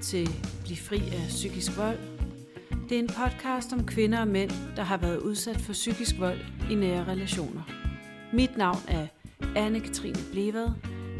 til 0.00 0.28
Bliv 0.64 0.76
fri 0.76 0.96
af 0.96 1.26
psykisk 1.28 1.76
vold. 1.76 1.98
Det 2.88 2.94
er 2.94 2.98
en 2.98 3.08
podcast 3.08 3.72
om 3.72 3.86
kvinder 3.86 4.20
og 4.20 4.28
mænd, 4.28 4.50
der 4.76 4.82
har 4.82 4.96
været 4.96 5.18
udsat 5.18 5.60
for 5.60 5.72
psykisk 5.72 6.18
vold 6.18 6.38
i 6.70 6.74
nære 6.74 7.04
relationer. 7.04 7.62
Mit 8.32 8.56
navn 8.56 8.78
er 8.88 9.06
Anne-Katrine 9.42 10.32
Blevad. 10.32 10.68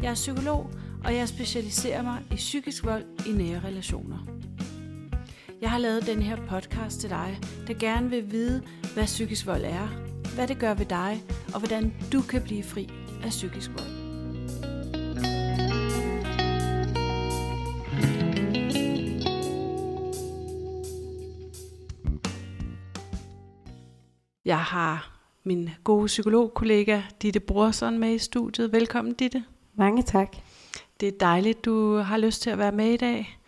Jeg 0.01 0.09
er 0.09 0.13
psykolog, 0.13 0.69
og 1.03 1.15
jeg 1.15 1.27
specialiserer 1.27 2.01
mig 2.01 2.23
i 2.31 2.35
psykisk 2.35 2.85
vold 2.85 3.03
i 3.27 3.31
nære 3.31 3.59
relationer. 3.59 4.27
Jeg 5.61 5.71
har 5.71 5.77
lavet 5.77 6.05
den 6.05 6.21
her 6.21 6.35
podcast 6.49 6.99
til 6.99 7.09
dig, 7.09 7.39
der 7.67 7.73
gerne 7.73 8.09
vil 8.09 8.31
vide, 8.31 8.63
hvad 8.93 9.05
psykisk 9.05 9.45
vold 9.45 9.63
er, 9.63 9.87
hvad 10.35 10.47
det 10.47 10.59
gør 10.59 10.73
ved 10.73 10.85
dig, 10.85 11.23
og 11.53 11.59
hvordan 11.59 11.93
du 12.13 12.21
kan 12.21 12.41
blive 12.41 12.63
fri 12.63 12.89
af 13.23 13.29
psykisk 13.29 13.71
vold. 13.77 13.90
Jeg 24.51 24.59
har 24.59 25.19
min 25.43 25.69
gode 25.83 26.05
psykologkollega 26.05 27.01
Ditte 27.21 27.39
Brorson 27.39 27.99
med 27.99 28.13
i 28.13 28.17
studiet. 28.17 28.73
Velkommen, 28.73 29.13
Ditte. 29.13 29.43
Mange 29.75 30.03
tak. 30.03 30.35
Det 30.99 31.07
er 31.07 31.11
dejligt, 31.19 31.65
du 31.65 31.95
har 31.95 32.17
lyst 32.17 32.41
til 32.41 32.49
at 32.49 32.57
være 32.57 32.71
med 32.71 32.85
i 32.85 32.97
dag. 32.97 33.39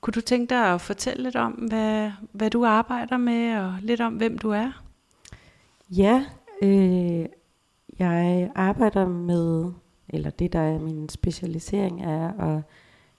Kunne 0.00 0.12
du 0.12 0.20
tænke 0.20 0.54
dig 0.54 0.74
at 0.74 0.80
fortælle 0.80 1.22
lidt 1.22 1.36
om, 1.36 1.52
hvad, 1.52 2.10
hvad 2.32 2.50
du 2.50 2.64
arbejder 2.64 3.16
med, 3.16 3.56
og 3.56 3.74
lidt 3.82 4.00
om, 4.00 4.14
hvem 4.14 4.38
du 4.38 4.50
er? 4.50 4.82
Ja, 5.90 6.24
øh, 6.62 7.26
jeg 7.98 8.50
arbejder 8.54 9.08
med, 9.08 9.72
eller 10.08 10.30
det 10.30 10.52
der 10.52 10.60
er 10.60 10.78
min 10.78 11.08
specialisering, 11.08 12.04
er 12.04 12.32
at 12.40 12.62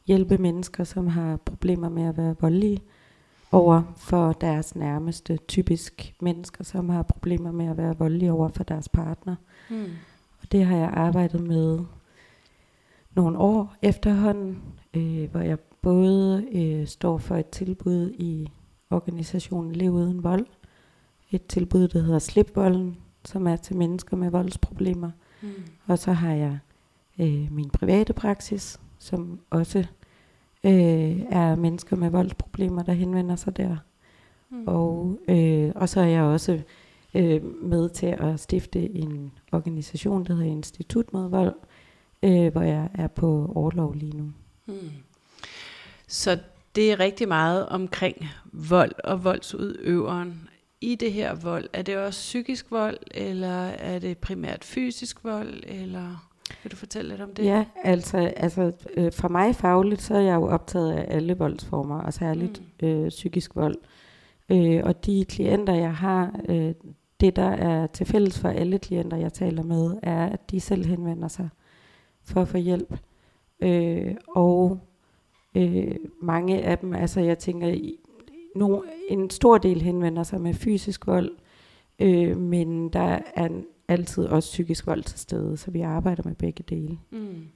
hjælpe 0.06 0.38
mennesker, 0.38 0.84
som 0.84 1.08
har 1.08 1.38
problemer 1.38 1.90
med 1.90 2.04
at 2.04 2.18
være 2.18 2.36
voldelige, 2.42 2.82
over 3.52 3.82
for 3.98 4.32
deres 4.32 4.76
nærmeste, 4.76 5.38
typisk 5.38 6.16
mennesker, 6.22 6.64
som 6.64 6.90
har 6.90 7.04
problemer 7.04 7.52
med 7.52 7.68
at 7.68 7.78
være 7.78 7.98
voldelige 7.98 8.32
over 8.32 8.50
for 8.50 8.64
deres 8.64 8.90
partner. 8.90 9.36
Hmm. 9.70 9.92
Og 10.42 10.52
det 10.52 10.66
har 10.66 10.78
jeg 10.78 10.90
arbejdet 10.94 11.42
med 11.44 11.80
nogle 13.16 13.38
år 13.38 13.76
efterhånden, 13.82 14.62
øh, 14.94 15.32
hvor 15.32 15.40
jeg 15.40 15.60
både 15.82 16.48
øh, 16.52 16.88
står 16.88 17.18
for 17.18 17.36
et 17.36 17.50
tilbud 17.50 18.12
i 18.12 18.52
organisationen 18.90 19.72
Lev 19.72 19.92
Uden 19.92 20.24
Vold, 20.24 20.46
et 21.32 21.46
tilbud, 21.46 21.88
der 21.88 22.02
hedder 22.02 22.20
Slip 22.20 22.56
Volden, 22.56 22.98
som 23.26 23.48
er 23.48 23.56
til 23.56 23.76
mennesker 23.76 24.18
med 24.18 24.30
voldsproblemer. 24.30 25.12
Hmm. 25.42 25.52
Og 25.88 26.00
så 26.00 26.12
har 26.12 26.34
jeg 26.34 26.60
øh, 27.20 27.52
min 27.52 27.70
private 27.70 28.14
praksis, 28.14 28.80
som 29.00 29.40
også 29.50 29.86
øh, 30.68 31.22
er 31.30 31.56
mennesker 31.56 31.96
med 31.96 32.10
voldsproblemer, 32.10 32.84
der 32.84 32.94
henvender 32.94 33.36
sig 33.36 33.58
der. 33.58 33.78
Hmm. 34.50 34.68
Og, 34.68 35.20
øh, 35.30 35.72
og 35.76 35.90
så 35.90 36.00
er 36.02 36.06
jeg 36.06 36.24
også 36.24 36.62
øh, 37.14 37.44
med 37.64 37.90
til 37.90 38.16
at 38.20 38.40
stifte 38.40 38.90
en 38.96 39.32
organisation, 39.52 40.26
der 40.26 40.34
hedder 40.34 40.52
Institut 40.52 41.14
mod 41.14 41.30
Vold, 41.30 41.56
øh, 42.24 42.52
hvor 42.52 42.62
jeg 42.62 42.90
er 42.94 43.08
på 43.08 43.52
overlov 43.56 43.94
lige 43.94 44.18
nu. 44.18 44.32
Hmm. 44.66 44.92
Så 46.08 46.40
det 46.76 46.92
er 46.92 47.00
rigtig 47.00 47.28
meget 47.28 47.70
omkring 47.70 48.26
vold 48.54 48.92
og 49.04 49.24
voldsudøveren. 49.24 50.50
I 50.82 50.96
det 50.96 51.14
her 51.14 51.36
vold, 51.36 51.70
er 51.74 51.82
det 51.82 51.98
også 51.98 52.20
psykisk 52.20 52.72
vold, 52.72 52.98
eller 53.12 53.66
er 53.68 54.00
det 54.00 54.18
primært 54.18 54.64
fysisk 54.64 55.24
vold, 55.24 55.64
eller 55.64 56.27
vil 56.64 56.72
du 56.72 56.76
fortælle 56.76 57.10
lidt 57.10 57.22
om 57.22 57.34
det? 57.34 57.46
Ja, 57.46 57.66
altså, 57.84 58.18
altså 58.18 58.72
øh, 58.98 59.12
for 59.12 59.28
mig 59.28 59.56
fagligt, 59.56 60.02
så 60.02 60.16
er 60.16 60.20
jeg 60.22 60.36
jo 60.36 60.48
optaget 60.48 60.92
af 60.92 61.16
alle 61.16 61.38
voldsformer, 61.38 62.02
og 62.02 62.14
særligt 62.14 62.62
mm. 62.82 62.88
øh, 62.88 63.10
psykisk 63.10 63.56
vold. 63.56 63.76
Øh, 64.50 64.82
og 64.84 65.06
de 65.06 65.26
klienter, 65.30 65.74
jeg 65.74 65.96
har, 65.96 66.40
øh, 66.50 66.74
det 67.20 67.36
der 67.36 67.50
er 67.50 67.88
til 67.88 68.06
fælles 68.06 68.40
for 68.40 68.50
alle 68.50 68.80
klienter, 68.80 69.18
jeg 69.18 69.34
taler 69.34 69.64
med, 69.64 69.98
er, 70.04 70.26
at 70.26 70.52
de 70.52 70.60
selv 70.60 70.86
henvender 70.86 71.28
sig 71.28 71.50
for 72.24 72.42
at 72.42 72.48
få 72.48 72.58
hjælp. 72.58 72.98
Øh, 73.60 74.16
og 74.36 74.80
øh, 75.56 75.96
mange 76.22 76.62
af 76.64 76.78
dem, 76.78 76.94
altså 76.94 77.22
jeg 77.22 77.40
tænker, 77.40 77.80
no, 78.56 78.82
en 79.10 79.30
stor 79.30 79.58
del 79.58 79.82
henvender 79.82 80.24
sig 80.24 80.42
med 80.42 80.54
fysisk 80.54 81.08
vold, 81.08 81.32
øh, 82.00 82.38
men 82.38 82.90
der 82.90 83.20
er 83.36 83.46
en, 83.46 83.66
altid 83.88 84.26
også 84.26 84.48
psykisk 84.52 84.88
vold 84.88 85.04
til 85.04 85.20
stede, 85.20 85.58
så 85.58 85.72
vi 85.72 85.82
arbejder 85.82 86.24
med 86.26 86.36
begge 86.36 86.64
dele. 86.70 87.00
Mm. 87.12 87.48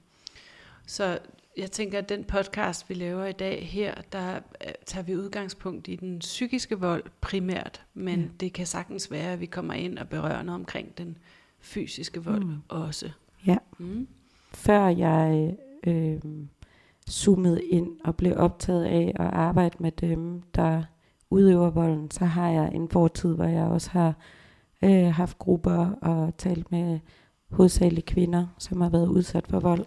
Så 0.86 1.18
jeg 1.56 1.70
tænker, 1.70 1.98
at 1.98 2.08
den 2.08 2.24
podcast, 2.24 2.88
vi 2.88 2.94
laver 2.94 3.24
i 3.26 3.32
dag 3.32 3.66
her, 3.66 3.94
der 4.12 4.34
øh, 4.36 4.72
tager 4.86 5.04
vi 5.04 5.16
udgangspunkt 5.16 5.88
i 5.88 5.96
den 5.96 6.18
psykiske 6.18 6.78
vold 6.80 7.04
primært, 7.20 7.82
men 7.94 8.20
Ja. 8.20 8.26
det 8.40 8.52
kan 8.52 8.66
sagtens 8.66 9.10
være, 9.10 9.32
at 9.32 9.40
vi 9.40 9.46
kommer 9.46 9.74
ind 9.74 9.98
og 9.98 10.08
berører 10.08 10.42
noget 10.42 10.60
omkring 10.60 10.98
den 10.98 11.18
fysiske 11.60 12.24
vold 12.24 12.44
Mm. 12.44 12.56
også. 12.68 13.10
Ja. 13.46 13.56
Mm. 13.78 14.08
Før 14.54 14.86
jeg 14.88 15.54
øh, 15.86 16.18
zoomede 17.10 17.64
ind 17.64 17.88
og 18.04 18.16
blev 18.16 18.32
optaget 18.36 18.84
af 18.84 19.12
at 19.14 19.26
arbejde 19.26 19.76
med 19.78 19.92
dem, 19.92 20.42
der 20.54 20.82
udøver 21.30 21.70
volden, 21.70 22.10
så 22.10 22.24
har 22.24 22.48
jeg 22.50 22.70
en 22.74 22.88
fortid, 22.88 23.34
hvor 23.34 23.44
jeg 23.44 23.64
også 23.64 23.90
har 23.90 24.08
øh, 24.08 24.14
haft 24.90 25.38
grupper 25.38 25.90
og 26.02 26.36
talt 26.38 26.72
med 26.72 27.00
hovedsageligt 27.50 28.06
kvinder, 28.06 28.46
som 28.58 28.80
har 28.80 28.88
været 28.88 29.08
udsat 29.08 29.46
for 29.46 29.60
vold. 29.60 29.84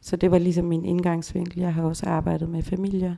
Så 0.00 0.16
det 0.16 0.30
var 0.30 0.38
ligesom 0.38 0.64
min 0.64 0.84
indgangsvinkel. 0.84 1.58
Jeg 1.58 1.74
har 1.74 1.82
også 1.82 2.06
arbejdet 2.06 2.48
med 2.48 2.62
familier, 2.62 3.16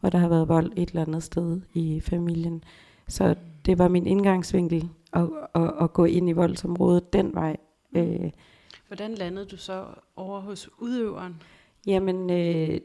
hvor 0.00 0.10
der 0.10 0.18
har 0.18 0.28
været 0.28 0.48
vold 0.48 0.72
et 0.76 0.88
eller 0.88 1.02
andet 1.02 1.22
sted 1.22 1.60
i 1.74 2.00
familien. 2.00 2.64
Så 3.08 3.34
det 3.66 3.78
var 3.78 3.88
min 3.88 4.06
indgangsvinkel 4.06 4.88
at, 5.12 5.28
at, 5.54 5.72
at 5.80 5.92
gå 5.92 6.04
ind 6.04 6.28
i 6.28 6.32
voldsområdet 6.32 7.12
den 7.12 7.34
vej. 7.34 7.56
Øh, 7.96 8.30
Hvordan 8.86 9.14
landede 9.14 9.46
du 9.46 9.56
så 9.56 9.84
over 10.16 10.40
hos 10.40 10.70
udøveren? 10.78 11.42
Jamen, 11.86 12.30
øh, 12.30 12.80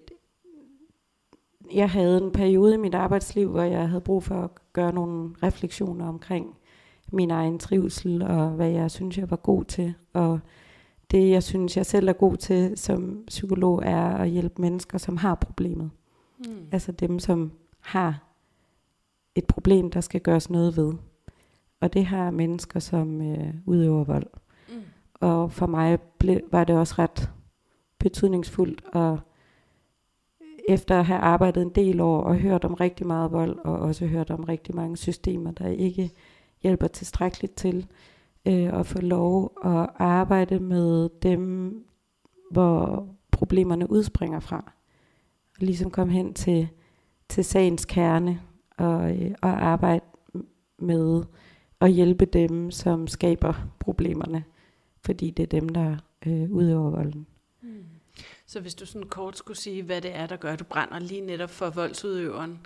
jeg 1.73 1.89
havde 1.89 2.17
en 2.17 2.31
periode 2.31 2.73
i 2.73 2.77
mit 2.77 2.95
arbejdsliv, 2.95 3.49
hvor 3.49 3.61
jeg 3.61 3.89
havde 3.89 4.01
brug 4.01 4.23
for 4.23 4.41
at 4.41 4.49
gøre 4.73 4.93
nogle 4.93 5.35
refleksioner 5.43 6.07
omkring 6.07 6.56
min 7.11 7.31
egen 7.31 7.59
trivsel 7.59 8.21
og 8.21 8.49
hvad 8.49 8.69
jeg 8.69 8.91
synes, 8.91 9.17
jeg 9.17 9.29
var 9.31 9.37
god 9.37 9.63
til. 9.63 9.93
Og 10.13 10.39
det, 11.11 11.29
jeg 11.29 11.43
synes, 11.43 11.77
jeg 11.77 11.85
selv 11.85 12.07
er 12.09 12.13
god 12.13 12.37
til 12.37 12.77
som 12.77 13.23
psykolog, 13.27 13.81
er 13.85 14.07
at 14.07 14.29
hjælpe 14.29 14.61
mennesker, 14.61 14.97
som 14.97 15.17
har 15.17 15.35
problemet. 15.35 15.89
Mm. 16.39 16.67
Altså 16.71 16.91
dem, 16.91 17.19
som 17.19 17.51
har 17.79 18.23
et 19.35 19.45
problem, 19.45 19.91
der 19.91 20.01
skal 20.01 20.21
gøres 20.21 20.49
noget 20.49 20.77
ved. 20.77 20.93
Og 21.79 21.93
det 21.93 22.05
har 22.05 22.31
mennesker, 22.31 22.79
som 22.79 23.21
øh, 23.21 23.53
udøver 23.65 24.03
vold. 24.03 24.27
Mm. 24.69 24.81
Og 25.13 25.51
for 25.51 25.65
mig 25.65 25.99
ble, 26.01 26.41
var 26.51 26.63
det 26.63 26.75
også 26.75 26.95
ret 26.97 27.31
betydningsfuldt 27.99 28.83
at 28.93 29.19
efter 30.67 30.99
at 30.99 31.05
have 31.05 31.19
arbejdet 31.19 31.61
en 31.61 31.69
del 31.69 31.99
år 31.99 32.21
og 32.21 32.37
hørt 32.37 32.65
om 32.65 32.73
rigtig 32.73 33.07
meget 33.07 33.31
vold, 33.31 33.59
og 33.59 33.79
også 33.79 34.05
hørt 34.05 34.31
om 34.31 34.43
rigtig 34.43 34.75
mange 34.75 34.97
systemer, 34.97 35.51
der 35.51 35.67
ikke 35.67 36.11
hjælper 36.63 36.87
tilstrækkeligt 36.87 37.55
til 37.55 37.87
øh, 38.45 38.79
at 38.79 38.85
få 38.85 39.01
lov 39.01 39.57
at 39.65 39.89
arbejde 39.95 40.59
med 40.59 41.09
dem, 41.21 41.73
hvor 42.51 43.07
problemerne 43.31 43.91
udspringer 43.91 44.39
fra. 44.39 44.73
Og 45.59 45.65
ligesom 45.65 45.91
komme 45.91 46.13
hen 46.13 46.33
til, 46.33 46.67
til 47.29 47.45
sagens 47.45 47.85
kerne 47.85 48.41
og, 48.77 49.17
øh, 49.17 49.31
og 49.41 49.65
arbejde 49.65 50.05
med 50.79 51.23
at 51.81 51.91
hjælpe 51.91 52.25
dem, 52.25 52.71
som 52.71 53.07
skaber 53.07 53.53
problemerne, 53.79 54.43
fordi 55.01 55.29
det 55.31 55.43
er 55.43 55.47
dem, 55.47 55.69
der 55.69 55.97
øh, 56.25 56.51
udøver 56.51 56.89
volden. 56.89 57.27
Mm. 57.61 57.85
Så 58.45 58.59
hvis 58.59 58.75
du 58.75 58.85
sådan 58.85 59.07
kort 59.07 59.37
skulle 59.37 59.57
sige, 59.57 59.83
hvad 59.83 60.01
det 60.01 60.15
er, 60.15 60.27
der 60.27 60.35
gør, 60.35 60.53
at 60.53 60.59
du 60.59 60.63
brænder 60.63 60.99
lige 60.99 61.21
netop 61.21 61.49
for 61.49 61.69
voldsudøveren, 61.69 62.59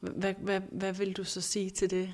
hvad, 0.00 0.34
hvad, 0.38 0.60
hvad 0.72 0.92
vil 0.92 1.12
du 1.12 1.24
så 1.24 1.40
sige 1.40 1.70
til 1.70 1.90
det? 1.90 2.12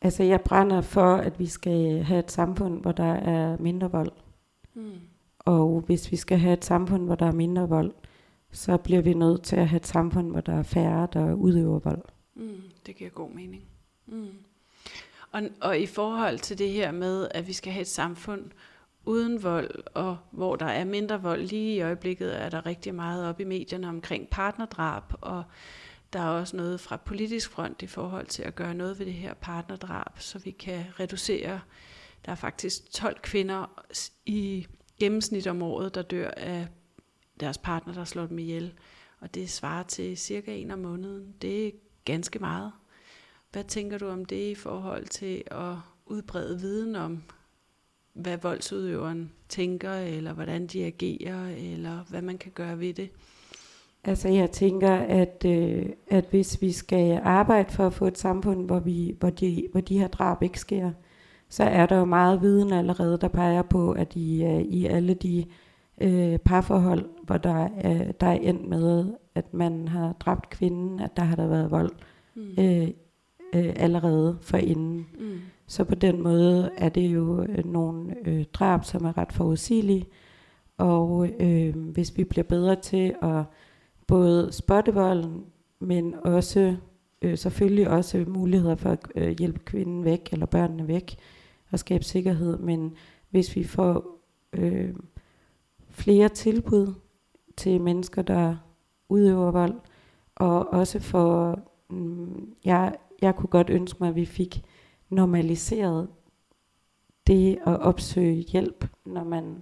Altså 0.00 0.22
jeg 0.22 0.40
brænder 0.40 0.80
for, 0.80 1.16
at 1.16 1.38
vi 1.38 1.46
skal 1.46 2.02
have 2.02 2.18
et 2.18 2.30
samfund, 2.30 2.80
hvor 2.80 2.92
der 2.92 3.12
er 3.12 3.56
mindre 3.58 3.90
vold. 3.90 4.12
Mm. 4.74 4.92
Og 5.38 5.80
hvis 5.86 6.10
vi 6.12 6.16
skal 6.16 6.38
have 6.38 6.52
et 6.52 6.64
samfund, 6.64 7.04
hvor 7.04 7.14
der 7.14 7.26
er 7.26 7.32
mindre 7.32 7.68
vold, 7.68 7.92
så 8.52 8.76
bliver 8.76 9.02
vi 9.02 9.14
nødt 9.14 9.42
til 9.42 9.56
at 9.56 9.68
have 9.68 9.76
et 9.76 9.86
samfund, 9.86 10.30
hvor 10.30 10.40
der 10.40 10.52
er 10.54 10.62
færre, 10.62 11.08
der 11.12 11.34
udøver 11.34 11.78
vold. 11.78 12.02
Mm, 12.34 12.62
det 12.86 12.96
giver 12.96 13.10
god 13.10 13.30
mening. 13.30 13.62
Mm. 14.06 14.28
Og, 15.32 15.42
og 15.60 15.78
i 15.78 15.86
forhold 15.86 16.38
til 16.38 16.58
det 16.58 16.70
her 16.70 16.92
med, 16.92 17.28
at 17.30 17.46
vi 17.46 17.52
skal 17.52 17.72
have 17.72 17.80
et 17.80 17.88
samfund 17.88 18.44
uden 19.04 19.42
vold, 19.42 19.70
og 19.94 20.16
hvor 20.30 20.56
der 20.56 20.66
er 20.66 20.84
mindre 20.84 21.22
vold, 21.22 21.42
lige 21.42 21.76
i 21.76 21.80
øjeblikket 21.80 22.42
er 22.42 22.48
der 22.48 22.66
rigtig 22.66 22.94
meget 22.94 23.28
op 23.28 23.40
i 23.40 23.44
medierne 23.44 23.88
omkring 23.88 24.28
partnerdrab, 24.30 25.02
og 25.20 25.42
der 26.12 26.20
er 26.20 26.28
også 26.28 26.56
noget 26.56 26.80
fra 26.80 26.96
politisk 26.96 27.50
front 27.50 27.82
i 27.82 27.86
forhold 27.86 28.26
til 28.26 28.42
at 28.42 28.54
gøre 28.54 28.74
noget 28.74 28.98
ved 28.98 29.06
det 29.06 29.14
her 29.14 29.34
partnerdrab, 29.34 30.18
så 30.18 30.38
vi 30.38 30.50
kan 30.50 30.84
reducere. 31.00 31.60
Der 32.26 32.32
er 32.32 32.36
faktisk 32.36 32.90
12 32.92 33.20
kvinder 33.20 33.84
i 34.26 34.66
gennemsnit 35.00 35.46
om 35.46 35.62
året, 35.62 35.94
der 35.94 36.02
dør 36.02 36.30
af 36.30 36.68
deres 37.40 37.58
partner, 37.58 37.94
der 37.94 38.04
slår 38.04 38.26
dem 38.26 38.38
ihjel. 38.38 38.74
og 39.20 39.34
det 39.34 39.50
svarer 39.50 39.82
til 39.82 40.16
cirka 40.16 40.56
en 40.56 40.70
om 40.70 40.78
måneden. 40.78 41.34
Det 41.42 41.66
er 41.66 41.70
ganske 42.04 42.38
meget. 42.38 42.72
Hvad 43.52 43.64
tænker 43.64 43.98
du 43.98 44.08
om 44.08 44.24
det 44.24 44.50
i 44.50 44.54
forhold 44.54 45.06
til 45.06 45.42
at 45.50 45.74
udbrede 46.06 46.60
viden 46.60 46.96
om, 46.96 47.22
hvad 48.12 48.38
voldsudøveren 48.38 49.32
tænker, 49.48 49.92
eller 49.92 50.32
hvordan 50.32 50.66
de 50.66 50.84
agerer, 50.84 51.48
eller 51.48 52.04
hvad 52.04 52.22
man 52.22 52.38
kan 52.38 52.52
gøre 52.52 52.80
ved 52.80 52.94
det? 52.94 53.10
Altså 54.04 54.28
jeg 54.28 54.50
tænker, 54.50 54.92
at, 54.92 55.44
øh, 55.46 55.86
at 56.06 56.24
hvis 56.30 56.62
vi 56.62 56.72
skal 56.72 57.20
arbejde 57.22 57.72
for 57.72 57.86
at 57.86 57.92
få 57.92 58.06
et 58.06 58.18
samfund, 58.18 58.66
hvor, 58.66 58.78
vi, 58.78 59.16
hvor, 59.20 59.30
de, 59.30 59.68
hvor 59.72 59.80
de 59.80 59.98
her 59.98 60.08
drab 60.08 60.42
ikke 60.42 60.60
sker, 60.60 60.90
så 61.48 61.64
er 61.64 61.86
der 61.86 61.98
jo 61.98 62.04
meget 62.04 62.42
viden 62.42 62.72
allerede, 62.72 63.18
der 63.20 63.28
peger 63.28 63.62
på, 63.62 63.92
at 63.92 64.16
i, 64.16 64.44
uh, 64.44 64.60
i 64.60 64.86
alle 64.86 65.14
de 65.14 65.44
øh, 66.00 66.38
parforhold, 66.38 67.08
hvor 67.22 67.36
der 67.36 67.68
er, 67.76 68.12
der 68.12 68.26
er 68.26 68.32
endt 68.32 68.68
med, 68.68 69.12
at 69.34 69.54
man 69.54 69.88
har 69.88 70.12
dræbt 70.20 70.50
kvinden, 70.50 71.00
at 71.00 71.16
der 71.16 71.22
har 71.22 71.36
der 71.36 71.46
været 71.46 71.70
vold 71.70 71.90
mm. 72.34 72.42
øh, 72.58 72.88
øh, 73.54 73.72
allerede 73.76 74.38
inden. 74.60 75.06
Mm. 75.18 75.38
Så 75.66 75.84
på 75.84 75.94
den 75.94 76.22
måde 76.22 76.70
er 76.76 76.88
det 76.88 77.06
jo 77.06 77.42
øh, 77.42 77.72
nogle 77.72 78.14
øh, 78.24 78.44
drab, 78.52 78.84
som 78.84 79.04
er 79.04 79.18
ret 79.18 79.32
forudsigelige, 79.32 80.06
og 80.78 81.28
øh, 81.40 81.76
hvis 81.76 82.16
vi 82.16 82.24
bliver 82.24 82.44
bedre 82.44 82.76
til 82.76 83.14
at 83.22 83.42
både 84.08 84.52
spotte 84.52 84.94
volden, 84.94 85.44
men 85.78 86.14
også 86.14 86.76
øh, 87.22 87.38
selvfølgelig 87.38 87.88
også 87.88 88.24
muligheder 88.28 88.74
for 88.74 88.90
at 88.90 88.98
øh, 89.14 89.38
hjælpe 89.38 89.58
kvinden 89.58 90.04
væk, 90.04 90.28
eller 90.32 90.46
børnene 90.46 90.88
væk, 90.88 91.16
og 91.70 91.78
skabe 91.78 92.04
sikkerhed, 92.04 92.58
men 92.58 92.94
hvis 93.30 93.56
vi 93.56 93.64
får 93.64 94.20
øh, 94.52 94.94
flere 95.90 96.28
tilbud 96.28 96.94
til 97.56 97.80
mennesker, 97.80 98.22
der 98.22 98.56
udøver 99.08 99.50
vold, 99.50 99.74
og 100.34 100.68
også 100.72 100.98
for, 100.98 101.60
mm, 101.90 102.54
jeg, 102.64 102.96
jeg 103.22 103.36
kunne 103.36 103.48
godt 103.48 103.70
ønske 103.70 103.96
mig, 104.00 104.08
at 104.08 104.16
vi 104.16 104.24
fik 104.24 104.62
normaliseret 105.10 106.08
det 107.26 107.58
at 107.66 107.80
opsøge 107.80 108.34
hjælp, 108.34 108.86
når 109.04 109.24
man 109.24 109.56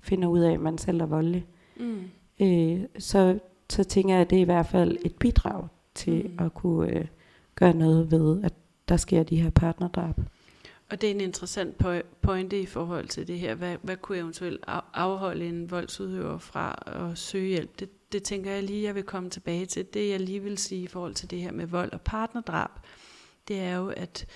finder 0.00 0.28
ud 0.28 0.40
af, 0.40 0.52
at 0.52 0.60
man 0.60 0.78
selv 0.78 1.00
er 1.00 1.06
voldelig. 1.06 1.46
Mm. 1.80 2.02
Øh, 2.40 2.80
så, 2.98 3.38
så 3.70 3.84
tænker 3.84 4.14
jeg, 4.14 4.20
at 4.20 4.30
det 4.30 4.36
er 4.36 4.42
i 4.42 4.44
hvert 4.44 4.66
fald 4.66 4.96
et 5.04 5.14
bidrag 5.14 5.68
til 5.94 6.30
mm. 6.30 6.44
at 6.44 6.54
kunne 6.54 6.90
øh, 6.90 7.06
gøre 7.54 7.74
noget 7.74 8.10
ved, 8.10 8.44
at 8.44 8.52
der 8.88 8.96
sker 8.96 9.22
de 9.22 9.42
her 9.42 9.50
partnerdrab. 9.50 10.14
Og 10.90 11.00
det 11.00 11.06
er 11.06 11.14
en 11.14 11.20
interessant 11.20 11.84
pointe 12.22 12.60
i 12.60 12.66
forhold 12.66 13.08
til 13.08 13.26
det 13.26 13.38
her. 13.38 13.54
Hvad, 13.54 13.76
hvad 13.82 13.96
kunne 13.96 14.18
eventuelt 14.18 14.64
afholde 14.94 15.48
en 15.48 15.70
voldsudøver 15.70 16.38
fra 16.38 16.82
at 16.86 17.18
søge 17.18 17.48
hjælp? 17.48 17.80
Det, 17.80 18.12
det 18.12 18.22
tænker 18.22 18.50
jeg 18.50 18.62
lige, 18.62 18.84
jeg 18.84 18.94
vil 18.94 19.02
komme 19.02 19.30
tilbage 19.30 19.66
til. 19.66 19.86
Det 19.94 20.08
jeg 20.08 20.20
lige 20.20 20.42
vil 20.42 20.58
sige 20.58 20.82
i 20.82 20.86
forhold 20.86 21.14
til 21.14 21.30
det 21.30 21.40
her 21.40 21.52
med 21.52 21.66
vold 21.66 21.92
og 21.92 22.00
partnerdrab, 22.00 22.70
det 23.48 23.60
er 23.60 23.76
jo, 23.76 23.88
at 23.88 24.26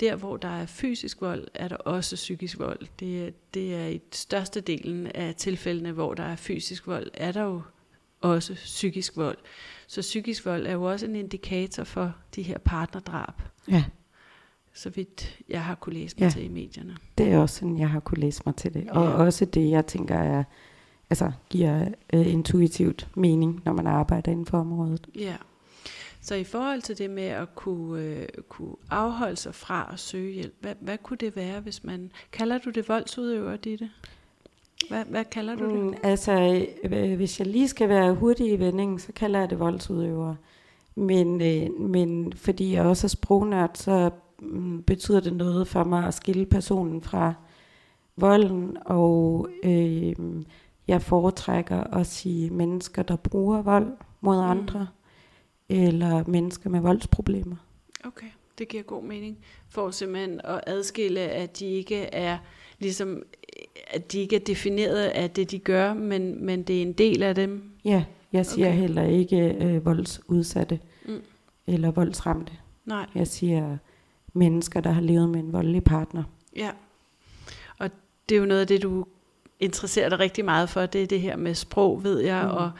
der 0.00 0.16
hvor 0.16 0.36
der 0.36 0.48
er 0.48 0.66
fysisk 0.66 1.20
vold, 1.20 1.48
er 1.54 1.68
der 1.68 1.76
også 1.76 2.16
psykisk 2.16 2.58
vold. 2.58 2.86
Det, 3.00 3.34
det 3.54 3.74
er 3.74 3.86
i 3.86 4.00
største 4.12 4.60
delen 4.60 5.06
af 5.06 5.34
tilfældene, 5.34 5.92
hvor 5.92 6.14
der 6.14 6.24
er 6.24 6.36
fysisk 6.36 6.86
vold, 6.86 7.10
er 7.14 7.32
der 7.32 7.42
jo 7.42 7.62
også 8.20 8.54
psykisk 8.54 9.16
vold. 9.16 9.38
Så 9.86 10.00
psykisk 10.00 10.46
vold 10.46 10.66
er 10.66 10.72
jo 10.72 10.82
også 10.82 11.06
en 11.06 11.16
indikator 11.16 11.84
for 11.84 12.14
de 12.34 12.42
her 12.42 12.58
partnerdrab. 12.58 13.34
Ja 13.70 13.84
så 14.78 14.90
vidt 14.90 15.38
jeg 15.48 15.64
har 15.64 15.74
kunne 15.74 15.94
læse 15.94 16.16
mig 16.18 16.26
ja, 16.26 16.30
til 16.30 16.44
i 16.44 16.48
medierne. 16.48 16.96
Det 17.18 17.32
er 17.32 17.38
også 17.38 17.56
sådan, 17.56 17.78
jeg 17.78 17.90
har 17.90 18.00
kunne 18.00 18.20
læse 18.20 18.42
mig 18.46 18.56
til 18.56 18.74
det. 18.74 18.84
Ja. 18.84 18.98
Og 18.98 19.12
også 19.14 19.44
det, 19.44 19.70
jeg 19.70 19.86
tænker, 19.86 20.14
er, 20.14 20.44
altså, 21.10 21.32
giver 21.50 21.88
uh, 22.14 22.32
intuitivt 22.32 23.08
mening, 23.14 23.62
når 23.64 23.72
man 23.72 23.86
arbejder 23.86 24.32
inden 24.32 24.46
for 24.46 24.58
området. 24.58 25.06
Ja. 25.14 25.36
Så 26.20 26.34
i 26.34 26.44
forhold 26.44 26.82
til 26.82 26.98
det 26.98 27.10
med 27.10 27.22
at 27.22 27.54
kunne, 27.54 28.02
øh, 28.02 28.26
kunne 28.48 28.74
afholde 28.90 29.36
sig 29.36 29.54
fra 29.54 29.90
at 29.92 29.98
søge 29.98 30.32
hjælp, 30.32 30.54
hvad, 30.60 30.74
hvad 30.80 30.98
kunne 30.98 31.16
det 31.16 31.36
være, 31.36 31.60
hvis 31.60 31.84
man... 31.84 32.10
Kalder 32.32 32.58
du 32.58 32.70
det 32.70 32.88
voldsudøver, 32.88 33.56
det? 33.56 33.90
Hvad, 34.88 35.04
hvad 35.04 35.24
kalder 35.24 35.54
du 35.54 35.64
det? 35.64 35.74
Mm, 35.74 35.94
altså, 36.02 36.66
øh, 36.84 37.16
hvis 37.16 37.38
jeg 37.38 37.46
lige 37.46 37.68
skal 37.68 37.88
være 37.88 38.14
hurtig 38.14 38.52
i 38.52 38.56
vendingen, 38.56 38.98
så 38.98 39.12
kalder 39.12 39.38
jeg 39.40 39.50
det 39.50 39.58
voldsudøver. 39.58 40.34
Men, 40.94 41.40
øh, 41.40 41.80
men 41.80 42.32
fordi 42.32 42.72
jeg 42.74 42.84
også 42.84 43.06
er 43.06 43.08
sprognørd, 43.08 43.70
så 43.74 44.10
Mm, 44.40 44.82
betyder 44.82 45.20
det 45.20 45.32
noget 45.36 45.68
for 45.68 45.84
mig 45.84 46.06
at 46.06 46.14
skille 46.14 46.46
personen 46.46 47.02
fra 47.02 47.34
volden, 48.16 48.76
og 48.80 49.48
øh, 49.62 50.14
jeg 50.88 51.02
foretrækker 51.02 51.80
at 51.84 52.06
sige 52.06 52.50
mennesker, 52.50 53.02
der 53.02 53.16
bruger 53.16 53.62
vold 53.62 53.96
mod 54.20 54.36
mm. 54.36 54.50
andre, 54.50 54.88
eller 55.68 56.24
mennesker 56.26 56.70
med 56.70 56.80
voldsproblemer. 56.80 57.56
Okay, 58.04 58.26
det 58.58 58.68
giver 58.68 58.82
god 58.82 59.02
mening. 59.02 59.38
For 59.68 59.90
simpelthen 59.90 60.40
at 60.44 60.60
adskille, 60.66 61.20
at 61.20 61.58
de 61.58 61.66
ikke 61.66 61.96
er 61.96 62.38
ligesom, 62.78 63.22
at 63.86 64.12
de 64.12 64.18
ikke 64.18 64.36
er 64.36 64.40
defineret 64.40 65.04
af 65.04 65.30
det, 65.30 65.50
de 65.50 65.58
gør, 65.58 65.94
men, 65.94 66.44
men 66.46 66.62
det 66.62 66.78
er 66.78 66.82
en 66.82 66.92
del 66.92 67.22
af 67.22 67.34
dem. 67.34 67.70
Ja, 67.84 68.04
jeg 68.32 68.46
siger 68.46 68.68
okay. 68.68 68.78
heller 68.78 69.02
ikke 69.02 69.56
øh, 69.60 69.84
voldsudsatte 69.84 70.80
mm. 71.04 71.22
eller 71.66 71.90
voldsramte. 71.90 72.52
Nej. 72.84 73.06
Jeg 73.14 73.26
siger 73.26 73.76
mennesker, 74.32 74.80
der 74.80 74.90
har 74.90 75.00
levet 75.00 75.28
med 75.28 75.40
en 75.40 75.52
voldelig 75.52 75.84
partner. 75.84 76.22
Ja, 76.56 76.70
og 77.78 77.90
det 78.28 78.34
er 78.34 78.38
jo 78.38 78.46
noget 78.46 78.60
af 78.60 78.66
det, 78.66 78.82
du 78.82 79.06
interesserer 79.60 80.08
dig 80.08 80.18
rigtig 80.18 80.44
meget 80.44 80.68
for, 80.68 80.86
det 80.86 81.02
er 81.02 81.06
det 81.06 81.20
her 81.20 81.36
med 81.36 81.54
sprog, 81.54 82.04
ved 82.04 82.20
jeg, 82.20 82.44
mm. 82.44 82.50
og 82.50 82.70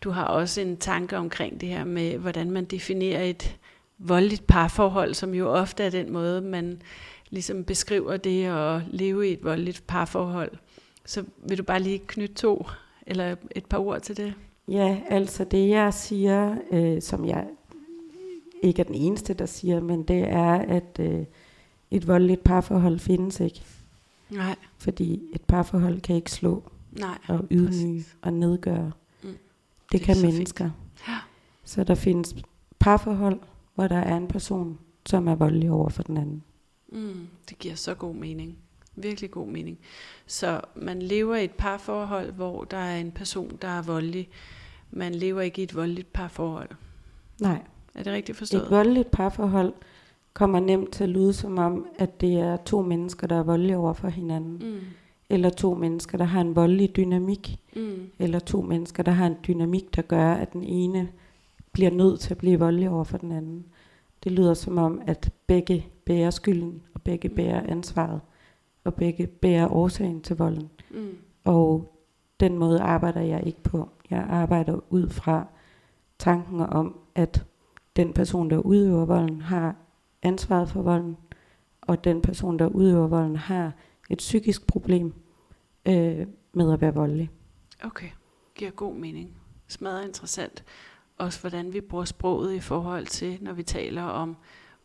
du 0.00 0.10
har 0.10 0.24
også 0.24 0.60
en 0.60 0.76
tanke 0.76 1.16
omkring 1.16 1.60
det 1.60 1.68
her 1.68 1.84
med, 1.84 2.18
hvordan 2.18 2.50
man 2.50 2.64
definerer 2.64 3.22
et 3.22 3.56
voldeligt 3.98 4.46
parforhold, 4.46 5.14
som 5.14 5.34
jo 5.34 5.48
ofte 5.48 5.84
er 5.84 5.90
den 5.90 6.12
måde, 6.12 6.40
man 6.40 6.82
ligesom 7.30 7.64
beskriver 7.64 8.16
det 8.16 8.44
at 8.44 8.82
leve 8.90 9.28
i 9.28 9.32
et 9.32 9.44
voldeligt 9.44 9.86
parforhold. 9.86 10.50
Så 11.04 11.24
vil 11.48 11.58
du 11.58 11.62
bare 11.62 11.80
lige 11.80 11.98
knytte 11.98 12.34
to 12.34 12.66
eller 13.06 13.36
et 13.50 13.66
par 13.66 13.78
ord 13.78 14.00
til 14.00 14.16
det? 14.16 14.34
Ja, 14.68 15.00
altså 15.08 15.44
det 15.44 15.68
jeg 15.68 15.94
siger, 15.94 16.56
øh, 16.70 17.02
som 17.02 17.24
jeg 17.24 17.46
ikke 18.62 18.80
er 18.80 18.84
den 18.84 18.94
eneste, 18.94 19.34
der 19.34 19.46
siger, 19.46 19.80
men 19.80 20.02
det 20.02 20.28
er, 20.28 20.52
at 20.52 21.00
øh, 21.00 21.24
et 21.90 22.08
voldeligt 22.08 22.44
parforhold 22.44 22.98
findes 22.98 23.40
ikke. 23.40 23.62
Nej. 24.30 24.56
Fordi 24.78 25.20
et 25.32 25.42
parforhold 25.42 26.00
kan 26.00 26.16
ikke 26.16 26.30
slå 26.30 26.62
Nej, 26.92 27.18
og 27.28 27.44
ydmyge 27.50 28.04
og 28.22 28.32
nedgøre. 28.32 28.92
Mm. 29.22 29.28
Det, 29.28 29.38
det 29.92 30.00
kan 30.00 30.16
mennesker. 30.22 30.70
Ja. 31.08 31.16
Så 31.64 31.84
der 31.84 31.94
findes 31.94 32.36
parforhold, 32.78 33.40
hvor 33.74 33.88
der 33.88 33.98
er 33.98 34.16
en 34.16 34.28
person, 34.28 34.78
som 35.06 35.28
er 35.28 35.34
voldelig 35.34 35.70
over 35.70 35.88
for 35.88 36.02
den 36.02 36.16
anden. 36.16 36.42
Mm, 36.88 37.28
det 37.48 37.58
giver 37.58 37.74
så 37.74 37.94
god 37.94 38.14
mening. 38.14 38.58
Virkelig 38.96 39.30
god 39.30 39.46
mening. 39.46 39.78
Så 40.26 40.60
man 40.74 41.02
lever 41.02 41.36
i 41.36 41.44
et 41.44 41.50
parforhold, 41.50 42.32
hvor 42.32 42.64
der 42.64 42.76
er 42.76 43.00
en 43.00 43.12
person, 43.12 43.58
der 43.62 43.68
er 43.68 43.82
voldelig. 43.82 44.28
Man 44.90 45.14
lever 45.14 45.40
ikke 45.40 45.60
i 45.60 45.64
et 45.64 45.74
voldeligt 45.74 46.12
parforhold. 46.12 46.70
Nej. 47.40 47.62
Er 47.94 48.02
det 48.02 48.12
rigtigt 48.12 48.38
forstået? 48.38 48.62
Et 48.62 48.70
voldeligt 48.70 49.10
parforhold 49.10 49.72
kommer 50.32 50.60
nemt 50.60 50.92
til 50.92 51.04
at 51.04 51.10
lyde 51.10 51.32
som 51.32 51.58
om, 51.58 51.86
at 51.98 52.20
det 52.20 52.34
er 52.34 52.56
to 52.56 52.82
mennesker, 52.82 53.26
der 53.26 53.38
er 53.38 53.42
voldelige 53.42 53.76
over 53.76 53.92
for 53.92 54.08
hinanden. 54.08 54.72
Mm. 54.74 54.80
Eller 55.30 55.50
to 55.50 55.74
mennesker, 55.74 56.18
der 56.18 56.24
har 56.24 56.40
en 56.40 56.56
voldelig 56.56 56.96
dynamik. 56.96 57.56
Mm. 57.76 58.10
Eller 58.18 58.38
to 58.38 58.60
mennesker, 58.62 59.02
der 59.02 59.12
har 59.12 59.26
en 59.26 59.36
dynamik, 59.46 59.96
der 59.96 60.02
gør, 60.02 60.32
at 60.32 60.52
den 60.52 60.64
ene 60.64 61.08
bliver 61.72 61.90
nødt 61.90 62.20
til 62.20 62.30
at 62.30 62.38
blive 62.38 62.58
voldelig 62.58 62.90
over 62.90 63.04
for 63.04 63.18
den 63.18 63.32
anden. 63.32 63.64
Det 64.24 64.32
lyder 64.32 64.54
som 64.54 64.78
om, 64.78 65.02
at 65.06 65.30
begge 65.46 65.86
bærer 66.08 66.30
skylden, 66.30 66.82
og 66.94 67.02
begge 67.02 67.28
mm. 67.28 67.34
bærer 67.34 67.62
ansvaret, 67.68 68.20
og 68.84 68.94
begge 68.94 69.26
bærer 69.26 69.68
årsagen 69.68 70.22
til 70.22 70.36
volden. 70.36 70.70
Mm. 70.90 71.18
Og 71.44 71.96
den 72.40 72.58
måde 72.58 72.80
arbejder 72.80 73.20
jeg 73.20 73.46
ikke 73.46 73.62
på. 73.62 73.88
Jeg 74.10 74.18
arbejder 74.18 74.80
ud 74.90 75.08
fra 75.08 75.46
tanken 76.18 76.60
om, 76.60 76.98
at 77.14 77.46
den 77.96 78.12
person, 78.12 78.50
der 78.50 78.58
udøver 78.58 79.04
volden, 79.04 79.40
har 79.40 79.76
ansvaret 80.22 80.68
for 80.68 80.82
volden, 80.82 81.16
og 81.80 82.04
den 82.04 82.22
person, 82.22 82.58
der 82.58 82.66
udøver 82.66 83.06
volden, 83.06 83.36
har 83.36 83.72
et 84.10 84.18
psykisk 84.18 84.66
problem 84.66 85.14
øh, 85.88 86.26
med 86.52 86.72
at 86.72 86.80
være 86.80 86.94
voldelig. 86.94 87.30
Okay, 87.84 88.08
giver 88.54 88.70
god 88.70 88.94
mening. 88.94 89.36
Smadret 89.66 90.06
interessant. 90.06 90.64
Også 91.18 91.40
hvordan 91.40 91.72
vi 91.72 91.80
bruger 91.80 92.04
sproget 92.04 92.54
i 92.54 92.60
forhold 92.60 93.06
til, 93.06 93.38
når 93.40 93.52
vi 93.52 93.62
taler 93.62 94.02
om 94.02 94.36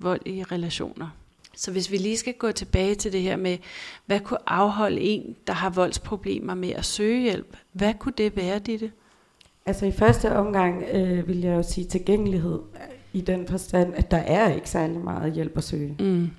vold 0.03 0.21
i 0.25 0.43
relationer. 0.43 1.07
Så 1.55 1.71
hvis 1.71 1.91
vi 1.91 1.97
lige 1.97 2.17
skal 2.17 2.33
gå 2.33 2.51
tilbage 2.51 2.95
til 2.95 3.11
det 3.13 3.21
her 3.21 3.35
med, 3.35 3.57
hvad 4.05 4.19
kunne 4.19 4.49
afholde 4.49 5.01
en, 5.01 5.35
der 5.47 5.53
har 5.53 5.69
voldsproblemer 5.69 6.53
med 6.53 6.69
at 6.69 6.85
søge 6.85 7.21
hjælp? 7.21 7.57
Hvad 7.71 7.93
kunne 7.99 8.13
det 8.17 8.35
være, 8.35 8.59
Ditte? 8.59 8.91
Altså 9.65 9.85
i 9.85 9.91
første 9.91 10.35
omgang 10.35 10.83
øh, 10.93 11.27
vil 11.27 11.39
jeg 11.39 11.55
jo 11.55 11.63
sige 11.63 11.87
tilgængelighed 11.87 12.59
i 13.13 13.21
den 13.21 13.47
forstand, 13.47 13.93
at 13.95 14.11
der 14.11 14.17
er 14.17 14.53
ikke 14.53 14.69
særlig 14.69 15.01
meget 15.01 15.33
hjælp 15.33 15.57
at 15.57 15.63
søge. 15.63 15.95
Mm. 15.99 16.29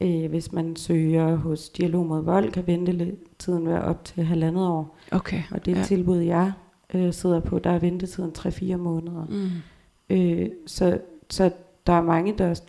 Øh, 0.00 0.30
hvis 0.30 0.52
man 0.52 0.76
søger 0.76 1.36
hos 1.36 1.68
Dialog 1.68 2.06
mod 2.06 2.24
Vold, 2.24 2.52
kan 2.52 2.66
ventetiden 2.66 3.68
være 3.68 3.82
op 3.82 4.04
til 4.04 4.24
halvandet 4.24 4.66
år. 4.66 4.96
Okay. 5.10 5.42
Og 5.50 5.64
det 5.64 5.70
er 5.70 5.76
et 5.76 5.80
ja. 5.80 5.84
tilbud, 5.84 6.18
jeg 6.18 6.52
øh, 6.94 7.12
sidder 7.12 7.40
på. 7.40 7.58
Der 7.58 7.70
er 7.70 7.78
ventetiden 7.78 8.32
3-4 8.38 8.76
måneder. 8.76 9.26
Mm. 9.28 10.16
Øh, 10.16 10.48
så, 10.66 10.98
så 11.30 11.50
der 11.86 11.92
er 11.92 12.02
mange, 12.02 12.34
der 12.38 12.60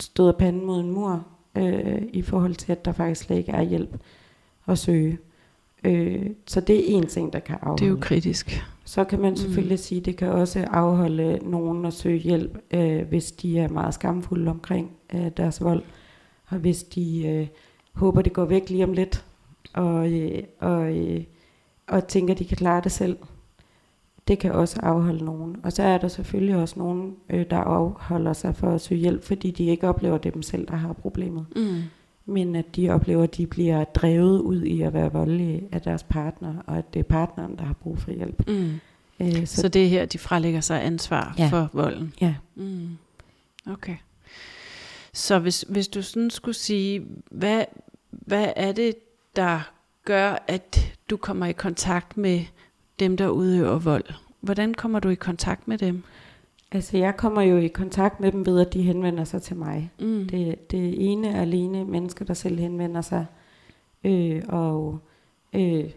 støder 0.00 0.32
panden 0.32 0.66
mod 0.66 0.80
en 0.80 0.90
mur, 0.90 1.26
øh, 1.56 2.02
i 2.12 2.22
forhold 2.22 2.54
til, 2.54 2.72
at 2.72 2.84
der 2.84 2.92
faktisk 2.92 3.20
slet 3.20 3.36
ikke 3.38 3.52
er 3.52 3.62
hjælp 3.62 3.96
at 4.66 4.78
søge. 4.78 5.18
Øh, 5.84 6.26
så 6.46 6.60
det 6.60 6.78
er 6.78 6.96
en 6.96 7.06
ting, 7.06 7.32
der 7.32 7.38
kan 7.38 7.54
afholde. 7.62 7.78
Det 7.78 7.86
er 7.86 7.90
jo 7.90 7.98
kritisk. 8.00 8.66
Så 8.84 9.04
kan 9.04 9.20
man 9.20 9.36
selvfølgelig 9.36 9.74
mm. 9.74 9.82
sige, 9.82 9.98
at 9.98 10.04
det 10.04 10.16
kan 10.16 10.28
også 10.28 10.64
afholde 10.70 11.38
nogen 11.42 11.84
at 11.84 11.92
søge 11.92 12.18
hjælp, 12.18 12.58
øh, 12.70 13.08
hvis 13.08 13.32
de 13.32 13.58
er 13.58 13.68
meget 13.68 13.94
skamfulde 13.94 14.50
omkring 14.50 14.90
øh, 15.14 15.30
deres 15.36 15.62
vold, 15.62 15.82
og 16.46 16.58
hvis 16.58 16.82
de 16.82 17.26
øh, 17.28 17.46
håber, 17.92 18.22
det 18.22 18.32
går 18.32 18.44
væk 18.44 18.70
lige 18.70 18.84
om 18.84 18.92
lidt, 18.92 19.24
og, 19.72 20.12
øh, 20.12 20.42
og, 20.60 20.96
øh, 20.96 21.24
og 21.86 22.08
tænker, 22.08 22.34
at 22.34 22.38
de 22.38 22.44
kan 22.44 22.56
klare 22.56 22.80
det 22.84 22.92
selv. 22.92 23.16
Det 24.28 24.38
kan 24.38 24.52
også 24.52 24.80
afholde 24.82 25.24
nogen. 25.24 25.56
Og 25.62 25.72
så 25.72 25.82
er 25.82 25.98
der 25.98 26.08
selvfølgelig 26.08 26.56
også 26.56 26.78
nogen, 26.78 27.16
øh, 27.30 27.46
der 27.50 27.56
afholder 27.56 28.32
sig 28.32 28.56
for 28.56 28.70
at 28.70 28.80
søge 28.80 29.00
hjælp, 29.00 29.24
fordi 29.24 29.50
de 29.50 29.64
ikke 29.66 29.88
oplever 29.88 30.18
det 30.18 30.34
dem 30.34 30.42
selv, 30.42 30.68
der 30.68 30.76
har 30.76 30.92
problemet. 30.92 31.46
Mm. 31.56 31.82
Men 32.26 32.56
at 32.56 32.76
de 32.76 32.90
oplever, 32.90 33.22
at 33.22 33.36
de 33.36 33.46
bliver 33.46 33.84
drevet 33.84 34.40
ud 34.40 34.62
i 34.62 34.82
at 34.82 34.92
være 34.94 35.12
voldelige 35.12 35.68
af 35.72 35.82
deres 35.82 36.02
partner, 36.02 36.54
og 36.66 36.78
at 36.78 36.94
det 36.94 37.00
er 37.00 37.04
partneren, 37.04 37.56
der 37.58 37.64
har 37.64 37.74
brug 37.74 37.98
for 37.98 38.10
hjælp. 38.10 38.48
Mm. 38.48 38.70
Øh, 39.20 39.46
Så, 39.46 39.60
så 39.60 39.68
det 39.68 39.84
er 39.84 39.88
her, 39.88 40.04
de 40.04 40.18
frelægger 40.18 40.60
sig 40.60 40.84
ansvar 40.84 41.34
Ja. 41.38 41.48
for 41.48 41.68
volden. 41.72 42.12
Ja. 42.20 42.34
Mm. 42.54 42.88
Okay. 43.72 43.96
Så 45.12 45.38
hvis, 45.38 45.64
hvis 45.68 45.88
du 45.88 46.02
sådan 46.02 46.30
skulle 46.30 46.54
sige, 46.54 47.02
hvad, 47.30 47.64
hvad 48.10 48.52
er 48.56 48.72
det, 48.72 48.94
der 49.36 49.70
gør, 50.04 50.44
at 50.48 50.96
du 51.10 51.16
kommer 51.16 51.46
i 51.46 51.52
kontakt 51.52 52.16
med 52.16 52.40
dem, 52.98 53.16
der 53.16 53.28
udøver 53.28 53.78
vold? 53.78 54.04
Hvordan 54.40 54.74
kommer 54.74 55.00
du 55.00 55.08
i 55.08 55.14
kontakt 55.14 55.68
med 55.68 55.78
dem? 55.78 56.02
Altså 56.72 56.96
jeg 56.96 57.16
kommer 57.16 57.42
jo 57.42 57.56
i 57.56 57.66
kontakt 57.66 58.20
med 58.20 58.32
dem 58.32 58.46
ved, 58.46 58.60
at 58.60 58.72
de 58.72 58.82
henvender 58.82 59.24
sig 59.24 59.42
til 59.42 59.56
mig. 59.56 59.90
Mm. 60.00 60.28
Det, 60.28 60.70
det 60.70 61.10
ene 61.10 61.28
er 61.28 61.40
alene 61.40 61.84
mennesker, 61.84 62.24
der 62.24 62.34
selv 62.34 62.58
henvender 62.58 63.00
sig. 63.00 63.26
Øh, 64.04 64.42
og 64.48 64.98
øh, 65.52 65.90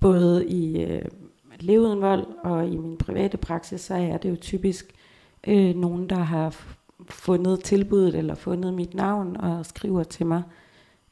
både 0.00 0.46
i 0.46 0.82
øh, 0.82 1.04
Lev 1.60 1.80
uden 1.80 2.00
vold 2.00 2.26
og 2.42 2.68
i 2.68 2.76
min 2.76 2.96
private 2.96 3.36
praksis, 3.36 3.80
så 3.80 3.94
er 3.94 4.16
det 4.16 4.30
jo 4.30 4.36
typisk 4.36 4.94
øh, 5.46 5.76
nogen, 5.76 6.08
der 6.08 6.16
har 6.16 6.56
fundet 7.08 7.64
tilbuddet 7.64 8.14
eller 8.14 8.34
fundet 8.34 8.74
mit 8.74 8.94
navn 8.94 9.36
og 9.36 9.66
skriver 9.66 10.02
til 10.02 10.26
mig 10.26 10.42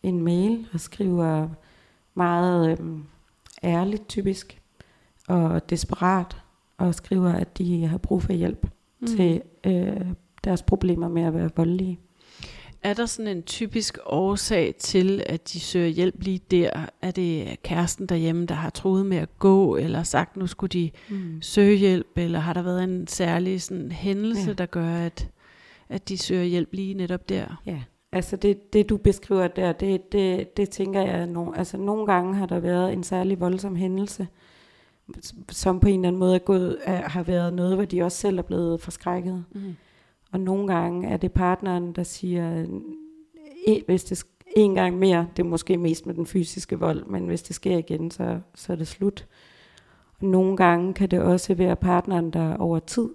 en 0.02 0.20
mail 0.20 0.66
og 0.72 0.80
skriver 0.80 1.48
meget 2.14 2.80
øh, 2.80 2.86
ærligt 3.64 4.08
typisk 4.08 4.61
og 5.28 5.70
desperat 5.70 6.36
og 6.78 6.94
skriver, 6.94 7.32
at 7.32 7.58
de 7.58 7.86
har 7.86 7.98
brug 7.98 8.22
for 8.22 8.32
hjælp 8.32 8.66
mm. 9.00 9.06
til 9.06 9.42
øh, 9.66 10.00
deres 10.44 10.62
problemer 10.62 11.08
med 11.08 11.22
at 11.22 11.34
være 11.34 11.50
voldelige. 11.56 11.98
Er 12.82 12.94
der 12.94 13.06
sådan 13.06 13.36
en 13.36 13.42
typisk 13.42 13.98
årsag 14.06 14.74
til, 14.78 15.22
at 15.26 15.52
de 15.52 15.60
søger 15.60 15.88
hjælp 15.88 16.22
lige 16.22 16.40
der? 16.50 16.70
Er 17.02 17.10
det 17.10 17.62
kæresten 17.62 18.06
derhjemme, 18.06 18.46
der 18.46 18.54
har 18.54 18.70
troet 18.70 19.06
med 19.06 19.16
at 19.16 19.38
gå, 19.38 19.76
eller 19.76 20.02
sagt, 20.02 20.36
nu 20.36 20.46
skulle 20.46 20.68
de 20.70 20.90
Mm. 21.08 21.42
søge 21.42 21.76
hjælp, 21.76 22.06
eller 22.16 22.38
har 22.38 22.52
der 22.52 22.62
været 22.62 22.84
en 22.84 23.06
særlig 23.06 23.62
sådan 23.62 23.92
hændelse, 23.92 24.46
Ja. 24.48 24.52
der 24.52 24.66
gør, 24.66 24.94
at, 24.94 25.28
at 25.88 26.08
de 26.08 26.18
søger 26.18 26.44
hjælp 26.44 26.68
lige 26.72 26.94
netop 26.94 27.28
der? 27.28 27.62
Ja, 27.66 27.82
altså 28.12 28.36
det, 28.36 28.72
det 28.72 28.88
du 28.88 28.96
beskriver 28.96 29.48
der, 29.48 29.72
det, 29.72 30.12
det, 30.12 30.56
det 30.56 30.70
tænker 30.70 31.00
jeg, 31.00 31.26
no, 31.26 31.52
altså 31.52 31.76
nogle 31.76 32.06
gange 32.06 32.34
har 32.34 32.46
der 32.46 32.58
været 32.60 32.92
en 32.92 33.02
særlig 33.02 33.40
voldsom 33.40 33.76
hændelse, 33.76 34.26
som 35.50 35.80
på 35.80 35.88
en 35.88 35.94
eller 35.94 36.08
anden 36.08 36.20
måde 36.20 36.34
er 36.34 36.38
gået, 36.38 36.78
er, 36.84 37.08
har 37.08 37.22
været 37.22 37.54
noget, 37.54 37.74
hvor 37.76 37.84
de 37.84 38.02
også 38.02 38.18
selv 38.18 38.38
er 38.38 38.42
blevet 38.42 38.80
forskrækket. 38.80 39.44
Mm. 39.52 39.76
Og 40.32 40.40
nogle 40.40 40.66
gange 40.66 41.08
er 41.08 41.16
det 41.16 41.32
partneren, 41.32 41.92
der 41.92 42.02
siger, 42.02 42.64
"E- 43.68 43.84
hvis 43.86 44.04
det 44.04 44.24
en 44.56 44.74
gang 44.74 44.98
mere, 44.98 45.28
det 45.36 45.42
er 45.42 45.48
måske 45.48 45.76
mest 45.76 46.06
med 46.06 46.14
den 46.14 46.26
fysiske 46.26 46.78
vold, 46.78 47.04
men 47.04 47.26
hvis 47.26 47.42
det 47.42 47.56
sker 47.56 47.78
igen, 47.78 48.10
så, 48.10 48.40
så 48.54 48.72
er 48.72 48.76
det 48.76 48.88
slut. 48.88 49.26
Og 50.20 50.26
nogle 50.26 50.56
gange 50.56 50.94
kan 50.94 51.10
det 51.10 51.20
også 51.20 51.54
være 51.54 51.76
partneren, 51.76 52.30
der 52.30 52.56
over 52.56 52.78
tid 52.78 53.08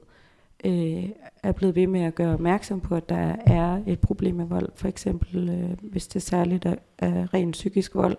øh, 0.65 1.09
er 1.43 1.51
blevet 1.51 1.75
ved 1.75 1.87
med 1.87 2.01
at 2.01 2.15
gøre 2.15 2.33
opmærksom 2.33 2.79
på, 2.81 2.95
at 2.95 3.09
der 3.09 3.35
er 3.45 3.81
et 3.87 3.99
problem 3.99 4.35
med 4.35 4.45
vold. 4.45 4.69
For 4.75 4.87
eksempel, 4.87 5.49
øh, 5.49 5.89
hvis 5.91 6.07
det 6.07 6.21
særligt 6.21 6.65
er, 6.65 6.75
er 6.97 7.33
ren 7.33 7.51
psykisk 7.51 7.95
vold. 7.95 8.17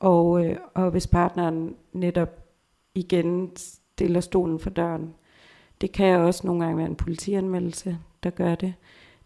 Og, 0.00 0.46
øh, 0.46 0.56
og 0.74 0.90
hvis 0.90 1.06
partneren 1.06 1.74
netop 1.92 2.41
igen 2.94 3.50
stiller 3.56 4.20
stolen 4.20 4.58
for 4.58 4.70
døren. 4.70 5.14
Det 5.80 5.92
kan 5.92 6.18
også 6.18 6.46
nogle 6.46 6.64
gange 6.64 6.76
være 6.76 6.86
en 6.86 6.94
politianmeldelse, 6.94 7.98
der 8.22 8.30
gør 8.30 8.54
det. 8.54 8.74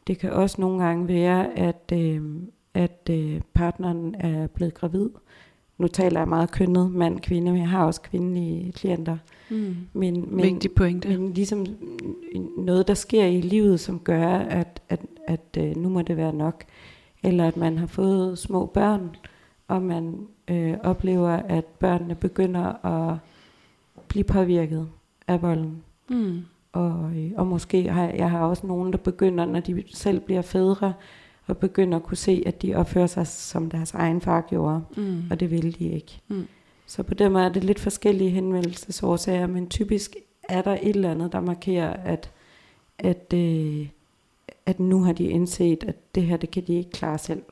Det 0.07 0.19
kan 0.19 0.33
også 0.33 0.61
nogle 0.61 0.85
gange 0.85 1.09
være, 1.09 1.59
at, 1.59 1.93
øh, 1.93 2.23
at 2.75 3.11
øh, 3.11 3.41
partneren 3.55 4.15
er 4.15 4.47
blevet 4.47 4.75
gravid. 4.75 5.09
Nu 5.79 5.89
taler 5.89 6.21
jeg 6.21 6.29
meget 6.29 6.51
kønnet 6.51 6.91
mand-kvinde, 6.91 7.53
men 7.53 7.61
jeg 7.61 7.69
har 7.69 7.85
også 7.85 8.01
kvindelige 8.01 8.73
klienter. 8.73 9.17
Mm. 9.51 9.77
Men, 9.93 10.37
men, 10.37 10.43
Vigtig 10.43 10.73
pointe. 10.73 11.09
men 11.19 11.33
ligesom 11.33 11.67
noget, 12.59 12.89
der 12.89 12.95
sker 12.95 13.25
i 13.25 13.41
livet, 13.41 13.81
som 13.81 13.99
gør, 13.99 14.29
at, 14.29 14.83
at, 14.89 15.01
at 15.27 15.59
øh, 15.59 15.77
nu 15.77 15.89
må 15.89 16.03
det 16.03 16.17
være 16.17 16.33
nok. 16.33 16.65
Eller 17.23 17.49
at 17.49 17.57
man 17.57 17.79
har 17.79 17.87
fået 17.87 18.39
små 18.39 18.67
børn, 18.67 19.17
og 19.69 19.83
man 19.83 20.27
øh, 20.49 20.75
oplever, 20.83 21.31
at 21.31 21.65
børnene 21.65 22.15
begynder 22.15 22.85
at 22.87 23.19
blive 24.09 24.25
påvirket 24.25 24.89
af 25.29 25.43
volden. 25.43 25.83
Mm. 26.09 26.41
Og, 26.73 27.11
øh, 27.17 27.31
og 27.37 27.47
måske 27.47 27.89
har 27.93 28.09
jeg 28.09 28.31
har 28.31 28.41
også 28.41 28.67
nogen, 28.67 28.93
der 28.93 28.99
begynder, 28.99 29.45
når 29.45 29.61
de 29.61 29.85
selv 29.95 30.21
bliver 30.21 30.43
fædre, 30.43 30.93
og 31.47 31.57
begynder 31.59 31.97
at 31.99 32.03
kunne 32.05 32.17
se, 32.17 32.43
at 32.47 32.63
de 32.63 32.75
opfører 32.75 33.07
sig, 33.07 33.27
som 33.27 33.71
deres 33.71 33.95
egen 33.95 34.21
far 34.21 34.41
gjorde, 34.41 34.83
Mm. 34.97 35.23
og 35.31 35.41
det 35.41 35.51
vil 35.51 35.79
de 35.79 35.89
ikke. 35.89 36.21
Mm. 36.29 36.47
Så 36.87 37.03
på 37.03 37.15
den 37.15 37.33
måde 37.33 37.45
er 37.45 37.49
det 37.49 37.65
lidt 37.65 37.81
forskellige 37.81 38.31
henvendelsesårsager, 38.31 39.47
men 39.47 39.69
typisk 39.69 40.17
er 40.49 40.63
der 40.63 40.73
et 40.83 40.89
eller 40.97 41.11
andet, 41.11 41.33
der 41.33 41.41
markerer, 41.41 41.93
at, 41.93 42.31
at, 42.99 43.33
øh, 43.35 43.89
at 44.67 44.81
nu 44.81 45.03
har 45.03 45.13
de 45.13 45.25
indset, 45.25 45.85
at 45.85 46.15
det 46.15 46.23
her, 46.23 46.37
det 46.37 46.51
kan 46.51 46.63
de 46.67 46.75
ikke 46.75 46.91
klare 46.91 47.19
selv. 47.19 47.43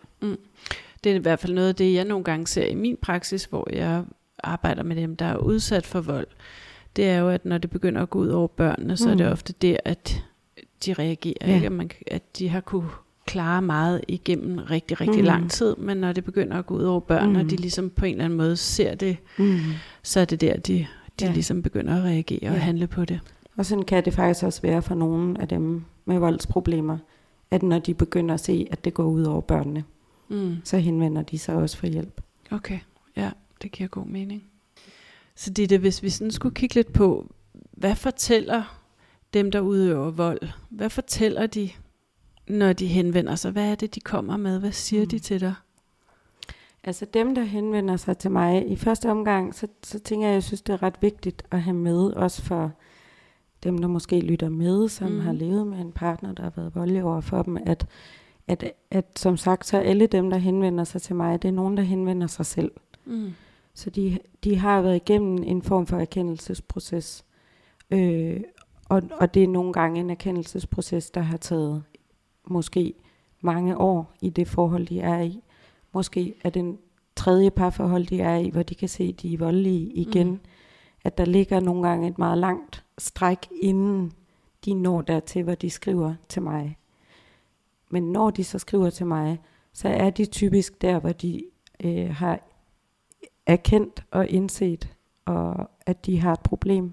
Det 1.05 1.13
er 1.13 1.17
i 1.17 1.19
hvert 1.19 1.39
fald 1.39 1.55
noget 1.55 1.69
af 1.69 1.75
det, 1.75 1.95
jeg 1.95 2.05
nogle 2.05 2.25
gange 2.25 2.47
ser 2.47 2.67
i 2.67 2.75
min 2.75 2.97
praksis, 3.03 3.45
hvor 3.45 3.69
jeg 3.73 4.05
arbejder 4.45 4.83
med 4.83 4.97
dem, 4.97 5.17
der 5.17 5.27
er 5.27 5.37
udsat 5.37 5.87
for 5.87 6.01
vold. 6.01 6.27
Det 6.97 7.05
er 7.09 7.19
jo, 7.19 7.29
at 7.29 7.45
når 7.45 7.59
det 7.59 7.71
begynder 7.71 8.03
at 8.03 8.11
gå 8.11 8.19
ud 8.19 8.29
over 8.29 8.49
børnene, 8.49 8.97
så 8.97 9.05
mm. 9.07 9.13
er 9.13 9.17
det 9.17 9.27
Mm. 9.27 9.33
ofte 9.33 9.53
der, 9.63 9.77
at 9.85 10.23
de 10.87 10.93
reagerer. 10.93 11.49
Ja. 11.49 11.55
Ikke? 11.55 11.67
At, 11.67 11.73
man, 11.73 11.91
at 12.07 12.39
de 12.39 12.49
har 12.49 12.61
kunne 12.61 12.89
klare 13.27 13.63
meget 13.63 14.01
igennem 14.09 14.59
rigtig, 14.59 15.01
rigtig 15.01 15.21
Mm. 15.21 15.27
lang 15.27 15.51
tid, 15.51 15.77
men 15.79 15.97
når 15.97 16.13
det 16.13 16.25
begynder 16.25 16.57
at 16.59 16.67
gå 16.67 16.75
ud 16.77 16.83
over 16.83 17.01
børn, 17.01 17.29
mm. 17.31 17.37
og 17.37 17.43
Mm. 17.43 17.49
de 17.49 17.57
ligesom 17.57 17.91
på 17.91 18.05
en 18.05 18.13
eller 18.13 18.25
anden 18.25 18.37
måde 18.37 18.57
ser 18.57 18.95
det, 18.95 19.17
Mm. 19.39 19.57
så 20.03 20.21
er 20.21 20.25
det 20.25 20.41
der, 20.41 20.57
de, 20.57 20.87
de 21.21 21.25
Ja. 21.27 21.33
ligesom 21.33 21.63
begynder 21.63 21.97
at 21.97 22.03
reagere 22.03 22.49
og 22.51 22.55
Ja. 22.55 22.61
handle 22.61 22.87
på 22.87 23.05
det. 23.05 23.21
Og 23.57 23.67
sådan 23.67 23.85
kan 23.85 24.05
det 24.05 24.15
faktisk 24.15 24.45
også 24.45 24.63
være 24.63 24.83
for 24.83 24.95
nogle 24.95 25.41
af 25.41 25.49
dem 25.49 25.85
med 26.05 26.19
voldsproblemer, 26.19 26.99
at 27.51 27.63
når 27.63 27.79
de 27.79 27.95
begynder 27.95 28.35
at 28.35 28.41
se, 28.41 28.67
at 28.71 28.85
det 28.85 28.95
går 28.95 29.05
ud 29.05 29.23
over 29.25 29.41
børnene, 29.41 29.85
Mm. 30.29 30.57
så 30.65 30.79
henvender 30.79 31.23
de 31.23 31.39
sig 31.39 31.55
også 31.55 31.77
for 31.77 31.87
hjælp. 31.87 32.21
Okay, 32.51 32.79
det 33.65 33.73
giver 33.73 33.89
god 33.89 34.07
mening. 34.07 34.45
Så 35.35 35.51
det 35.51 35.63
er 35.63 35.67
det, 35.67 35.81
hvis 35.81 36.03
vi 36.03 36.11
sådan 36.11 36.31
skulle 36.31 36.55
kigge 36.55 36.75
lidt 36.75 36.93
på, 36.93 37.35
hvad 37.73 37.95
fortæller 37.95 38.81
dem, 39.35 39.51
der 39.51 39.61
udøver 39.61 40.11
vold? 40.11 40.41
Hvad 40.71 40.91
fortæller 40.91 41.47
de, 41.47 41.71
når 42.49 42.73
de 42.73 42.87
henvender 42.87 43.35
sig? 43.35 43.53
Hvad 43.53 43.71
er 43.71 43.75
det, 43.75 43.95
de 43.95 44.01
kommer 44.01 44.37
med? 44.37 44.61
Hvad 44.61 44.73
siger 44.73 45.03
mm. 45.03 45.09
De 45.09 45.19
til 45.19 45.41
dig? 45.41 45.55
Altså 46.85 47.05
dem, 47.15 47.35
der 47.35 47.43
henvender 47.43 47.97
sig 47.97 48.19
til 48.19 48.31
mig, 48.31 48.71
i 48.71 48.77
første 48.77 49.11
omgang, 49.11 49.55
så, 49.55 49.67
så 49.83 49.99
tænker 49.99 50.27
jeg, 50.27 50.35
jeg 50.35 50.43
synes, 50.43 50.63
det 50.63 50.73
er 50.73 50.83
ret 50.83 50.99
vigtigt 51.01 51.43
at 51.51 51.63
have 51.63 51.77
med, 51.77 52.13
også 52.13 52.43
for 52.43 52.73
dem, 53.63 53.79
der 53.79 53.89
måske 53.89 54.21
lytter 54.21 54.49
med, 54.49 54.89
som 54.89 55.11
mm. 55.11 55.21
har 55.21 55.33
levet 55.33 55.67
med 55.67 55.79
en 55.79 55.93
partner, 55.93 56.33
der 56.33 56.43
har 56.43 56.53
været 56.57 56.75
voldelig 56.75 57.05
over 57.05 57.21
for 57.21 57.43
dem, 57.43 57.57
at, 57.67 57.87
at, 58.49 58.73
at 58.91 59.07
som 59.17 59.37
sagt, 59.37 59.67
så 59.67 59.79
alle 59.79 60.07
dem, 60.07 60.31
der 60.31 60.37
henvender 60.37 60.85
sig 60.85 61.03
til 61.03 61.17
mig, 61.17 61.43
det 61.43 61.49
er 61.49 61.53
nogen, 61.53 61.77
der 61.77 61.83
henvender 61.83 62.27
sig 62.27 62.47
selv. 62.47 62.73
Mm. 63.05 63.33
Så 63.75 63.91
de, 63.91 64.19
de 64.45 64.57
har 64.57 64.83
været 64.83 64.97
igennem 64.97 65.43
en 65.43 65.63
form 65.63 65.87
for 65.87 65.97
erkendelsesproces. 65.97 67.25
Øh, 67.91 68.41
og, 68.89 69.03
og 69.21 69.35
det 69.35 69.45
er 69.45 69.49
nogle 69.49 69.73
gange 69.73 70.01
en 70.01 70.11
erkendelsesproces, 70.11 71.11
der 71.11 71.21
har 71.21 71.37
taget 71.37 71.83
måske 72.47 72.95
mange 73.41 73.79
år 73.79 74.13
i 74.21 74.31
det 74.31 74.49
forhold, 74.49 74.87
de 74.87 75.01
er 75.01 75.21
i. 75.21 75.43
Måske 75.93 76.35
er 76.45 76.51
den 76.51 76.79
tredje 77.17 77.51
parforhold, 77.51 78.07
de 78.07 78.21
er 78.21 78.37
i, 78.37 78.49
hvor 78.49 78.63
de 78.63 78.75
kan 78.75 78.89
se, 78.89 79.05
at 79.05 79.23
de 79.23 79.35
er 79.35 79.39
voldelige 79.39 79.93
igen. 79.93 80.31
Mm. 80.31 80.41
At 81.05 81.19
der 81.19 81.25
ligger 81.25 81.61
nogle 81.61 81.89
gange 81.89 82.09
et 82.09 82.19
meget 82.19 82.39
langt 82.39 82.85
stræk, 82.99 83.39
inden 83.63 84.13
de 84.65 84.75
når 84.75 85.03
dertil, 85.03 85.43
hvor 85.43 85.55
de 85.55 85.71
skriver 85.71 86.15
til 86.29 86.43
mig. 86.43 86.79
Men 87.91 88.03
når 88.03 88.31
de 88.31 88.45
så 88.45 88.59
skriver 88.59 88.91
til 88.91 89.07
mig, 89.07 89.41
så 89.73 89.89
er 89.89 90.11
de 90.11 90.25
typisk 90.25 90.83
der, 90.83 90.99
hvor 90.99 91.13
de 91.13 91.43
øh, 91.85 92.11
har 92.11 92.41
erkendt 93.47 94.05
og 94.11 94.29
indset, 94.29 94.89
og 95.25 95.71
at 95.87 96.07
de 96.07 96.21
har 96.21 96.33
et 96.33 96.41
problem, 96.41 96.93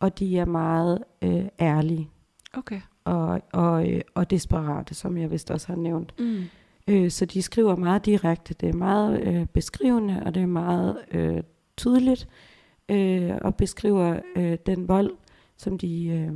og 0.00 0.18
de 0.18 0.38
er 0.38 0.44
meget 0.44 1.04
øh, 1.22 1.44
ærlige 1.60 2.08
Okay. 2.54 2.80
og, 3.04 3.40
og, 3.52 3.90
øh, 3.90 4.00
og 4.14 4.30
desperate, 4.30 4.94
som 4.94 5.16
jeg 5.18 5.30
vist 5.30 5.50
også 5.50 5.66
har 5.68 5.76
nævnt. 5.76 6.14
Mm. 6.18 6.42
Øh, 6.88 7.10
så 7.10 7.24
de 7.24 7.42
skriver 7.42 7.76
meget 7.76 8.06
direkte. 8.06 8.54
Det 8.54 8.68
er 8.68 8.72
meget 8.72 9.20
øh, 9.26 9.46
beskrivende, 9.46 10.22
og 10.26 10.34
det 10.34 10.42
er 10.42 10.46
meget 10.46 10.96
øh, 11.10 11.42
tydeligt, 11.76 12.28
øh, 12.88 13.32
og 13.40 13.54
beskriver 13.54 14.20
øh, 14.36 14.58
den 14.66 14.88
vold, 14.88 15.10
som 15.56 15.78
de 15.78 16.06
øh, 16.06 16.32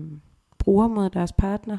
bruger 0.58 0.88
mod 0.88 1.10
deres 1.10 1.32
partner, 1.32 1.78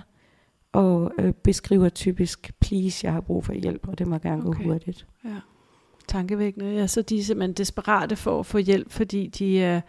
og 0.71 1.11
øh, 1.19 1.33
beskriver 1.33 1.89
typisk, 1.89 2.53
please, 2.59 3.05
jeg 3.05 3.13
har 3.13 3.21
brug 3.21 3.45
for 3.45 3.53
hjælp, 3.53 3.87
og 3.87 3.99
det 3.99 4.07
må 4.07 4.17
gerne 4.17 4.47
Okay. 4.47 4.63
gå 4.63 4.69
hurtigt. 4.69 5.07
Ja. 5.25 5.35
Tankevækkende. 6.07 6.75
Ja, 6.75 6.87
så 6.87 7.01
de 7.01 7.19
er 7.19 7.23
simpelthen 7.23 7.53
desperate 7.53 8.15
for 8.15 8.39
at 8.39 8.45
få 8.45 8.57
hjælp, 8.57 8.91
fordi 8.91 9.27
de 9.27 9.75
uh, 9.75 9.81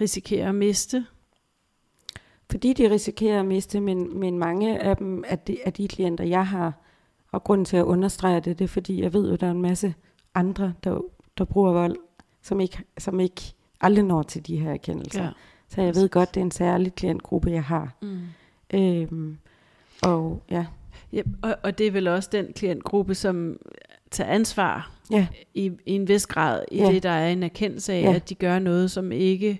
risikerer 0.00 0.48
at 0.48 0.54
miste. 0.54 1.06
Fordi 2.50 2.72
de 2.72 2.90
risikerer 2.90 3.40
at 3.40 3.46
miste, 3.46 3.80
men, 3.80 4.18
men 4.18 4.38
mange 4.38 4.80
af 4.82 4.96
dem, 4.96 5.24
af 5.26 5.38
de, 5.38 5.56
af 5.64 5.72
de 5.72 5.88
klienter, 5.88 6.24
jeg 6.24 6.46
har, 6.46 6.72
og 7.32 7.44
grunden 7.44 7.64
til 7.64 7.76
at 7.76 7.84
understrege 7.84 8.40
det, 8.40 8.58
det 8.58 8.64
er 8.64 8.68
fordi, 8.68 9.02
jeg 9.02 9.12
ved 9.12 9.30
jo, 9.30 9.36
der 9.36 9.46
er 9.46 9.50
en 9.50 9.62
masse 9.62 9.94
andre, 10.34 10.74
der, 10.84 11.00
der 11.38 11.44
bruger 11.44 11.72
vold, 11.72 11.96
som 12.42 12.60
ikke, 12.60 12.84
som 12.98 13.20
ikke 13.20 13.42
aldrig 13.80 14.04
når 14.04 14.22
til 14.22 14.46
de 14.46 14.56
her 14.56 14.70
erkendelser. 14.70 15.24
Ja. 15.24 15.30
Så 15.68 15.82
jeg 15.82 15.94
ved 15.94 16.08
godt, 16.08 16.34
det 16.34 16.40
er 16.40 16.44
en 16.44 16.50
særlig 16.50 16.94
klientgruppe, 16.94 17.50
jeg 17.50 17.64
har. 17.64 17.94
Mm. 18.02 18.20
Øhm, 18.74 19.38
og 20.02 20.42
ja, 20.50 20.66
Ja, 21.12 21.22
og, 21.42 21.56
og 21.62 21.78
det 21.78 21.86
er 21.86 21.90
vel 21.90 22.08
også 22.08 22.28
den 22.32 22.52
klientgruppe, 22.52 23.14
som 23.14 23.56
tager 24.10 24.30
ansvar 24.30 24.90
ja, 25.10 25.26
i, 25.54 25.70
i 25.86 25.92
en 25.92 26.08
vis 26.08 26.26
grad, 26.26 26.62
i 26.72 26.76
Ja. 26.78 26.92
det, 26.92 27.02
der 27.02 27.10
er 27.10 27.28
en 27.32 27.42
erkendelse 27.42 27.92
af, 27.92 28.02
Ja. 28.02 28.14
at 28.14 28.28
de 28.28 28.34
gør 28.34 28.58
noget, 28.58 28.90
som 28.90 29.12
ikke 29.12 29.58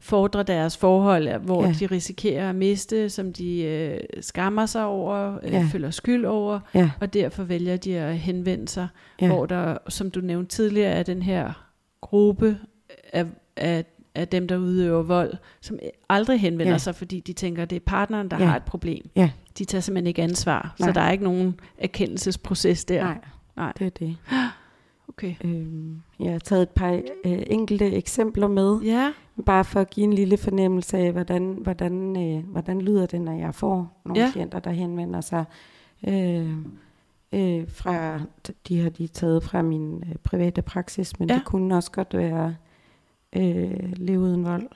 fordrer 0.00 0.42
deres 0.42 0.76
forhold, 0.76 1.38
hvor 1.38 1.64
Ja. 1.66 1.72
de 1.80 1.86
risikerer 1.86 2.48
at 2.48 2.54
miste, 2.54 3.10
som 3.10 3.32
de 3.32 3.62
øh, 3.62 4.00
skammer 4.20 4.66
sig 4.66 4.84
over, 4.84 5.38
øh, 5.42 5.52
Ja. 5.52 5.66
føler 5.72 5.90
skyld 5.90 6.24
over, 6.24 6.60
ja, 6.74 6.90
og 7.00 7.14
derfor 7.14 7.42
vælger 7.44 7.76
de 7.76 7.98
at 7.98 8.18
henvende 8.18 8.68
sig, 8.68 8.88
ja, 9.20 9.26
hvor 9.26 9.46
der, 9.46 9.78
som 9.88 10.10
du 10.10 10.20
nævnte 10.20 10.56
tidligere, 10.56 10.90
er 10.90 11.02
den 11.02 11.22
her 11.22 11.68
gruppe 12.00 12.58
af, 13.12 13.26
af, 13.56 13.84
af 14.14 14.28
dem, 14.28 14.48
der 14.48 14.56
udøver 14.56 15.02
vold, 15.02 15.34
som 15.60 15.78
aldrig 16.08 16.40
henvender 16.40 16.72
Ja. 16.72 16.78
sig, 16.78 16.94
fordi 16.94 17.20
de 17.20 17.32
tænker, 17.32 17.62
at 17.62 17.70
det 17.70 17.76
er 17.76 17.80
partneren, 17.86 18.30
der 18.30 18.38
Ja. 18.38 18.44
har 18.44 18.56
et 18.56 18.62
problem. 18.64 19.10
Ja. 19.16 19.30
De 19.58 19.64
tager 19.64 19.80
simpelthen 19.82 20.06
ikke 20.06 20.22
ansvar, 20.22 20.74
så 20.78 20.84
Nej. 20.84 20.92
der 20.92 21.00
er 21.00 21.10
ikke 21.10 21.24
nogen 21.24 21.60
erkendelsesproces 21.78 22.84
der. 22.84 23.04
nej, 23.04 23.18
Nej. 23.56 23.72
det 23.78 23.86
er 23.86 23.90
det. 23.90 24.16
Okay. 25.08 25.34
Øhm, 25.44 26.02
jeg 26.20 26.32
har 26.32 26.38
taget 26.38 26.62
et 26.62 26.70
par 26.70 26.92
øh, 27.24 27.42
enkelte 27.46 27.92
eksempler 27.92 28.48
med, 28.48 28.80
Ja, 28.80 29.12
bare 29.46 29.64
for 29.64 29.80
at 29.80 29.90
give 29.90 30.04
en 30.04 30.12
lille 30.12 30.36
fornemmelse 30.36 30.98
af, 30.98 31.12
hvordan, 31.12 31.58
hvordan, 31.62 32.16
øh, 32.16 32.44
hvordan 32.44 32.80
lyder 32.82 33.06
det, 33.06 33.20
når 33.20 33.32
jeg 33.32 33.54
får 33.54 34.00
nogle 34.04 34.22
Ja. 34.22 34.30
klienter, 34.32 34.58
der 34.58 34.70
henvender 34.70 35.20
sig. 35.20 35.44
Øh, 36.08 36.50
øh, 37.32 37.68
fra, 37.68 38.20
de 38.68 38.80
har 38.80 38.90
de 38.90 39.06
taget 39.06 39.42
fra 39.42 39.62
min 39.62 40.04
øh, 40.08 40.14
private 40.24 40.62
praksis, 40.62 41.18
men 41.18 41.28
ja. 41.28 41.34
det 41.34 41.44
kunne 41.44 41.76
også 41.76 41.90
godt 41.92 42.14
være 42.14 42.54
øh, 43.36 43.92
leve 43.96 44.20
uden 44.20 44.44
vold. 44.44 44.68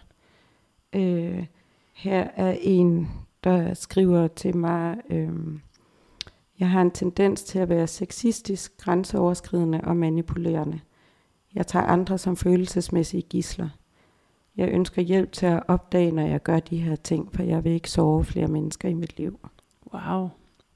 Øh, 0.92 1.46
her 1.94 2.28
er 2.36 2.56
en, 2.60 3.08
der 3.44 3.74
skriver 3.74 4.28
til 4.28 4.56
mig, 4.56 4.96
øh, 5.10 5.30
jeg 6.60 6.70
har 6.70 6.80
en 6.82 6.90
tendens 6.90 7.42
til 7.42 7.58
at 7.58 7.68
være 7.68 7.86
sexistisk, 7.86 8.76
grænseoverskridende 8.78 9.80
og 9.84 9.96
manipulerende. 9.96 10.80
Jeg 11.54 11.66
tager 11.66 11.84
andre 11.86 12.18
som 12.18 12.36
følelsesmæssige 12.36 13.22
gisler. 13.22 13.68
Jeg 14.56 14.68
ønsker 14.68 15.02
hjælp 15.02 15.32
til 15.32 15.46
at 15.46 15.62
opdage, 15.68 16.10
når 16.12 16.26
jeg 16.26 16.42
gør 16.42 16.60
de 16.60 16.76
her 16.76 16.96
ting, 16.96 17.34
for 17.34 17.42
jeg 17.42 17.64
vil 17.64 17.72
ikke 17.72 17.90
sove 17.90 18.24
flere 18.24 18.46
mennesker 18.48 18.88
i 18.88 18.94
mit 18.94 19.16
liv. 19.18 19.38
wow. 19.94 20.28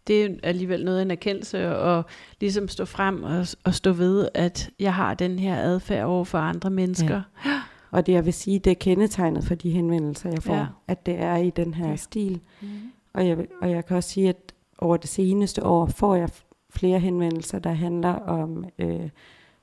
Det 0.07 0.25
er 0.25 0.29
alligevel 0.43 0.85
noget 0.85 0.99
af 0.99 1.03
en 1.03 1.11
erkendelse 1.11 1.59
at 1.59 2.05
ligesom 2.41 2.69
stå 2.69 2.85
frem 2.85 3.23
og, 3.23 3.47
og 3.65 3.75
stå 3.75 3.93
ved, 3.93 4.29
at 4.35 4.71
jeg 4.81 4.95
har 4.95 5.15
den 5.15 5.39
her 5.39 5.57
adfærd 5.57 6.05
over 6.05 6.25
for 6.25 6.39
andre 6.39 6.71
mennesker. 6.71 7.23
Ja. 7.47 7.61
Og 7.91 8.07
det 8.07 8.13
jeg 8.13 8.25
vil 8.25 8.33
sige, 8.33 8.59
det 8.59 8.71
er 8.71 8.75
kendetegnet 8.75 9.45
for 9.45 9.55
de 9.55 9.71
henvendelser, 9.71 10.31
jeg 10.31 10.43
får, 10.43 10.55
Ja. 10.55 10.59
ja. 10.61 10.67
at 10.89 11.07
det 11.07 11.15
er 11.21 11.37
i 11.37 11.51
den 11.51 11.75
her 11.75 11.85
okay. 11.87 11.97
stil. 11.97 12.41
Mm. 12.61 12.69
Og 13.15 13.29
jeg, 13.29 13.47
og 13.63 13.71
jeg 13.71 13.87
kan 13.87 13.97
også 13.97 14.11
sige, 14.11 14.29
at 14.29 14.54
over 14.85 14.97
det 14.97 15.09
seneste 15.11 15.65
år 15.67 15.87
får 15.87 16.15
jeg 16.15 16.29
flere 16.71 16.99
henvendelser, 16.99 17.59
der 17.59 17.73
handler 17.73 18.13
om 18.15 18.65
øh, 18.79 19.09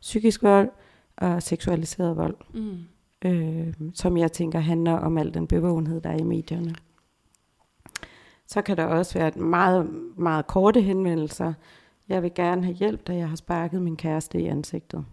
psykisk 0.01 0.43
vold 0.43 0.69
og 1.17 1.43
seksualiseret 1.43 2.17
vold, 2.17 2.35
Mm. 2.53 2.77
øh, 3.29 3.73
som 3.93 4.17
jeg 4.17 4.31
tænker 4.31 4.59
handler 4.59 4.93
om 4.93 5.17
al 5.17 5.33
den 5.33 5.47
bevågenhed, 5.47 6.01
der 6.01 6.09
er 6.09 6.17
i 6.17 6.23
medierne. 6.23 6.75
Så 8.47 8.61
kan 8.61 8.77
der 8.77 8.83
også 8.85 9.19
være 9.19 9.27
et 9.27 9.35
meget, 9.35 9.89
meget 10.17 10.47
korte 10.47 10.81
henvendelser. 10.81 11.53
Jeg 12.09 12.23
vil 12.23 12.31
gerne 12.35 12.63
have 12.63 12.75
hjælp, 12.75 13.07
da 13.07 13.15
jeg 13.15 13.29
har 13.29 13.35
sparket 13.35 13.81
min 13.81 13.95
kæreste 13.97 14.41
i 14.41 14.45
ansigtet. 14.47 15.05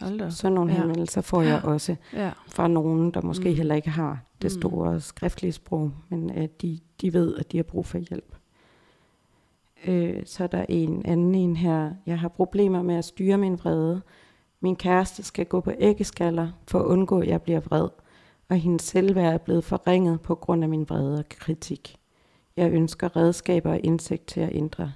Hold 0.00 0.18
da. 0.18 0.30
Sådan 0.30 0.54
nogle 0.54 0.70
Ja. 0.72 0.76
ja. 0.76 0.80
henvendelser 0.82 1.20
får 1.20 1.42
jeg 1.42 1.60
også 1.64 1.96
Ja. 2.12 2.30
fra 2.48 2.68
nogen, 2.68 3.10
der 3.10 3.22
måske 3.22 3.44
Mm. 3.44 3.50
mm. 3.50 3.56
heller 3.56 3.74
ikke 3.74 3.90
har 3.90 4.18
det 4.42 4.52
Mm. 4.54 4.60
store 4.60 5.00
skriftlige 5.00 5.52
sprog, 5.52 5.92
men 6.08 6.30
at 6.30 6.62
de, 6.62 6.78
de 7.00 7.12
ved, 7.12 7.36
at 7.36 7.52
de 7.52 7.56
har 7.56 7.62
brug 7.62 7.86
for 7.86 7.98
hjælp. 7.98 8.36
Øh, 9.86 10.22
så 10.24 10.42
er 10.42 10.46
der 10.48 10.64
en 10.68 11.02
anden 11.06 11.34
en 11.34 11.56
her. 11.56 11.90
Jeg 12.06 12.18
har 12.18 12.28
problemer 12.28 12.82
med 12.82 12.94
at 12.94 13.04
styre 13.04 13.38
min 13.38 13.58
vrede. 13.58 14.02
Min 14.60 14.76
kæreste 14.76 15.22
skal 15.22 15.46
gå 15.46 15.60
på 15.60 15.72
æggeskaller 15.78 16.48
for 16.68 16.78
at 16.78 16.84
undgå, 16.84 17.20
at 17.20 17.28
jeg 17.28 17.42
bliver 17.42 17.60
vred, 17.60 17.88
og 18.48 18.56
hendes 18.56 18.82
selvværd 18.82 19.34
er 19.34 19.38
blevet 19.38 19.64
forringet 19.64 20.20
på 20.20 20.34
grund 20.34 20.62
af 20.62 20.68
min 20.68 20.86
vrede 20.88 21.18
og 21.18 21.24
kritik. 21.28 21.96
Jeg 22.56 22.72
ønsker 22.72 23.16
redskaber 23.16 23.70
og 23.70 23.80
indsigt 23.84 24.26
til 24.26 24.40
at 24.40 24.50
ændre 24.52 24.92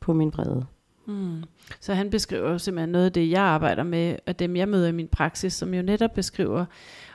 på 0.00 0.12
min 0.12 0.32
vrede. 0.32 0.66
Mm. 1.06 1.42
Så 1.80 1.94
han 1.94 2.10
beskriver 2.10 2.58
simpelthen 2.58 2.88
noget 2.88 3.04
af 3.04 3.12
det, 3.12 3.30
jeg 3.30 3.42
arbejder 3.42 3.82
med, 3.82 4.16
og 4.26 4.38
dem 4.38 4.56
jeg 4.56 4.68
møder 4.68 4.88
i 4.88 4.92
min 4.92 5.08
praksis, 5.08 5.52
som 5.52 5.74
jo 5.74 5.82
netop 5.82 6.10
beskriver 6.14 6.64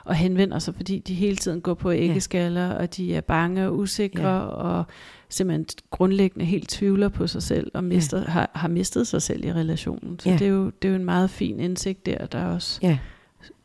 og 0.04 0.14
henvender 0.14 0.58
sig, 0.58 0.74
fordi 0.74 0.98
de 0.98 1.14
hele 1.14 1.36
tiden 1.36 1.60
går 1.60 1.74
på 1.74 1.92
æggeskaller, 1.92 2.70
og 2.74 2.96
de 2.96 3.14
er 3.14 3.20
bange 3.20 3.66
og 3.66 3.76
usikre, 3.78 4.22
Ja. 4.28 4.38
og 4.40 4.84
simpelthen 5.30 5.66
grundlæggende 5.90 6.44
helt 6.44 6.68
tvivler 6.68 7.08
på 7.08 7.26
sig 7.26 7.42
selv, 7.42 7.70
og 7.74 7.84
mister, 7.84 8.24
har, 8.30 8.50
har 8.54 8.68
mistet 8.68 9.06
sig 9.06 9.22
selv 9.22 9.44
i 9.44 9.52
relationen. 9.52 10.18
Så 10.18 10.28
Ja. 10.30 10.36
det, 10.36 10.46
er 10.46 10.50
jo, 10.50 10.64
det 10.82 10.88
er 10.88 10.92
jo 10.92 10.96
en 10.96 11.04
meget 11.04 11.30
fin 11.30 11.60
indsigt 11.60 12.06
der, 12.06 12.26
der 12.26 12.44
også 12.44 12.78
Ja, 12.82 12.98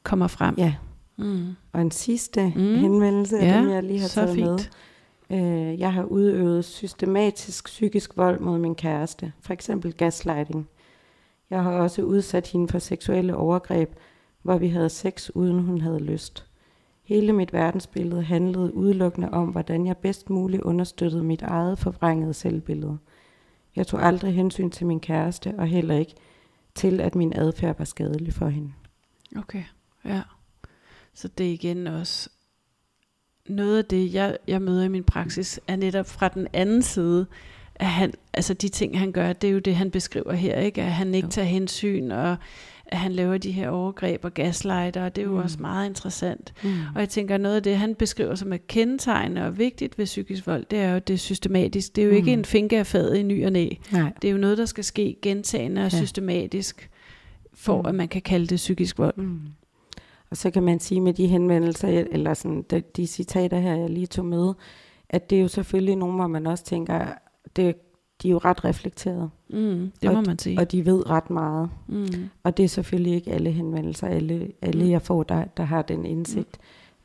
kommer 0.03 0.27
frem. 0.27 0.55
ja. 0.57 0.75
Mm. 1.17 1.45
Og 1.73 1.81
en 1.81 1.91
sidste 1.91 2.53
Mm. 2.55 2.75
henvendelse 2.75 3.37
Ja, 3.37 3.57
dem, 3.57 3.69
jeg 3.69 3.83
lige 3.83 3.99
har 3.99 4.07
så 4.07 4.15
taget 4.15 4.39
med. 4.39 4.57
fint. 4.59 4.69
Øh, 5.29 5.79
jeg 5.79 5.93
har 5.93 6.03
udøvet 6.03 6.65
systematisk 6.65 7.65
psykisk 7.65 8.17
vold 8.17 8.39
mod 8.39 8.57
min 8.59 8.75
kæreste, 8.75 9.31
for 9.41 9.53
eksempel 9.53 9.93
gaslighting. 9.93 10.67
Jeg 11.49 11.63
har 11.63 11.71
også 11.71 12.01
udsat 12.01 12.47
hende 12.47 12.67
for 12.67 12.79
seksuelle 12.79 13.35
overgreb, 13.35 13.89
hvor 14.41 14.57
vi 14.57 14.67
havde 14.67 14.89
sex, 14.89 15.29
uden 15.35 15.59
hun 15.59 15.81
havde 15.81 15.99
lyst. 15.99 16.45
Hele 17.05 17.33
mit 17.33 17.53
verdensbillede 17.53 18.23
handlede 18.23 18.73
udelukkende 18.73 19.29
om, 19.29 19.47
hvordan 19.47 19.87
jeg 19.87 19.97
bedst 19.97 20.29
muligt 20.29 20.61
understøttede 20.61 21.23
mit 21.23 21.41
eget 21.41 21.79
forvrængede 21.79 22.33
selvbillede. 22.33 22.97
Jeg 23.75 23.87
tog 23.87 24.05
aldrig 24.05 24.33
hensyn 24.33 24.69
til 24.69 24.85
min 24.85 24.99
kæreste, 24.99 25.53
og 25.57 25.67
heller 25.67 25.95
ikke 25.95 26.15
til, 26.75 27.01
at 27.01 27.15
min 27.15 27.33
adfærd 27.35 27.77
var 27.77 27.85
skadelig 27.85 28.33
for 28.33 28.47
hende. 28.47 28.73
Okay, 29.37 29.63
ja. 30.05 30.21
Så 31.13 31.27
det 31.27 31.47
er 31.47 31.51
igen 31.53 31.87
også 31.87 32.29
noget 33.49 33.77
af 33.77 33.85
det, 33.85 34.13
jeg, 34.13 34.37
jeg 34.47 34.61
møder 34.61 34.83
i 34.83 34.87
min 34.87 35.03
praksis, 35.03 35.59
er 35.67 35.75
netop 35.75 36.05
fra 36.05 36.27
den 36.27 36.47
anden 36.53 36.81
side, 36.81 37.25
at 37.75 37.85
han, 37.85 38.13
altså 38.33 38.53
de 38.53 38.69
ting, 38.69 38.99
han 38.99 39.11
gør, 39.11 39.33
det 39.33 39.47
er 39.47 39.51
jo 39.51 39.59
det, 39.59 39.75
han 39.75 39.91
beskriver 39.91 40.33
her, 40.33 40.59
ikke? 40.59 40.81
At 40.81 40.91
han 40.91 41.13
ikke 41.13 41.25
Jo. 41.25 41.31
tager 41.31 41.45
hensyn, 41.47 42.11
og 42.11 42.37
at 42.87 42.97
han 42.97 43.11
laver 43.11 43.37
de 43.37 43.51
her 43.51 43.69
overgreb 43.69 44.25
og 44.25 44.33
gaslighter, 44.33 45.05
og 45.05 45.15
det 45.15 45.21
er 45.21 45.25
jo 45.25 45.31
mm. 45.31 45.37
Også 45.37 45.57
meget 45.61 45.89
interessant. 45.89 46.53
Mm. 46.63 46.69
Og 46.95 46.99
jeg 47.01 47.09
tænker, 47.09 47.37
noget 47.37 47.55
af 47.55 47.63
det, 47.63 47.77
han 47.77 47.95
beskriver 47.95 48.35
som 48.35 48.53
er 48.53 48.57
kendetegnende 48.67 49.45
og 49.47 49.57
vigtigt 49.57 49.97
ved 49.97 50.05
psykisk 50.05 50.47
vold, 50.47 50.65
det 50.71 50.79
er 50.79 50.91
jo, 50.93 50.99
det 50.99 51.13
er 51.13 51.17
systematisk. 51.17 51.95
Det 51.95 52.01
er 52.01 52.05
jo 52.05 52.11
mm. 52.11 52.17
ikke 52.17 52.33
en 52.33 52.45
finke 52.45 52.77
af 52.79 52.87
fadet 52.87 53.17
i 53.17 53.23
ny 53.23 53.45
og 53.45 53.51
næ. 53.51 53.69
Nej, 53.91 54.11
Det 54.21 54.27
er 54.27 54.31
jo 54.31 54.37
noget, 54.37 54.57
der 54.57 54.65
skal 54.65 54.83
ske 54.83 55.15
gentagende 55.21 55.85
og 55.85 55.91
Ja. 55.91 55.97
systematisk, 55.97 56.89
for 57.53 57.81
Mm. 57.81 57.87
at 57.87 57.95
man 57.95 58.07
kan 58.07 58.21
kalde 58.21 58.47
det 58.47 58.55
psykisk 58.55 58.97
vold. 58.99 59.17
Mm. 59.17 59.39
Og 60.29 60.37
så 60.37 60.51
kan 60.51 60.63
man 60.63 60.79
sige 60.79 61.01
med 61.01 61.13
de 61.13 61.27
henvendelser, 61.27 61.87
eller 62.11 62.33
sådan, 62.33 62.61
de, 62.71 62.81
de 62.95 63.07
citater 63.07 63.59
her, 63.59 63.75
jeg 63.75 63.89
lige 63.89 64.07
tog 64.07 64.25
med, 64.25 64.53
at 65.09 65.29
det 65.29 65.37
er 65.37 65.41
jo 65.41 65.47
selvfølgelig 65.47 65.95
nogle, 65.95 66.15
hvor 66.15 66.27
man 66.27 66.47
også 66.47 66.63
tænker, 66.63 67.05
det, 67.55 67.75
de 68.21 68.27
er 68.27 68.31
jo 68.31 68.37
ret 68.37 68.65
reflekteret, 68.65 69.29
Mm, 69.49 69.91
det 70.01 70.13
må 70.13 70.21
man 70.21 70.39
sige. 70.39 70.59
og 70.59 70.71
de 70.71 70.85
ved 70.85 71.09
ret 71.09 71.29
meget. 71.29 71.69
Mm. 71.87 72.29
Og 72.43 72.57
det 72.57 72.63
er 72.65 72.69
selvfølgelig 72.69 73.13
ikke 73.13 73.31
alle 73.31 73.51
henvendelser, 73.51 74.07
alle, 74.07 74.51
alle 74.61 74.83
Mm. 74.83 74.89
jeg 74.91 75.01
får, 75.01 75.23
der, 75.23 75.43
der 75.57 75.63
har 75.63 75.81
den 75.81 76.05
indsigt 76.05 76.57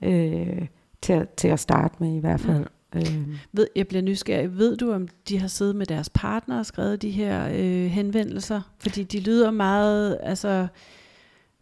øh, 0.03 0.67
til, 1.03 1.27
til 1.37 1.49
at 1.49 1.61
starte 1.61 1.95
med 2.01 2.15
i 2.17 2.19
hvert 2.19 2.41
fald. 2.41 2.67
Øh, 2.97 3.29
Ved, 3.53 3.67
jeg 3.77 3.89
bliver 3.89 4.03
nysgerrig. 4.03 4.59
Ved 4.59 4.77
du, 4.77 4.93
om 4.93 5.09
de 5.29 5.39
har 5.39 5.49
siddet 5.49 5.77
med 5.77 5.87
deres 5.87 6.11
partner 6.15 6.59
og 6.59 6.67
skrevet 6.67 7.03
de 7.03 7.11
her 7.11 7.49
øh, 7.55 7.87
henvendelser? 7.91 8.61
Fordi 8.79 9.03
de 9.03 9.21
lyder 9.21 9.51
meget, 9.51 10.19
altså, 10.23 10.67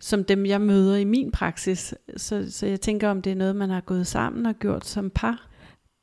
som 0.00 0.24
dem, 0.24 0.46
jeg 0.46 0.60
møder 0.60 0.96
i 0.96 1.04
min 1.04 1.30
praksis. 1.30 1.94
Så, 2.16 2.46
så 2.52 2.66
jeg 2.66 2.80
tænker, 2.80 3.08
om 3.08 3.22
det 3.22 3.32
er 3.32 3.36
noget, 3.36 3.56
man 3.56 3.70
har 3.70 3.80
gået 3.80 4.06
sammen 4.06 4.46
og 4.46 4.54
gjort 4.54 4.86
som 4.86 5.10
par. 5.10 5.48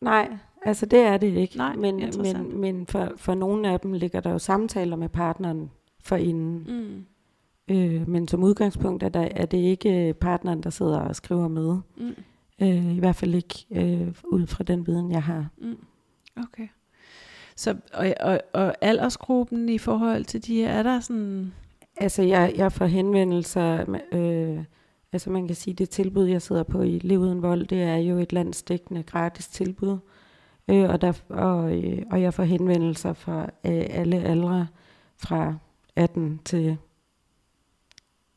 Nej, 0.02 0.28
altså 0.66 0.86
det 0.86 1.00
er 1.00 1.18
det 1.18 1.38
ikke. 1.38 1.58
Nej, 1.58 1.76
men 1.76 1.96
men, 2.18 2.62
men 2.62 2.88
for, 2.88 3.12
for 3.18 3.36
nogle 3.36 3.70
af 3.70 3.80
dem 3.80 3.94
ligger 3.94 4.20
der 4.20 4.32
jo 4.32 4.40
samtaler 4.40 4.96
med 4.96 5.10
partneren 5.10 5.72
for 6.00 6.16
inden. 6.16 6.66
Mm. 6.68 7.06
Øh, 7.76 8.10
men 8.10 8.28
som 8.28 8.44
udgangspunkt 8.44 9.04
er, 9.04 9.10
der, 9.10 9.28
er 9.32 9.46
det 9.46 9.58
ikke 9.58 10.16
partneren, 10.22 10.64
der 10.64 10.70
sidder 10.70 11.00
og 11.00 11.16
skriver 11.16 11.48
med. 11.48 11.78
Mm. 11.98 12.16
Øh, 12.62 12.96
I 12.96 13.00
hvert 13.00 13.16
fald 13.16 13.36
ikke 13.36 13.66
øh, 13.72 14.14
ud 14.24 14.48
fra 14.48 14.64
den 14.64 14.88
viden, 14.88 15.12
jeg 15.12 15.24
har. 15.24 15.48
Mm. 15.58 15.78
Okay. 16.38 16.68
Så, 17.56 17.76
og, 17.94 18.14
og, 18.20 18.42
og 18.54 18.76
aldersgruppen 18.82 19.70
i 19.70 19.78
forhold 19.78 20.26
til 20.26 20.48
de 20.48 20.56
her, 20.56 20.70
er 20.70 20.84
der 20.84 21.00
sådan... 21.00 21.54
Altså, 21.98 22.22
jeg, 22.22 22.54
jeg 22.58 22.72
får 22.72 22.86
henvendelser, 22.86 23.98
øh, 24.12 24.64
altså 25.12 25.30
man 25.30 25.48
kan 25.48 25.56
sige, 25.56 25.74
det 25.74 25.90
tilbud, 25.90 26.26
jeg 26.26 26.42
sidder 26.42 26.64
på 26.64 26.82
i 26.82 27.00
Liv 27.00 27.20
Uden 27.20 27.42
Vold, 27.42 27.66
det 27.66 27.82
er 27.82 27.96
jo 27.96 28.18
et 28.18 28.34
landsdækkende 28.34 29.04
gratis 29.04 29.48
tilbud. 29.48 29.98
Øh, 30.70 30.90
og, 30.90 31.02
der, 31.02 31.14
og, 31.30 31.78
øh, 31.84 32.02
og 32.12 32.22
jeg 32.22 32.34
får 32.34 32.44
henvendelser 32.44 33.14
fra 33.14 33.42
øh, 33.44 33.86
alle 33.90 34.16
aldre, 34.24 34.68
fra 35.18 35.54
18 35.96 36.40
til 36.46 36.78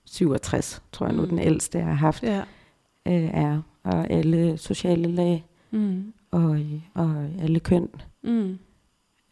67, 0.04 0.82
tror 0.92 1.06
jeg 1.06 1.14
nu, 1.16 1.22
Mm. 1.22 1.28
den 1.28 1.38
ældste, 1.38 1.78
jeg 1.78 1.86
har 1.86 1.94
haft, 1.94 2.22
Ja. 2.22 2.40
øh, 3.06 3.30
er. 3.34 3.62
Og 3.84 4.10
alle 4.10 4.58
sociale 4.58 5.08
lag, 5.08 5.44
Mm. 5.70 6.12
og, 6.30 6.60
og 6.94 7.14
alle 7.40 7.60
køn. 7.60 7.88
Mm. 8.22 8.58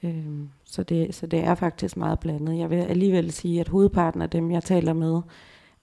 Øhm, 0.02 0.48
så, 0.64 0.82
det, 0.82 1.14
så 1.14 1.26
det 1.26 1.38
er 1.44 1.54
faktisk 1.54 1.96
meget 1.96 2.18
blandet. 2.20 2.58
Jeg 2.58 2.70
vil 2.70 2.76
alligevel 2.76 3.32
sige, 3.32 3.60
at 3.60 3.68
hovedparten 3.68 4.22
af 4.22 4.30
dem, 4.30 4.50
jeg 4.50 4.62
taler 4.62 4.92
med, 4.92 5.20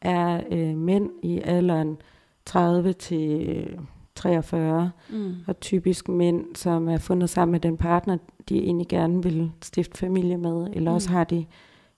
er 0.02 0.42
øh, 0.52 0.78
mænd 0.78 1.10
i 1.24 1.42
alderen 1.44 1.98
30 2.46 2.94
til 2.94 3.50
øh, 3.50 3.78
43, 4.24 4.92
Mm. 5.10 5.36
og 5.48 5.60
typisk 5.60 6.08
mænd, 6.08 6.56
som 6.56 6.88
er 6.90 6.98
fundet 6.98 7.30
sammen 7.30 7.52
med 7.52 7.60
den 7.60 7.78
partner, 7.78 8.18
de 8.50 8.58
egentlig 8.58 8.88
gerne 8.88 9.24
vil 9.24 9.52
stifte 9.64 9.98
familie 10.00 10.38
med, 10.38 10.68
eller 10.74 10.92
også 10.92 11.10
Mm. 11.10 11.16
har 11.16 11.24
de 11.24 11.46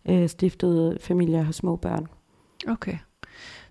øh, 0.10 0.30
stiftet 0.30 0.98
familie 1.02 1.46
og 1.48 1.54
små 1.54 1.76
børn. 1.76 2.08
Okay. 2.68 2.98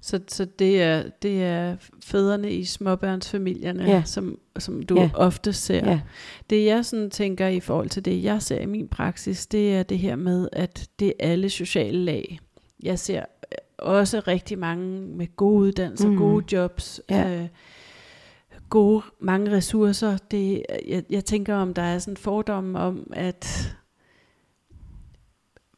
Så, 0.01 0.21
så 0.29 0.45
det, 0.59 0.83
er, 0.83 1.03
det 1.23 1.43
er 1.45 1.77
fædrene 2.05 2.53
i 2.53 2.65
småbørnsfamilierne, 2.65 3.85
Ja. 3.85 4.03
som, 4.07 4.39
som 4.59 4.83
du 4.83 4.95
Ja. 5.01 5.11
ofte 5.15 5.53
ser. 5.53 5.91
Ja, 5.91 6.01
Det 6.51 6.65
jeg 6.67 6.85
sådan 6.85 7.11
tænker 7.11 7.47
i 7.49 7.61
forhold 7.61 7.89
til 7.89 8.05
det, 8.05 8.25
jeg 8.25 8.43
ser 8.43 8.61
i 8.61 8.67
min 8.67 8.89
praksis, 8.89 9.47
det 9.47 9.75
er 9.75 9.83
det 9.83 9.99
her 9.99 10.17
med, 10.17 10.49
at 10.53 10.89
det 11.01 11.09
er 11.09 11.13
alle 11.33 11.51
sociale 11.51 11.99
lag. 12.05 12.39
Jeg 12.83 12.99
ser 12.99 13.19
øh, 13.21 13.59
også 13.79 14.21
rigtig 14.29 14.59
mange 14.59 15.01
med 15.01 15.37
gode 15.37 15.61
uddannelser. 15.61 16.09
Mm. 16.09 16.17
gode 16.17 16.57
jobs, 16.57 17.01
Ja. 17.11 17.41
øh, 17.43 17.49
gode, 18.71 19.03
mange 19.21 19.51
ressourcer. 19.51 20.17
Det, 20.31 20.63
jeg, 20.89 21.05
jeg 21.11 21.25
tænker, 21.25 21.55
om 21.55 21.75
der 21.75 21.83
er 21.83 21.99
sådan 21.99 22.13
en 22.13 22.17
fordom 22.17 22.75
om, 22.75 23.11
at 23.13 23.75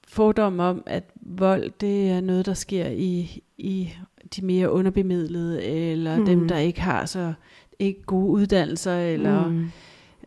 fordom 0.09 0.61
om, 0.61 0.83
at 0.87 1.11
vold, 1.21 1.71
det 1.81 2.11
er 2.11 2.21
noget, 2.21 2.47
der 2.47 2.55
sker 2.55 2.87
i, 2.87 3.43
i 3.59 3.93
de 4.37 4.45
mere 4.45 4.71
underbemidlede, 4.71 5.65
eller 5.65 6.19
mm. 6.19 6.27
dem, 6.27 6.49
der 6.49 6.59
ikke 6.59 6.81
har 6.81 7.07
så 7.07 7.33
ikke 7.79 8.03
gode 8.03 8.31
uddannelser, 8.31 8.99
eller 8.99 9.49
mm. 9.49 9.71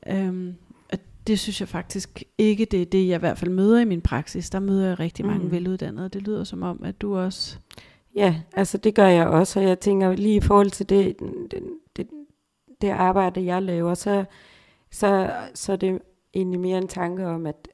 Øhm, 0.08 0.56
og 0.92 0.98
det 1.28 1.40
synes 1.40 1.60
jeg 1.60 1.68
faktisk 1.68 2.24
ikke, 2.38 2.66
det 2.66 2.82
er 2.82 2.86
det, 2.86 3.08
jeg 3.08 3.16
i 3.16 3.20
hvert 3.20 3.38
fald 3.38 3.52
møder 3.52 3.80
i 3.80 3.86
min 3.86 4.02
praksis. 4.02 4.50
Der 4.50 4.60
møder 4.60 4.88
jeg 4.88 5.00
rigtig 5.00 5.26
mange 5.26 5.46
Mm. 5.46 5.52
veluddannede. 5.52 6.10
Det 6.10 6.22
lyder 6.22 6.44
som 6.44 6.64
om, 6.64 6.82
at 6.84 7.02
du 7.02 7.18
også... 7.18 7.58
Ja, 8.16 8.36
altså 8.54 8.78
det 8.78 8.96
gør 8.96 9.08
jeg 9.08 9.28
også, 9.28 9.60
og 9.60 9.66
jeg 9.66 9.80
tænker 9.80 10.16
lige 10.16 10.36
i 10.36 10.42
forhold 10.42 10.70
til 10.70 10.90
det, 10.90 11.16
det, 11.52 11.64
det, 12.82 12.88
det 12.88 12.90
arbejde, 12.90 13.46
jeg 13.46 13.62
laver, 13.62 13.94
så, 13.94 14.26
så, 14.92 15.32
så 15.54 15.72
er 15.72 15.76
det 15.76 16.02
egentlig 16.34 16.60
mere 16.60 16.78
en 16.78 16.88
tanke 16.88 17.28
om, 17.28 17.46
at 17.46 17.68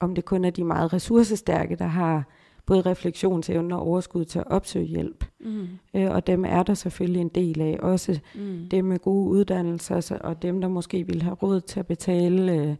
om 0.00 0.14
det 0.14 0.24
kun 0.24 0.44
er 0.44 0.50
de 0.50 0.64
meget 0.64 0.92
ressourcestærke, 0.92 1.76
der 1.76 1.86
har 1.86 2.24
både 2.66 2.80
refleksionsevne 2.80 3.76
og 3.76 3.82
overskud 3.82 4.24
til 4.24 4.38
at 4.38 4.46
opsøge 4.46 4.84
hjælp. 4.84 5.24
Mm, 5.40 5.66
Øh, 5.94 6.10
og 6.10 6.26
dem 6.26 6.44
er 6.44 6.62
der 6.62 6.74
selvfølgelig 6.74 7.20
en 7.20 7.28
del 7.28 7.60
af. 7.60 7.78
Også 7.82 8.20
mm, 8.34 8.68
dem 8.70 8.84
med 8.84 8.98
gode 8.98 9.30
uddannelser, 9.30 10.18
og 10.18 10.42
dem, 10.42 10.60
der 10.60 10.68
måske 10.68 11.06
vil 11.06 11.22
have 11.22 11.34
råd 11.34 11.60
til 11.60 11.80
at 11.80 11.86
betale 11.86 12.52
øh, 12.52 12.76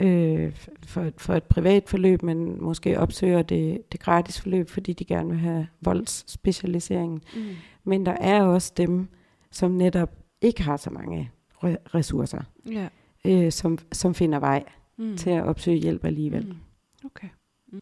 øh, 0.00 0.52
for, 0.86 1.10
for 1.16 1.34
et 1.34 1.44
privat 1.44 1.88
forløb, 1.88 2.22
men 2.22 2.62
måske 2.62 3.00
opsøger 3.00 3.42
det, 3.42 3.92
det 3.92 4.00
gratis 4.00 4.40
forløb, 4.40 4.68
fordi 4.68 4.92
de 4.92 5.04
gerne 5.04 5.28
vil 5.30 5.38
have 5.38 5.66
voldsspecialiseringen. 5.80 7.22
mm, 7.36 7.42
Men 7.84 8.06
der 8.06 8.16
er 8.20 8.42
også 8.42 8.72
dem, 8.76 9.08
som 9.50 9.70
netop 9.70 10.10
ikke 10.44 10.62
har 10.62 10.76
så 10.76 10.90
mange 10.90 11.30
re- 11.54 11.94
ressourcer, 11.94 12.42
ja. 12.70 12.88
øh, 13.24 13.52
som, 13.52 13.78
som 13.92 14.14
finder 14.14 14.38
vej 14.38 14.64
Mm, 14.96 15.16
til 15.16 15.30
at 15.30 15.44
opsøge 15.44 15.76
hjælp 15.76 16.04
alligevel. 16.04 16.46
Mm, 16.46 16.56
okay. 17.04 17.28
Mm. 17.72 17.80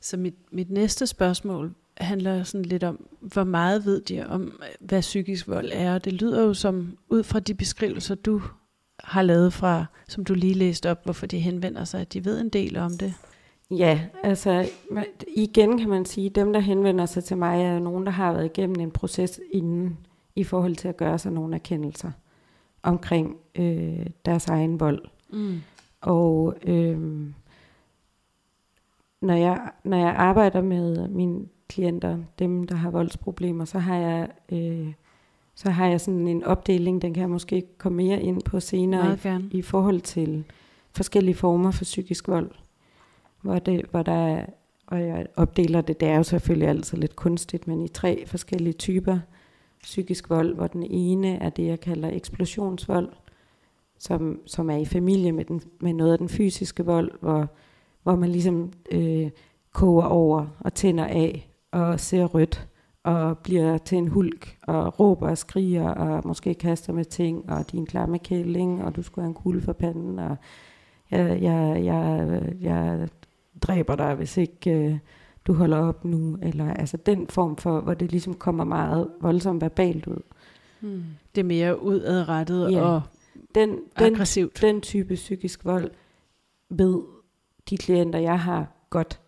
Så 0.00 0.16
mit, 0.16 0.34
mit 0.52 0.70
næste 0.70 1.06
spørgsmål 1.06 1.74
handler 1.96 2.42
sådan 2.42 2.64
lidt 2.64 2.84
om, 2.84 3.06
hvor 3.20 3.44
meget 3.44 3.84
ved 3.84 4.00
de 4.00 4.26
om, 4.26 4.60
hvad 4.80 5.00
psykisk 5.00 5.48
vold 5.48 5.70
er? 5.72 5.98
Det 5.98 6.12
lyder 6.12 6.42
jo 6.42 6.54
som, 6.54 6.98
ud 7.08 7.22
fra 7.22 7.40
de 7.40 7.54
beskrivelser, 7.54 8.14
du 8.14 8.42
har 9.04 9.22
lavet 9.22 9.52
fra, 9.52 9.86
som 10.08 10.24
du 10.24 10.34
lige 10.34 10.54
læste 10.54 10.90
op, 10.90 11.04
hvorfor 11.04 11.26
de 11.26 11.38
henvender 11.38 11.84
sig, 11.84 12.00
at 12.00 12.12
de 12.12 12.24
ved 12.24 12.40
en 12.40 12.48
del 12.48 12.76
om 12.76 12.98
det. 12.98 13.14
Ja, 13.70 14.00
altså 14.22 14.68
igen 15.36 15.78
kan 15.78 15.88
man 15.88 16.04
sige, 16.04 16.26
at 16.26 16.34
dem, 16.34 16.52
der 16.52 16.60
henvender 16.60 17.06
sig 17.06 17.24
til 17.24 17.36
mig, 17.36 17.62
er 17.62 17.78
nogen, 17.78 18.06
der 18.06 18.12
har 18.12 18.32
været 18.32 18.44
igennem 18.44 18.80
en 18.80 18.90
proces 18.90 19.40
inden, 19.52 19.98
i 20.38 20.44
forhold 20.44 20.76
til 20.76 20.88
at 20.88 20.96
gøre 20.96 21.18
sig 21.18 21.32
nogle 21.32 21.54
erkendelser 21.54 22.10
omkring 22.82 23.36
øh, 23.54 24.06
deres 24.24 24.46
egen 24.46 24.80
vold. 24.80 25.04
Mm. 25.30 25.60
Og 26.00 26.54
øh, 26.62 27.26
når, 29.20 29.34
jeg, 29.34 29.70
når 29.84 29.96
jeg 29.96 30.14
arbejder 30.16 30.62
med 30.62 31.08
mine 31.08 31.46
klienter, 31.68 32.18
dem 32.38 32.66
der 32.66 32.74
har 32.74 32.90
voldsproblemer, 32.90 33.64
så 33.64 33.78
har 33.78 33.96
jeg, 33.96 34.28
øh, 34.52 34.92
så 35.54 35.70
har 35.70 35.86
jeg 35.86 36.00
sådan 36.00 36.28
en 36.28 36.44
opdeling, 36.44 37.02
den 37.02 37.14
kan 37.14 37.20
jeg 37.20 37.30
måske 37.30 37.64
komme 37.78 37.96
mere 37.96 38.22
ind 38.22 38.42
på 38.42 38.60
senere, 38.60 39.18
gerne. 39.22 39.48
i 39.50 39.62
forhold 39.62 40.00
til 40.00 40.44
forskellige 40.92 41.34
former 41.34 41.70
for 41.70 41.84
psykisk 41.84 42.28
vold, 42.28 42.50
hvor, 43.42 43.58
det, 43.58 43.86
hvor 43.90 44.02
der 44.02 44.12
er, 44.12 44.46
og 44.86 45.02
jeg 45.02 45.26
opdeler 45.36 45.80
det, 45.80 46.00
det 46.00 46.08
er 46.08 46.16
jo 46.16 46.22
selvfølgelig 46.22 46.68
altid 46.68 46.98
lidt 46.98 47.16
kunstigt, 47.16 47.68
men 47.68 47.80
i 47.80 47.88
tre 47.88 48.26
forskellige 48.26 48.72
typer 48.72 49.18
psykisk 49.82 50.30
vold, 50.30 50.54
hvor 50.54 50.66
den 50.66 50.82
ene 50.82 51.36
er 51.36 51.50
det, 51.50 51.66
jeg 51.66 51.80
kalder 51.80 52.10
eksplosionsvold, 52.10 53.12
som, 53.98 54.40
som 54.46 54.70
er 54.70 54.76
i 54.76 54.84
familie 54.84 55.32
med, 55.32 55.44
den, 55.44 55.60
med 55.80 55.92
noget 55.92 56.12
af 56.12 56.18
den 56.18 56.28
fysiske 56.28 56.84
vold, 56.84 57.10
hvor, 57.20 57.48
hvor 58.02 58.16
man 58.16 58.30
ligesom 58.30 58.72
øh, 58.92 59.30
koger 59.72 60.04
over 60.04 60.46
og 60.60 60.74
tænder 60.74 61.04
af 61.04 61.50
og 61.72 62.00
ser 62.00 62.24
rødt 62.24 62.68
og 63.04 63.38
bliver 63.38 63.78
til 63.78 63.98
en 63.98 64.08
hulk 64.08 64.58
og 64.62 65.00
råber 65.00 65.28
og 65.28 65.38
skriger 65.38 65.90
og 65.90 66.22
måske 66.24 66.54
kaster 66.54 66.92
med 66.92 67.04
ting 67.04 67.50
og 67.50 67.72
din 67.72 67.86
klamme 67.86 68.18
kælling 68.18 68.84
og 68.84 68.96
du 68.96 69.02
skulle 69.02 69.22
have 69.22 69.28
en 69.28 69.34
kugle 69.34 69.60
for 69.60 69.72
panden 69.72 70.18
og 70.18 70.36
jeg, 71.10 71.42
jeg, 71.42 71.84
jeg, 71.84 72.42
jeg 72.60 73.08
dræber 73.62 73.96
dig, 73.96 74.14
hvis 74.14 74.36
ikke 74.36 74.70
øh, 74.70 74.98
du 75.48 75.52
holder 75.52 75.76
op 75.78 76.04
nu. 76.04 76.38
Eller 76.42 76.74
altså 76.74 76.96
den 76.96 77.26
form 77.28 77.56
for, 77.56 77.80
hvor 77.80 77.94
det 77.94 78.10
ligesom 78.10 78.34
kommer 78.34 78.64
meget 78.64 79.08
voldsomt 79.20 79.60
verbalt 79.62 80.06
ud. 80.06 80.20
Mm. 80.80 81.02
Det 81.34 81.40
er 81.40 81.44
mere 81.44 81.82
udadrettet 81.82 82.72
Ja. 82.72 82.80
og 82.80 83.02
Den, 83.54 83.68
den, 83.70 83.80
aggressivt. 83.96 84.60
den 84.62 84.80
type 84.80 85.14
psykisk 85.14 85.64
vold 85.64 85.90
ved 86.70 87.02
de 87.70 87.76
klienter, 87.76 88.18
jeg 88.18 88.40
har, 88.40 88.72
godt 88.90 89.20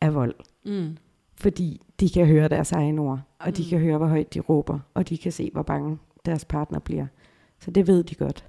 af 0.00 0.14
vold. 0.14 0.34
Mm. 0.64 0.96
Fordi 1.34 1.82
de 2.00 2.08
kan 2.10 2.26
høre 2.26 2.48
deres 2.48 2.72
egne 2.72 3.00
ord, 3.02 3.20
og 3.38 3.56
de 3.56 3.62
Mm. 3.62 3.68
kan 3.68 3.78
høre, 3.78 3.98
hvor 3.98 4.06
højt 4.06 4.34
de 4.34 4.40
råber, 4.40 4.78
og 4.94 5.08
de 5.08 5.18
kan 5.18 5.32
se, 5.32 5.50
hvor 5.52 5.62
bange 5.62 5.98
deres 6.26 6.44
partner 6.44 6.78
bliver. 6.78 7.06
Så 7.60 7.70
det 7.70 7.86
ved 7.86 8.04
de 8.04 8.14
godt. 8.14 8.44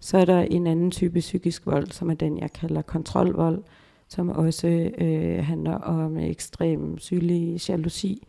Så 0.00 0.18
er 0.18 0.24
der 0.24 0.40
en 0.40 0.66
anden 0.66 0.90
type 0.90 1.20
psykisk 1.20 1.66
vold, 1.66 1.86
som 1.90 2.10
er 2.10 2.14
den, 2.14 2.38
jeg 2.38 2.52
kalder 2.52 2.82
kontrolvold, 2.82 3.62
som 4.08 4.28
også 4.28 4.90
øh, 4.98 5.44
handler 5.44 5.74
om 5.74 6.16
ekstrem 6.18 6.98
sygelig 6.98 7.60
jalousi, 7.68 8.26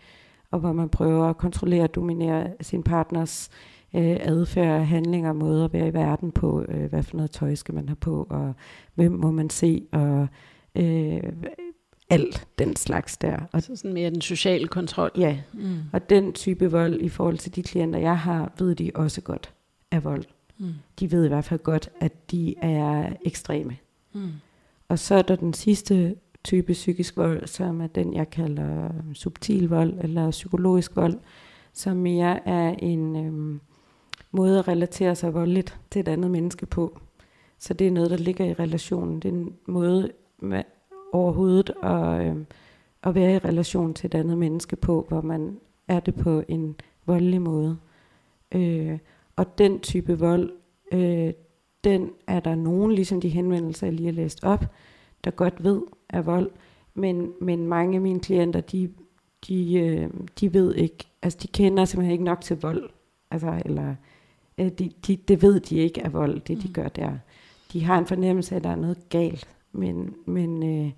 og 0.52 0.60
hvor 0.60 0.72
man 0.74 0.90
prøver 0.90 1.26
at 1.26 1.38
kontrollere 1.38 1.84
og 1.84 1.96
dominere 1.96 2.48
sin 2.62 2.84
partners 2.84 3.50
øh, 3.96 4.18
adfærd, 4.22 4.86
handlinger, 4.86 5.34
måder 5.34 5.66
at 5.66 5.74
være 5.74 5.88
i 5.88 5.94
verden 5.94 6.32
på, 6.32 6.66
øh, 6.70 6.90
hvad 6.90 7.04
for 7.04 7.16
noget 7.18 7.32
tøj 7.32 7.56
skal 7.56 7.76
man 7.76 7.90
have 7.90 7.96
på, 7.96 8.28
og 8.30 8.54
hvem 8.96 9.12
må 9.12 9.32
man 9.32 9.50
se, 9.50 9.84
og 9.92 10.28
øh, 10.76 11.20
alt 12.10 12.48
den 12.60 12.76
slags 12.76 13.18
der. 13.18 13.38
Og 13.52 13.62
Så 13.64 13.76
sådan 13.76 13.94
mere 13.94 14.10
den 14.10 14.22
sociale 14.22 14.68
kontrol. 14.68 15.12
ja, 15.18 15.38
Mm. 15.54 15.76
og 15.94 16.10
den 16.10 16.34
type 16.34 16.72
vold 16.72 17.02
i 17.02 17.10
forhold 17.10 17.38
til 17.38 17.56
de 17.56 17.64
klienter, 17.64 18.00
jeg 18.00 18.20
har, 18.20 18.52
ved 18.60 18.76
de 18.76 18.92
også 18.96 19.22
godt 19.22 19.54
er 19.92 20.00
vold. 20.00 20.24
Mm. 20.58 20.68
De 21.00 21.12
ved 21.12 21.26
i 21.26 21.28
hvert 21.28 21.46
fald 21.46 21.60
godt, 21.60 21.90
at 22.00 22.32
de 22.32 22.56
er 22.62 23.10
ekstreme. 23.26 23.78
Mm. 24.14 24.22
Og 24.90 25.00
så 25.00 25.16
er 25.16 25.22
der 25.22 25.36
den 25.36 25.54
sidste 25.54 26.16
type 26.44 26.74
psykisk 26.74 27.18
vold, 27.18 27.48
som 27.48 27.82
er 27.82 27.88
den, 27.88 28.14
jeg 28.14 28.30
kalder 28.30 28.90
subtil 29.14 29.70
vold 29.70 29.94
eller 30.04 30.32
psykologisk 30.32 30.96
vold, 30.96 31.20
som 31.74 31.98
mere 31.98 32.48
er 32.48 32.76
en 32.80 33.16
øhm, 33.16 33.62
måde 34.32 34.60
at 34.60 34.68
relatere 34.68 35.16
sig 35.16 35.34
voldeligt 35.34 35.80
til 35.92 36.00
et 36.00 36.08
andet 36.08 36.32
menneske 36.32 36.66
på. 36.66 37.00
Så 37.58 37.74
det 37.74 37.88
er 37.88 37.92
noget, 37.92 38.10
der 38.10 38.18
ligger 38.18 38.46
i 38.46 38.54
relationen. 38.54 39.20
Det 39.20 39.30
er 39.30 39.34
en 39.34 39.56
måde 39.66 40.12
med 40.40 40.64
overhovedet 41.14 41.74
at, 41.84 42.28
øhm, 42.28 42.46
at 43.04 43.16
være 43.16 43.34
i 43.34 43.38
relation 43.38 43.94
til 43.94 44.08
et 44.08 44.16
andet 44.16 44.38
menneske 44.38 44.76
på, 44.76 45.06
hvor 45.10 45.22
man 45.22 45.60
er 45.88 46.00
det 46.00 46.16
på 46.16 46.44
en 46.48 46.76
voldelig 47.06 47.42
måde. 47.42 47.78
Øh, 48.52 49.00
og 49.36 49.58
den 49.58 49.80
type 49.80 50.20
vold, 50.20 50.52
øh, 50.92 51.34
den 51.88 52.12
er 52.28 52.40
der 52.40 52.56
nogen, 52.56 52.92
ligesom 52.92 53.22
de 53.22 53.30
henvendelser, 53.30 53.88
jeg 53.88 53.94
lige 53.94 54.06
har 54.06 54.14
læst 54.14 54.44
op, 54.44 54.66
der 55.24 55.32
godt 55.32 55.64
ved 55.64 55.82
er 56.10 56.22
vold. 56.22 56.52
Men, 56.94 57.32
men 57.42 57.68
mange 57.68 57.96
af 57.96 58.02
mine 58.02 58.20
klienter, 58.20 58.62
de, 58.62 58.90
de, 59.48 59.74
øh, 59.74 60.10
de 60.40 60.54
ved 60.54 60.76
ikke, 60.76 60.98
altså 61.22 61.40
de 61.42 61.48
kender 61.48 61.86
simpelthen 61.86 62.12
ikke 62.12 62.24
nok 62.24 62.42
til 62.42 62.58
vold. 62.62 62.90
Altså, 63.32 63.62
eller 63.66 63.96
øh, 64.58 64.70
de, 64.70 64.92
de, 65.08 65.16
det 65.16 65.42
ved 65.42 65.60
de 65.60 65.76
ikke 65.76 66.02
er 66.02 66.10
vold, 66.10 66.40
det 66.40 66.62
de 66.62 66.68
mm. 66.68 66.74
gør 66.74 66.88
der. 66.88 67.12
De 67.74 67.84
har 67.84 67.98
en 67.98 68.06
fornemmelse 68.06 68.56
af, 68.56 68.60
at 68.60 68.64
der 68.64 68.70
er 68.70 68.76
noget 68.76 69.10
galt, 69.10 69.48
men, 69.72 70.16
men, 70.26 70.64
øh, 70.64 70.92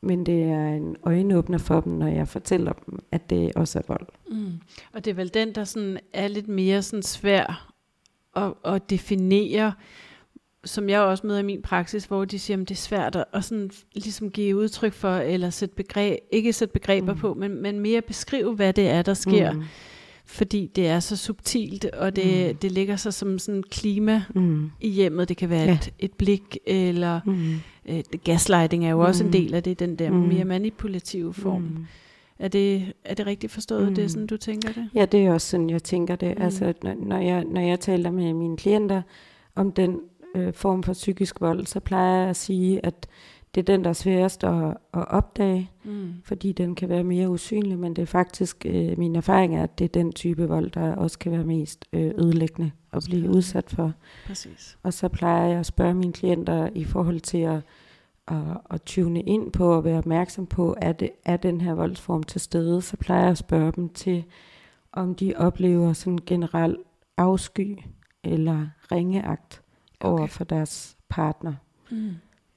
men 0.00 0.26
det 0.26 0.42
er 0.42 0.68
en 0.68 0.96
øjenåbner 1.02 1.58
for 1.58 1.80
dem, 1.80 1.92
når 1.92 2.06
jeg 2.06 2.28
fortæller 2.28 2.72
dem, 2.72 2.98
at 3.10 3.30
det 3.30 3.52
også 3.54 3.78
er 3.78 3.82
vold. 3.88 4.06
Mm. 4.30 4.52
Og 4.92 5.04
det 5.04 5.10
er 5.10 5.14
vel 5.14 5.34
den, 5.34 5.54
der 5.54 5.64
sådan 5.64 5.98
er 6.12 6.28
lidt 6.28 6.48
mere 6.48 6.82
sådan 6.82 7.02
svær 7.02 7.74
at, 8.36 8.52
at 8.64 8.90
definere, 8.90 9.72
som 10.64 10.88
jeg 10.88 11.00
også 11.00 11.26
møder 11.26 11.38
i 11.38 11.42
min 11.42 11.62
praksis, 11.62 12.04
hvor 12.04 12.24
de 12.24 12.38
siger, 12.38 12.60
at 12.60 12.68
det 12.68 12.74
er 12.74 12.78
svært 12.78 13.16
at, 13.16 13.24
at 13.32 13.44
sådan, 13.44 13.70
ligesom 13.94 14.30
give 14.30 14.56
udtryk 14.56 14.92
for, 14.92 15.16
eller 15.16 15.50
sætte 15.50 15.74
begreb, 15.74 16.18
ikke 16.32 16.52
sætte 16.52 16.72
begreber 16.72 17.12
mm. 17.14 17.18
på, 17.18 17.34
men, 17.34 17.62
men 17.62 17.80
mere 17.80 18.02
beskrive, 18.02 18.54
hvad 18.54 18.72
det 18.72 18.88
er, 18.88 19.02
der 19.02 19.14
sker. 19.14 19.52
Mm. 19.52 19.62
Fordi 20.26 20.70
det 20.76 20.86
er 20.86 21.00
så 21.00 21.16
subtilt, 21.16 21.84
og 21.84 22.16
det, 22.16 22.48
mm. 22.48 22.56
det 22.56 22.72
ligger 22.72 22.96
så 22.96 23.10
som 23.10 23.38
sådan 23.38 23.62
klima 23.62 24.22
mm. 24.34 24.70
i 24.80 24.88
hjemmet. 24.88 25.28
Det 25.28 25.36
kan 25.36 25.50
være 25.50 25.64
ja. 25.64 25.72
et, 25.72 25.92
et 25.98 26.12
blik, 26.12 26.58
eller 26.66 27.20
mm. 27.26 27.54
øh, 27.88 28.02
gaslighting 28.24 28.84
er 28.84 28.90
jo 28.90 28.96
mm. 28.96 29.02
også 29.02 29.24
en 29.24 29.32
del 29.32 29.54
af 29.54 29.62
det, 29.62 29.78
den 29.78 29.96
der 29.96 30.10
mm. 30.10 30.16
mere 30.16 30.44
manipulative 30.44 31.34
form. 31.34 31.62
Mm. 31.62 31.86
Er 32.38 32.48
det, 32.48 32.92
er 33.04 33.14
det 33.14 33.26
rigtigt 33.26 33.52
forstået, 33.52 33.88
mm. 33.88 33.94
det 33.94 34.04
er 34.04 34.08
sådan, 34.08 34.26
du 34.26 34.36
tænker 34.36 34.72
det? 34.72 34.88
Ja, 34.94 35.04
det 35.04 35.26
er 35.26 35.32
også 35.32 35.48
sådan, 35.48 35.70
jeg 35.70 35.82
tænker 35.82 36.16
det. 36.16 36.38
Mm. 36.38 36.42
Altså, 36.42 36.72
når, 36.82 36.94
når, 37.06 37.18
jeg, 37.18 37.44
når 37.44 37.60
jeg 37.60 37.80
taler 37.80 38.10
med 38.10 38.32
mine 38.32 38.56
klienter 38.56 39.02
om 39.54 39.72
den 39.72 40.00
øh, 40.34 40.52
form 40.52 40.82
for 40.82 40.92
psykisk 40.92 41.40
vold, 41.40 41.66
så 41.66 41.80
plejer 41.80 42.20
jeg 42.20 42.28
at 42.28 42.36
sige, 42.36 42.86
at 42.86 43.08
det 43.54 43.60
er 43.60 43.64
den, 43.64 43.84
der 43.84 43.90
er 43.90 43.94
sværest 43.94 44.44
at, 44.44 44.76
at 44.94 45.08
opdage, 45.08 45.70
mm. 45.84 46.14
fordi 46.24 46.52
den 46.52 46.74
kan 46.74 46.88
være 46.88 47.04
mere 47.04 47.28
usynlig, 47.28 47.78
men 47.78 47.96
det 47.96 48.02
er 48.02 48.06
faktisk, 48.06 48.66
øh, 48.68 48.98
min 48.98 49.16
erfaring 49.16 49.56
er, 49.56 49.62
at 49.62 49.78
det 49.78 49.84
er 49.84 49.88
den 49.88 50.12
type 50.12 50.48
vold, 50.48 50.70
der 50.70 50.94
også 50.94 51.18
kan 51.18 51.32
være 51.32 51.44
mest 51.44 51.84
øh, 51.92 52.12
ødelæggende 52.18 52.70
at 52.92 53.02
blive 53.06 53.30
udsat 53.30 53.70
for. 53.70 53.92
Præcis. 54.26 54.78
Og 54.82 54.92
så 54.92 55.08
plejer 55.08 55.46
jeg 55.46 55.58
at 55.58 55.66
spørge 55.66 55.94
mine 55.94 56.12
klienter 56.12 56.68
i 56.74 56.84
forhold 56.84 57.20
til 57.20 57.38
at, 57.38 57.60
at, 58.28 58.60
at 58.70 58.82
tune 58.82 59.20
ind 59.20 59.52
på 59.52 59.74
og 59.74 59.84
være 59.84 59.98
opmærksom 59.98 60.46
på, 60.46 60.72
at 60.72 61.00
det 61.00 61.10
er 61.24 61.36
den 61.36 61.60
her 61.60 61.74
voldsform 61.74 62.22
til 62.22 62.40
stede, 62.40 62.82
så 62.82 62.96
plejer 62.96 63.22
jeg 63.22 63.30
at 63.30 63.38
spørge 63.38 63.72
dem 63.72 63.88
til, 63.88 64.24
om 64.92 65.14
de 65.14 65.34
oplever 65.36 65.92
sådan 65.92 66.18
generel 66.26 66.76
afsky 67.16 67.78
eller 68.24 68.66
ringeagt 68.92 69.63
okay. 70.04 70.20
over 70.20 70.26
for 70.26 70.44
deres 70.44 70.96
partner. 71.08 71.54
Mm. 71.90 72.10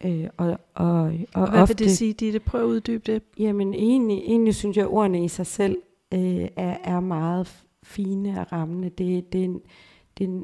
Øh, 0.05 0.27
og, 0.37 0.59
og, 0.73 1.11
og, 1.33 1.49
hvad 1.49 1.61
ofte, 1.61 1.77
vil 1.77 1.87
det 1.87 1.97
sige, 1.97 2.13
Ditte? 2.13 2.39
Prøv 2.39 2.61
at 2.61 2.65
uddybe 2.65 3.11
det. 3.11 3.21
Jamen 3.39 3.73
egentlig, 3.73 4.17
egentlig 4.17 4.55
synes 4.55 4.77
jeg, 4.77 4.85
at 4.85 4.91
ordene 4.91 5.25
i 5.25 5.27
sig 5.27 5.45
selv 5.45 5.77
øh, 6.13 6.47
er, 6.55 6.77
er 6.83 6.99
meget 6.99 7.63
fine 7.83 8.39
og 8.41 8.51
rammende. 8.51 8.89
Det, 8.89 9.33
det, 9.33 9.59
det, 10.17 10.43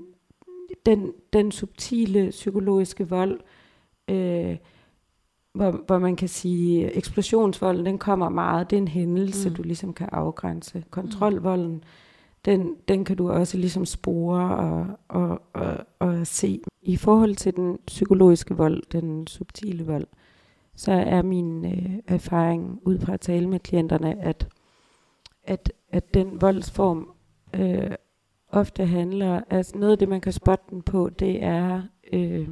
det, 0.69 0.85
den, 0.85 1.11
den 1.33 1.51
subtile 1.51 2.29
psykologiske 2.29 3.09
vold, 3.09 3.39
øh, 4.07 4.57
hvor, 5.53 5.83
hvor 5.87 5.99
man 5.99 6.15
kan 6.15 6.27
sige, 6.27 6.95
eksplosionsvolden, 6.95 7.85
den 7.85 7.97
kommer 7.97 8.29
meget. 8.29 8.69
Det 8.69 8.75
er 8.75 8.81
en 8.81 8.87
hændelse, 8.87 9.49
mm. 9.49 9.55
du 9.55 9.63
ligesom 9.63 9.93
kan 9.93 10.09
afgrænse. 10.11 10.83
Kontrolvolden, 10.89 11.71
mm 11.71 11.83
den, 12.45 12.75
den 12.87 13.05
kan 13.05 13.17
du 13.17 13.31
også 13.31 13.57
ligesom 13.57 13.85
spore 13.85 14.57
og, 14.57 14.87
og, 15.07 15.41
og, 15.53 15.77
og 15.99 16.27
se. 16.27 16.61
I 16.81 16.97
forhold 16.97 17.35
til 17.35 17.55
den 17.55 17.79
psykologiske 17.87 18.57
vold, 18.57 18.83
den 18.91 19.27
subtile 19.27 19.85
vold, 19.85 20.07
så 20.75 20.91
er 20.91 21.21
min 21.21 21.65
øh, 21.65 21.99
erfaring 22.07 22.79
ud 22.85 22.99
fra 22.99 23.13
at 23.13 23.21
tale 23.21 23.49
med 23.49 23.59
klienterne, 23.59 24.23
at, 24.23 24.47
at, 25.43 25.73
at 25.89 26.13
den 26.13 26.41
voldsform 26.41 27.09
øh, 27.55 27.91
ofte 28.49 28.85
handler, 28.85 29.41
altså 29.49 29.77
noget 29.77 29.91
af 29.91 29.97
det, 29.97 30.09
man 30.09 30.21
kan 30.21 30.33
spotte 30.33 30.65
den 30.69 30.81
på, 30.81 31.09
det 31.09 31.43
er 31.43 31.81
øh, 32.13 32.47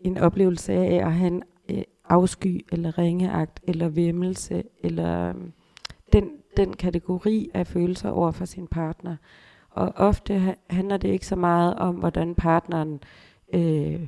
en 0.00 0.18
oplevelse 0.18 0.72
af 0.72 1.06
at 1.06 1.12
have 1.12 1.26
en 1.26 1.42
øh, 1.68 1.82
afsky, 2.04 2.66
eller 2.72 2.98
ringeagt, 2.98 3.60
eller 3.62 3.88
vemmelse, 3.88 4.62
eller 4.82 5.28
øh, 5.28 5.34
den, 6.12 6.30
den 6.56 6.72
kategori 6.72 7.50
af 7.54 7.66
følelser 7.66 8.10
over 8.10 8.30
for 8.30 8.44
sin 8.44 8.66
partner. 8.66 9.16
Og 9.70 9.92
ofte 9.96 10.56
handler 10.70 10.96
det 10.96 11.08
ikke 11.08 11.26
så 11.26 11.36
meget 11.36 11.74
om, 11.74 11.94
hvordan 11.94 12.34
partneren 12.34 13.00
øh, 13.54 14.06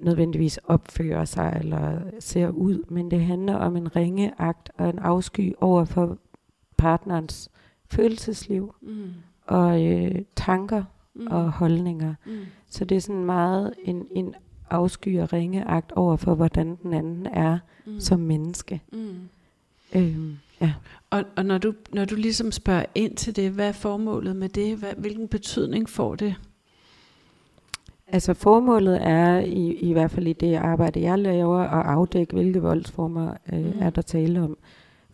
nødvendigvis 0.00 0.58
opfører 0.58 1.24
sig 1.24 1.56
eller 1.60 2.00
ser 2.20 2.48
ud, 2.48 2.84
men 2.88 3.10
det 3.10 3.20
handler 3.20 3.54
om 3.54 3.76
en 3.76 3.96
ringeagt 3.96 4.70
og 4.78 4.88
en 4.88 4.98
afsky 4.98 5.54
over 5.60 5.84
for 5.84 6.18
partnerens 6.76 7.50
følelsesliv 7.90 8.74
mm. 8.80 9.10
og 9.46 9.86
øh, 9.86 10.14
tanker 10.36 10.84
mm. 11.14 11.26
og 11.26 11.52
holdninger. 11.52 12.14
Mm. 12.26 12.38
Så 12.68 12.84
det 12.84 12.96
er 12.96 13.00
sådan 13.00 13.24
meget 13.24 13.74
en, 13.84 14.06
en 14.10 14.34
afsky 14.70 15.20
og 15.20 15.32
ringeagt 15.32 15.92
over 15.92 16.16
for, 16.16 16.34
hvordan 16.34 16.78
den 16.82 16.94
anden 16.94 17.26
er 17.26 17.58
mm. 17.86 18.00
som 18.00 18.20
menneske. 18.20 18.82
Mm. 18.92 19.28
Øhm, 19.94 20.38
ja. 20.60 20.74
Og, 21.10 21.24
og 21.36 21.44
når, 21.44 21.58
du, 21.58 21.74
når 21.92 22.04
du 22.04 22.14
ligesom 22.14 22.52
spørger 22.52 22.84
ind 22.94 23.16
til 23.16 23.36
det, 23.36 23.50
hvad 23.50 23.68
er 23.68 23.72
formålet 23.72 24.36
med 24.36 24.48
det? 24.48 24.76
Hvad, 24.76 24.92
hvilken 24.96 25.28
betydning 25.28 25.88
får 25.88 26.14
det? 26.14 26.34
Altså 28.06 28.34
formålet 28.34 28.98
er 29.02 29.38
i, 29.38 29.72
i 29.72 29.92
hvert 29.92 30.10
fald 30.10 30.26
i 30.26 30.32
det 30.32 30.54
arbejde, 30.54 31.00
jeg 31.00 31.18
laver, 31.18 31.58
at 31.58 31.86
afdække, 31.86 32.32
hvilke 32.32 32.62
voldsformer 32.62 33.34
øh, 33.52 33.64
mm. 33.64 33.72
er 33.80 33.90
der 33.90 34.02
tale 34.02 34.42
om. 34.42 34.58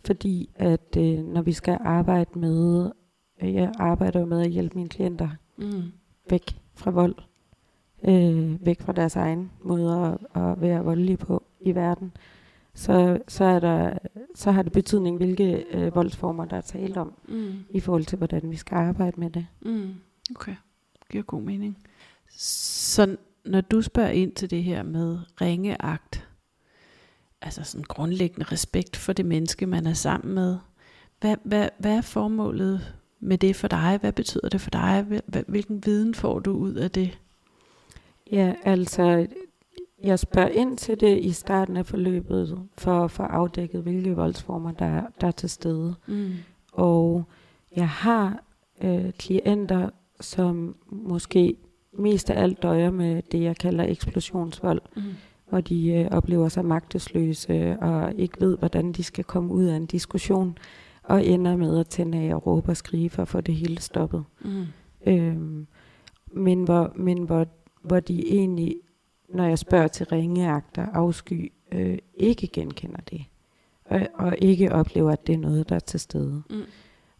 Fordi 0.05 0.49
at 0.55 0.97
øh, 0.97 1.19
når 1.19 1.41
vi 1.41 1.53
skal 1.53 1.77
arbejde 1.81 2.39
med, 2.39 2.91
øh, 3.43 3.53
jeg 3.53 3.71
arbejder 3.79 4.19
jo 4.19 4.25
med 4.25 4.41
at 4.41 4.51
hjælpe 4.51 4.77
mine 4.77 4.89
klienter 4.89 5.29
mm. 5.57 5.83
væk 6.29 6.59
fra 6.73 6.91
vold, 6.91 7.15
øh, 8.07 8.65
væk 8.65 8.81
fra 8.81 8.93
deres 8.93 9.15
egen 9.15 9.51
måde 9.63 10.19
at, 10.33 10.41
at 10.41 10.61
være 10.61 10.83
voldelige 10.83 11.17
på 11.17 11.43
i 11.61 11.75
verden 11.75 12.11
så, 12.75 13.19
så, 13.27 13.43
er 13.43 13.59
der, 13.59 13.97
så 14.35 14.51
har 14.51 14.61
det 14.61 14.71
betydning, 14.71 15.17
hvilke 15.17 15.65
øh, 15.71 15.95
voldsformer, 15.95 16.45
der 16.45 16.57
er 16.57 16.61
tale 16.61 17.01
om, 17.01 17.13
mm. 17.27 17.53
i 17.69 17.79
forhold 17.79 18.05
til, 18.05 18.17
hvordan 18.17 18.51
vi 18.51 18.55
skal 18.55 18.75
arbejde 18.75 19.19
med 19.19 19.29
det. 19.29 19.47
Mm. 19.61 19.93
Okay, 20.35 20.55
giver 21.11 21.23
god 21.23 21.41
mening. 21.41 21.77
Så 22.37 23.17
når 23.45 23.61
du 23.61 23.81
spørger 23.81 24.09
ind 24.09 24.31
til 24.31 24.49
det 24.49 24.63
her 24.63 24.83
med 24.83 25.19
ringeagt, 25.41 26.27
altså 27.41 27.63
sådan 27.63 27.83
grundlæggende 27.83 28.45
respekt 28.51 28.95
for 28.95 29.13
det 29.13 29.25
menneske, 29.25 29.65
man 29.65 29.87
er 29.87 29.93
sammen 29.93 30.35
med, 30.35 30.57
hvad, 31.19 31.35
hvad, 31.43 31.69
hvad 31.77 31.97
er 31.97 32.01
formålet 32.01 32.95
med 33.19 33.37
det 33.37 33.55
for 33.55 33.67
dig? 33.67 33.97
Hvad 34.01 34.11
betyder 34.11 34.49
det 34.49 34.61
for 34.61 34.69
dig? 34.69 35.21
Hvilken 35.47 35.85
viden 35.85 36.15
får 36.15 36.39
du 36.39 36.51
ud 36.51 36.73
af 36.73 36.91
det? 36.91 37.19
Ja, 38.31 38.53
altså 38.63 39.27
jeg 40.03 40.19
spørger 40.19 40.49
ind 40.49 40.77
til 40.77 40.99
det 40.99 41.19
i 41.19 41.31
starten 41.31 41.77
af 41.77 41.85
forløbet, 41.85 42.59
for 42.77 43.03
at 43.03 43.11
få 43.11 43.23
afdækket, 43.23 43.81
hvilke 43.81 44.15
voldsformer, 44.15 44.71
der, 44.71 45.01
der 45.21 45.27
er 45.27 45.31
til 45.31 45.49
stede. 45.49 45.95
Mm. 46.07 46.31
Og 46.73 47.23
jeg 47.75 47.89
har 47.89 48.43
øh, 48.83 49.11
klienter, 49.11 49.89
som 50.21 50.75
måske 50.89 51.55
mest 51.93 52.29
af 52.29 52.41
alt 52.41 52.63
døjer 52.63 52.91
med 52.91 53.21
det, 53.31 53.41
jeg 53.41 53.57
kalder 53.57 53.83
eksplosionsvold, 53.83 54.81
mm. 54.95 55.03
hvor 55.49 55.61
de 55.61 55.91
øh, 55.91 56.07
oplever 56.11 56.49
sig 56.49 56.65
magtesløse 56.65 57.77
og 57.81 58.13
ikke 58.13 58.41
ved, 58.41 58.57
hvordan 58.57 58.91
de 58.91 59.03
skal 59.03 59.23
komme 59.23 59.53
ud 59.53 59.63
af 59.63 59.75
en 59.75 59.85
diskussion, 59.85 60.57
og 61.03 61.25
ender 61.25 61.55
med 61.55 61.79
at 61.79 61.87
tænde 61.87 62.17
af 62.17 62.35
og 62.35 62.47
råbe 62.47 62.71
og 62.71 62.77
skrige 62.77 63.09
for 63.09 63.21
at 63.21 63.27
få 63.27 63.41
det 63.41 63.55
hele 63.55 63.81
stoppet. 63.81 64.23
Mm. 64.41 64.65
Øhm, 65.07 65.67
men 66.31 66.63
hvor, 66.63 66.91
men 66.95 67.23
hvor, 67.23 67.47
hvor 67.81 67.99
de 67.99 68.33
egentlig 68.33 68.75
når 69.35 69.43
jeg 69.45 69.59
spørger 69.59 69.87
til 69.87 70.05
ringeagter, 70.05 70.85
afsky, 70.93 71.51
øh, 71.71 71.97
ikke 72.13 72.47
genkender 72.47 73.01
det. 73.09 73.25
Og, 73.85 74.01
og 74.13 74.35
ikke 74.41 74.71
oplever, 74.71 75.11
at 75.11 75.27
det 75.27 75.33
er 75.33 75.39
noget, 75.39 75.69
der 75.69 75.75
er 75.75 75.79
til 75.79 75.99
stede. 75.99 76.43
Mm. 76.49 76.61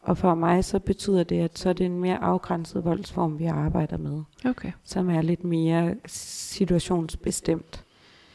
Og 0.02 0.18
for 0.18 0.36
mig 0.36 0.66
så 0.66 0.80
betyder 0.80 1.24
det, 1.24 1.40
at 1.40 1.60
så 1.60 1.70
er 1.70 1.74
det 1.74 1.86
en 1.86 2.00
mere 2.00 2.18
afgrænset 2.24 2.86
voldsform, 2.86 3.40
vi 3.40 3.46
arbejder 3.46 3.98
med. 3.98 4.22
Okay. 4.46 4.72
Som 4.84 5.10
er 5.10 5.22
lidt 5.22 5.44
mere 5.44 5.96
situationsbestemt. 6.06 7.82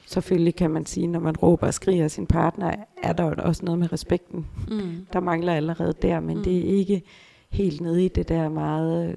selvfølgelig 0.07 0.55
kan 0.55 0.71
man 0.71 0.87
sige, 0.87 1.07
når 1.07 1.21
man 1.21 1.37
råber 1.37 1.67
og 1.67 1.75
skriger 1.75 2.09
sin 2.09 2.27
partner, 2.27 2.73
er 3.03 3.13
der 3.13 3.25
jo 3.25 3.35
også 3.39 3.65
noget 3.65 3.79
med 3.79 3.93
respekten. 3.93 4.47
Mm. 4.69 5.07
Der 5.13 5.21
mangler 5.21 5.53
allerede 5.55 5.95
der, 6.03 6.21
men 6.21 6.37
Mm. 6.37 6.43
det 6.45 6.59
er 6.59 6.77
ikke 6.79 7.03
helt 7.51 7.81
nede 7.81 8.05
i 8.05 8.09
det 8.09 8.29
der 8.29 8.49
meget 8.49 9.17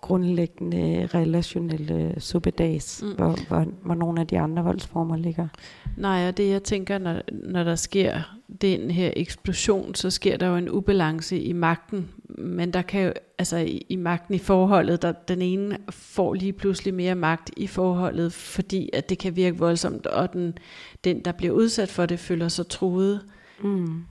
grundlæggende 0.00 1.06
relationelle 1.14 2.14
suppedags, 2.18 3.02
Mm. 3.02 3.12
hvor, 3.16 3.36
hvor, 3.48 3.66
hvor 3.84 3.94
nogle 3.94 4.20
af 4.20 4.26
de 4.26 4.38
andre 4.38 4.64
voldsformer 4.64 5.16
ligger. 5.16 5.48
Nej, 5.96 6.28
og 6.28 6.36
det 6.36 6.48
jeg 6.50 6.62
tænker, 6.62 6.98
når, 6.98 7.22
når 7.32 7.64
der 7.64 7.74
sker 7.74 8.36
den 8.62 8.90
her 8.90 9.10
eksplosion, 9.16 9.94
så 9.94 10.10
sker 10.10 10.36
der 10.36 10.46
jo 10.46 10.56
en 10.56 10.68
ubalance 10.70 11.40
i 11.40 11.52
magten. 11.52 12.08
Men 12.38 12.70
der 12.72 12.82
kan 12.82 13.02
jo, 13.02 13.12
altså 13.38 13.56
i, 13.56 13.86
i 13.88 13.96
magten 13.96 14.34
i 14.34 14.38
forholdet, 14.38 15.02
der 15.02 15.12
den 15.12 15.42
ene 15.42 15.78
får 15.90 16.34
lige 16.34 16.52
pludselig 16.52 16.94
mere 16.94 17.14
magt 17.14 17.50
i 17.56 17.66
forholdet, 17.66 18.32
fordi 18.32 18.90
at 18.92 19.08
det 19.08 19.18
kan 19.18 19.36
virke 19.36 19.58
voldsomt, 19.58 20.06
og 20.06 20.32
den, 20.32 20.58
den 21.04 21.20
der 21.24 21.32
bliver 21.32 21.52
udsat 21.52 21.88
for 21.88 22.06
det, 22.06 22.18
føler 22.18 22.48
sig 22.48 22.68
truet 22.68 23.20
Mm. 23.62 24.04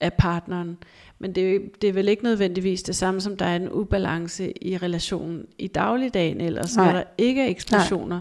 af 0.00 0.12
partneren. 0.12 0.78
Men 1.18 1.34
det 1.34 1.54
er, 1.54 1.58
det 1.82 1.88
er 1.88 1.92
vel 1.92 2.08
ikke 2.08 2.22
nødvendigvis 2.24 2.82
det 2.82 2.96
samme, 2.96 3.20
som 3.20 3.36
der 3.36 3.44
er 3.44 3.56
en 3.56 3.68
ubalance 3.72 4.64
i 4.66 4.76
relationen 4.76 5.46
i 5.58 5.66
dagligdagen, 5.66 6.40
ellers 6.40 6.76
Nej. 6.76 6.86
når 6.86 6.92
der 6.92 7.04
ikke 7.18 7.42
er 7.42 7.46
eksplosioner, 7.48 8.20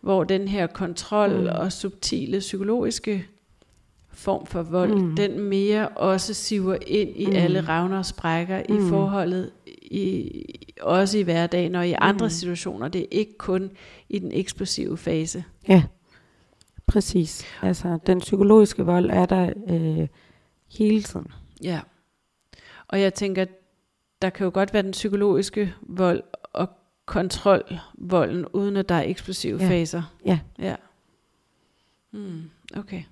hvor 0.00 0.24
den 0.24 0.48
her 0.48 0.66
kontrol 0.66 1.40
Mm. 1.40 1.46
og 1.46 1.72
subtile 1.72 2.38
psykologiske 2.38 3.26
form 4.12 4.46
for 4.46 4.62
vold, 4.62 4.94
mm. 4.94 5.16
Den 5.16 5.40
mere 5.40 5.88
også 5.88 6.34
siver 6.34 6.76
ind 6.86 7.10
i 7.16 7.26
Mm. 7.26 7.32
alle 7.36 7.60
ravner 7.60 7.98
og 7.98 8.06
sprækker 8.06 8.62
mm. 8.68 8.76
i 8.76 8.88
forholdet, 8.88 9.50
i, 9.82 10.30
også 10.82 11.18
i 11.18 11.22
hverdagen 11.22 11.74
og 11.74 11.88
i 11.88 11.94
andre 11.98 12.26
Mm. 12.26 12.30
situationer. 12.30 12.88
Det 12.88 13.00
er 13.00 13.06
ikke 13.10 13.38
kun 13.38 13.70
i 14.08 14.18
den 14.18 14.32
eksplosive 14.32 14.96
fase. 14.96 15.44
Ja, 15.68 15.82
præcis. 16.86 17.44
Altså, 17.62 17.98
den 18.06 18.18
psykologiske 18.18 18.82
vold 18.84 19.10
er 19.10 19.26
der 19.26 19.52
øh, 19.70 20.08
hele 20.78 21.02
tiden. 21.02 21.26
Ja. 21.62 21.80
Og 22.88 23.00
jeg 23.00 23.14
tænker, 23.14 23.44
der 24.22 24.30
kan 24.30 24.44
jo 24.44 24.50
godt 24.54 24.72
være 24.74 24.82
den 24.82 24.90
psykologiske 24.90 25.74
vold 25.82 26.22
og 26.52 26.68
kontrolvolden, 27.06 28.46
uden 28.46 28.76
at 28.76 28.88
der 28.88 28.94
er 28.94 29.02
eksplosive 29.02 29.58
Ja. 29.62 29.68
faser. 29.68 30.02
Ja. 30.24 30.38
Ja. 30.58 30.74
Hmm, 32.10 32.42
okay. 32.76 33.02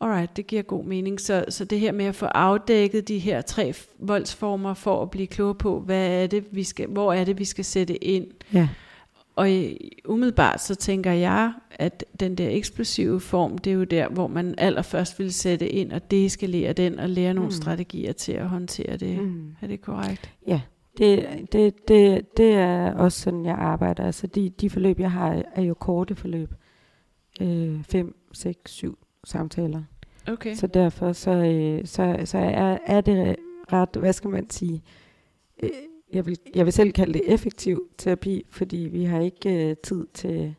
Alright, 0.00 0.36
det 0.36 0.46
giver 0.46 0.62
god 0.62 0.84
mening. 0.84 1.20
Så, 1.20 1.44
så 1.48 1.64
det 1.64 1.80
her 1.80 1.92
med 1.92 2.04
at 2.04 2.14
få 2.14 2.26
afdækket 2.26 3.08
de 3.08 3.18
her 3.18 3.40
tre 3.40 3.74
voldsformer 3.98 4.74
for 4.74 5.02
at 5.02 5.10
blive 5.10 5.26
klogere 5.26 5.54
på, 5.54 5.80
hvad 5.80 6.22
er 6.22 6.26
det, 6.26 6.44
vi 6.50 6.64
skal, 6.64 6.88
hvor 6.88 7.12
er 7.12 7.24
det, 7.24 7.38
vi 7.38 7.44
skal 7.44 7.64
sætte 7.64 8.04
ind. 8.04 8.26
Ja. 8.52 8.68
Og 9.36 9.48
umiddelbart 10.04 10.60
så 10.60 10.74
tænker 10.74 11.12
jeg, 11.12 11.52
at 11.70 12.04
den 12.20 12.34
der 12.34 12.48
eksplosive 12.50 13.20
form, 13.20 13.58
det 13.58 13.70
er 13.70 13.74
jo 13.74 13.84
der, 13.84 14.08
hvor 14.08 14.26
man 14.26 14.54
allerførst 14.58 15.18
vil 15.18 15.32
sætte 15.32 15.68
ind 15.68 15.92
og 15.92 16.10
deeskalere 16.10 16.72
den 16.72 16.98
og 16.98 17.08
lære 17.08 17.34
nogle 17.34 17.46
Mm. 17.46 17.50
strategier 17.52 18.12
til 18.12 18.32
at 18.32 18.48
håndtere 18.48 18.96
det. 18.96 19.18
Mm. 19.18 19.54
Er 19.62 19.66
det 19.66 19.80
korrekt? 19.80 20.30
Det, 20.98 21.28
det, 21.52 21.88
det, 21.88 22.36
det 22.36 22.52
er 22.54 22.92
også 22.94 23.20
sådan, 23.20 23.44
jeg 23.44 23.54
arbejder. 23.54 24.04
Altså, 24.06 24.26
de, 24.26 24.48
de 24.50 24.70
forløb, 24.70 25.00
jeg 25.00 25.10
har, 25.10 25.42
er 25.54 25.62
jo 25.62 25.74
korte 25.74 26.14
forløb. 26.14 26.50
Øh, 27.40 27.82
fem, 27.84 28.16
seks, 28.32 28.70
syv 28.70 28.98
samtaler. 29.24 29.82
Okay. 30.28 30.54
Så 30.54 30.66
derfor 30.66 31.12
så, 31.12 31.30
øh, 31.30 31.86
så, 31.86 32.16
så 32.24 32.38
er, 32.38 32.78
er 32.86 33.00
det 33.00 33.36
ret, 33.72 33.88
hvad 33.98 34.12
skal 34.12 34.30
man 34.30 34.50
sige, 34.50 34.82
øh, 35.62 35.70
jeg, 36.12 36.26
vil, 36.26 36.38
jeg 36.54 36.64
vil 36.64 36.72
selv 36.72 36.92
kalde 36.92 37.12
det 37.12 37.22
effektiv 37.26 37.88
terapi, 37.98 38.42
fordi 38.50 38.76
vi 38.76 39.04
har 39.04 39.20
ikke 39.20 39.70
øh, 39.70 39.76
tid 39.76 40.06
til 40.14 40.54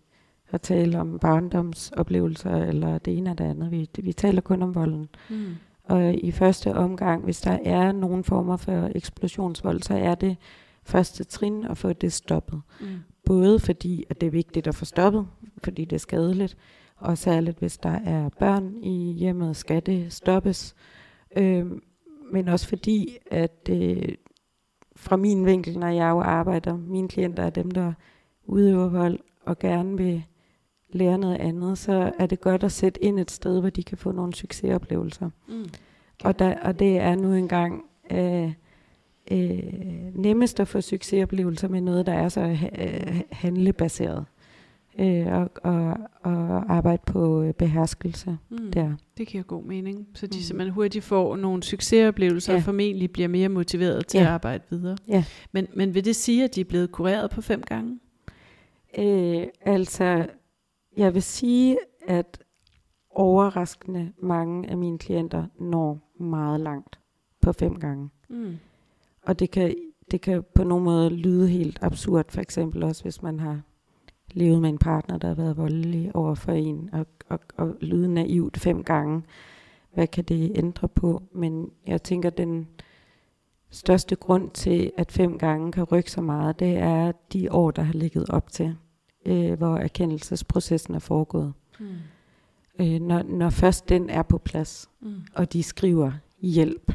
at 0.51 0.61
tale 0.61 0.99
om 0.99 1.19
barndomsoplevelser 1.19 2.55
eller 2.55 2.97
det 2.97 3.17
ene 3.17 3.31
og 3.31 3.37
det 3.37 3.43
andet. 3.43 3.71
Vi, 3.71 3.89
vi 3.99 4.13
taler 4.13 4.41
kun 4.41 4.61
om 4.61 4.75
volden. 4.75 5.09
Mm. 5.29 5.55
Og 5.83 6.13
i 6.15 6.31
første 6.31 6.73
omgang, 6.73 7.23
hvis 7.23 7.41
der 7.41 7.57
er 7.65 7.91
nogen 7.91 8.23
former 8.23 8.57
for 8.57 8.91
eksplosionsvold, 8.95 9.81
så 9.81 9.93
er 9.93 10.15
det 10.15 10.37
første 10.83 11.23
trin 11.23 11.65
at 11.65 11.77
få 11.77 11.93
det 11.93 12.13
stoppet. 12.13 12.61
Mm. 12.81 12.87
Både 13.25 13.59
fordi, 13.59 14.05
at 14.09 14.21
det 14.21 14.27
er 14.27 14.31
vigtigt 14.31 14.67
at 14.67 14.75
få 14.75 14.85
stoppet, 14.85 15.27
fordi 15.63 15.85
det 15.85 15.95
er 15.95 15.99
skadeligt, 15.99 16.57
og 16.95 17.17
særligt 17.17 17.59
hvis 17.59 17.77
der 17.77 17.99
er 18.05 18.29
børn 18.39 18.75
i 18.83 19.13
hjemmet, 19.13 19.55
skal 19.55 19.85
det 19.85 20.13
stoppes. 20.13 20.75
Øhm, 21.37 21.81
men 22.31 22.47
også 22.47 22.67
fordi, 22.67 23.17
at 23.31 23.69
øh, 23.69 24.09
fra 25.07 25.15
min 25.15 25.45
vinkel, 25.45 25.79
når 25.79 25.87
jeg 25.87 26.09
jo 26.09 26.19
arbejder, 26.19 26.77
mine 26.77 27.07
klienter 27.07 27.43
er 27.43 27.49
dem, 27.49 27.71
der 27.71 27.93
udøver 28.45 28.89
vold 28.89 29.19
og 29.45 29.59
gerne 29.59 29.97
vil 29.97 30.23
lære 30.89 31.17
noget 31.17 31.37
andet, 31.37 31.77
så 31.77 32.11
er 32.19 32.25
det 32.25 32.41
godt 32.41 32.63
at 32.63 32.71
sætte 32.71 33.03
ind 33.03 33.19
et 33.19 33.31
sted, 33.31 33.59
hvor 33.59 33.69
de 33.69 33.83
kan 33.83 33.97
få 33.97 34.11
nogle 34.11 34.33
succesoplevelser. 34.33 35.29
Mm. 35.47 35.65
Og, 36.23 36.39
der, 36.39 36.59
og 36.59 36.79
det 36.79 36.97
er 36.97 37.15
nu 37.15 37.33
engang 37.33 37.83
øh, 38.11 38.53
øh, 39.31 39.63
nemmest 40.13 40.59
at 40.59 40.67
få 40.67 40.81
succesoplevelser 40.81 41.67
med 41.67 41.81
noget, 41.81 42.05
der 42.05 42.13
er 42.13 42.29
så 42.29 42.57
øh, 42.79 43.21
handlebaseret. 43.31 44.25
Øh, 44.99 45.27
og, 45.27 45.49
og, 45.63 45.97
og 46.23 46.73
arbejde 46.75 47.01
på 47.07 47.41
øh, 47.41 47.53
beherskelse 47.53 48.37
Mm. 48.49 48.71
der. 48.71 48.93
Det 49.17 49.27
giver 49.27 49.43
god 49.43 49.63
mening. 49.63 50.07
Så 50.13 50.27
de 50.27 50.37
Mm. 50.37 50.41
simpelthen 50.41 50.73
hurtigt 50.73 51.03
får 51.05 51.35
nogle 51.35 51.63
succesoplevelser 51.63 52.53
Ja. 52.53 52.57
og 52.59 52.63
formentlig 52.63 53.11
bliver 53.11 53.27
mere 53.27 53.49
motiveret 53.49 54.07
til 54.07 54.17
Ja. 54.17 54.23
at 54.23 54.29
arbejde 54.31 54.63
videre. 54.69 54.97
Ja. 55.07 55.23
Men, 55.51 55.67
men 55.75 55.93
vil 55.93 56.05
det 56.05 56.15
sige, 56.15 56.43
at 56.43 56.55
de 56.55 56.61
er 56.61 56.65
blevet 56.65 56.91
kureret 56.91 57.29
på 57.31 57.41
fem 57.41 57.61
gange? 57.61 57.99
Øh, 58.97 59.47
altså, 59.61 60.25
jeg 60.97 61.13
vil 61.13 61.21
sige, 61.23 61.77
at 62.07 62.39
overraskende 63.09 64.11
mange 64.21 64.69
af 64.69 64.77
mine 64.77 64.97
klienter 64.97 65.45
når 65.59 66.13
meget 66.19 66.59
langt 66.59 66.99
på 67.41 67.53
fem 67.53 67.79
gange. 67.79 68.09
Mm. 68.29 68.57
Og 69.21 69.39
det 69.39 69.51
kan, 69.51 69.75
det 70.11 70.21
kan 70.21 70.43
på 70.55 70.63
nogen 70.63 70.83
måde 70.83 71.09
lyde 71.09 71.47
helt 71.49 71.79
absurd, 71.81 72.25
for 72.31 72.41
eksempel 72.41 72.83
også 72.83 73.03
hvis 73.03 73.21
man 73.21 73.39
har 73.39 73.61
levet 74.33 74.61
med 74.61 74.69
en 74.69 74.77
partner, 74.77 75.17
der 75.17 75.27
har 75.27 75.35
været 75.35 75.57
voldelig 75.57 76.15
over 76.15 76.35
for 76.35 76.51
en, 76.51 76.89
og, 76.93 77.05
og, 77.29 77.39
og 77.57 77.75
lyde 77.81 78.13
naivt 78.13 78.57
fem 78.57 78.83
gange. 78.83 79.23
Hvad 79.93 80.07
kan 80.07 80.23
det 80.23 80.51
ændre 80.55 80.87
på? 80.87 81.23
Men 81.31 81.69
jeg 81.87 82.03
tænker, 82.03 82.29
den 82.29 82.67
største 83.69 84.15
grund 84.15 84.49
til, 84.51 84.91
at 84.97 85.11
fem 85.11 85.37
gange 85.37 85.71
kan 85.71 85.83
rykke 85.83 86.11
så 86.11 86.21
meget, 86.21 86.59
det 86.59 86.77
er 86.77 87.11
de 87.33 87.51
år, 87.51 87.71
der 87.71 87.81
har 87.81 87.93
ligget 87.93 88.29
op 88.29 88.51
til, 88.51 88.75
øh, 89.25 89.53
hvor 89.53 89.77
erkendelsesprocessen 89.77 90.95
er 90.95 90.99
foregået. 90.99 91.53
Mm. 91.79 91.85
Øh, 92.79 93.01
når, 93.01 93.23
når 93.23 93.49
først 93.49 93.89
den 93.89 94.09
er 94.09 94.23
på 94.23 94.37
plads, 94.37 94.89
Mm. 95.01 95.21
og 95.35 95.53
de 95.53 95.63
skriver 95.63 96.11
hjælp. 96.41 96.91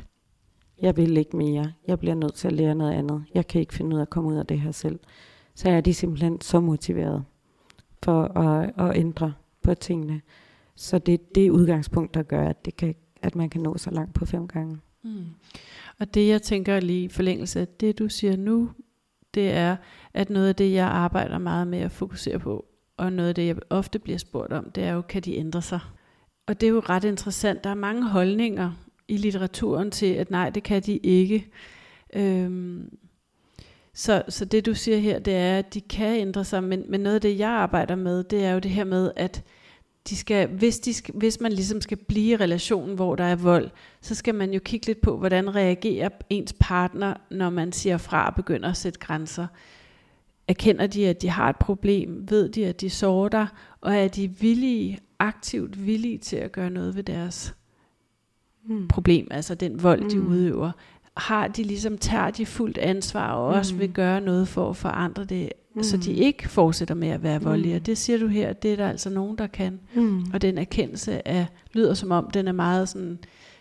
Jeg 0.80 0.96
vil 0.96 1.16
ikke 1.16 1.36
mere. 1.36 1.72
Jeg 1.88 1.98
bliver 1.98 2.14
nødt 2.14 2.34
til 2.34 2.48
at 2.48 2.52
lære 2.54 2.74
noget 2.74 2.92
andet. 2.92 3.24
Jeg 3.34 3.46
kan 3.46 3.60
ikke 3.60 3.74
finde 3.74 3.94
ud 3.96 4.00
af 4.00 4.02
at 4.02 4.10
komme 4.10 4.30
ud 4.30 4.36
af 4.36 4.46
det 4.46 4.60
her 4.60 4.72
selv. 4.72 4.98
Så 5.54 5.70
er 5.70 5.80
de 5.80 5.94
simpelthen 5.94 6.40
så 6.40 6.60
motiveret 6.60 7.24
for 8.02 8.24
at, 8.24 8.72
at 8.78 8.96
ændre 8.96 9.34
på 9.62 9.74
tingene. 9.74 10.20
Så 10.76 10.98
det 10.98 11.14
er 11.14 11.18
det 11.34 11.50
udgangspunkt, 11.50 12.14
der 12.14 12.22
gør, 12.22 12.48
at, 12.48 12.64
det 12.64 12.76
kan, 12.76 12.94
at 13.22 13.36
man 13.36 13.50
kan 13.50 13.60
nå 13.60 13.78
så 13.78 13.90
langt 13.90 14.14
på 14.14 14.26
fem 14.26 14.48
gange. 14.48 14.78
Mm. 15.02 15.24
Og 16.00 16.14
det 16.14 16.28
jeg 16.28 16.42
tænker 16.42 16.80
lige 16.80 17.04
i 17.04 17.08
forlængelse 17.08 17.60
af 17.60 17.68
det 17.68 17.98
du 17.98 18.08
siger 18.08 18.36
nu, 18.36 18.70
det 19.34 19.50
er, 19.50 19.76
at 20.14 20.30
noget 20.30 20.48
af 20.48 20.56
det 20.56 20.72
jeg 20.72 20.86
arbejder 20.86 21.38
meget 21.38 21.66
med 21.66 21.78
at 21.78 21.92
fokusere 21.92 22.38
på, 22.38 22.64
og 22.96 23.12
noget 23.12 23.28
af 23.28 23.34
det 23.34 23.46
jeg 23.46 23.56
ofte 23.70 23.98
bliver 23.98 24.18
spurgt 24.18 24.52
om, 24.52 24.70
det 24.70 24.84
er 24.84 24.92
jo, 24.92 25.02
kan 25.02 25.22
de 25.22 25.36
ændre 25.36 25.62
sig? 25.62 25.80
Og 26.46 26.60
det 26.60 26.66
er 26.66 26.70
jo 26.70 26.80
ret 26.80 27.04
interessant. 27.04 27.64
Der 27.64 27.70
er 27.70 27.74
mange 27.74 28.08
holdninger 28.08 28.72
i 29.08 29.16
litteraturen 29.16 29.90
til, 29.90 30.06
at 30.06 30.30
nej, 30.30 30.50
det 30.50 30.62
kan 30.62 30.82
de 30.82 30.96
ikke. 30.96 31.50
Øhm, 32.14 32.98
så, 33.94 34.22
så 34.28 34.44
det 34.44 34.66
du 34.66 34.74
siger 34.74 34.98
her, 34.98 35.18
det 35.18 35.34
er, 35.36 35.58
at 35.58 35.74
de 35.74 35.80
kan 35.80 36.20
ændre 36.20 36.44
sig, 36.44 36.64
men, 36.64 36.84
men 36.88 37.00
noget 37.00 37.14
af 37.14 37.20
det, 37.20 37.38
jeg 37.38 37.50
arbejder 37.50 37.94
med, 37.94 38.24
det 38.24 38.44
er 38.44 38.52
jo 38.52 38.58
det 38.58 38.70
her 38.70 38.84
med, 38.84 39.12
at 39.16 39.42
de 40.08 40.16
skal, 40.16 40.48
hvis, 40.48 40.78
de 40.78 40.94
skal, 40.94 41.14
hvis 41.14 41.40
man 41.40 41.52
ligesom 41.52 41.80
skal 41.80 41.96
blive 42.08 42.32
i 42.32 42.36
relationen, 42.36 42.94
hvor 42.94 43.14
der 43.14 43.24
er 43.24 43.36
vold, 43.36 43.70
så 44.00 44.14
skal 44.14 44.34
man 44.34 44.52
jo 44.52 44.60
kigge 44.64 44.86
lidt 44.86 45.00
på, 45.00 45.16
hvordan 45.18 45.54
reagerer 45.54 46.08
ens 46.30 46.54
partner, 46.60 47.14
når 47.30 47.50
man 47.50 47.72
siger 47.72 47.96
fra 47.98 48.26
og 48.28 48.34
begynder 48.34 48.68
at 48.70 48.76
sætte 48.76 48.98
grænser. 49.00 49.46
Erkender 50.48 50.86
de, 50.86 51.08
at 51.08 51.22
de 51.22 51.28
har 51.28 51.48
et 51.48 51.56
problem? 51.56 52.26
Ved 52.30 52.48
de, 52.48 52.66
at 52.66 52.80
de 52.80 52.90
sårer 52.90 53.28
dig? 53.28 53.46
Og 53.80 53.94
er 53.94 54.08
de 54.08 54.28
villige, 54.28 54.98
aktivt 55.18 55.86
villige 55.86 56.18
til 56.18 56.36
at 56.36 56.52
gøre 56.52 56.70
noget 56.70 56.96
ved 56.96 57.02
deres 57.02 57.54
Mm. 58.64 58.88
problem, 58.88 59.28
altså 59.30 59.54
den 59.54 59.82
vold, 59.82 60.10
de 60.10 60.18
Mm. 60.18 60.26
udøver? 60.26 60.70
Har 61.16 61.48
de 61.48 61.62
ligesom, 61.62 61.98
tager 61.98 62.30
de 62.30 62.46
fuldt 62.46 62.78
ansvar 62.78 63.32
og 63.32 63.46
også 63.46 63.74
Mm. 63.74 63.80
vil 63.80 63.92
gøre 63.92 64.20
noget 64.20 64.48
for 64.48 64.70
at 64.70 64.76
forandre 64.76 65.24
det, 65.24 65.52
mm. 65.74 65.82
så 65.82 65.96
de 65.96 66.10
Mm. 66.10 66.16
ikke 66.18 66.48
fortsætter 66.48 66.94
med 66.94 67.08
at 67.08 67.22
være 67.22 67.42
voldelige? 67.42 67.78
Mm. 67.78 67.84
Det 67.84 67.98
siger 67.98 68.18
du 68.18 68.26
her, 68.26 68.52
det 68.52 68.72
er 68.72 68.76
der 68.76 68.88
altså 68.88 69.10
nogen, 69.10 69.38
der 69.38 69.46
kan. 69.46 69.80
Mm. 69.94 70.24
Og 70.34 70.42
den 70.42 70.58
erkendelse 70.58 71.22
er, 71.24 71.46
lyder 71.72 71.94
som 71.94 72.10
om, 72.10 72.30
den 72.30 72.48
er 72.48 72.52
meget 72.52 72.88
sådan 72.88 73.18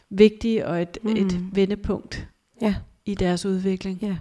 vigtig 0.09 0.65
og 0.65 0.81
et, 0.81 0.97
mm. 1.03 1.09
et 1.09 1.39
Mm. 1.39 1.49
vendepunkt 1.55 2.27
Ja. 2.61 2.75
i 3.05 3.15
deres 3.15 3.45
udvikling. 3.45 3.99
Ja. 4.01 4.17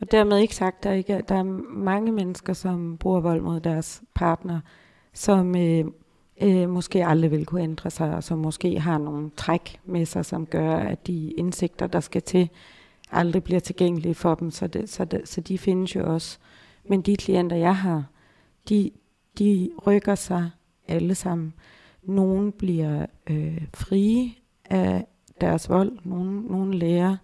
Og 0.00 0.10
dermed 0.12 0.38
ikke 0.38 0.54
sagt, 0.54 0.84
der, 0.84 0.92
ikke 0.92 1.12
er, 1.12 1.20
der 1.20 1.34
er 1.34 1.42
mange 1.72 2.12
mennesker, 2.12 2.52
som 2.52 2.96
bruger 3.00 3.20
vold 3.20 3.40
mod 3.40 3.60
deres 3.60 4.02
partner, 4.14 4.60
som 5.14 5.56
øh, 5.56 5.84
øh, 6.42 6.68
måske 6.68 7.06
aldrig 7.06 7.30
vil 7.30 7.46
kunne 7.46 7.62
ændre 7.62 7.90
sig, 7.90 8.14
og 8.14 8.24
som 8.24 8.38
måske 8.38 8.80
har 8.80 8.98
nogle 8.98 9.30
træk 9.36 9.80
med 9.84 10.06
sig, 10.06 10.24
som 10.24 10.46
gør, 10.46 10.76
at 10.76 11.06
de 11.06 11.30
indsigter, 11.30 11.86
der 11.86 12.00
skal 12.00 12.22
til, 12.22 12.50
aldrig 13.10 13.44
bliver 13.44 13.60
tilgængelige 13.60 14.14
for 14.14 14.34
dem, 14.34 14.50
så, 14.50 14.66
det, 14.66 14.88
så, 14.88 15.04
det, 15.04 15.28
så 15.28 15.40
de 15.40 15.58
findes 15.58 15.96
jo 15.96 16.14
også. 16.14 16.38
Men 16.88 17.02
de 17.02 17.16
klienter, 17.16 17.56
jeg 17.56 17.76
har, 17.76 18.04
de, 18.68 18.90
de 19.38 19.70
rykker 19.86 20.14
sig 20.14 20.50
alle 20.88 21.14
sammen. 21.14 21.54
Nogle 22.02 22.52
bliver 22.52 23.06
øh, 23.30 23.64
frie 23.74 24.32
af 24.64 25.06
deres 25.40 25.68
vold, 25.68 25.98
nogle, 26.04 26.40
nogle 26.40 26.78
lærer 26.78 27.16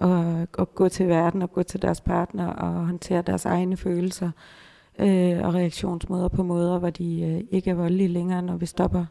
at, 0.00 0.48
at 0.58 0.74
gå 0.74 0.88
til 0.88 1.08
verden 1.08 1.42
og 1.42 1.52
gå 1.52 1.62
til 1.62 1.82
deres 1.82 2.00
partner 2.00 2.46
og 2.46 2.86
håndtere 2.86 3.22
deres 3.22 3.44
egne 3.44 3.76
følelser 3.76 4.26
øh, 4.26 4.65
og 5.44 5.54
reaktionsmåder 5.54 6.28
på 6.28 6.42
måder, 6.42 6.78
hvor 6.78 6.90
de 6.90 7.22
øh, 7.22 7.44
ikke 7.50 7.70
er 7.70 7.74
voldelige 7.74 8.08
længere, 8.08 8.42
når 8.42 8.56
vi 8.56 8.66
stopper 8.66 9.06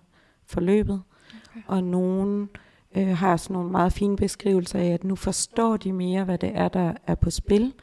forløbet. 0.45 1.01
Okay. 1.49 1.61
Og 1.67 1.83
nogen 1.83 2.49
øh, 2.95 3.07
har 3.07 3.37
sådan 3.37 3.53
nogle 3.53 3.71
meget 3.71 3.93
fine 3.93 4.15
beskrivelser 4.15 4.79
af, 4.79 4.87
at 4.87 5.03
nu 5.03 5.15
forstår 5.15 5.77
de 5.77 5.93
mere, 5.93 6.23
hvad 6.23 6.37
det 6.37 6.51
er, 6.53 6.67
der 6.67 6.93
er 7.07 7.15
på 7.15 7.29
spil, 7.29 7.73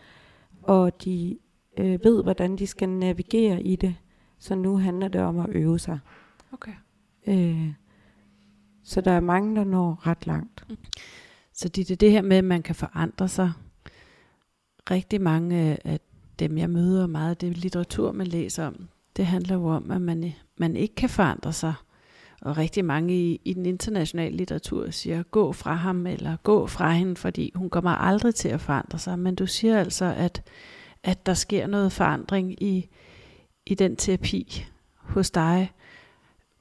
og 0.62 1.04
de 1.04 1.38
øh, 1.78 2.04
ved, 2.04 2.22
hvordan 2.22 2.56
de 2.56 2.66
skal 2.66 2.88
navigere 2.88 3.62
i 3.62 3.76
det. 3.76 3.96
Så 4.38 4.54
nu 4.54 4.76
handler 4.76 5.08
det 5.08 5.20
om 5.20 5.38
at 5.38 5.46
øve 5.48 5.78
sig. 5.78 5.98
Okay. 6.52 6.72
Øh, 7.26 7.72
så 8.84 9.00
der 9.00 9.10
er 9.10 9.20
mange, 9.20 9.56
der 9.56 9.64
når 9.64 10.06
ret 10.06 10.26
langt. 10.26 10.64
Mm. 10.68 10.76
Så 11.52 11.68
det 11.68 11.90
er 11.90 11.96
det 11.96 12.10
her 12.10 12.22
med, 12.22 12.36
at 12.36 12.44
man 12.44 12.62
kan 12.62 12.74
forandre 12.74 13.28
sig. 13.28 13.52
Rigtig 14.90 15.20
mange 15.20 15.78
af 15.84 16.00
dem, 16.38 16.58
jeg 16.58 16.70
møder 16.70 17.06
meget, 17.06 17.40
det 17.40 17.56
litteratur, 17.56 18.12
man 18.12 18.26
læser 18.26 18.66
om, 18.66 18.88
det 19.16 19.26
handler 19.26 19.54
jo 19.54 19.66
om, 19.66 19.90
at 19.90 20.02
man, 20.02 20.32
man 20.56 20.76
ikke 20.76 20.94
kan 20.94 21.08
forandre 21.08 21.52
sig. 21.52 21.74
Og 22.40 22.56
rigtig 22.56 22.84
mange 22.84 23.14
i, 23.14 23.40
i 23.44 23.52
den 23.52 23.66
internationale 23.66 24.36
litteratur 24.36 24.90
siger, 24.90 25.22
gå 25.22 25.52
fra 25.52 25.74
ham 25.74 26.06
eller 26.06 26.36
gå 26.42 26.66
fra 26.66 26.92
hende, 26.92 27.16
fordi 27.16 27.52
hun 27.54 27.70
kommer 27.70 27.90
aldrig 27.90 28.34
til 28.34 28.48
at 28.48 28.60
forandre 28.60 28.98
sig. 28.98 29.18
Men 29.18 29.34
du 29.34 29.46
siger 29.46 29.78
altså, 29.78 30.04
at, 30.16 30.42
at 31.02 31.26
der 31.26 31.34
sker 31.34 31.66
noget 31.66 31.92
forandring 31.92 32.62
i, 32.62 32.88
i 33.66 33.74
den 33.74 33.96
terapi 33.96 34.64
hos 34.94 35.30
dig 35.30 35.72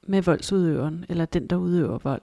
med 0.08 0.22
voldsudøveren, 0.22 1.06
eller 1.10 1.26
den, 1.26 1.48
der 1.48 1.56
udøver 1.56 1.98
vold. 1.98 2.22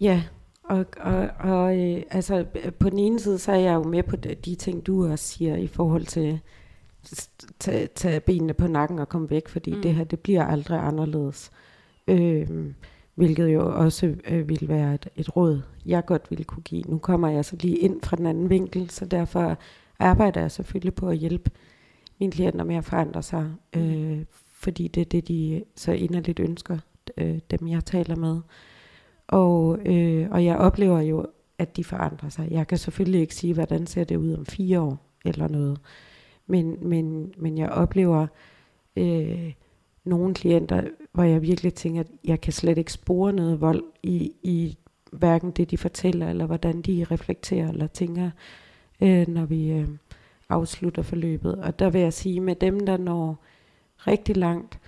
Ja, 0.00 0.22
og, 0.68 0.86
og, 1.00 1.28
og 1.38 1.78
øh, 1.78 2.02
altså, 2.10 2.44
på 2.78 2.90
den 2.90 2.98
ene 2.98 3.20
side, 3.20 3.38
så 3.38 3.52
er 3.52 3.56
jeg 3.56 3.74
jo 3.74 3.82
med 3.82 4.02
på 4.02 4.16
de, 4.16 4.54
ting, 4.54 4.86
du 4.86 5.10
også 5.10 5.24
siger 5.24 5.56
i 5.56 5.66
forhold 5.66 6.06
til 6.06 6.40
tage, 7.58 7.86
tage 7.86 8.20
benene 8.20 8.54
på 8.54 8.66
nakken 8.66 8.98
og 8.98 9.08
komme 9.08 9.30
væk, 9.30 9.48
fordi 9.48 9.74
mm. 9.74 9.82
det 9.82 9.94
her, 9.94 10.04
det 10.04 10.20
bliver 10.20 10.44
aldrig 10.44 10.86
anderledes. 10.86 11.50
Øh, 12.08 12.48
hvilket 13.14 13.48
jo 13.54 13.84
også 13.84 14.14
øh, 14.28 14.48
ville 14.48 14.68
være 14.68 14.94
et, 14.94 15.08
et 15.16 15.36
råd, 15.36 15.62
jeg 15.86 16.06
godt 16.06 16.30
ville 16.30 16.44
kunne 16.44 16.62
give. 16.62 16.82
Nu 16.82 16.98
kommer 16.98 17.28
jeg 17.28 17.44
så 17.44 17.56
lige 17.60 17.76
ind 17.76 18.02
fra 18.02 18.16
den 18.16 18.26
anden 18.26 18.50
vinkel, 18.50 18.90
så 18.90 19.04
derfor 19.04 19.58
arbejder 19.98 20.40
jeg 20.40 20.50
selvfølgelig 20.50 20.94
på 20.94 21.08
at 21.08 21.16
hjælpe 21.16 21.50
mine 22.20 22.32
klienter 22.32 22.64
med 22.64 22.76
at 22.76 22.84
forandre 22.84 23.22
sig, 23.22 23.50
mm. 23.74 23.80
øh, 23.80 24.24
fordi 24.54 24.88
det 24.88 25.00
er 25.00 25.04
det, 25.04 25.28
de 25.28 25.64
så 25.76 25.92
inderligt 25.92 26.40
ønsker, 26.40 26.78
øh, 27.16 27.38
dem 27.50 27.68
jeg 27.68 27.84
taler 27.84 28.16
med. 28.16 28.40
Og, 29.28 29.78
øh, 29.86 30.28
og 30.30 30.44
jeg 30.44 30.56
oplever 30.56 31.00
jo, 31.00 31.26
at 31.58 31.76
de 31.76 31.84
forandrer 31.84 32.28
sig. 32.28 32.48
Jeg 32.50 32.66
kan 32.66 32.78
selvfølgelig 32.78 33.20
ikke 33.20 33.34
sige, 33.34 33.54
hvordan 33.54 33.86
ser 33.86 34.04
det 34.04 34.16
ud 34.16 34.34
om 34.34 34.46
fire 34.46 34.80
år 34.80 34.98
eller 35.24 35.48
noget. 35.48 35.80
Men, 36.46 36.88
men, 36.88 37.34
men 37.36 37.58
jeg 37.58 37.68
oplever 37.68 38.26
øh, 38.96 39.52
nogle 40.04 40.34
klienter, 40.34 40.82
hvor 41.12 41.22
jeg 41.22 41.42
virkelig 41.42 41.74
tænker, 41.74 42.00
at 42.00 42.10
jeg 42.24 42.40
kan 42.40 42.52
slet 42.52 42.78
ikke 42.78 42.92
spore 42.92 43.32
noget 43.32 43.60
vold 43.60 43.82
i, 44.02 44.32
i 44.42 44.78
hverken 45.12 45.50
det, 45.50 45.70
de 45.70 45.78
fortæller, 45.78 46.28
eller 46.28 46.46
hvordan 46.46 46.82
de 46.82 47.06
reflekterer 47.10 47.68
eller 47.68 47.86
tænker, 47.86 48.30
øh, 49.00 49.28
når 49.28 49.44
vi 49.44 49.70
øh, 49.70 49.88
afslutter 50.48 51.02
forløbet. 51.02 51.54
Og 51.54 51.78
der 51.78 51.90
vil 51.90 52.00
jeg 52.00 52.12
sige, 52.12 52.40
med 52.40 52.54
dem, 52.54 52.86
der 52.86 52.96
når 52.96 53.44
rigtig 53.98 54.36
langt, 54.36 54.78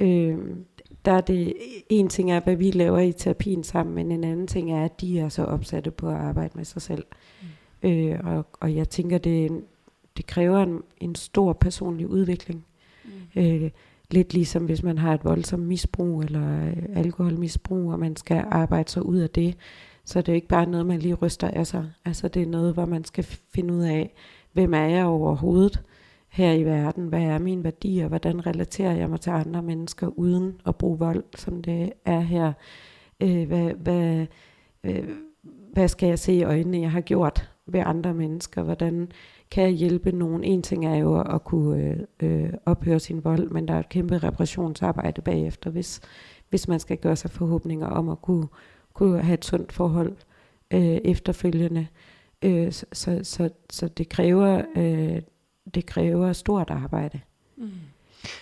øh, 0.00 0.38
der 1.04 1.12
er 1.12 1.20
det, 1.20 1.54
en 1.88 2.08
ting 2.08 2.30
er, 2.30 2.40
hvad 2.40 2.56
vi 2.56 2.70
laver 2.70 2.98
i 2.98 3.12
terapien 3.12 3.64
sammen, 3.64 3.94
men 3.94 4.12
en 4.12 4.24
anden 4.24 4.46
ting 4.46 4.72
er, 4.72 4.84
at 4.84 5.00
de 5.00 5.18
er 5.18 5.28
så 5.28 5.44
opsatte 5.44 5.90
på 5.90 6.08
at 6.08 6.14
arbejde 6.14 6.52
med 6.54 6.64
sig 6.64 6.82
selv. 6.82 7.04
Mm. 7.82 7.88
Øh, 7.88 8.20
og, 8.24 8.46
og 8.60 8.74
jeg 8.74 8.88
tænker, 8.88 9.18
det, 9.18 9.64
det 10.16 10.26
kræver 10.26 10.62
en, 10.62 10.82
en 11.00 11.14
stor 11.14 11.52
personlig 11.52 12.06
udvikling. 12.06 12.64
Mm. 13.04 13.42
Øh, 13.42 13.70
lidt 14.10 14.34
ligesom 14.34 14.64
hvis 14.64 14.82
man 14.82 14.98
har 14.98 15.14
et 15.14 15.24
voldsomt 15.24 15.62
misbrug 15.62 16.22
eller 16.22 16.66
øh, 16.66 16.76
alkoholmisbrug, 16.94 17.92
og 17.92 17.98
man 17.98 18.16
skal 18.16 18.44
arbejde 18.50 18.90
sig 18.90 19.06
ud 19.06 19.18
af 19.18 19.30
det, 19.30 19.56
så 20.04 20.18
er 20.18 20.22
det 20.22 20.32
ikke 20.32 20.48
bare 20.48 20.66
noget, 20.66 20.86
man 20.86 20.98
lige 20.98 21.14
ryster 21.14 21.50
af 21.50 21.66
sig. 21.66 21.90
Altså 22.04 22.28
det 22.28 22.42
er 22.42 22.46
noget, 22.46 22.74
hvor 22.74 22.86
man 22.86 23.04
skal 23.04 23.24
finde 23.24 23.74
ud 23.74 23.82
af, 23.82 24.14
hvem 24.52 24.74
er 24.74 24.86
jeg 24.86 25.04
overhovedet? 25.04 25.82
Her 26.32 26.52
i 26.52 26.64
verden? 26.64 27.06
Hvad 27.06 27.22
er 27.22 27.38
mine 27.38 27.64
værdier? 27.64 28.08
Hvordan 28.08 28.46
relaterer 28.46 28.92
jeg 28.92 29.10
mig 29.10 29.20
til 29.20 29.30
andre 29.30 29.62
mennesker 29.62 30.06
uden 30.06 30.60
at 30.66 30.76
bruge 30.76 30.98
vold, 30.98 31.24
som 31.36 31.62
det 31.62 31.92
er 32.04 32.20
her? 32.20 32.52
Øh, 33.22 33.46
hvad, 33.46 33.72
hvad, 33.74 34.26
øh, 34.84 35.08
hvad 35.72 35.88
skal 35.88 36.08
jeg 36.08 36.18
se 36.18 36.32
i 36.32 36.42
øjnene, 36.42 36.80
jeg 36.80 36.90
har 36.90 37.00
gjort 37.00 37.50
ved 37.66 37.82
andre 37.86 38.14
mennesker? 38.14 38.62
Hvordan 38.62 39.08
kan 39.50 39.64
jeg 39.64 39.72
hjælpe 39.72 40.12
nogen? 40.12 40.44
En 40.44 40.62
ting 40.62 40.86
er 40.86 40.94
jo 40.94 41.20
at 41.20 41.44
kunne 41.44 41.82
øh, 42.20 42.42
øh, 42.44 42.52
ophøre 42.66 43.00
sin 43.00 43.24
vold, 43.24 43.50
men 43.50 43.68
der 43.68 43.74
er 43.74 43.80
et 43.80 43.88
kæmpe 43.88 44.18
reparationsarbejde 44.18 45.22
bagefter, 45.22 45.70
hvis, 45.70 46.00
hvis 46.50 46.68
man 46.68 46.80
skal 46.80 46.96
gøre 46.96 47.16
sig 47.16 47.30
forhåbninger 47.30 47.86
om 47.86 48.08
at 48.08 48.22
kunne, 48.22 48.46
kunne 48.92 49.22
have 49.22 49.34
et 49.34 49.44
sundt 49.44 49.72
forhold 49.72 50.16
øh, 50.70 50.80
efterfølgende. 51.04 51.86
Øh, 52.42 52.72
så, 52.72 52.86
så, 52.92 53.20
så, 53.22 53.50
så 53.70 53.88
det 53.88 54.08
kræver 54.08 54.62
øh, 54.76 55.22
det 55.74 55.86
kræver 55.86 56.32
stort 56.32 56.70
arbejde. 56.70 57.20
Mm. 57.56 57.70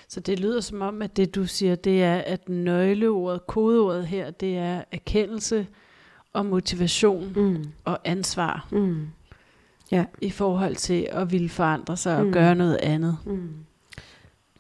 Så 0.09 0.21
det 0.21 0.41
lyder 0.41 0.61
som 0.61 0.81
om, 0.81 1.03
at 1.03 1.16
det 1.16 1.35
du 1.35 1.47
siger, 1.47 1.75
det 1.75 2.03
er, 2.03 2.16
at 2.16 2.49
nøgleordet, 2.49 3.47
kodeordet 3.47 4.07
her, 4.07 4.31
det 4.31 4.57
er 4.57 4.83
erkendelse 4.93 5.66
og 6.33 6.47
motivation 6.47 7.33
mm. 7.37 7.64
og 7.85 7.99
ansvar. 8.05 8.68
Mm. 8.73 9.07
Ja. 9.91 10.05
I 10.21 10.31
forhold 10.31 10.77
til 10.77 11.09
at 11.12 11.33
ville 11.33 11.49
forandre 11.49 11.97
sig 11.97 12.16
og 12.16 12.27
mm. 12.27 12.33
gøre 12.33 12.55
noget 12.55 12.77
andet. 12.77 13.16
Mm. 13.27 13.51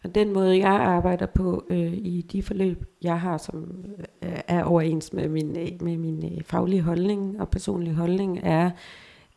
Og 0.04 0.14
den 0.14 0.32
måde, 0.32 0.58
jeg 0.58 0.70
arbejder 0.72 1.26
på 1.26 1.64
øh, 1.70 1.92
i 1.92 2.26
de 2.32 2.42
forløb, 2.42 2.84
jeg 3.02 3.20
har, 3.20 3.38
som 3.38 3.84
øh, 4.22 4.38
er 4.48 4.64
overens 4.64 5.12
med 5.12 5.28
min, 5.28 5.52
med 5.80 5.96
min 5.96 6.32
øh, 6.34 6.42
faglige 6.44 6.82
holdning 6.82 7.40
og 7.40 7.48
personlige 7.48 7.94
holdning, 7.94 8.40
er, 8.42 8.70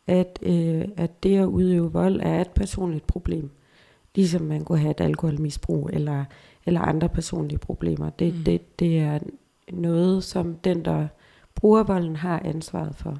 at, 0.06 0.38
øh, 0.42 0.84
at 0.96 1.22
det 1.22 1.38
at 1.38 1.46
udøve 1.46 1.92
vold 1.92 2.20
er 2.22 2.40
et 2.40 2.50
personligt 2.50 3.06
problem. 3.06 3.50
Ligesom 4.14 4.42
man 4.42 4.64
kunne 4.64 4.78
have 4.78 4.90
et 4.90 5.00
alkoholmisbrug 5.00 5.90
eller, 5.92 6.24
eller 6.66 6.80
andre 6.80 7.08
personlige 7.08 7.58
problemer. 7.58 8.10
Det, 8.10 8.34
mm. 8.34 8.44
det, 8.44 8.78
det 8.78 8.98
er 8.98 9.18
noget, 9.72 10.24
som 10.24 10.54
den, 10.54 10.84
der 10.84 11.06
bruger 11.54 11.82
volden, 11.82 12.16
har 12.16 12.42
ansvaret 12.44 12.94
for. 12.96 13.18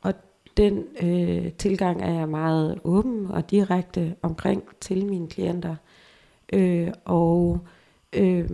Og 0.00 0.14
den 0.56 0.84
øh, 1.02 1.52
tilgang 1.52 2.02
er 2.02 2.12
jeg 2.12 2.28
meget 2.28 2.78
åben 2.84 3.26
og 3.26 3.50
direkte 3.50 4.14
omkring 4.22 4.62
til 4.80 5.06
mine 5.06 5.28
klienter. 5.28 5.76
Øh, 6.52 6.88
og, 7.04 7.58
øh, 8.12 8.50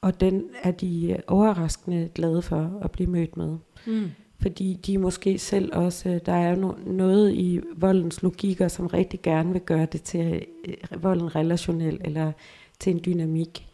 og 0.00 0.20
den 0.20 0.44
er 0.62 0.70
de 0.70 1.16
overraskende 1.26 2.10
glade 2.14 2.42
for 2.42 2.78
at 2.82 2.90
blive 2.90 3.10
mødt 3.10 3.36
med. 3.36 3.56
Mm 3.86 4.10
fordi 4.40 4.78
de 4.86 4.98
måske 4.98 5.38
selv 5.38 5.76
også, 5.76 6.08
øh, 6.08 6.20
der 6.26 6.32
er 6.32 6.56
jo 6.56 6.74
noget 6.86 7.32
i 7.32 7.60
voldens 7.76 8.22
logikker, 8.22 8.68
som 8.68 8.86
rigtig 8.86 9.22
gerne 9.22 9.52
vil 9.52 9.60
gøre 9.60 9.86
det 9.92 10.02
til 10.02 10.46
øh, 10.68 11.02
volden 11.02 11.36
relationel, 11.36 12.00
eller 12.04 12.32
til 12.78 12.92
en 12.94 13.00
dynamik. 13.06 13.66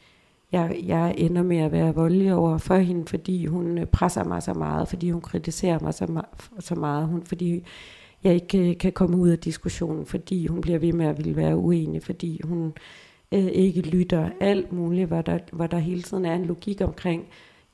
Jeg, 0.52 0.80
jeg 0.86 1.14
ender 1.18 1.42
med 1.42 1.58
at 1.58 1.72
være 1.72 1.94
voldelig 1.94 2.34
over 2.34 2.58
for 2.58 2.76
hende, 2.76 3.06
fordi 3.06 3.46
hun 3.46 3.78
øh, 3.78 3.86
presser 3.86 4.24
mig 4.24 4.42
så 4.42 4.54
meget, 4.54 4.88
fordi 4.88 5.10
hun 5.10 5.20
kritiserer 5.20 5.78
mig 5.78 5.94
så, 5.94 6.22
så 6.58 6.74
meget, 6.74 7.06
hun, 7.06 7.22
fordi 7.22 7.64
jeg 8.24 8.34
ikke 8.34 8.48
kan, 8.48 8.76
kan 8.76 8.92
komme 8.92 9.16
ud 9.16 9.28
af 9.28 9.38
diskussionen, 9.38 10.06
fordi 10.06 10.46
hun 10.46 10.60
bliver 10.60 10.78
ved 10.78 10.92
med 10.92 11.06
at 11.06 11.18
ville 11.18 11.36
være 11.36 11.56
uenig, 11.56 12.02
fordi 12.02 12.40
hun 12.44 12.72
øh, 13.32 13.46
ikke 13.46 13.80
lytter 13.80 14.30
alt 14.40 14.72
muligt, 14.72 15.06
hvor 15.08 15.22
der, 15.22 15.38
hvor 15.52 15.66
der 15.66 15.78
hele 15.78 16.02
tiden 16.02 16.24
er 16.24 16.34
en 16.34 16.44
logik 16.44 16.80
omkring, 16.80 17.24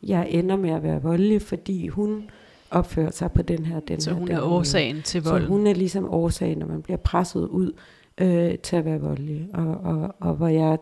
jeg 0.03 0.28
ender 0.30 0.57
med 0.57 0.70
at 0.70 0.82
være 0.82 1.03
voldelig, 1.03 1.43
fordi 1.43 1.89
hun 1.89 2.30
opført 2.71 3.16
sig 3.16 3.33
på 3.33 3.43
den 3.43 3.64
her 3.64 3.81
den 3.81 4.01
Så 4.01 4.11
her, 4.11 4.19
hun 4.19 4.29
den 4.29 4.37
er 4.37 4.43
årsagen 4.43 5.03
til 5.03 5.23
vold. 5.23 5.43
Så 5.43 5.49
hun 5.49 5.66
er 5.66 5.75
ligesom 5.75 6.09
årsagen, 6.11 6.59
når 6.59 6.66
man 6.66 6.83
bliver 6.83 6.97
presset 6.97 7.49
ud 7.49 7.73
øh, 8.19 8.59
til 8.59 8.77
at 8.77 8.85
være 8.85 9.01
voldelig. 9.01 9.49
Og, 9.55 9.66
og, 9.66 10.14
og 10.21 10.35
hvor 10.35 10.49
jeg 10.49 10.79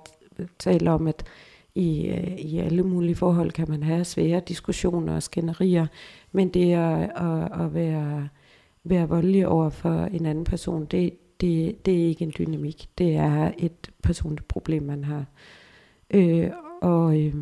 taler 0.58 0.92
om, 0.92 1.06
at 1.06 1.24
i, 1.74 2.06
øh, 2.06 2.38
i 2.38 2.58
alle 2.58 2.82
mulige 2.82 3.14
forhold 3.14 3.50
kan 3.50 3.66
man 3.68 3.82
have 3.82 4.04
svære 4.04 4.40
diskussioner 4.40 5.14
og 5.14 5.22
skænderier, 5.22 5.86
men 6.32 6.48
det 6.48 6.74
at, 6.74 7.10
at, 7.16 7.60
at 7.64 7.74
være, 7.74 8.28
være 8.84 9.08
voldelig 9.08 9.48
over 9.48 9.70
for 9.70 10.04
en 10.04 10.26
anden 10.26 10.44
person, 10.44 10.84
det, 10.84 11.12
det, 11.40 11.86
det 11.86 12.02
er 12.02 12.06
ikke 12.08 12.24
en 12.24 12.32
dynamik. 12.38 12.88
Det 12.98 13.16
er 13.16 13.52
et 13.58 13.90
personligt 14.02 14.48
problem, 14.48 14.82
man 14.82 15.04
har. 15.04 15.24
Øh, 16.10 16.50
og, 16.82 17.20
øh, 17.20 17.34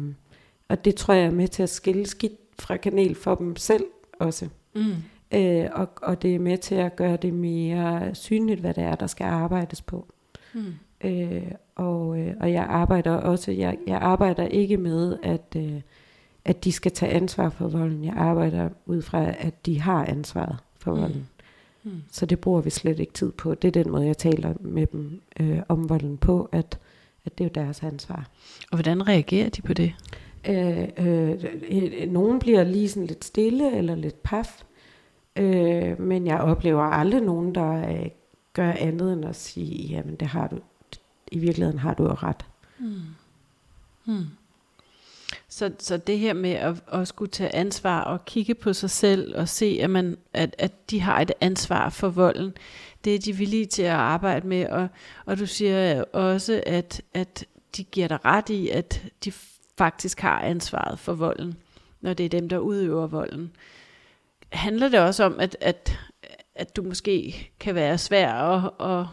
og 0.69 0.85
det 0.85 0.95
tror 0.95 1.15
jeg 1.15 1.27
er 1.27 1.31
med 1.31 1.49
til 1.49 1.63
at 1.63 1.69
skille 1.69 2.07
skidt 2.07 2.33
fra 2.59 2.77
kanel 2.77 3.15
for 3.15 3.35
dem 3.35 3.57
selv 3.57 3.85
også. 4.25 4.49
Mm. 4.75 4.93
Øh, 5.35 5.67
og, 5.73 5.89
og 6.03 6.23
det 6.23 6.35
er 6.35 6.39
med 6.39 6.59
til 6.59 6.75
at 6.75 6.97
gøre 6.97 7.17
det 7.17 7.35
mere 7.35 8.15
synligt, 8.15 8.61
hvad 8.61 8.75
det 8.75 8.85
er, 8.85 8.95
der 8.95 9.07
skal 9.07 9.25
arbejdes 9.25 9.83
på. 9.83 10.07
Mm. 10.55 10.75
Øh, 11.05 11.43
og, 11.75 12.19
øh, 12.19 12.35
og 12.41 12.53
jeg 12.53 12.65
arbejder 12.65 13.11
også, 13.11 13.53
jeg, 13.53 13.77
jeg 13.87 13.99
arbejder 13.99 14.47
ikke 14.47 14.77
med, 14.77 15.17
at, 15.23 15.57
øh, 15.57 15.81
at 16.45 16.65
de 16.65 16.73
skal 16.73 16.93
tage 16.93 17.13
ansvar 17.13 17.51
for 17.51 17.69
volden. 17.69 18.05
Jeg 18.05 18.15
arbejder 18.17 18.69
ud 18.87 19.03
fra, 19.03 19.27
at 19.39 19.67
de 19.67 19.81
har 19.81 20.05
ansvaret 20.05 20.57
for 20.79 20.95
Mm. 20.95 21.01
volden. 21.01 21.29
Mm. 21.83 22.03
Så 22.13 22.27
det 22.27 22.41
bruger 22.41 22.61
vi 22.61 22.71
slet 22.71 22.99
ikke 23.01 23.13
tid 23.13 23.33
på. 23.33 23.55
Det 23.55 23.69
er 23.69 23.83
den 23.83 23.93
måde, 23.93 24.07
jeg 24.07 24.19
taler 24.19 24.55
med 24.61 24.87
dem 24.87 25.21
øh, 25.41 25.59
om 25.69 25.89
volden 25.89 26.17
på, 26.19 26.49
at, 26.53 26.79
at 27.25 27.39
det 27.39 27.45
er 27.45 27.49
jo 27.49 27.53
deres 27.55 27.83
ansvar. 27.83 28.29
Og 28.71 28.77
hvordan 28.77 29.09
reagerer 29.09 29.49
de 29.49 29.63
på 29.63 29.73
det? 29.73 29.93
Øh 30.49 30.89
øh, 30.89 30.89
øh, 30.99 31.45
øh, 31.71 32.11
nogen 32.11 32.39
bliver 32.39 32.65
lige 32.65 32.89
sådan 32.89 33.07
lidt 33.07 33.25
stille 33.25 33.77
eller 33.77 33.95
lidt 33.95 34.23
paf, 34.23 34.63
øh, 35.37 36.01
men 36.01 36.27
jeg 36.27 36.41
oplever 36.41 36.83
aldrig 36.83 37.21
nogen, 37.21 37.55
der 37.55 37.91
øh, 37.91 38.07
gør 38.53 38.73
andet 38.73 39.13
end 39.13 39.25
at 39.25 39.37
sige, 39.37 39.89
jamen 39.89 40.17
det 40.17 40.29
har 40.29 40.49
du, 40.49 40.59
i 41.33 41.39
virkeligheden 41.39 41.79
har 41.79 41.95
du 41.95 42.03
jo 42.03 42.15
ret. 42.15 42.45
Mm. 42.79 43.01
Mm. 44.05 44.25
Så, 45.49 45.73
så 45.79 45.97
det 45.97 46.19
her 46.19 46.33
med 46.33 46.51
at, 46.51 46.83
at 46.93 47.09
skulle 47.09 47.31
tage 47.31 47.55
ansvar 47.55 48.01
og 48.01 48.25
kigge 48.25 48.55
på 48.55 48.73
sig 48.73 48.91
selv 48.91 49.37
og 49.37 49.49
se, 49.49 49.79
at, 49.83 49.91
man, 49.91 50.17
at, 50.33 50.55
at 50.59 50.91
de 50.91 51.01
har 51.01 51.21
et 51.21 51.33
ansvar 51.41 51.91
for 51.91 52.09
volden, 52.09 52.53
det 53.05 53.15
er 53.15 53.19
de 53.19 53.33
villige 53.33 53.67
til 53.67 53.83
at 53.83 53.91
arbejde 53.91 54.47
med. 54.47 54.67
Og, 54.67 54.89
og 55.27 55.39
du 55.39 55.47
siger 55.47 56.05
også, 56.13 56.63
at, 56.67 57.03
at 57.15 57.45
de 57.77 57.85
giver 57.85 58.09
dig 58.09 58.25
ret 58.25 58.49
i, 58.49 58.69
at 58.69 59.03
de 59.25 59.33
faktisk 59.79 60.21
har 60.21 60.41
ansvaret 60.41 60.99
for 60.99 61.13
volden, 61.13 61.57
når 62.01 62.15
det 62.15 62.25
er 62.27 62.29
dem, 62.29 62.49
der 62.49 62.59
udøver 62.59 63.07
volden. 63.07 63.53
Handler 64.53 64.89
det 64.89 65.01
også 65.01 65.25
om, 65.25 65.41
at, 65.41 65.57
at, 65.61 65.99
at 66.55 66.77
du 66.77 66.83
måske 66.83 67.35
kan 67.61 67.75
være 67.75 67.99
svær 67.99 68.33
at, 68.33 68.71
at, 68.81 69.07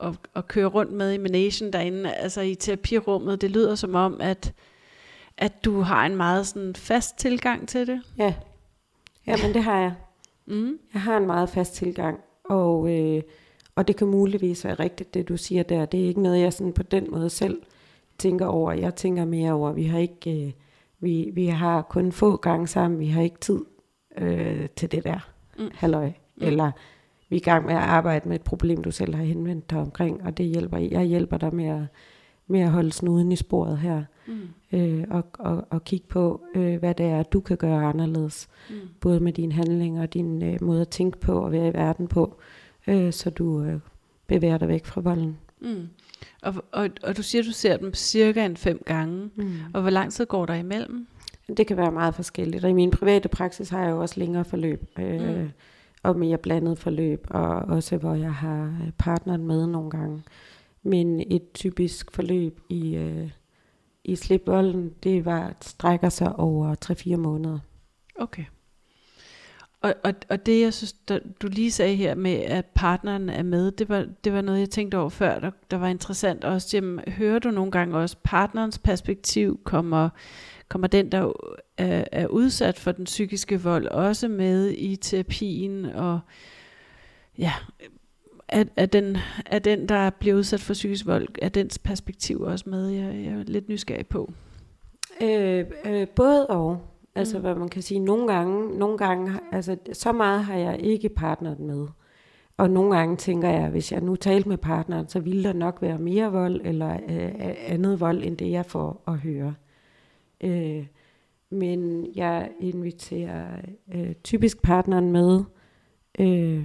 at, 0.00 0.14
at 0.36 0.48
køre 0.48 0.66
rundt 0.66 0.92
med 0.92 1.12
i 1.12 1.18
managen 1.18 1.72
derinde, 1.72 2.12
altså 2.12 2.40
i 2.40 2.54
terapirummet? 2.54 3.40
Det 3.40 3.50
lyder 3.50 3.74
som 3.74 3.94
om, 3.94 4.20
at 4.20 4.52
at 5.40 5.64
du 5.64 5.80
har 5.80 6.06
en 6.06 6.16
meget 6.16 6.46
sådan 6.46 6.74
fast 6.74 7.18
tilgang 7.18 7.68
til 7.68 7.86
det. 7.86 8.02
Ja, 8.18 8.34
ja 9.26 9.36
men 9.42 9.54
det 9.54 9.62
har 9.62 9.80
jeg. 9.80 9.94
Mm. 10.46 10.78
Jeg 10.94 11.02
har 11.02 11.16
en 11.16 11.26
meget 11.26 11.48
fast 11.48 11.74
tilgang, 11.74 12.20
og, 12.44 12.90
øh, 12.90 13.22
og 13.74 13.88
det 13.88 13.96
kan 13.96 14.06
muligvis 14.06 14.64
være 14.64 14.74
rigtigt, 14.74 15.14
det 15.14 15.28
du 15.28 15.36
siger 15.36 15.62
der. 15.62 15.84
Det 15.84 16.00
er 16.00 16.08
ikke 16.08 16.22
noget, 16.22 16.40
jeg 16.40 16.52
sådan 16.52 16.72
på 16.72 16.82
den 16.82 17.10
måde 17.10 17.30
selv 17.30 17.62
tænker 18.20 18.46
over. 18.46 18.72
Jeg 18.72 18.94
tænker 18.94 19.24
mere 19.24 19.52
over, 19.52 19.72
vi 19.72 19.84
har 19.84 19.98
ikke, 19.98 20.46
øh, 20.46 20.52
vi, 21.00 21.30
vi 21.34 21.46
har 21.46 21.82
kun 21.82 22.12
få 22.12 22.36
gange 22.36 22.66
sammen, 22.66 23.00
vi 23.00 23.06
har 23.06 23.22
ikke 23.22 23.38
tid 23.40 23.60
øh, 24.18 24.68
til 24.76 24.92
det 24.92 25.04
der 25.04 25.18
Mm. 25.58 25.68
halløj. 25.74 26.06
Mm. 26.06 26.12
Eller 26.46 26.70
vi 27.28 27.36
er 27.36 27.40
i 27.40 27.42
gang 27.42 27.66
med 27.66 27.74
at 27.74 27.80
arbejde 27.80 28.28
med 28.28 28.36
et 28.36 28.42
problem, 28.42 28.82
du 28.82 28.90
selv 28.90 29.14
har 29.14 29.24
henvendt 29.24 29.70
dig 29.70 29.78
omkring, 29.78 30.22
og 30.22 30.36
det 30.38 30.46
hjælper, 30.46 30.78
jeg 30.78 31.02
hjælper 31.04 31.38
dig 31.38 31.54
med 31.54 31.64
at, 31.64 31.82
med 32.46 32.60
at 32.60 32.70
holde 32.70 32.92
snuden 32.92 33.32
i 33.32 33.36
sporet 33.36 33.78
her, 33.78 34.04
Mm. 34.26 34.78
øh, 34.78 35.04
og, 35.10 35.24
og, 35.38 35.66
og 35.70 35.84
kigge 35.84 36.06
på, 36.08 36.40
øh, 36.54 36.76
hvad 36.78 36.94
det 36.94 37.06
er, 37.06 37.22
du 37.22 37.40
kan 37.40 37.56
gøre 37.56 37.84
anderledes 37.84 38.48
Mm. 38.70 38.74
både 39.00 39.20
med 39.20 39.32
dine 39.32 39.52
handlinger 39.52 40.02
og 40.02 40.14
din 40.14 40.42
øh, 40.42 40.58
måde 40.62 40.80
at 40.80 40.88
tænke 40.88 41.18
på 41.20 41.32
og 41.32 41.52
være 41.52 41.68
i 41.68 41.74
verden 41.74 42.08
på, 42.08 42.36
øh, 42.86 43.12
så 43.12 43.30
du 43.30 43.62
øh, 43.62 43.80
bevæger 44.26 44.58
dig 44.58 44.68
væk 44.68 44.86
fra 44.86 45.00
volden. 45.00 45.38
Mm. 45.60 45.88
Og, 46.42 46.54
og, 46.72 46.90
og 47.02 47.16
du 47.16 47.22
siger, 47.22 47.42
du 47.42 47.52
ser 47.52 47.76
dem 47.76 47.94
cirka 47.94 48.46
en 48.46 48.56
fem 48.56 48.82
gange. 48.86 49.30
Mm. 49.36 49.52
Og 49.74 49.80
hvor 49.80 49.90
lang 49.90 50.12
tid 50.12 50.26
går 50.26 50.46
der 50.46 50.54
imellem? 50.54 51.06
Det 51.56 51.66
kan 51.66 51.76
være 51.76 51.92
meget 51.92 52.14
forskelligt, 52.14 52.64
og 52.64 52.70
i 52.70 52.72
min 52.72 52.90
private 52.90 53.28
praksis 53.28 53.68
har 53.68 53.82
jeg 53.82 53.90
jo 53.90 54.00
også 54.00 54.20
længere 54.20 54.44
forløb, 54.44 54.84
øh, 54.98 55.40
Mm. 55.40 55.48
og 56.02 56.18
mere 56.18 56.38
blandet 56.38 56.78
forløb, 56.78 57.26
og 57.30 57.48
også 57.50 57.96
hvor 57.96 58.14
jeg 58.14 58.34
har 58.34 58.64
øh, 58.64 58.90
partneren 58.98 59.46
med 59.46 59.66
nogle 59.66 59.90
gange. 59.90 60.22
Men 60.82 61.20
et 61.30 61.52
typisk 61.54 62.10
forløb 62.14 62.60
i, 62.68 62.94
øh, 62.96 63.30
i 64.04 64.16
Slip 64.16 64.42
Volden, 64.46 64.92
det 65.02 65.24
var, 65.24 65.54
strækker 65.60 66.08
sig 66.08 66.36
over 66.36 66.74
3-4 66.84 67.16
måneder. 67.16 67.58
Okay. 68.16 68.44
Og, 69.82 69.94
og, 70.04 70.14
og 70.28 70.46
det, 70.46 70.60
jeg 70.60 70.74
synes, 70.74 70.92
der, 70.92 71.18
du 71.42 71.48
lige 71.48 71.70
sagde 71.70 71.96
her 71.96 72.14
med, 72.14 72.34
at 72.34 72.66
partneren 72.66 73.28
er 73.28 73.42
med, 73.42 73.70
det 73.72 73.88
var, 73.88 74.06
det 74.24 74.32
var 74.32 74.40
noget, 74.40 74.60
jeg 74.60 74.70
tænkte 74.70 74.98
over 74.98 75.08
før, 75.08 75.38
der, 75.38 75.50
der 75.70 75.76
var 75.76 75.88
interessant 75.88 76.44
også. 76.44 76.76
Jamen, 76.76 77.00
hører 77.08 77.38
du 77.38 77.50
nogle 77.50 77.70
gange 77.70 77.96
også 77.96 78.16
partnerens 78.24 78.78
perspektiv? 78.78 79.60
Kommer, 79.64 80.08
kommer 80.68 80.88
den, 80.88 81.12
der 81.12 81.32
er, 81.78 82.04
er 82.12 82.26
udsat 82.26 82.78
for 82.78 82.92
den 82.92 83.04
psykiske 83.04 83.62
vold, 83.62 83.86
også 83.86 84.28
med 84.28 84.70
i 84.70 84.96
terapien? 84.96 85.84
Og 85.84 86.20
ja, 87.38 87.52
er, 88.48 88.64
er, 88.76 88.86
den, 88.86 89.16
er 89.46 89.58
den, 89.58 89.88
der 89.88 90.10
bliver 90.10 90.36
udsat 90.36 90.60
for 90.60 90.72
psykisk 90.72 91.06
vold, 91.06 91.28
er 91.42 91.48
dens 91.48 91.78
perspektiv 91.78 92.40
også 92.40 92.68
med? 92.68 92.88
Jeg, 92.88 93.24
jeg 93.24 93.32
er 93.32 93.42
lidt 93.42 93.68
nysgerrig 93.68 94.06
på. 94.06 94.32
Øh, 95.22 95.64
øh, 95.86 96.08
både 96.08 96.46
og. 96.46 96.89
Altså, 97.14 97.36
Mm. 97.36 97.42
hvad 97.42 97.54
man 97.54 97.68
kan 97.68 97.82
sige, 97.82 98.00
nogle 98.00 98.32
gange, 98.32 98.78
nogle 98.78 98.98
gange, 98.98 99.32
altså, 99.52 99.76
så 99.92 100.12
meget 100.12 100.44
har 100.44 100.54
jeg 100.56 100.80
ikke 100.80 101.08
partneren 101.08 101.66
med. 101.66 101.86
Og 102.56 102.70
nogle 102.70 102.96
gange 102.96 103.16
tænker 103.16 103.48
jeg, 103.48 103.68
hvis 103.70 103.92
jeg 103.92 104.00
nu 104.00 104.16
talte 104.16 104.48
med 104.48 104.56
partneren, 104.58 105.08
så 105.08 105.20
ville 105.20 105.44
der 105.44 105.52
nok 105.52 105.82
være 105.82 105.98
mere 105.98 106.32
vold, 106.32 106.60
eller 106.64 106.92
øh, 107.08 107.32
andet 107.66 108.00
vold, 108.00 108.24
end 108.24 108.36
det 108.36 108.50
jeg 108.50 108.66
får 108.66 109.02
at 109.06 109.18
høre. 109.18 109.54
Øh, 110.40 110.86
men 111.50 112.06
jeg 112.14 112.50
inviterer 112.60 113.46
øh, 113.94 114.14
typisk 114.24 114.62
partneren 114.62 115.12
med, 115.12 115.40
øh, 116.18 116.64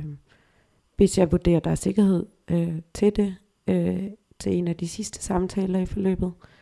hvis 0.96 1.18
jeg 1.18 1.32
vurderer, 1.32 1.60
der 1.60 1.72
er 1.72 1.76
sikkerhed 1.76 2.26
øh, 2.52 2.82
til 2.94 3.16
det, 3.16 3.36
øh, 3.68 4.04
til 4.40 4.54
en 4.58 4.68
af 4.68 4.76
de 4.76 4.88
sidste 4.88 5.22
samtaler 5.24 5.80
i 5.80 5.86
forløbet. 5.86 6.32
Øh, 6.38 6.55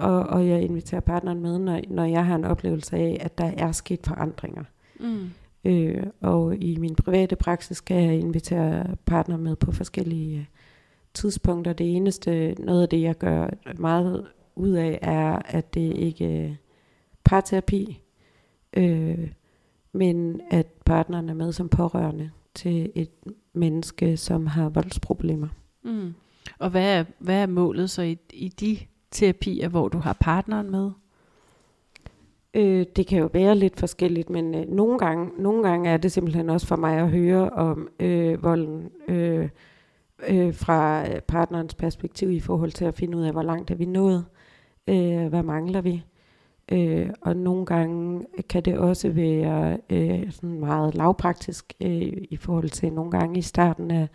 og, 0.00 0.20
og 0.20 0.48
jeg 0.48 0.62
inviterer 0.62 1.00
partneren 1.00 1.40
med, 1.40 1.58
når, 1.58 1.80
når 1.88 2.04
jeg 2.04 2.26
har 2.26 2.34
en 2.34 2.44
oplevelse 2.44 2.96
af, 2.96 3.18
at 3.20 3.38
der 3.38 3.52
er 3.56 3.72
sket 3.72 4.00
forandringer. 4.06 4.64
Mm. 5.00 5.30
Øh, 5.64 6.06
og 6.20 6.56
i 6.56 6.76
min 6.76 6.94
private 6.94 7.36
praksis 7.36 7.76
skal 7.76 8.04
jeg 8.04 8.18
invitere 8.18 8.96
partner 9.06 9.36
med 9.36 9.56
på 9.56 9.72
forskellige 9.72 10.38
øh, 10.38 10.44
tidspunkter. 11.14 11.72
Det 11.72 11.96
eneste, 11.96 12.54
noget 12.58 12.82
af 12.82 12.88
det, 12.88 13.02
jeg 13.02 13.18
gør 13.18 13.48
meget 13.78 14.26
ud 14.54 14.70
af, 14.70 14.98
er, 15.02 15.38
at 15.44 15.74
det 15.74 15.96
ikke 15.96 16.26
er 16.26 16.54
parterapi, 17.24 18.00
øh, 18.76 19.30
men 19.92 20.40
at 20.50 20.66
partneren 20.66 21.28
er 21.28 21.34
med 21.34 21.52
som 21.52 21.68
pårørende 21.68 22.30
til 22.54 22.92
et 22.94 23.10
menneske, 23.52 24.16
som 24.16 24.46
har 24.46 24.68
voldsproblemer. 24.68 25.48
Mm. 25.84 26.14
Og 26.58 26.70
hvad 26.70 26.98
er, 26.98 27.04
hvad 27.18 27.42
er 27.42 27.46
målet 27.46 27.90
så 27.90 28.02
i, 28.02 28.18
i 28.32 28.48
de 28.48 28.78
terapier, 29.12 29.68
hvor 29.68 29.88
du 29.88 29.98
har 29.98 30.16
partneren 30.20 30.70
med? 30.70 30.90
Øh, 32.54 32.86
det 32.96 33.06
kan 33.06 33.18
jo 33.18 33.30
være 33.32 33.54
lidt 33.54 33.80
forskelligt, 33.80 34.30
men 34.30 34.54
øh, 34.54 34.68
nogle, 34.68 34.98
gange, 34.98 35.30
nogle 35.38 35.68
gange 35.68 35.90
er 35.90 35.96
det 35.96 36.12
simpelthen 36.12 36.50
også 36.50 36.66
for 36.66 36.76
mig 36.76 36.98
at 36.98 37.10
høre 37.10 37.50
om 37.50 37.88
øh, 38.00 38.42
volden 38.42 38.90
øh, 39.08 39.48
øh, 40.28 40.54
fra 40.54 41.08
øh, 41.10 41.20
partnerens 41.20 41.74
perspektiv 41.74 42.30
i 42.30 42.40
forhold 42.40 42.72
til 42.72 42.84
at 42.84 42.94
finde 42.94 43.18
ud 43.18 43.22
af, 43.22 43.32
hvor 43.32 43.42
langt 43.42 43.70
er 43.70 43.74
vi 43.74 43.84
nået, 43.84 44.24
øh, 44.88 45.26
hvad 45.26 45.42
mangler 45.42 45.80
vi. 45.80 46.04
Øh, 46.72 47.10
og 47.20 47.36
nogle 47.36 47.66
gange 47.66 48.26
kan 48.48 48.62
det 48.62 48.78
også 48.78 49.10
være 49.10 49.78
øh, 49.90 50.32
sådan 50.32 50.60
meget 50.60 50.94
lavpraktisk 50.94 51.72
øh, 51.80 52.12
i 52.30 52.36
forhold 52.36 52.70
til 52.70 52.92
nogle 52.92 53.10
gange 53.10 53.38
i 53.38 53.42
starten 53.42 53.90
af 53.90 54.08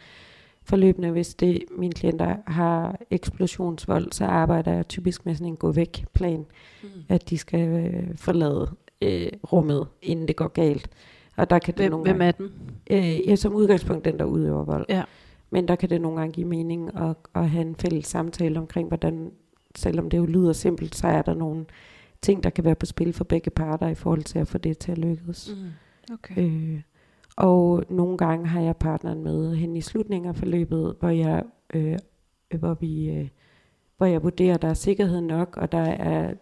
forløbene, 0.69 1.11
hvis 1.11 1.35
det 1.35 1.63
mine 1.77 1.93
klienter 1.93 2.35
har 2.47 2.97
eksplosionsvold, 3.11 4.11
så 4.11 4.25
arbejder 4.25 4.71
jeg 4.73 4.87
typisk 4.87 5.25
med 5.25 5.35
sådan 5.35 5.47
en 5.47 5.55
gå 5.55 5.71
væk 5.71 6.05
plan 6.13 6.45
Mm. 6.83 6.89
at 7.09 7.29
de 7.29 7.37
skal 7.37 7.67
øh, 7.69 8.15
forlade 8.15 8.69
øh, 9.01 9.27
rummet, 9.51 9.87
inden 10.01 10.27
det 10.27 10.35
går 10.35 10.47
galt. 10.47 10.89
Og 11.35 11.49
der 11.49 11.59
kan 11.59 11.73
det 11.73 11.81
Hvem, 11.81 11.91
nogle 11.91 12.05
hvem 12.05 12.17
gange, 12.19 12.27
er 12.27 12.31
den? 12.31 12.51
øh, 13.21 13.27
ja, 13.29 13.35
som 13.35 13.53
udgangspunkt 13.55 14.05
den, 14.05 14.19
der 14.19 14.25
udøver 14.25 14.63
vold. 14.63 14.85
Ja. 14.89 15.03
Men 15.49 15.67
der 15.67 15.75
kan 15.75 15.89
det 15.89 16.01
nogle 16.01 16.19
gange 16.19 16.33
give 16.33 16.47
mening 16.47 16.95
at, 16.95 17.15
at 17.35 17.49
have 17.49 17.61
en 17.61 17.75
fælles 17.75 18.07
samtale 18.07 18.59
omkring, 18.59 18.87
hvordan, 18.87 19.31
selvom 19.75 20.09
det 20.09 20.17
jo 20.17 20.25
lyder 20.25 20.53
simpelt, 20.53 20.95
så 20.95 21.07
er 21.07 21.21
der 21.21 21.33
nogle 21.33 21.65
ting, 22.21 22.43
der 22.43 22.49
kan 22.49 22.63
være 22.63 22.75
på 22.75 22.85
spil 22.85 23.13
for 23.13 23.23
begge 23.23 23.49
parter 23.51 23.87
i 23.87 23.95
forhold 23.95 24.23
til 24.23 24.39
at 24.39 24.47
få 24.47 24.57
det 24.57 24.77
til 24.77 24.91
at 24.91 24.97
lykkes. 24.97 25.55
Mm. 25.57 26.13
Okay. 26.13 26.37
Øh, 26.37 26.81
og 27.37 27.83
nogle 27.89 28.17
gange 28.17 28.47
har 28.47 28.61
jeg 28.61 28.77
partneren 28.77 29.23
med 29.23 29.55
hen 29.55 29.77
i 29.77 29.81
slutningen 29.81 30.29
af 30.29 30.35
forløbet, 30.35 30.95
hvor 30.99 31.09
jeg, 31.09 31.43
øh, 31.73 31.97
hvor 32.59 32.73
vi, 32.73 33.09
øh, 33.09 33.27
hvor 33.97 34.05
jeg 34.05 34.23
vurderer, 34.23 34.53
at 34.55 34.61
der 34.61 34.67
er 34.67 34.73
sikkerhed 34.73 35.21
nok, 35.21 35.57
og 35.57 35.71
der 35.71 35.77
er 35.81 36.33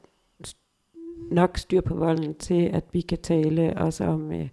nok 1.32 1.58
styr 1.58 1.82
på 1.82 1.96
volden 1.96 2.34
til, 2.36 2.64
at 2.64 2.84
vi 2.92 3.02
kan 3.02 3.18
tale 3.18 3.78
også 3.78 4.04
om 4.06 4.32
øh, 4.32 4.50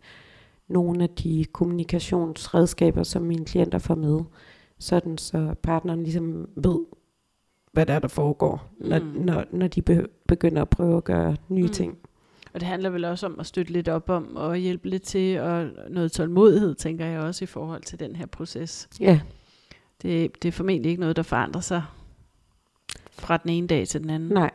nogle 0.69 1.03
af 1.03 1.11
de 1.11 1.45
kommunikationsredskaber, 1.53 3.03
som 3.03 3.23
mine 3.23 3.45
klienter 3.45 3.79
får 3.79 3.95
med, 3.95 4.21
sådan 4.79 5.19
så 5.19 5.55
partneren 5.63 6.03
ligesom 6.03 6.49
ved, 6.57 6.79
hvad 7.73 7.87
der 7.87 7.95
er, 7.95 7.99
der 7.99 8.09
foregår, 8.09 8.73
når, 8.81 8.99
Mm. 8.99 9.05
når, 9.07 9.45
når 9.53 9.67
de 9.69 9.83
be- 9.83 10.07
begynder 10.29 10.63
at 10.63 10.69
prøve 10.71 10.97
at 10.97 11.05
gøre 11.05 11.37
nye 11.49 11.63
mm. 11.63 11.69
ting. 11.69 11.99
Og 12.55 12.61
det 12.61 12.69
handler 12.69 12.91
vel 12.91 13.05
også 13.05 13.27
om 13.27 13.41
at 13.41 13.47
støtte 13.47 13.73
lidt 13.73 13.89
op 13.89 14.11
om 14.11 14.37
og 14.37 14.57
hjælpe 14.57 14.89
lidt 14.89 15.03
til, 15.03 15.41
og 15.41 15.69
noget 15.91 16.13
tålmodighed, 16.13 16.75
tænker 16.75 17.07
jeg 17.07 17.21
også 17.21 17.45
i 17.45 17.47
forhold 17.47 17.83
til 17.83 18.01
den 18.01 18.17
her 18.17 18.27
proces. 18.27 18.89
Ja, 19.01 19.21
Det, 20.03 20.43
det 20.43 20.49
er 20.49 20.53
formentlig 20.53 20.91
ikke 20.91 21.01
noget, 21.01 21.17
der 21.17 21.23
forandrer 21.23 21.61
sig 21.61 21.83
fra 23.13 23.37
den 23.37 23.51
ene 23.51 23.67
dag 23.67 23.89
til 23.89 24.01
den 24.01 24.11
anden. 24.11 24.29
nej. 24.29 24.51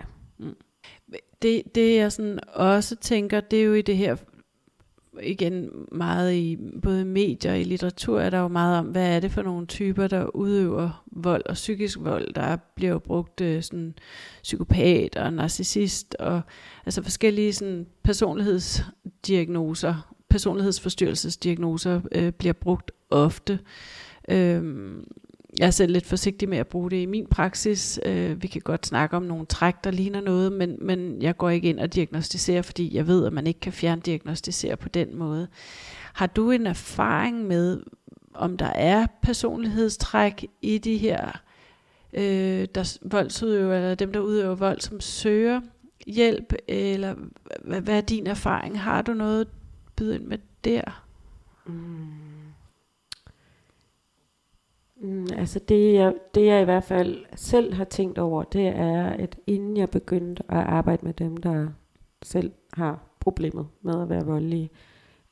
Det, 1.41 1.75
det 1.75 1.95
jeg 1.95 2.11
sådan 2.11 2.39
også 2.53 2.95
tænker, 2.95 3.39
det 3.39 3.59
er 3.59 3.63
jo 3.63 3.73
i 3.73 3.81
det 3.81 3.97
her, 3.97 4.15
igen 5.23 5.69
meget 5.91 6.33
i 6.33 6.57
både 6.81 7.05
medier 7.05 7.51
og 7.51 7.59
i 7.59 7.63
litteratur, 7.63 8.19
er 8.19 8.29
der 8.29 8.39
jo 8.39 8.47
meget 8.47 8.79
om, 8.79 8.85
hvad 8.85 9.15
er 9.15 9.19
det 9.19 9.31
for 9.31 9.41
nogle 9.41 9.65
typer, 9.65 10.07
der 10.07 10.35
udøver 10.35 11.03
vold 11.11 11.41
og 11.45 11.53
psykisk 11.53 11.99
vold. 12.01 12.33
Der 12.33 12.57
bliver 12.75 12.91
jo 12.91 12.99
brugt 12.99 13.41
øh, 13.41 13.63
sådan 13.63 13.93
psykopat 14.43 15.15
og 15.15 15.33
narcissist 15.33 16.15
og 16.19 16.41
altså 16.85 17.03
forskellige 17.03 17.53
sådan 17.53 17.87
personlighedsdiagnoser, 18.03 20.13
personlighedsforstyrrelsesdiagnoser 20.29 22.01
øh, 22.11 22.31
bliver 22.31 22.53
brugt 22.53 22.91
ofte. 23.09 23.59
Øhm, 24.29 25.03
jeg 25.59 25.67
er 25.67 25.71
selv 25.71 25.93
lidt 25.93 26.05
forsigtig 26.05 26.49
med 26.49 26.57
at 26.57 26.67
bruge 26.67 26.91
det 26.91 26.97
i 26.97 27.05
min 27.05 27.27
praksis. 27.27 27.99
Øh, 28.05 28.43
vi 28.43 28.47
kan 28.47 28.61
godt 28.61 28.87
snakke 28.87 29.15
om 29.15 29.23
nogle 29.23 29.45
træk, 29.45 29.83
der 29.83 29.91
ligner 29.91 30.21
noget, 30.21 30.51
men, 30.51 30.77
men 30.81 31.21
jeg 31.21 31.37
går 31.37 31.49
ikke 31.49 31.69
ind 31.69 31.79
og 31.79 31.93
diagnostiserer, 31.93 32.61
fordi 32.61 32.95
jeg 32.95 33.07
ved, 33.07 33.25
at 33.25 33.33
man 33.33 33.47
ikke 33.47 33.59
kan 33.59 33.73
fjerndiagnostisere 33.73 34.77
på 34.77 34.89
den 34.89 35.15
måde. 35.15 35.47
Har 36.13 36.27
du 36.27 36.51
en 36.51 36.67
erfaring 36.67 37.47
med, 37.47 37.81
om 38.33 38.57
der 38.57 38.65
er 38.65 39.07
personlighedstræk 39.21 40.47
i 40.61 40.77
de 40.77 40.97
her 40.97 41.41
øh, 42.13 42.67
der 42.75 42.97
voldsudøver, 43.01 43.75
eller 43.75 43.95
dem, 43.95 44.13
der 44.13 44.19
udøver 44.19 44.55
vold, 44.55 44.79
som 44.79 44.99
søger 44.99 45.61
hjælp, 46.07 46.53
eller 46.67 47.15
hvad, 47.63 47.81
hvad 47.81 47.97
er 47.97 48.01
din 48.01 48.27
erfaring? 48.27 48.81
Har 48.81 49.01
du 49.01 49.13
noget 49.13 49.41
at 49.41 49.47
byde 49.95 50.15
ind 50.15 50.25
med 50.25 50.37
der? 50.63 51.03
Mm, 51.65 52.26
Mm, 54.99 55.27
altså 55.37 55.59
det 55.59 55.93
jeg, 55.93 56.13
det 56.35 56.45
jeg 56.45 56.61
i 56.61 56.65
hvert 56.65 56.83
fald 56.83 57.25
selv 57.35 57.73
har 57.73 57.83
tænkt 57.83 58.17
over, 58.17 58.43
det 58.43 58.67
er, 58.67 59.03
at 59.09 59.39
inden 59.47 59.77
jeg 59.77 59.89
begyndte 59.89 60.43
at 60.49 60.57
arbejde 60.57 61.05
med 61.05 61.13
dem, 61.13 61.37
der 61.37 61.67
selv 62.23 62.51
har 62.73 63.17
problemet 63.19 63.67
med 63.81 64.01
at 64.01 64.09
være 64.09 64.25
voldelige, 64.25 64.69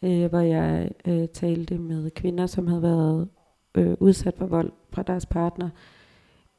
øh, 0.04 0.26
hvor 0.26 0.40
jeg 0.40 0.92
øh, 1.08 1.28
talte 1.28 1.78
med 1.78 2.12
kvinder, 2.12 2.46
som 2.46 2.68
havde 2.68 2.82
været 2.82 3.30
øh, 3.78 3.96
udsat 4.00 4.38
for 4.38 4.46
vold 4.46 4.72
fra 4.90 5.04
deres 5.04 5.26
partner, 5.26 5.70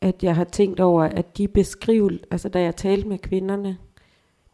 at 0.01 0.23
jeg 0.23 0.37
har 0.37 0.45
tænkt 0.45 0.81
over, 0.81 1.03
at 1.03 1.39
de 1.39 1.49
beskrivelser, 1.49 2.25
altså 2.31 2.49
da 2.49 2.61
jeg 2.61 2.77
talte 2.77 3.09
med 3.09 3.19
kvinderne, 3.19 3.79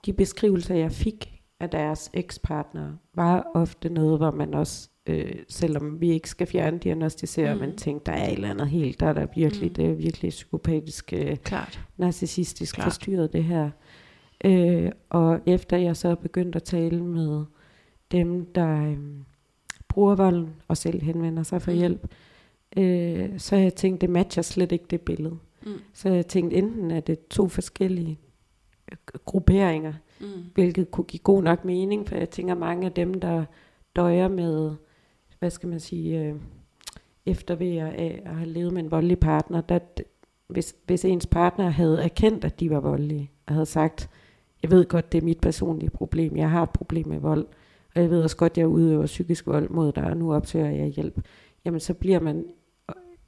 de 0.07 0.13
beskrivelser, 0.13 0.75
jeg 0.75 0.93
fik 0.93 1.43
af 1.61 1.71
deres 1.71 2.11
ekspartnere, 2.15 2.99
var 3.15 3.51
ofte 3.55 3.89
noget, 3.89 4.19
hvor 4.19 4.31
man 4.31 4.55
også, 4.55 4.89
øh, 5.07 5.35
selvom 5.49 6.01
vi 6.01 6.11
ikke 6.11 6.29
skal 6.29 6.47
fjerne 6.47 6.79
diagnostisere, 6.79 7.55
Mhm. 7.55 7.63
mm. 7.63 7.69
man 7.69 7.77
tænkte, 7.77 8.11
der 8.11 8.17
er 8.19 8.27
et 8.27 8.33
eller 8.33 8.51
andet 8.51 8.69
helt, 8.69 9.01
der 9.01 9.07
er 9.07 9.13
der 9.13 9.27
virkelig, 9.35 9.69
mm. 9.69 9.75
det 9.75 9.87
er 9.91 9.93
virkelig 9.95 10.29
psykopatisk, 10.31 11.13
øh, 11.13 11.37
Klart. 11.37 11.81
narcissistisk 11.97 12.75
Klart. 12.75 12.85
forstyrret 12.85 13.33
det 13.33 13.45
her. 13.45 13.71
Øh, 14.45 14.91
og 15.11 15.41
efter 15.47 15.77
jeg 15.77 15.97
så 15.97 16.15
begyndte 16.15 16.57
at 16.57 16.63
tale 16.63 17.03
med 17.05 17.45
dem, 18.13 18.47
der 18.55 18.87
øh, 18.91 18.99
bruger 19.89 20.15
volden 20.15 20.51
og 20.69 20.77
selv 20.77 21.03
henvender 21.03 21.43
sig 21.43 21.63
for 21.63 21.71
Mm. 21.71 21.77
hjælp, 21.79 22.07
øh, 22.77 23.39
så 23.39 23.57
har 23.57 23.63
jeg 23.63 23.75
tænkt, 23.75 24.01
det 24.01 24.11
matcher 24.11 24.43
slet 24.43 24.73
ikke 24.73 24.85
det 24.91 25.01
billede. 25.01 25.37
Mm. 25.67 25.73
Så 25.95 26.09
jeg 26.09 26.27
tænkte, 26.27 26.57
enten 26.57 26.91
er 26.91 27.01
det 27.01 27.29
to 27.29 27.49
forskellige 27.49 28.19
øh, 28.93 28.99
grupperinger, 29.25 29.93
Mm. 30.21 30.27
hvilket 30.55 30.91
kunne 30.91 31.05
give 31.05 31.21
god 31.21 31.43
nok 31.43 31.65
mening, 31.65 32.09
for 32.09 32.17
jeg 32.17 32.31
tænker, 32.31 32.55
mange 32.55 32.87
af 32.87 32.93
dem, 32.93 33.15
der 33.21 33.45
døjer 33.97 34.29
med, 34.29 34.75
hvad 35.43 35.51
skal 35.51 35.69
man 35.69 35.81
sige, 35.81 36.21
øh, 36.21 36.35
eftervejer 37.27 37.87
af 37.87 38.23
at 38.25 38.35
have 38.35 38.49
levet 38.49 38.73
med 38.73 38.83
en 38.83 38.91
voldelig 38.91 39.19
partner, 39.19 39.61
der, 39.61 39.79
hvis, 40.49 40.75
hvis 40.87 41.05
ens 41.05 41.27
partner 41.27 41.69
havde 41.69 42.03
erkendt, 42.03 42.45
at 42.45 42.61
de 42.61 42.71
var 42.71 42.81
voldelige, 42.81 43.31
og 43.47 43.55
havde 43.55 43.67
sagt, 43.67 44.11
jeg 44.63 44.71
ved 44.71 44.85
godt, 44.85 45.13
det 45.13 45.19
er 45.19 45.25
mit 45.25 45.41
personlige 45.41 45.91
problem, 45.91 46.37
jeg 46.37 46.51
har 46.51 46.63
et 46.63 46.71
problem 46.71 47.09
med 47.09 47.19
vold, 47.19 47.47
og 47.95 48.03
jeg 48.03 48.11
ved 48.11 48.23
også 48.23 48.37
godt, 48.37 48.59
jeg 48.59 48.69
udøver 48.69 49.07
psykisk 49.07 49.47
vold 49.47 49.69
mod 49.71 49.93
dig, 49.93 50.05
og 50.05 50.17
nu 50.17 50.35
opsøger 50.35 50.71
jeg 50.71 50.87
hjælp, 50.87 51.21
jamen 51.65 51.81
så 51.81 51.95
bliver 51.95 52.21
man 52.21 52.45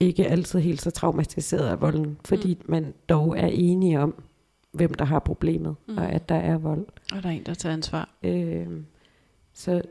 ikke 0.01 0.27
altid 0.27 0.61
helt 0.61 0.83
så 0.83 0.91
traumatiseret 0.91 1.69
af 1.69 1.81
volden, 1.81 2.17
fordi 2.25 2.55
mm. 2.55 2.71
man 2.71 2.95
dog 3.09 3.39
er 3.39 3.47
enige 3.47 4.01
om, 4.01 4.23
hvem 4.73 4.95
der 4.95 5.05
har 5.05 5.19
problemet, 5.19 5.77
Mm. 5.89 5.97
og 5.99 6.12
at 6.12 6.29
der 6.29 6.35
er 6.35 6.59
vold. 6.59 6.87
Og 7.12 7.23
der 7.23 7.29
er 7.29 7.33
en, 7.33 7.47
der 7.47 7.55
tager 7.55 7.73
ansvar. 7.73 8.09
Øh, 8.23 8.67
så, 9.53 9.83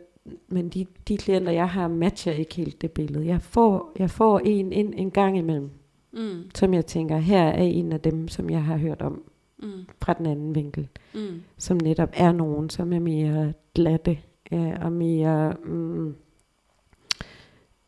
men 0.48 0.70
de, 0.70 0.86
de 1.08 1.18
klienter, 1.18 1.52
jeg 1.52 1.70
har, 1.70 1.88
matcher 1.88 2.32
ikke 2.34 2.56
helt 2.56 2.82
det 2.82 2.92
billede. 2.92 3.26
Jeg 3.28 3.42
får, 3.42 3.92
jeg 4.00 4.10
får 4.10 4.42
en 4.46 4.74
ind 4.74 4.94
en 4.98 5.12
gang 5.12 5.38
imellem, 5.38 5.70
Mm. 6.16 6.42
som 6.56 6.74
jeg 6.74 6.86
tænker, 6.86 7.18
her 7.18 7.44
er 7.44 7.64
en 7.64 7.92
af 7.92 8.00
dem, 8.02 8.28
som 8.28 8.50
jeg 8.50 8.64
har 8.64 8.78
hørt 8.78 9.02
om 9.02 9.24
Mm. 9.58 9.70
fra 10.02 10.14
den 10.14 10.26
anden 10.26 10.56
vinkel, 10.56 10.88
Mm. 11.16 11.42
som 11.58 11.78
netop 11.84 12.10
er 12.14 12.32
nogen, 12.32 12.70
som 12.70 12.94
er 12.94 13.00
mere 13.00 13.54
glatte 13.76 14.18
øh, 14.52 14.72
og 14.82 14.92
mere 14.92 15.54
mm, 15.66 16.16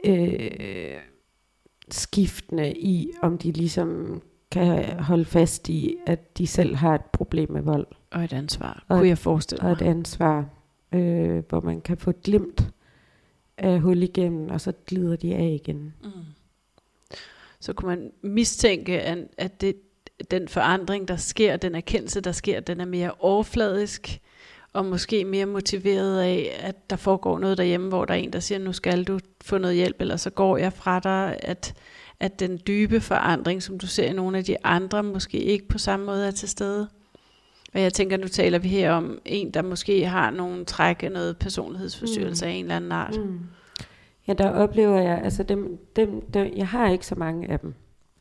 øh, 0.06 0.98
skiftende 1.90 2.74
i, 2.78 3.12
om 3.22 3.38
de 3.38 3.52
ligesom 3.52 4.22
kan 4.52 5.00
holde 5.00 5.26
fast 5.26 5.70
i, 5.70 5.96
at 6.08 6.38
de 6.38 6.48
selv 6.48 6.76
har 6.76 6.96
et 6.96 7.06
problem 7.06 7.52
med 7.52 7.62
vold 7.62 7.88
Og 8.12 8.24
et 8.24 8.34
ansvar, 8.34 8.86
Og 8.90 8.98
kunne 8.98 9.06
et- 9.06 9.10
jeg 9.10 9.18
forestille 9.18 9.62
og 9.64 9.68
mig. 9.70 9.74
et 9.74 9.82
ansvar, 9.82 10.46
øh, 10.92 11.44
hvor 11.50 11.62
man 11.62 11.82
kan 11.82 11.98
få 11.98 12.10
et 12.10 12.22
glimt 12.24 12.74
af 13.58 13.80
hul 13.80 14.04
igennem, 14.04 14.50
og 14.50 14.62
så 14.62 14.74
glider 14.86 15.16
de 15.16 15.36
af 15.36 15.60
igen. 15.64 15.94
Mm. 16.04 16.10
Så 17.60 17.74
kunne 17.74 17.88
man 17.88 18.12
mistænke, 18.22 19.02
at, 19.02 19.18
at 19.38 19.62
det, 19.62 19.76
den 20.32 20.48
forandring, 20.48 21.08
der 21.08 21.16
sker, 21.16 21.58
den 21.58 21.76
erkendelse, 21.76 22.22
der 22.22 22.32
sker, 22.32 22.60
den 22.60 22.82
er 22.82 22.86
mere 22.86 23.12
overfladisk, 23.20 24.22
og 24.74 24.86
måske 24.86 25.26
mere 25.26 25.46
motiveret 25.46 26.22
af, 26.22 26.60
at 26.60 26.90
der 26.90 26.96
foregår 26.96 27.40
noget 27.40 27.58
derhjemme, 27.58 27.88
hvor 27.88 28.06
der 28.06 28.14
er 28.14 28.18
en, 28.18 28.34
der 28.34 28.40
siger, 28.40 28.60
nu 28.60 28.74
skal 28.74 29.04
du 29.04 29.20
få 29.42 29.58
noget 29.58 29.76
hjælp, 29.76 29.96
eller 30.00 30.18
så 30.18 30.30
går 30.30 30.58
jeg 30.58 30.74
fra 30.74 31.00
dig, 31.00 31.38
at, 31.40 31.74
at 32.20 32.40
den 32.40 32.60
dybe 32.68 33.02
forandring, 33.02 33.64
som 33.64 33.80
du 33.80 33.88
ser 33.88 34.06
i 34.06 34.14
nogle 34.14 34.38
af 34.38 34.44
de 34.44 34.66
andre, 34.66 35.04
måske 35.04 35.38
ikke 35.38 35.68
på 35.68 35.78
samme 35.78 36.06
måde 36.06 36.28
er 36.28 36.32
til 36.32 36.50
stede. 36.50 36.90
Og 37.76 37.82
jeg 37.82 37.94
tænker, 37.94 38.18
nu 38.18 38.28
taler 38.28 38.60
vi 38.60 38.68
her 38.68 38.92
om 38.92 39.20
en, 39.26 39.52
der 39.52 39.62
måske 39.62 40.06
har 40.06 40.32
nogle 40.32 40.66
træk 40.66 41.04
af 41.04 41.12
noget 41.12 41.38
personlighedsforstyrrelse 41.38 42.46
mm. 42.46 42.50
af 42.50 42.54
en 42.54 42.66
eller 42.66 42.76
anden 42.76 42.92
art. 42.92 43.18
Mm. 43.18 43.40
Ja, 44.28 44.34
der 44.34 44.50
oplever 44.50 45.02
jeg, 45.02 45.22
altså 45.24 45.44
dem, 45.44 45.78
dem, 45.96 46.22
dem, 46.22 46.54
jeg 46.58 46.68
har 46.68 46.90
ikke 46.90 47.06
så 47.06 47.16
mange 47.16 47.52
af 47.52 47.60
dem, 47.60 47.74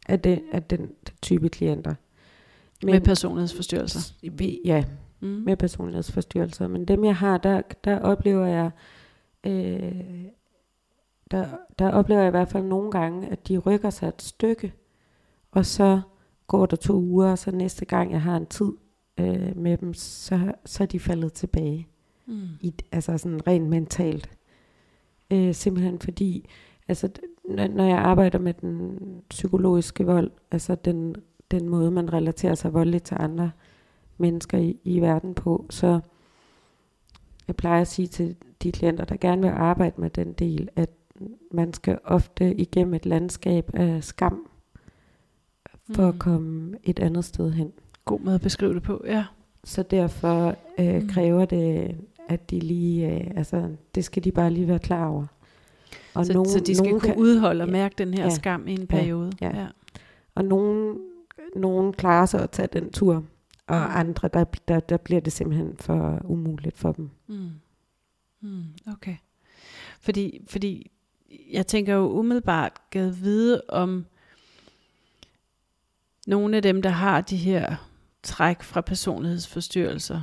af, 0.08 0.20
det, 0.20 0.42
af 0.52 0.62
den, 0.62 0.80
den 0.80 1.14
type 1.22 1.48
klienter. 1.48 1.94
Med 2.84 3.00
personlighedsforstyrrelser. 3.00 4.14
vi, 4.22 4.60
ja, 4.64 4.84
Mm. 5.20 5.28
med 5.28 5.56
personlighedsforstyrrelser. 5.56 6.68
Men 6.68 6.84
dem 6.84 7.04
jeg 7.04 7.16
har, 7.16 7.38
der, 7.38 7.62
der 7.84 7.98
oplever 7.98 8.46
jeg, 8.46 8.70
øh, 9.44 9.92
der, 11.30 11.46
der 11.78 11.90
oplever 11.90 12.20
jeg 12.20 12.28
i 12.28 12.30
hvert 12.30 12.48
fald 12.48 12.64
nogle 12.64 12.90
gange, 12.90 13.28
at 13.28 13.48
de 13.48 13.58
rykker 13.58 13.90
sig 13.90 14.08
et 14.08 14.22
stykke, 14.22 14.72
og 15.50 15.66
så 15.66 16.00
går 16.46 16.66
der 16.66 16.76
to 16.76 16.94
uger, 16.94 17.30
og 17.30 17.38
så 17.38 17.50
næste 17.50 17.84
gang 17.84 18.12
jeg 18.12 18.22
har 18.22 18.36
en 18.36 18.46
tid 18.46 18.72
øh, 19.20 19.56
med 19.56 19.76
dem, 19.76 19.94
så, 19.94 20.52
så 20.64 20.82
er 20.82 20.86
de 20.86 21.00
faldet 21.00 21.32
tilbage. 21.32 21.88
Mm. 22.26 22.48
I, 22.60 22.74
altså 22.92 23.18
sådan 23.18 23.46
rent 23.46 23.68
mentalt. 23.68 24.30
Øh, 25.30 25.54
simpelthen 25.54 25.98
fordi, 25.98 26.48
altså 26.88 27.08
når, 27.44 27.84
jeg 27.84 27.98
arbejder 27.98 28.38
med 28.38 28.54
den 28.54 28.98
psykologiske 29.28 30.06
vold, 30.06 30.30
altså 30.50 30.74
den, 30.74 31.16
den 31.50 31.68
måde, 31.68 31.90
man 31.90 32.12
relaterer 32.12 32.54
sig 32.54 32.74
voldeligt 32.74 33.04
til 33.04 33.16
andre 33.20 33.50
mennesker 34.18 34.58
i, 34.58 34.78
i 34.84 35.00
verden 35.00 35.34
på, 35.34 35.66
så 35.70 36.00
jeg 37.48 37.56
plejer 37.56 37.80
at 37.80 37.88
sige 37.88 38.08
til 38.08 38.36
de 38.62 38.72
klienter, 38.72 39.04
der 39.04 39.16
gerne 39.16 39.42
vil 39.42 39.48
arbejde 39.48 40.00
med 40.00 40.10
den 40.10 40.32
del, 40.32 40.68
at 40.76 40.90
man 41.50 41.72
skal 41.72 41.98
ofte 42.04 42.54
igennem 42.54 42.94
et 42.94 43.06
landskab 43.06 43.70
af 43.74 44.04
skam, 44.04 44.46
for 45.94 46.02
mm. 46.02 46.08
at 46.08 46.14
Mm. 46.14 46.18
komme 46.18 46.74
et 46.82 46.98
andet 46.98 47.24
sted 47.24 47.50
hen. 47.52 47.72
God 48.04 48.20
måde 48.20 48.34
at 48.34 48.40
beskrive 48.40 48.74
det 48.74 48.82
på, 48.82 49.02
ja. 49.06 49.24
Så 49.64 49.82
derfor 49.82 50.56
øh, 50.78 51.02
Mm. 51.02 51.08
kræver 51.08 51.44
det, 51.44 51.96
at 52.28 52.50
de 52.50 52.60
lige, 52.60 53.12
øh, 53.14 53.30
altså 53.36 53.70
det 53.94 54.04
skal 54.04 54.24
de 54.24 54.32
bare 54.32 54.50
lige 54.50 54.68
være 54.68 54.78
klar 54.78 55.06
over. 55.08 55.26
Og 56.14 56.26
så, 56.26 56.32
nogen, 56.32 56.48
så 56.48 56.60
de 56.60 56.74
skal 56.74 56.86
nogen 56.88 57.00
kunne 57.00 57.18
udholde 57.18 57.62
og 57.64 57.68
ja, 57.68 57.72
mærke 57.72 57.94
den 57.98 58.14
her 58.14 58.24
ja, 58.24 58.30
skam 58.30 58.68
i 58.68 58.72
en 58.72 58.78
ja, 58.80 58.84
periode. 58.86 59.32
ja. 59.40 59.60
ja. 59.60 59.66
Og 60.34 60.44
nogen, 60.44 60.98
nogen 61.56 61.92
klarer 61.92 62.26
sig 62.26 62.40
at 62.42 62.50
tage 62.50 62.68
den 62.72 62.92
tur, 62.92 63.14
og 63.66 63.76
Mm. 63.76 63.86
andre, 63.94 64.28
der, 64.28 64.44
der, 64.68 64.80
der 64.80 64.96
bliver 64.96 65.20
det 65.20 65.32
simpelthen 65.32 65.76
for 65.80 66.20
umuligt 66.24 66.78
for 66.78 66.92
dem. 66.92 67.10
Mm. 67.26 67.50
Mm, 68.40 68.62
okay. 68.92 69.16
Fordi, 70.00 70.40
fordi 70.48 70.90
jeg 71.52 71.66
tænker 71.66 71.94
jo 71.94 72.08
umiddelbart 72.10 72.72
gad 72.90 73.10
vide 73.10 73.62
om 73.68 74.06
nogle 76.26 76.56
af 76.56 76.62
dem, 76.62 76.82
der 76.82 76.90
har 76.90 77.20
de 77.20 77.36
her 77.36 77.88
træk 78.24 78.62
fra 78.62 78.80
personlighedsforstyrrelser, 78.80 80.20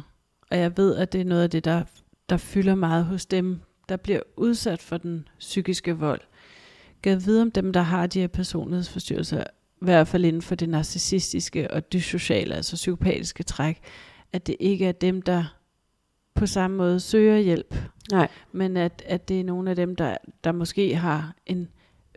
og 0.51 0.57
jeg 0.57 0.77
ved, 0.77 0.95
at 0.95 1.13
det 1.13 1.21
er 1.21 1.25
noget 1.25 1.43
af 1.43 1.49
det, 1.49 1.65
der, 1.65 1.83
der 2.29 2.37
fylder 2.37 2.75
meget 2.75 3.05
hos 3.05 3.25
dem, 3.25 3.59
der 3.89 3.97
bliver 3.97 4.19
udsat 4.35 4.81
for 4.81 4.97
den 4.97 5.27
psykiske 5.39 5.97
vold. 5.97 6.21
Kan 7.03 7.25
vide 7.25 7.41
om 7.41 7.51
dem, 7.51 7.73
der 7.73 7.81
har 7.81 8.07
de 8.07 8.19
her 8.19 8.27
personlighedsforstyrrelser, 8.27 9.43
i 9.43 9.85
hvert 9.85 10.07
fald 10.07 10.25
inden 10.25 10.41
for 10.41 10.55
det 10.55 10.69
narcissistiske 10.69 11.71
og 11.71 11.93
dysociale, 11.93 12.55
altså 12.55 12.75
psykopatiske 12.75 13.43
træk, 13.43 13.79
at 14.33 14.47
det 14.47 14.55
ikke 14.59 14.85
er 14.85 14.91
dem, 14.91 15.21
der 15.21 15.57
på 16.35 16.45
samme 16.45 16.77
måde 16.77 16.99
søger 16.99 17.37
hjælp, 17.37 17.75
Nej. 18.11 18.27
men 18.51 18.77
at, 18.77 19.03
at 19.05 19.29
det 19.29 19.39
er 19.39 19.43
nogle 19.43 19.69
af 19.69 19.75
dem, 19.75 19.95
der, 19.95 20.17
der 20.43 20.51
måske 20.51 20.95
har 20.95 21.35
en... 21.45 21.67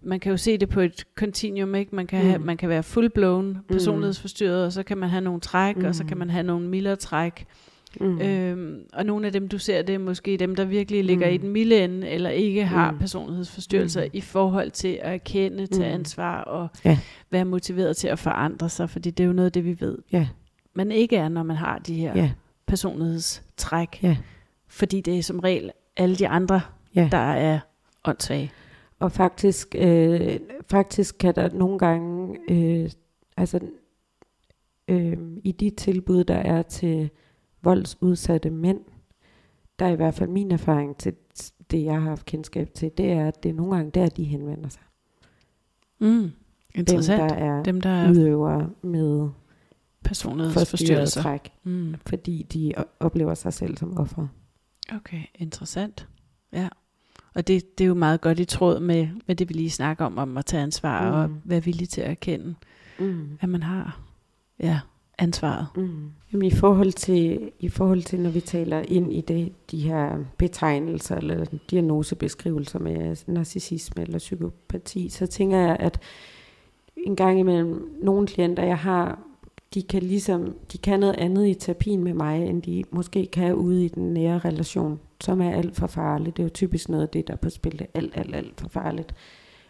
Man 0.04 0.20
kan 0.20 0.30
jo 0.30 0.36
se 0.36 0.58
det 0.58 0.68
på 0.68 0.80
et 0.80 1.04
continuum, 1.14 1.74
ikke? 1.74 1.94
Man 1.94 2.06
kan, 2.06 2.22
mm. 2.22 2.28
have, 2.28 2.38
man 2.38 2.56
kan 2.56 2.68
være 2.68 2.82
full-blown 2.82 3.58
personlighedsforstyrret, 3.68 4.62
mm. 4.62 4.66
og 4.66 4.72
så 4.72 4.82
kan 4.82 4.98
man 4.98 5.08
have 5.08 5.20
nogle 5.20 5.40
træk, 5.40 5.76
mm. 5.76 5.84
og 5.84 5.94
så 5.94 6.04
kan 6.04 6.16
man 6.16 6.30
have 6.30 6.42
nogle 6.42 6.68
mildere 6.68 6.96
træk. 6.96 7.46
Mm. 8.00 8.20
Øhm, 8.20 8.80
og 8.92 9.06
nogle 9.06 9.26
af 9.26 9.32
dem, 9.32 9.48
du 9.48 9.58
ser, 9.58 9.82
det 9.82 9.94
er 9.94 9.98
måske 9.98 10.36
dem, 10.36 10.56
der 10.56 10.64
virkelig 10.64 11.04
ligger 11.04 11.28
mm. 11.28 11.34
i 11.34 11.36
den 11.36 11.48
milde 11.50 11.84
ende, 11.84 12.08
eller 12.08 12.30
ikke 12.30 12.66
har 12.66 12.90
mm. 12.90 12.98
personlighedsforstyrrelser 12.98 14.04
mm. 14.04 14.10
i 14.12 14.20
forhold 14.20 14.70
til 14.70 14.98
at 15.02 15.14
erkende, 15.14 15.66
tage 15.66 15.88
mm. 15.88 15.94
ansvar 15.94 16.42
og 16.42 16.68
ja. 16.84 16.98
være 17.30 17.44
motiveret 17.44 17.96
til 17.96 18.08
at 18.08 18.18
forandre 18.18 18.68
sig, 18.68 18.90
fordi 18.90 19.10
det 19.10 19.24
er 19.24 19.26
jo 19.26 19.32
noget 19.32 19.46
af 19.46 19.52
det, 19.52 19.64
vi 19.64 19.80
ved. 19.80 19.98
Ja. 20.12 20.28
Man 20.74 20.92
ikke 20.92 21.16
er, 21.16 21.28
når 21.28 21.42
man 21.42 21.56
har 21.56 21.78
de 21.78 21.94
her 21.94 22.12
ja. 22.16 22.30
personlighedstræk, 22.66 24.02
ja. 24.02 24.16
fordi 24.68 25.00
det 25.00 25.18
er 25.18 25.22
som 25.22 25.38
regel 25.38 25.70
alle 25.96 26.16
de 26.16 26.28
andre, 26.28 26.60
ja. 26.94 27.08
der 27.12 27.18
er 27.18 27.58
åndssvage. 28.04 28.52
Og 29.04 29.12
faktisk, 29.12 29.74
øh, 29.78 30.40
faktisk 30.70 31.18
kan 31.18 31.34
der 31.34 31.52
nogle 31.52 31.78
gange, 31.78 32.38
øh, 32.50 32.90
altså 33.36 33.60
øh, 34.88 35.16
i 35.44 35.52
de 35.52 35.70
tilbud, 35.70 36.24
der 36.24 36.34
er 36.36 36.62
til 36.62 37.10
voldsudsatte 37.62 38.50
mænd, 38.50 38.80
der 39.78 39.86
er 39.86 39.90
i 39.90 39.94
hvert 39.94 40.14
fald 40.14 40.30
min 40.30 40.50
erfaring 40.50 40.96
til 40.96 41.14
det, 41.70 41.84
jeg 41.84 41.94
har 41.94 42.00
haft 42.08 42.26
kendskab 42.26 42.74
til, 42.74 42.90
det 42.96 43.12
er, 43.12 43.28
at 43.28 43.42
det 43.42 43.48
er 43.48 43.52
nogle 43.54 43.76
gange 43.76 43.90
der, 43.90 44.08
de 44.08 44.24
henvender 44.24 44.68
sig. 44.68 44.82
Mm, 46.00 46.30
interessant. 46.74 47.20
Dem, 47.20 47.28
der 47.28 47.34
er, 47.34 47.62
Dem, 47.62 47.80
der 47.80 47.90
er 47.90 48.10
udøvere 48.10 48.70
med 48.82 49.28
personlighedsforstyrrelser. 50.04 51.22
træk, 51.22 51.52
Mm. 51.62 51.94
fordi 52.06 52.42
de 52.42 52.72
oplever 53.00 53.34
sig 53.34 53.52
selv 53.52 53.76
som 53.76 53.98
offer. 53.98 54.26
Okay, 54.94 55.22
interessant. 55.34 56.08
Ja. 56.52 56.68
Og 57.34 57.46
det, 57.46 57.78
det 57.78 57.84
er 57.84 57.88
jo 57.88 57.94
meget 57.94 58.20
godt 58.20 58.40
i 58.40 58.44
tråd 58.44 58.80
med, 58.80 59.08
med 59.26 59.36
det, 59.36 59.48
vi 59.48 59.54
lige 59.54 59.70
snakker 59.70 60.04
om, 60.04 60.18
om 60.18 60.36
at 60.36 60.46
tage 60.46 60.62
ansvar 60.62 61.10
mm. 61.10 61.16
og 61.16 61.40
være 61.44 61.64
villig 61.64 61.88
til 61.88 62.00
at 62.00 62.10
erkende, 62.10 62.54
mm. 62.98 63.38
at 63.40 63.48
man 63.48 63.62
har 63.62 64.00
ja, 64.60 64.80
ansvaret. 65.18 65.66
Mm. 65.76 66.10
Jamen, 66.32 66.46
i, 66.46 66.50
forhold 66.50 66.92
til, 66.92 67.50
I 67.60 67.68
forhold 67.68 68.02
til, 68.02 68.20
når 68.20 68.30
vi 68.30 68.40
taler 68.40 68.82
ind 68.88 69.12
i 69.12 69.20
det, 69.20 69.52
de 69.70 69.80
her 69.80 70.18
betegnelser 70.38 71.16
eller 71.16 71.44
diagnosebeskrivelser 71.70 72.78
med 72.78 73.16
narcissisme 73.26 74.02
eller 74.02 74.18
psykopati, 74.18 75.08
så 75.08 75.26
tænker 75.26 75.58
jeg, 75.58 75.76
at 75.80 76.00
en 76.96 77.16
gang 77.16 77.40
imellem 77.40 77.98
nogle 78.02 78.26
klienter, 78.26 78.64
jeg 78.64 78.78
har, 78.78 79.18
de 79.74 79.82
kan 79.82 80.02
ligesom, 80.02 80.54
de 80.72 80.78
kan 80.78 81.00
noget 81.00 81.16
andet 81.18 81.46
i 81.46 81.54
terapien 81.54 82.04
med 82.04 82.14
mig, 82.14 82.46
end 82.46 82.62
de 82.62 82.84
måske 82.90 83.26
kan 83.26 83.54
ude 83.54 83.84
i 83.84 83.88
den 83.88 84.14
nære 84.14 84.38
relation, 84.38 85.00
som 85.20 85.40
er 85.40 85.50
alt 85.50 85.76
for 85.76 85.86
farligt. 85.86 86.36
Det 86.36 86.42
er 86.42 86.46
jo 86.46 86.50
typisk 86.50 86.88
noget 86.88 87.02
af 87.02 87.08
det, 87.08 87.26
der 87.26 87.32
er 87.32 87.38
på 87.38 87.50
spil. 87.50 87.72
Det 87.72 87.80
er 87.80 87.98
alt, 87.98 88.12
alt, 88.16 88.34
alt 88.34 88.60
for 88.60 88.68
farligt 88.68 89.14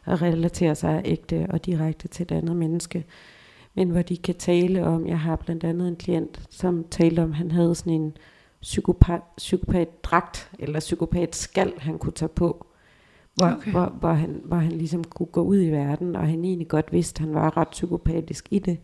at 0.07 0.23
relatere 0.23 0.75
sig 0.75 1.03
ægte 1.05 1.47
og 1.51 1.67
direkte 1.67 2.09
til 2.09 2.23
et 2.23 2.33
andet 2.33 2.57
menneske. 2.57 3.05
Men 3.75 3.91
hvor 3.91 4.03
de 4.03 4.17
kan 4.17 4.35
tale 4.35 4.85
om, 4.85 5.07
jeg 5.07 5.21
har 5.21 5.37
blandt 5.37 5.65
andet 5.65 5.89
en 5.89 5.97
klient, 5.97 6.47
som 6.51 6.85
talte 6.91 7.23
om, 7.23 7.33
han 7.33 7.51
havde 7.51 7.75
sådan 7.75 7.93
en 7.93 8.17
psykopat, 8.63 9.21
psykopat-dragt, 9.37 10.51
eller 10.59 10.81
psykopat-skal, 10.81 11.73
han 11.79 11.99
kunne 11.99 12.13
tage 12.13 12.29
på, 12.29 12.67
hvor, 13.35 13.47
okay. 13.47 13.71
hvor, 13.71 13.87
hvor, 13.87 14.13
han, 14.13 14.41
hvor 14.45 14.57
han 14.57 14.73
ligesom 14.73 15.05
kunne 15.05 15.27
gå 15.27 15.43
ud 15.43 15.63
i 15.63 15.71
verden, 15.71 16.17
og 16.17 16.29
han 16.29 16.45
egentlig 16.45 16.69
godt 16.69 16.93
vidste, 16.93 17.21
at 17.21 17.27
han 17.27 17.35
var 17.35 17.57
ret 17.57 17.69
psykopatisk 17.69 18.49
i 18.51 18.59
det. 18.59 18.79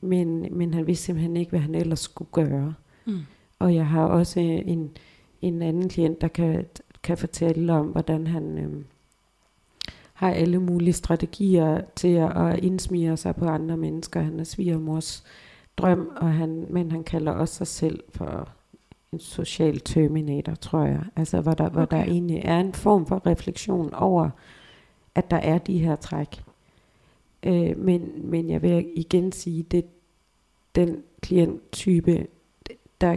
Men, 0.00 0.46
men 0.50 0.74
han 0.74 0.86
vidste 0.86 1.04
simpelthen 1.04 1.36
ikke, 1.36 1.50
hvad 1.50 1.60
han 1.60 1.74
ellers 1.74 2.00
skulle 2.00 2.28
gøre. 2.32 2.74
Mm. 3.06 3.18
Og 3.58 3.74
jeg 3.74 3.86
har 3.86 4.04
også 4.06 4.40
en, 4.40 4.90
en 5.42 5.62
anden 5.62 5.88
klient, 5.88 6.20
der 6.20 6.28
kan, 6.28 6.66
kan 7.02 7.18
fortælle 7.18 7.72
om, 7.72 7.86
hvordan 7.86 8.26
han 8.26 8.58
øh, 8.58 8.84
har 10.12 10.30
alle 10.30 10.58
mulige 10.58 10.92
strategier 10.92 11.80
til 11.96 12.08
at, 12.08 12.36
at 12.36 12.58
indsmire 12.58 13.16
sig 13.16 13.36
på 13.36 13.44
andre 13.44 13.76
mennesker. 13.76 14.20
Han 14.20 14.40
er 14.40 14.44
svigermors 14.44 15.24
drøm, 15.76 16.10
og 16.16 16.32
han, 16.32 16.66
men 16.70 16.90
han 16.90 17.04
kalder 17.04 17.32
også 17.32 17.54
sig 17.54 17.66
selv 17.66 18.04
for 18.08 18.48
en 19.12 19.18
social 19.18 19.80
terminator, 19.80 20.54
tror 20.54 20.84
jeg. 20.84 21.04
Altså, 21.16 21.40
hvor 21.40 21.54
der, 21.54 21.64
okay. 21.64 21.74
hvor 21.74 21.84
der 21.84 22.04
egentlig 22.04 22.42
er 22.44 22.60
en 22.60 22.72
form 22.72 23.06
for 23.06 23.26
refleksion 23.26 23.94
over, 23.94 24.30
at 25.14 25.30
der 25.30 25.36
er 25.36 25.58
de 25.58 25.78
her 25.78 25.96
træk. 25.96 26.42
Øh, 27.42 27.78
men, 27.78 28.30
men 28.30 28.50
jeg 28.50 28.62
vil 28.62 28.88
igen 28.94 29.32
sige, 29.32 29.62
det 29.62 29.84
den 30.76 31.02
klienttype, 31.20 32.26
der, 33.00 33.16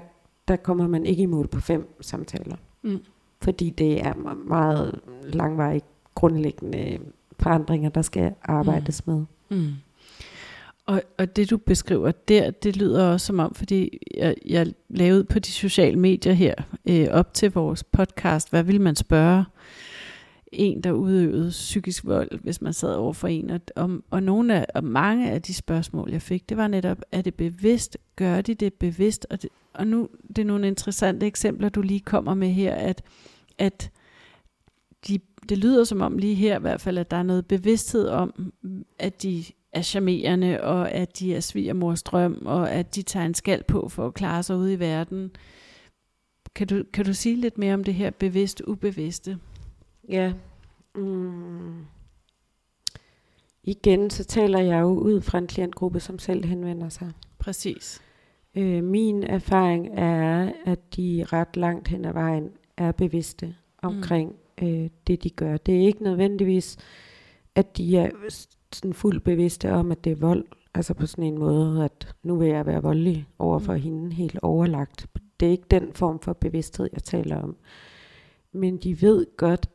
der 0.50 0.56
kommer 0.56 0.88
man 0.88 1.06
ikke 1.06 1.24
i 1.24 1.26
mål 1.26 1.48
på 1.48 1.60
fem 1.60 1.96
samtaler. 2.02 2.56
Mm. 2.82 3.00
Fordi 3.42 3.70
det 3.70 4.06
er 4.06 4.14
meget 4.48 5.00
langvarige 5.24 5.82
grundlæggende 6.16 7.00
forandringer, 7.40 7.90
der 7.90 8.02
skal 8.02 8.34
arbejdes 8.44 9.08
mm. 9.08 9.14
med. 9.14 9.26
Mm. 9.50 9.74
Og, 10.86 11.02
og 11.18 11.36
det 11.36 11.50
du 11.50 11.58
beskriver 11.58 12.12
der, 12.12 12.52
det 12.52 12.78
lyder 12.78 13.06
også 13.06 13.26
som 13.26 13.40
om, 13.40 13.54
fordi 13.54 13.98
jeg, 14.16 14.36
jeg 14.46 14.68
lavede 14.90 15.24
på 15.24 15.40
de 15.40 15.52
sociale 15.52 16.00
medier 16.00 16.34
her, 16.34 16.54
øh, 16.90 17.08
op 17.12 17.34
til 17.34 17.52
vores 17.52 17.84
podcast, 17.84 18.50
hvad 18.50 18.64
vil 18.64 18.82
man 18.82 18.96
spørge 18.96 19.44
en, 20.52 20.82
der 20.82 20.92
udøvede 20.92 21.50
psykisk 21.50 22.06
vold, 22.06 22.40
hvis 22.44 22.62
man 22.62 22.74
sad 22.74 22.94
over 22.94 23.14
for 23.14 23.28
en. 23.28 23.50
Og, 23.50 23.60
og, 23.76 23.90
og 24.10 24.24
nogle 24.24 24.56
af, 24.56 24.66
og 24.76 24.84
mange 24.84 25.32
af 25.32 25.42
de 25.42 25.54
spørgsmål, 25.54 26.12
jeg 26.12 26.22
fik, 26.22 26.50
det 26.50 26.58
var 26.58 26.68
netop, 26.68 26.98
er 27.12 27.22
det 27.22 27.36
bevidst? 27.36 27.98
Gør 28.16 28.42
de 28.42 28.54
det 28.54 28.74
bevidst? 28.74 29.28
Og, 29.30 29.42
det, 29.42 29.50
og 29.74 29.88
nu, 29.88 30.10
det 30.28 30.38
er 30.38 30.46
nogle 30.46 30.68
interessante 30.68 31.26
eksempler, 31.26 31.70
du 31.70 31.82
lige 31.82 32.00
kommer 32.00 32.34
med 32.34 32.50
her, 32.50 32.76
at, 32.76 33.02
at 33.58 33.92
de, 35.08 35.20
det 35.50 35.58
lyder 35.58 35.84
som 35.84 36.02
om 36.02 36.18
lige 36.18 36.36
her 36.36 36.58
i 36.58 36.62
hvert 36.62 36.82
fald, 36.82 36.98
at 36.98 37.12
der 37.12 37.18
er 37.18 37.24
noget 37.24 37.46
bevidsthed 37.46 38.08
om, 38.08 38.54
at 39.00 39.24
de 39.24 39.44
er 39.72 39.82
charmerende, 39.82 40.62
og 40.62 40.92
at 40.92 41.20
de 41.20 41.36
er 41.36 41.40
svigermors 41.40 42.04
drøm, 42.04 42.42
og 42.46 42.72
at 42.72 42.96
de 42.96 43.02
tager 43.02 43.26
en 43.26 43.34
skal 43.34 43.64
på 43.64 43.90
for 43.90 44.08
at 44.08 44.14
klare 44.14 44.44
sig 44.44 44.58
ude 44.58 44.74
i 44.74 44.80
verden. 44.80 45.32
Kan 46.56 46.68
du, 46.68 46.84
kan 46.94 47.06
du 47.06 47.14
sige 47.14 47.36
lidt 47.36 47.58
mere 47.58 47.74
om 47.74 47.84
det 47.84 47.94
her 47.94 48.12
bevidst-ubevidste? 48.12 49.38
Ja. 50.10 50.34
Mm. 50.96 51.86
Igen, 53.64 54.10
så 54.10 54.24
taler 54.24 54.60
jeg 54.60 54.82
jo 54.82 54.88
ud 54.88 55.22
fra 55.22 55.38
en 55.38 55.48
klientgruppe, 55.48 56.00
som 56.00 56.20
selv 56.20 56.46
henvender 56.46 56.90
sig. 56.90 57.12
Præcis. 57.40 58.02
Øh, 58.56 58.84
min 58.84 59.24
erfaring 59.24 59.90
er, 59.94 60.52
at 60.66 60.96
de 60.96 61.26
ret 61.34 61.58
langt 61.58 61.88
hen 61.88 62.06
ad 62.06 62.14
vejen 62.14 62.50
er 62.78 62.92
bevidste 62.92 63.56
omkring 63.82 64.36
mm. 64.62 64.68
øh, 64.68 64.90
det, 65.08 65.24
de 65.24 65.30
gør. 65.30 65.58
Det 65.58 65.76
er 65.76 65.88
ikke 65.88 66.04
nødvendigvis, 66.04 66.78
at 67.56 67.78
de 67.78 67.98
er 67.98 68.10
sådan 68.74 68.94
fuldt 68.94 69.24
bevidste 69.24 69.72
om, 69.72 69.92
at 69.92 70.04
det 70.04 70.12
er 70.12 70.16
vold. 70.16 70.46
Altså 70.74 70.94
på 70.94 71.06
sådan 71.06 71.24
en 71.24 71.38
måde, 71.38 71.86
at 71.86 72.16
nu 72.24 72.36
vil 72.36 72.48
jeg 72.48 72.66
være 72.66 72.82
voldelig 72.82 73.28
over 73.40 73.60
for 73.60 73.74
mm. 73.74 73.80
hende, 73.80 74.14
helt 74.14 74.40
overlagt. 74.42 75.08
Det 75.40 75.46
er 75.46 75.52
ikke 75.52 75.68
den 75.72 75.94
form 75.94 76.20
for 76.20 76.34
bevidsthed, 76.34 76.90
jeg 76.94 77.04
taler 77.04 77.42
om. 77.42 77.56
Men 78.52 78.78
de 78.78 79.02
ved 79.02 79.26
godt, 79.38 79.70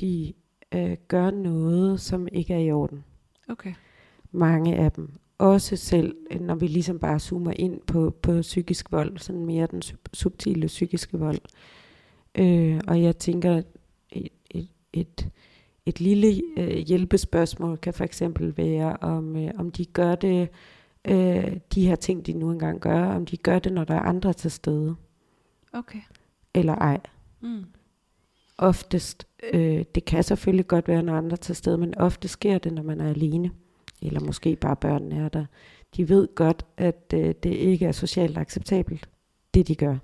de 0.00 0.32
øh, 0.74 0.96
gør 1.08 1.30
noget, 1.30 2.00
som 2.00 2.28
ikke 2.32 2.54
er 2.54 2.58
i 2.58 2.72
orden. 2.72 3.04
Okay. 3.48 3.74
Mange 4.32 4.76
af 4.76 4.92
dem. 4.92 5.12
Også 5.38 5.76
selv, 5.76 6.16
når 6.40 6.54
vi 6.54 6.66
ligesom 6.66 6.98
bare 6.98 7.20
zoomer 7.20 7.52
ind 7.56 7.80
på, 7.86 8.10
på 8.22 8.40
psykisk 8.40 8.92
vold, 8.92 9.18
sådan 9.18 9.44
mere 9.44 9.66
den 9.66 9.82
sub- 9.84 10.08
subtile 10.12 10.66
psykiske 10.66 11.18
vold. 11.18 11.38
Øh, 12.34 12.80
og 12.88 13.02
jeg 13.02 13.16
tænker, 13.16 13.62
et, 14.12 14.28
et, 14.50 14.68
et, 14.92 15.28
et 15.86 16.00
lille 16.00 16.42
øh, 16.56 16.76
hjælpespørgsmål 16.76 17.76
kan 17.76 17.94
for 17.94 18.04
eksempel 18.04 18.56
være, 18.56 18.96
om, 18.96 19.36
øh, 19.36 19.50
om 19.58 19.70
de 19.70 19.84
gør 19.84 20.14
det, 20.14 20.48
øh, 21.04 21.56
de 21.74 21.86
her 21.86 21.96
ting, 21.96 22.26
de 22.26 22.32
nu 22.32 22.50
engang 22.50 22.80
gør, 22.80 23.04
om 23.04 23.26
de 23.26 23.36
gør 23.36 23.58
det, 23.58 23.72
når 23.72 23.84
der 23.84 23.94
er 23.94 24.00
andre 24.00 24.32
til 24.32 24.50
stede. 24.50 24.96
Okay. 25.72 26.00
Eller 26.54 26.74
ej. 26.74 27.00
Mm 27.40 27.64
oftest, 28.58 29.26
øh, 29.52 29.84
det 29.94 30.04
kan 30.04 30.22
selvfølgelig 30.22 30.66
godt 30.66 30.88
være, 30.88 31.02
når 31.02 31.14
andre 31.16 31.36
tager 31.36 31.54
sted, 31.54 31.76
men 31.76 31.94
ofte 31.98 32.28
sker 32.28 32.58
det, 32.58 32.72
når 32.72 32.82
man 32.82 33.00
er 33.00 33.08
alene, 33.08 33.50
eller 34.02 34.20
måske 34.20 34.56
bare 34.56 34.76
børnene 34.76 35.24
er 35.24 35.28
der. 35.28 35.44
De 35.96 36.08
ved 36.08 36.28
godt, 36.34 36.66
at 36.76 37.12
øh, 37.14 37.34
det 37.42 37.50
ikke 37.54 37.86
er 37.86 37.92
socialt 37.92 38.38
acceptabelt, 38.38 39.08
det 39.54 39.68
de 39.68 39.74
gør. 39.74 39.96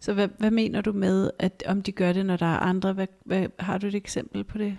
Så 0.00 0.12
hvad, 0.12 0.28
hvad 0.38 0.50
mener 0.50 0.80
du 0.80 0.92
med, 0.92 1.30
at 1.38 1.62
om 1.66 1.82
de 1.82 1.92
gør 1.92 2.12
det, 2.12 2.26
når 2.26 2.36
der 2.36 2.46
er 2.46 2.58
andre? 2.58 2.92
Hvad, 2.92 3.06
hvad, 3.24 3.46
har 3.58 3.78
du 3.78 3.86
et 3.86 3.94
eksempel 3.94 4.44
på 4.44 4.58
det? 4.58 4.76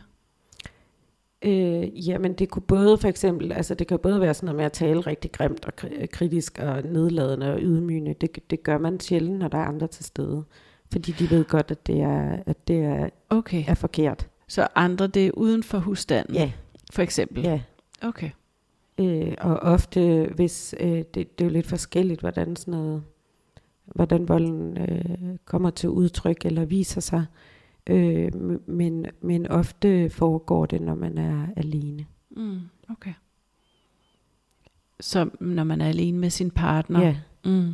Øh, 1.46 2.08
jamen 2.10 2.34
det 2.34 2.50
kunne 2.50 2.64
både 2.68 2.98
for 2.98 3.08
eksempel, 3.08 3.52
altså 3.52 3.76
det 3.76 3.88
kan 3.88 4.00
både 4.00 4.22
være 4.22 4.34
sådan 4.34 4.46
noget 4.46 4.58
med 4.58 4.66
at 4.66 4.72
tale 4.72 5.02
rigtig 5.02 5.32
grimt 5.32 5.66
og 5.66 5.74
kri- 5.82 6.06
kritisk 6.06 6.60
og 6.60 6.82
nedladende 6.84 7.54
og 7.54 7.60
ydmygende. 7.62 8.14
Det, 8.14 8.50
det 8.50 8.64
gør 8.64 8.78
man 8.78 9.00
sjældent, 9.00 9.40
når 9.40 9.48
der 9.48 9.58
er 9.58 9.66
andre 9.66 9.88
til 9.88 10.06
stede. 10.06 10.44
Fordi 10.92 11.12
de 11.12 11.30
ved 11.30 11.46
godt, 11.46 11.72
at 11.72 11.88
det 11.88 12.02
er, 12.02 12.38
at 12.46 12.68
det 12.68 12.78
er, 12.78 13.10
Okay. 13.30 13.64
er 13.68 13.74
forkert. 13.74 14.28
Så 14.48 14.68
andre, 14.76 15.08
det 15.08 15.28
er 15.28 15.32
uden 15.32 15.64
for 15.64 15.78
husstanden, 15.80 16.36
Ja, 16.36 16.52
for 16.94 17.02
eksempel? 17.02 17.44
ja. 17.44 17.62
Okay. 18.02 18.30
Øh, 18.98 19.34
og 19.42 19.56
ofte, 19.60 20.30
hvis 20.36 20.76
øh, 20.80 20.90
det, 20.90 21.14
det 21.14 21.42
er 21.42 21.46
jo 21.46 21.50
lidt 21.50 21.68
forskelligt, 21.68 22.20
hvordan 22.20 22.56
sådan 22.56 22.72
noget, 22.72 23.04
hvordan 23.86 24.28
volden 24.28 24.78
øh, 24.78 25.38
kommer 25.46 25.70
til 25.70 25.90
udtryk 25.90 26.46
eller 26.46 26.66
viser 26.66 27.02
sig. 27.02 27.26
Øh, 27.88 28.36
men, 28.70 29.06
men 29.22 29.48
ofte 29.48 30.10
foregår 30.10 30.66
det, 30.66 30.82
når 30.82 30.96
man 30.96 31.18
er 31.18 31.48
alene. 31.56 32.06
Mm, 32.30 32.60
okay. 32.90 33.14
Så 35.00 35.30
når 35.40 35.64
man 35.64 35.82
er 35.82 35.88
alene 35.88 36.18
med 36.18 36.30
sin 36.30 36.52
partner? 36.52 37.02
Ja. 37.02 37.16
Mm. 37.46 37.74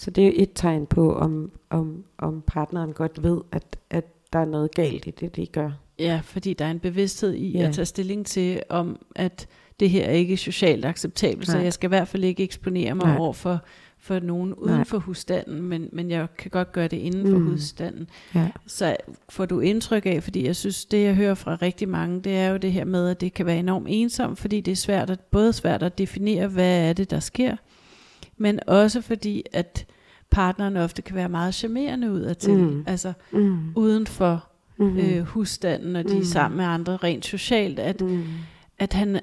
Så 0.00 0.10
det 0.10 0.22
er 0.22 0.26
jo 0.28 0.32
et 0.36 0.50
tegn 0.54 0.86
på, 0.86 1.14
om, 1.14 1.50
om, 1.70 2.04
om 2.18 2.42
partneren 2.46 2.92
godt 2.92 3.22
ved, 3.22 3.40
at, 3.52 3.76
at 3.90 4.04
der 4.32 4.38
er 4.38 4.44
noget 4.44 4.74
galt 4.74 5.06
i 5.06 5.10
det, 5.10 5.36
de 5.36 5.46
gør. 5.46 5.70
Ja, 5.98 6.20
fordi 6.24 6.52
der 6.54 6.64
er 6.64 6.70
en 6.70 6.78
bevidsthed 6.80 7.34
i 7.34 7.50
Ja. 7.58 7.66
at 7.68 7.74
tage 7.74 7.86
stilling 7.86 8.26
til, 8.26 8.62
om 8.68 8.98
at 9.16 9.46
det 9.80 9.90
her 9.90 10.04
er 10.04 10.10
ikke 10.12 10.36
socialt 10.36 10.84
acceptabelt, 10.84 11.46
så 11.46 11.54
Nej. 11.56 11.64
jeg 11.64 11.72
skal 11.72 11.88
i 11.88 11.88
hvert 11.88 12.08
fald 12.08 12.24
ikke 12.24 12.42
eksponere 12.42 12.94
mig 12.94 13.06
Nej. 13.06 13.16
over 13.18 13.32
for, 13.32 13.58
for 13.98 14.18
nogen 14.20 14.54
uden 14.54 14.74
Nej. 14.74 14.84
for 14.84 14.98
husstanden, 14.98 15.62
men, 15.62 15.88
men 15.92 16.10
jeg 16.10 16.26
kan 16.38 16.50
godt 16.50 16.72
gøre 16.72 16.88
det 16.88 16.96
inden 16.96 17.30
for 17.30 17.38
Mm. 17.38 17.46
husstanden. 17.50 18.08
Ja. 18.34 18.48
Så 18.66 18.96
får 19.28 19.44
du 19.46 19.60
indtryk 19.60 20.06
af, 20.06 20.22
fordi 20.22 20.46
jeg 20.46 20.56
synes, 20.56 20.84
det 20.84 21.04
jeg 21.04 21.14
hører 21.14 21.34
fra 21.34 21.54
rigtig 21.62 21.88
mange, 21.88 22.20
det 22.20 22.36
er 22.36 22.48
jo 22.48 22.56
det 22.56 22.72
her 22.72 22.84
med, 22.84 23.08
at 23.08 23.20
det 23.20 23.34
kan 23.34 23.46
være 23.46 23.58
enormt 23.58 23.86
ensomt, 23.90 24.38
fordi 24.38 24.60
det 24.60 24.72
er 24.72 24.76
svært 24.76 25.10
at, 25.10 25.20
både 25.20 25.52
svært 25.52 25.82
at 25.82 25.98
definere, 25.98 26.48
hvad 26.48 26.88
er 26.88 26.92
det, 26.92 27.10
der 27.10 27.20
sker, 27.20 27.56
men 28.40 28.60
også 28.66 29.00
fordi, 29.00 29.42
at 29.52 29.86
partneren 30.30 30.76
ofte 30.76 31.02
kan 31.02 31.16
være 31.16 31.28
meget 31.28 31.54
charmerende 31.54 32.12
ud 32.12 32.34
til, 32.34 32.54
Mm. 32.54 32.84
altså 32.86 33.12
Mm. 33.32 33.58
uden 33.76 34.06
for 34.06 34.44
Mm. 34.76 34.96
øh, 34.98 35.20
husstanden, 35.20 35.96
og 35.96 36.04
de 36.04 36.12
er 36.12 36.16
Mm. 36.16 36.24
sammen 36.24 36.56
med 36.56 36.64
andre 36.64 36.96
rent 36.96 37.24
socialt, 37.26 37.78
at, 37.78 38.00
mm. 38.00 38.24
at 38.78 38.92
han 38.92 39.20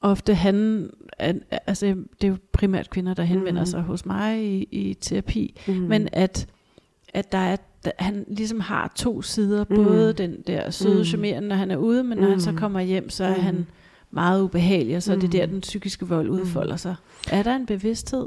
ofte 0.00 0.34
han, 0.34 0.90
at, 1.18 1.36
altså 1.66 1.86
det 1.86 2.24
er 2.24 2.28
jo 2.28 2.36
primært 2.52 2.90
kvinder, 2.90 3.14
der 3.14 3.22
henvender 3.22 3.60
Mm. 3.62 3.66
sig 3.66 3.80
hos 3.82 4.06
mig 4.06 4.44
i, 4.44 4.68
i 4.70 4.94
terapi, 4.94 5.60
Mm. 5.68 5.74
men 5.74 6.08
at, 6.12 6.46
at 7.14 7.32
der 7.32 7.38
er, 7.38 7.56
at 7.84 7.92
han 7.98 8.24
ligesom 8.28 8.60
har 8.60 8.92
to 8.96 9.22
sider, 9.22 9.64
Mm. 9.70 9.76
både 9.76 10.12
den 10.12 10.36
der 10.46 10.70
søde, 10.70 10.98
Mm. 10.98 11.04
charmerende, 11.04 11.48
når 11.48 11.56
han 11.56 11.70
er 11.70 11.76
ude, 11.76 12.04
men 12.04 12.18
når 12.18 12.28
han 12.28 12.40
så 12.40 12.50
Mm. 12.50 12.56
kommer 12.56 12.80
hjem, 12.80 13.10
så 13.10 13.24
er 13.24 13.36
Mm. 13.36 13.42
han 13.42 13.66
meget 14.10 14.42
ubehagelig, 14.42 14.96
og 14.96 15.02
så 15.02 15.12
er 15.12 15.16
det 15.16 15.24
Mm. 15.24 15.30
der, 15.30 15.46
den 15.46 15.60
psykiske 15.60 16.08
vold 16.08 16.28
udfolder 16.28 16.76
sig. 16.76 16.94
Er 17.32 17.42
der 17.42 17.56
en 17.56 17.66
bevidsthed? 17.66 18.26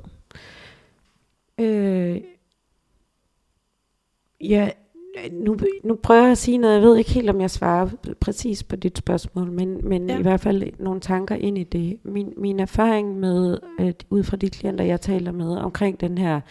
Øh, 1.60 2.22
ja, 4.41 4.70
nu, 5.32 5.58
nu 5.84 5.95
prøver 5.95 6.22
jeg 6.22 6.32
at 6.32 6.38
sige 6.38 6.58
noget. 6.58 6.74
Jeg 6.74 6.82
ved 6.82 6.97
ikke 6.97 7.12
helt, 7.12 7.30
om 7.30 7.41
jeg 7.41 7.49
svarer 7.51 7.89
præcis 8.20 8.64
på 8.64 8.76
dit 8.76 8.97
spørgsmål, 8.97 9.51
men, 9.51 9.88
men 9.89 10.10
Ja. 10.10 10.20
i 10.20 10.22
hvert 10.22 10.39
fald 10.39 10.64
nogle 10.80 10.99
tanker 11.01 11.36
ind 11.36 11.58
i 11.58 11.64
det. 11.64 11.99
Min, 12.03 12.34
min 12.38 12.60
erfaring 12.60 13.20
med, 13.20 13.58
øh, 13.80 13.93
ud 14.10 14.24
fra 14.24 14.38
de 14.38 14.49
klienter, 14.49 14.86
jeg 14.86 15.01
taler 15.01 15.32
med, 15.32 15.58
omkring 15.58 15.99
den 16.01 16.18
her 16.18 16.41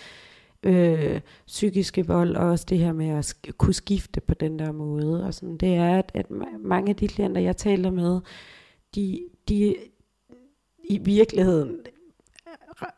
øh, 0.63 1.21
psykiske 1.47 2.07
vold, 2.07 2.37
og 2.37 2.47
også 2.51 2.67
det 2.69 2.79
her 2.79 2.93
med 2.93 3.09
at 3.09 3.35
sk- 3.37 3.51
kunne 3.53 3.75
skifte 3.75 4.21
på 4.21 4.35
den 4.35 4.59
der 4.59 4.73
måde, 4.73 5.25
og 5.27 5.35
sådan, 5.35 5.57
det 5.57 5.75
er, 5.75 5.99
at, 5.99 6.11
at 6.15 6.27
ma- 6.31 6.59
mange 6.59 6.91
af 6.91 6.97
de 6.97 7.09
klienter, 7.09 7.41
jeg 7.41 7.57
taler 7.57 7.91
med, 7.91 8.21
de, 8.95 9.21
de 9.49 9.75
i 10.85 10.99
virkeligheden 10.99 11.77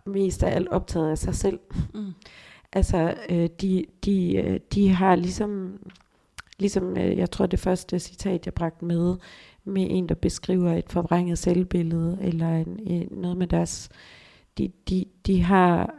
mest 0.07 0.43
af 0.43 0.55
alt 0.55 0.69
optaget 0.69 1.11
af 1.11 1.19
sig 1.19 1.35
selv. 1.35 1.59
Mm. 1.95 2.13
Altså, 2.73 3.15
øh, 3.31 3.49
de, 3.61 3.85
de, 4.05 4.37
øh, 4.37 4.61
de 4.75 4.89
har 4.89 5.17
ligesom, 5.17 5.81
ligesom 6.59 6.97
øh, 6.97 7.19
jeg 7.19 7.31
tror 7.31 7.47
det 7.47 7.59
første 7.59 7.99
citat, 7.99 8.47
jeg 8.47 8.55
bragte 8.55 8.85
med, 8.85 9.17
med 9.65 9.87
en, 9.91 10.09
der 10.09 10.15
beskriver 10.15 10.73
et 10.73 10.93
forvrænget 10.93 11.39
selvbillede, 11.39 12.19
eller 12.21 12.49
en, 12.49 12.81
en, 12.87 13.09
noget 13.11 13.37
med 13.37 13.47
deres, 13.47 13.89
de, 14.59 14.73
de, 14.89 15.05
de, 15.27 15.43
har, 15.43 15.95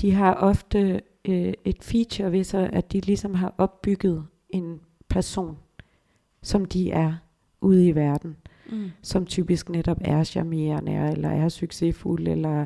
de 0.00 0.12
har 0.12 0.34
ofte 0.34 1.00
øh, 1.24 1.52
et 1.64 1.82
feature 1.82 2.32
ved 2.32 2.44
sig, 2.44 2.70
at 2.72 2.92
de 2.92 3.00
ligesom 3.00 3.34
har 3.34 3.54
opbygget 3.58 4.26
en 4.50 4.80
person, 5.08 5.58
som 6.42 6.64
de 6.64 6.90
er 6.90 7.14
ude 7.60 7.86
i 7.86 7.94
verden 7.94 8.36
Mm. 8.70 8.90
som 9.02 9.26
typisk 9.26 9.68
netop 9.68 9.98
er 10.00 10.24
charmerende, 10.24 11.12
eller 11.12 11.28
er 11.28 11.48
succesfuld, 11.48 12.28
eller 12.28 12.64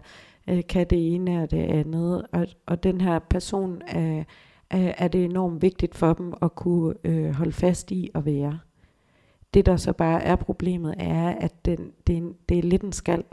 øh, 0.48 0.62
kan 0.68 0.86
det 0.90 1.14
ene 1.14 1.42
og 1.42 1.50
det 1.50 1.62
andet. 1.62 2.26
Og, 2.32 2.46
og 2.66 2.82
den 2.82 3.00
her 3.00 3.18
person 3.18 3.82
er, 3.86 4.24
er, 4.70 4.92
er 4.98 5.08
det 5.08 5.24
enormt 5.24 5.62
vigtigt 5.62 5.94
for 5.94 6.12
dem 6.12 6.34
at 6.42 6.54
kunne 6.54 6.94
øh, 7.04 7.30
holde 7.30 7.52
fast 7.52 7.90
i 7.90 8.10
at 8.14 8.24
være. 8.24 8.58
Det 9.54 9.66
der 9.66 9.76
så 9.76 9.92
bare 9.92 10.22
er 10.22 10.36
problemet 10.36 10.94
er, 10.98 11.28
at 11.28 11.64
den, 11.64 11.92
det, 12.06 12.12
er 12.12 12.16
en, 12.16 12.34
det 12.48 12.58
er 12.58 12.62
lidt 12.62 12.82
en 12.82 12.92
skal, 12.92 13.24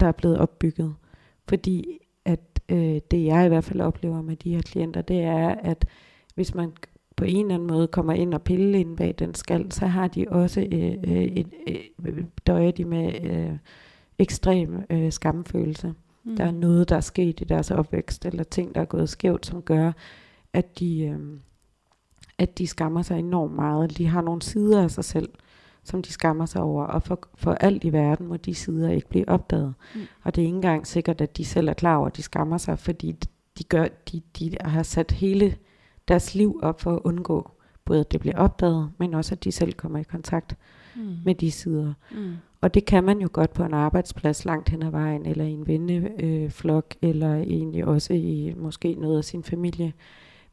der 0.00 0.06
er 0.06 0.12
blevet 0.12 0.38
opbygget. 0.38 0.94
Fordi 1.48 1.98
at 2.24 2.60
øh, 2.68 3.00
det 3.10 3.24
jeg 3.24 3.46
i 3.46 3.48
hvert 3.48 3.64
fald 3.64 3.80
oplever 3.80 4.22
med 4.22 4.36
de 4.36 4.54
her 4.54 4.62
klienter, 4.62 5.02
det 5.02 5.20
er, 5.22 5.48
at 5.48 5.86
hvis 6.34 6.54
man 6.54 6.72
på 7.16 7.24
en 7.24 7.46
eller 7.46 7.54
anden 7.54 7.68
måde 7.68 7.86
kommer 7.86 8.12
ind 8.12 8.34
og 8.34 8.42
piller 8.42 8.78
ind 8.78 8.96
bag 8.96 9.14
den 9.18 9.34
skal, 9.34 9.72
så 9.72 9.86
har 9.86 10.08
de 10.08 10.26
også 10.28 10.60
øh, 10.60 10.94
øh, 11.06 11.24
et, 11.24 11.46
øh, 12.06 12.24
døjer 12.46 12.70
de 12.70 12.84
med 12.84 13.24
øh, 13.24 13.58
ekstrem 14.18 14.82
øh, 14.90 15.12
skamfølelse. 15.12 15.94
Mm. 16.24 16.36
Der 16.36 16.44
er 16.44 16.50
noget, 16.50 16.88
der 16.88 16.96
er 16.96 17.00
sket 17.00 17.40
i 17.40 17.44
deres 17.44 17.70
opvækst, 17.70 18.26
eller 18.26 18.44
ting, 18.44 18.74
der 18.74 18.80
er 18.80 18.84
gået 18.84 19.08
skævt, 19.08 19.46
som 19.46 19.62
gør, 19.62 19.92
at 20.52 20.78
de, 20.78 21.00
øh, 21.04 21.18
at 22.38 22.58
de 22.58 22.66
skammer 22.66 23.02
sig 23.02 23.18
enormt 23.18 23.54
meget. 23.54 23.98
De 23.98 24.06
har 24.06 24.20
nogle 24.20 24.42
sider 24.42 24.82
af 24.82 24.90
sig 24.90 25.04
selv, 25.04 25.28
som 25.84 26.02
de 26.02 26.12
skammer 26.12 26.46
sig 26.46 26.62
over, 26.62 26.84
og 26.84 27.02
for, 27.02 27.28
for 27.34 27.52
alt 27.52 27.84
i 27.84 27.92
verden 27.92 28.26
må 28.26 28.36
de 28.36 28.54
sider 28.54 28.90
ikke 28.90 29.08
blive 29.08 29.28
opdaget. 29.28 29.74
Mm. 29.94 30.00
Og 30.22 30.36
det 30.36 30.42
er 30.42 30.46
ikke 30.46 30.56
engang 30.56 30.86
sikkert, 30.86 31.20
at 31.20 31.36
de 31.36 31.44
selv 31.44 31.68
er 31.68 31.72
klar 31.74 31.96
over, 31.96 32.06
at 32.06 32.16
de 32.16 32.22
skammer 32.22 32.58
sig, 32.58 32.78
fordi 32.78 33.12
de, 33.58 33.64
gør, 33.64 33.86
de, 34.12 34.22
de 34.38 34.56
har 34.60 34.82
sat 34.82 35.10
hele 35.12 35.56
deres 36.08 36.34
liv 36.34 36.60
op 36.62 36.80
for 36.80 36.92
at 36.96 37.00
undgå, 37.04 37.50
både 37.84 38.00
at 38.00 38.12
det 38.12 38.20
bliver 38.20 38.38
opdaget, 38.38 38.90
men 38.98 39.14
også 39.14 39.34
at 39.34 39.44
de 39.44 39.52
selv 39.52 39.72
kommer 39.72 39.98
i 39.98 40.02
kontakt 40.02 40.56
Mm. 40.96 41.16
med 41.24 41.34
de 41.34 41.50
sider. 41.50 41.92
Mm. 42.12 42.32
Og 42.64 42.74
det 42.74 42.84
kan 42.84 43.04
man 43.04 43.20
jo 43.20 43.28
godt 43.32 43.52
på 43.52 43.64
en 43.64 43.74
arbejdsplads 43.74 44.44
langt 44.44 44.68
hen 44.68 44.82
ad 44.82 44.90
vejen, 44.90 45.26
eller 45.26 45.44
i 45.44 45.50
en 45.50 45.66
venneflok, 45.66 46.94
eller 47.02 47.34
egentlig 47.34 47.84
også 47.84 48.12
i 48.12 48.54
måske 48.56 48.94
noget 48.94 49.18
af 49.18 49.24
sin 49.24 49.42
familie. 49.42 49.92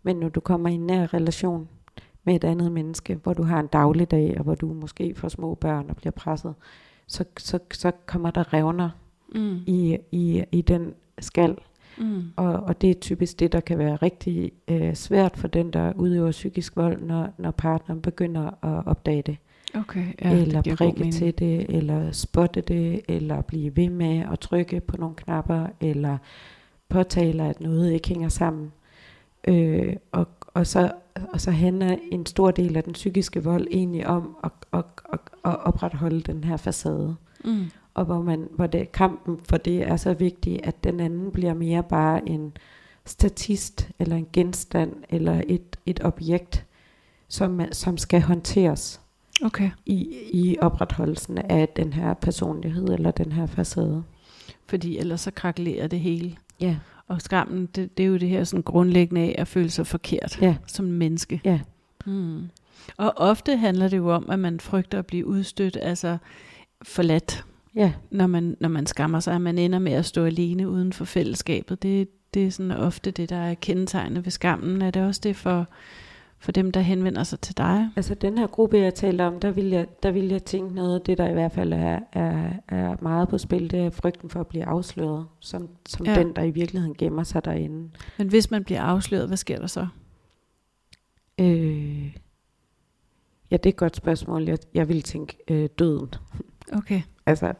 Men 0.03 0.15
når 0.15 0.29
du 0.29 0.39
kommer 0.39 0.69
i 0.69 0.73
en 0.73 0.87
nær 0.87 1.13
relation 1.13 1.67
med 2.23 2.35
et 2.35 2.43
andet 2.43 2.71
menneske, 2.71 3.19
hvor 3.23 3.33
du 3.33 3.43
har 3.43 3.59
en 3.59 3.67
dagligdag, 3.67 4.35
og 4.37 4.43
hvor 4.43 4.55
du 4.55 4.73
måske 4.73 5.15
får 5.15 5.27
små 5.27 5.55
børn 5.55 5.85
og 5.89 5.95
bliver 5.95 6.11
presset, 6.11 6.53
så, 7.07 7.23
så, 7.37 7.59
så 7.73 7.91
kommer 8.05 8.31
der 8.31 8.53
revner 8.53 8.89
Mm. 9.35 9.57
i, 9.65 9.97
i, 10.11 10.43
i 10.51 10.61
den 10.61 10.93
skal. 11.19 11.57
Mm. 11.97 12.23
Og, 12.35 12.53
og 12.53 12.81
det 12.81 12.89
er 12.89 12.93
typisk 12.93 13.39
det, 13.39 13.51
der 13.51 13.59
kan 13.59 13.77
være 13.77 13.95
rigtig 13.95 14.51
øh, 14.67 14.93
svært 14.93 15.37
for 15.37 15.47
den, 15.47 15.73
der 15.73 15.93
udøver 15.95 16.31
psykisk 16.31 16.75
vold, 16.75 17.01
når, 17.01 17.29
når 17.37 17.51
partneren 17.51 18.01
begynder 18.01 18.45
at 18.65 18.87
opdage 18.87 19.21
det 19.21 19.37
Okay, 19.75 20.05
ja, 20.21 20.31
eller 20.31 20.61
det 20.61 20.77
prikke 20.77 21.11
til 21.11 21.39
det, 21.39 21.65
eller 21.69 22.11
spotte 22.11 22.61
det, 22.61 23.01
eller 23.07 23.41
blive 23.41 23.75
ved 23.75 23.89
med 23.89 24.23
at 24.31 24.39
trykke 24.39 24.79
på 24.79 24.97
nogle 24.97 25.15
knapper, 25.15 25.67
eller 25.81 26.17
påtale, 26.89 27.43
at 27.43 27.61
noget 27.61 27.91
ikke 27.91 28.07
hænger 28.09 28.29
sammen. 28.29 28.71
Øh, 29.47 29.95
og, 30.11 30.27
og, 30.47 30.67
så, 30.67 30.91
og 31.33 31.41
så 31.41 31.51
handler 31.51 31.97
en 32.11 32.25
stor 32.25 32.51
del 32.51 32.77
af 32.77 32.83
den 32.83 32.93
psykiske 32.93 33.43
vold 33.43 33.67
egentlig 33.71 34.07
om 34.07 34.37
at, 34.43 34.51
at, 34.73 34.85
at, 35.13 35.19
at 35.45 35.59
opretholde 35.63 36.21
den 36.21 36.43
her 36.43 36.57
facade. 36.57 37.15
Mm. 37.45 37.65
Og 37.93 38.05
hvor, 38.05 38.21
man, 38.21 38.47
hvor 38.55 38.67
det, 38.67 38.91
kampen 38.91 39.39
for 39.49 39.57
det 39.57 39.87
er 39.87 39.95
så 39.95 40.13
vigtig, 40.13 40.59
at 40.63 40.83
den 40.83 40.99
anden 40.99 41.31
bliver 41.31 41.53
mere 41.53 41.83
bare 41.83 42.29
en 42.29 42.53
statist, 43.05 43.89
eller 43.99 44.15
en 44.15 44.27
genstand, 44.33 44.93
eller 45.09 45.41
et, 45.47 45.79
et 45.85 45.99
objekt, 46.03 46.65
som, 47.27 47.51
man- 47.51 47.73
som 47.73 47.97
skal 47.97 48.21
håndteres 48.21 49.01
Okay. 49.43 49.69
i, 49.85 50.15
i 50.33 50.57
opretholdelsen 50.61 51.37
af 51.37 51.69
den 51.75 51.93
her 51.93 52.13
personlighed 52.13 52.87
eller 52.87 53.11
den 53.11 53.31
her 53.31 53.45
facade. 53.45 54.03
Fordi 54.67 54.97
ellers 54.97 55.21
så 55.21 55.31
krakelerer 55.31 55.87
det 55.87 55.99
hele. 55.99 56.35
Ja, 56.59 56.77
Og 57.07 57.21
skammen, 57.21 57.65
det, 57.65 57.97
det 57.97 58.03
er 58.03 58.07
jo 58.07 58.17
det 58.17 58.29
her 58.29 58.43
sådan 58.43 58.63
grundlæggende 58.63 59.21
af 59.21 59.35
at 59.37 59.47
føle 59.47 59.69
sig 59.69 59.87
forkert 59.87 60.41
ja, 60.41 60.55
som 60.67 60.85
menneske. 60.85 61.41
ja. 61.45 61.59
Mm. 62.05 62.49
Og 62.97 63.13
ofte 63.17 63.57
handler 63.57 63.87
det 63.87 63.97
jo 63.97 64.09
om, 64.15 64.29
at 64.29 64.39
man 64.39 64.59
frygter 64.59 64.99
at 64.99 65.05
blive 65.05 65.25
udstødt, 65.25 65.77
altså 65.81 66.17
forladt, 66.81 67.45
ja. 67.75 67.93
når 68.11 68.27
man, 68.27 68.57
når 68.59 68.69
man 68.69 68.85
skammer 68.85 69.19
sig, 69.19 69.35
at 69.35 69.41
man 69.41 69.57
ender 69.57 69.79
med 69.79 69.91
at 69.91 70.05
stå 70.05 70.25
alene 70.25 70.69
uden 70.69 70.93
for 70.93 71.05
fællesskabet. 71.05 71.83
Det, 71.83 72.07
det 72.33 72.45
er 72.45 72.51
sådan 72.51 72.71
ofte 72.71 73.11
det, 73.11 73.29
der 73.29 73.35
er 73.35 73.53
kendetegnet 73.53 74.25
ved 74.25 74.31
skammen. 74.31 74.81
Er 74.81 74.91
det 74.91 75.01
også 75.01 75.21
det 75.23 75.35
for, 75.35 75.67
for 76.41 76.51
dem, 76.51 76.71
der 76.71 76.79
henvender 76.79 77.23
sig 77.23 77.39
til 77.39 77.57
dig? 77.57 77.89
Altså 77.95 78.15
den 78.15 78.37
her 78.37 78.47
gruppe, 78.47 78.77
jeg 78.77 78.93
talte 78.93 79.21
om, 79.21 79.39
der 79.39 79.51
vil 79.51 79.65
jeg, 79.65 79.87
der 80.03 80.11
vil 80.11 80.27
jeg 80.27 80.43
tænke 80.43 80.75
noget 80.75 80.95
af 80.95 81.01
det, 81.01 81.17
der 81.17 81.29
i 81.29 81.33
hvert 81.33 81.51
fald 81.51 81.73
er, 81.73 81.99
er, 82.13 82.51
er 82.67 82.95
meget 83.01 83.29
på 83.29 83.37
spil, 83.37 83.71
det 83.71 83.79
er 83.79 83.89
frygten 83.89 84.29
for 84.29 84.39
at 84.39 84.47
blive 84.47 84.65
afsløret, 84.65 85.25
som, 85.39 85.69
som 85.85 86.05
ja. 86.05 86.15
den, 86.15 86.35
der 86.35 86.43
i 86.43 86.51
virkeligheden 86.51 86.95
gemmer 86.95 87.23
sig 87.23 87.45
derinde. 87.45 87.89
Men 88.17 88.27
hvis 88.27 88.51
man 88.51 88.63
bliver 88.63 88.81
afsløret, 88.81 89.27
hvad 89.27 89.37
sker 89.37 89.59
der 89.59 89.67
så? 89.67 89.87
Øh, 91.39 92.17
ja, 93.51 93.57
det 93.57 93.65
er 93.65 93.69
et 93.69 93.75
godt 93.75 93.95
spørgsmål. 93.95 94.43
Jeg, 94.43 94.57
jeg 94.73 94.89
vil 94.89 95.01
tænke 95.01 95.37
øh, 95.47 95.69
døden. 95.79 96.09
Okay. 96.73 97.01
altså 97.25 97.53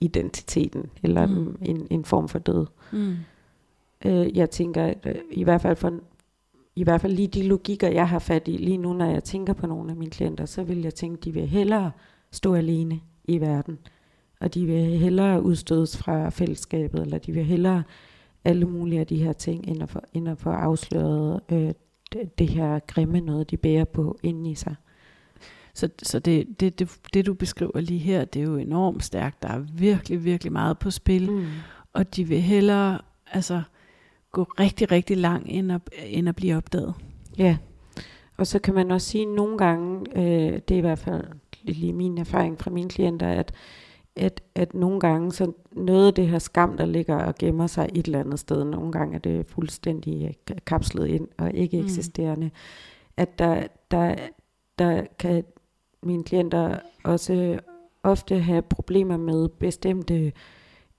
identiteten, 0.00 0.90
eller 1.02 1.26
mm. 1.26 1.58
en, 1.62 1.86
en 1.90 2.04
form 2.04 2.28
for 2.28 2.38
død. 2.38 2.66
Mm. 2.92 3.16
Øh, 4.04 4.36
jeg 4.36 4.50
tænker, 4.50 4.84
at, 4.84 5.06
øh, 5.06 5.14
i 5.30 5.44
hvert 5.44 5.60
fald 5.60 5.76
for, 5.76 5.92
i 6.76 6.82
hvert 6.82 7.00
fald 7.00 7.12
lige 7.12 7.28
de 7.28 7.42
logikker, 7.42 7.88
jeg 7.88 8.08
har 8.08 8.18
fat 8.18 8.48
i 8.48 8.56
lige 8.56 8.76
nu, 8.76 8.92
når 8.92 9.10
jeg 9.10 9.24
tænker 9.24 9.52
på 9.52 9.66
nogle 9.66 9.90
af 9.90 9.96
mine 9.96 10.10
klienter, 10.10 10.46
så 10.46 10.62
vil 10.62 10.82
jeg 10.82 10.94
tænke, 10.94 11.18
at 11.18 11.24
de 11.24 11.32
vil 11.32 11.46
hellere 11.46 11.90
stå 12.30 12.54
alene 12.54 13.00
i 13.24 13.40
verden, 13.40 13.78
og 14.40 14.54
de 14.54 14.66
vil 14.66 14.98
hellere 14.98 15.42
udstødes 15.42 15.96
fra 15.96 16.28
fællesskabet, 16.28 17.02
eller 17.02 17.18
de 17.18 17.32
vil 17.32 17.44
hellere 17.44 17.82
alle 18.44 18.66
mulige 18.66 19.00
af 19.00 19.06
de 19.06 19.16
her 19.16 19.32
ting, 19.32 19.68
end 19.68 19.82
at 19.82 19.88
få, 19.88 20.00
end 20.14 20.28
at 20.28 20.38
få 20.38 20.50
afsløret 20.50 21.40
øh, 21.48 21.72
det, 22.12 22.38
det 22.38 22.48
her 22.48 22.78
grimme 22.78 23.20
noget, 23.20 23.50
de 23.50 23.56
bærer 23.56 23.84
på 23.84 24.18
inde 24.22 24.50
i 24.50 24.54
sig. 24.54 24.74
Så, 25.74 25.88
så 26.02 26.18
det, 26.18 26.60
det, 26.60 26.78
det, 26.78 26.98
det, 27.14 27.26
du 27.26 27.34
beskriver 27.34 27.80
lige 27.80 27.98
her, 27.98 28.24
det 28.24 28.42
er 28.42 28.46
jo 28.46 28.56
enormt 28.56 29.04
stærkt. 29.04 29.42
Der 29.42 29.48
er 29.48 29.58
virkelig, 29.58 30.24
virkelig 30.24 30.52
meget 30.52 30.78
på 30.78 30.90
spil. 30.90 31.30
Mm. 31.30 31.46
Og 31.92 32.16
de 32.16 32.24
vil 32.24 32.40
hellere 32.40 33.00
altså, 33.32 33.62
gå 34.36 34.42
rigtig, 34.60 34.92
rigtig 34.92 35.16
langt, 35.16 35.46
end 35.50 35.72
at, 35.72 35.80
end 36.06 36.28
at 36.28 36.36
blive 36.36 36.56
opdaget. 36.56 36.94
Ja, 37.38 37.56
og 38.36 38.46
så 38.46 38.58
kan 38.58 38.74
man 38.74 38.90
også 38.90 39.06
sige 39.06 39.24
nogle 39.24 39.58
gange, 39.58 40.06
øh, 40.16 40.60
det 40.68 40.70
er 40.70 40.78
i 40.78 40.80
hvert 40.80 40.98
fald 40.98 41.24
lige 41.62 41.92
min 41.92 42.18
erfaring 42.18 42.58
fra 42.58 42.70
mine 42.70 42.88
klienter, 42.88 43.28
at, 43.28 43.52
at, 44.16 44.40
at 44.54 44.74
nogle 44.74 45.00
gange, 45.00 45.32
så 45.32 45.52
noget 45.72 46.06
af 46.06 46.14
det 46.14 46.28
her 46.28 46.38
skam, 46.38 46.76
der 46.76 46.86
ligger 46.86 47.16
og 47.16 47.34
gemmer 47.34 47.66
sig 47.66 47.88
et 47.94 48.06
eller 48.06 48.20
andet 48.20 48.38
sted, 48.38 48.64
nogle 48.64 48.92
gange 48.92 49.14
er 49.14 49.18
det 49.18 49.46
fuldstændig 49.46 50.34
kapslet 50.66 51.06
ind 51.06 51.28
og 51.38 51.54
ikke 51.54 51.76
mm. 51.76 51.84
eksisterende, 51.84 52.46
mm. 52.46 52.52
at 53.16 53.38
der, 53.38 53.66
der, 53.90 54.14
der 54.78 55.02
kan 55.18 55.44
mine 56.02 56.24
klienter 56.24 56.78
også 57.04 57.58
ofte 58.02 58.38
have 58.38 58.62
problemer 58.62 59.16
med 59.16 59.48
bestemte, 59.48 60.32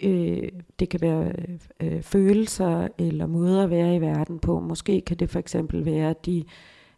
øh, 0.03 0.49
det 0.79 0.89
kan 0.89 1.01
være 1.01 1.33
øh, 1.79 2.01
følelser 2.01 2.87
eller 2.97 3.25
måder 3.25 3.63
at 3.63 3.69
være 3.69 3.95
i 3.95 4.01
verden 4.01 4.39
på. 4.39 4.59
Måske 4.59 5.01
kan 5.01 5.17
det 5.17 5.29
for 5.29 5.39
eksempel 5.39 5.85
være, 5.85 6.09
at 6.09 6.25
de 6.25 6.43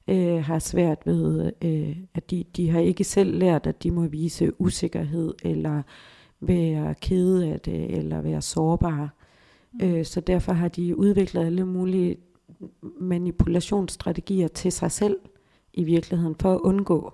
øh, 0.08 0.43
har 0.43 0.60
svært 0.60 1.06
ved, 1.06 1.52
øh, 1.62 1.97
at 2.14 2.32
de, 2.32 2.43
de 2.56 2.70
har 2.70 2.80
ikke 2.80 3.04
selv 3.04 3.38
lært, 3.38 3.68
at 3.68 3.84
de 3.84 3.91
må 3.91 4.08
vise 4.08 4.62
usikkerhed 4.62 5.34
eller 5.43 5.82
være 6.39 6.95
kede 7.02 7.54
af 7.54 7.60
det 7.60 7.97
eller 7.97 8.22
være 8.22 8.41
sårbare. 8.41 9.10
Mm. 9.74 9.86
Øh, 9.86 10.06
så 10.06 10.22
derfor 10.22 10.54
har 10.54 10.68
de 10.68 10.95
udviklet 10.97 11.45
alle 11.45 11.66
mulige 11.66 12.18
manipulationsstrategier 13.00 14.47
til 14.47 14.72
sig 14.72 14.91
selv 14.91 15.18
i 15.74 15.84
virkeligheden 15.84 16.36
for 16.36 16.54
at 16.54 16.60
undgå 16.60 17.14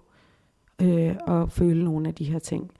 øh, 0.81 1.15
og 1.27 1.51
føle 1.51 1.83
nogle 1.83 2.07
af 2.07 2.15
de 2.15 2.23
her 2.23 2.39
ting. 2.39 2.71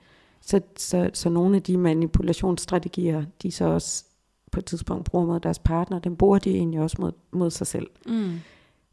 Så, 0.46 0.60
så, 0.76 1.10
så 1.12 1.28
nogle 1.28 1.56
af 1.56 1.62
de 1.62 1.76
manipulationsstrategier, 1.76 3.24
de 3.42 3.50
så 3.50 3.64
også 3.64 4.04
på 4.52 4.60
et 4.60 4.64
tidspunkt 4.64 5.04
bruger 5.04 5.26
mod 5.26 5.40
deres 5.40 5.58
partner, 5.58 5.98
dem 5.98 6.16
bruger 6.16 6.38
de 6.38 6.50
egentlig 6.50 6.80
også 6.80 6.96
mod, 7.00 7.12
mod 7.30 7.50
sig 7.50 7.66
selv. 7.66 7.86
Mm. 8.06 8.32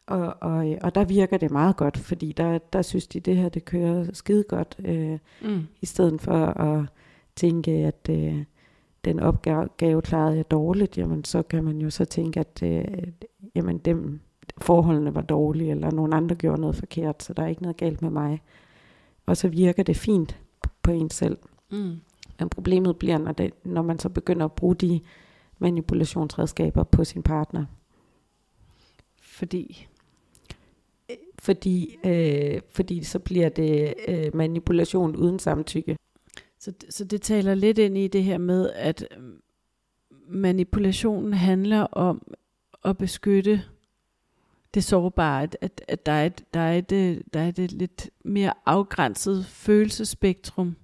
Og, 0.08 0.36
og, 0.42 0.78
og 0.82 0.96
der 0.96 1.06
virker 1.06 1.38
det 1.38 1.52
meget 1.52 1.78
godt, 1.78 1.98
fordi 1.98 2.32
der, 2.32 2.58
der 2.58 2.82
synes 2.82 3.08
de, 3.08 3.20
det 3.20 3.38
her 3.38 3.50
det 3.50 3.66
kører 3.66 4.06
skide 4.14 4.44
godt, 4.44 4.76
øh, 4.86 5.20
mm. 5.42 5.68
i 5.82 5.86
stedet 5.86 6.22
for 6.22 6.46
at 6.46 6.86
tænke, 7.36 7.72
at 7.72 8.10
øh, 8.10 8.44
den 9.06 9.20
opgave 9.20 10.02
klarede 10.02 10.36
jeg 10.36 10.52
dårligt, 10.52 10.98
jamen 10.98 11.24
så 11.24 11.42
kan 11.42 11.64
man 11.64 11.78
jo 11.78 11.90
så 11.90 12.06
tænke, 12.06 12.40
at 12.40 12.64
øh, 12.64 12.86
jamen 13.56 13.78
dem, 13.78 14.20
forholdene 14.58 15.16
var 15.16 15.22
dårlige, 15.22 15.72
eller 15.72 15.92
nogen 15.92 16.14
andre 16.14 16.36
gjorde 16.36 16.62
noget 16.62 16.76
forkert, 16.76 17.24
så 17.24 17.34
der 17.34 17.44
er 17.44 17.48
ikke 17.48 17.62
noget 17.62 17.78
galt 17.78 18.02
med 18.02 18.10
mig 18.10 18.42
og 19.26 19.38
så 19.38 19.48
virker 19.48 19.84
det 19.84 19.98
fint 19.98 20.40
på 20.84 20.92
en 20.92 21.10
selv. 21.10 21.38
Mm. 21.72 21.96
Men 22.40 22.50
problemet 22.50 22.98
bliver, 22.98 23.18
når, 23.18 23.32
det, 23.32 23.54
når 23.66 23.82
man 23.82 24.00
så 24.00 24.10
begynder 24.10 24.46
at 24.46 24.54
bruge 24.54 24.76
de 24.76 25.02
manipulationsredskaber 25.60 26.84
på 26.84 27.04
sin 27.04 27.24
partner. 27.24 27.66
Fordi? 29.22 29.88
Fordi, 31.40 31.98
øh, 32.06 32.62
fordi 32.70 33.04
så 33.04 33.20
bliver 33.20 33.50
det 33.50 33.94
øh, 34.08 34.36
manipulation 34.36 35.16
uden 35.16 35.40
samtykke. 35.40 35.98
Så, 36.60 36.74
så 36.90 37.06
det 37.06 37.22
taler 37.22 37.56
lidt 37.56 37.78
ind 37.78 37.98
i 37.98 38.08
det 38.08 38.24
her 38.24 38.38
med, 38.38 38.70
at 38.70 39.08
manipulationen 40.28 41.34
handler 41.34 41.82
om 41.82 42.34
at 42.86 42.98
beskytte 42.98 43.64
det 44.74 44.84
sårbare, 44.84 45.44
at, 45.44 45.58
at, 45.62 45.82
at 45.88 46.06
der, 46.06 46.12
er 46.12 46.26
et, 46.26 46.44
der, 46.54 46.60
er 46.60 46.78
et, 46.78 46.92
øh, 46.92 47.18
der 47.34 47.40
er 47.40 47.48
et 47.48 47.60
øh, 47.60 47.70
lidt 47.72 48.10
mere 48.26 48.54
afgrænset 48.66 49.46
følelsespektrum, 49.46 50.76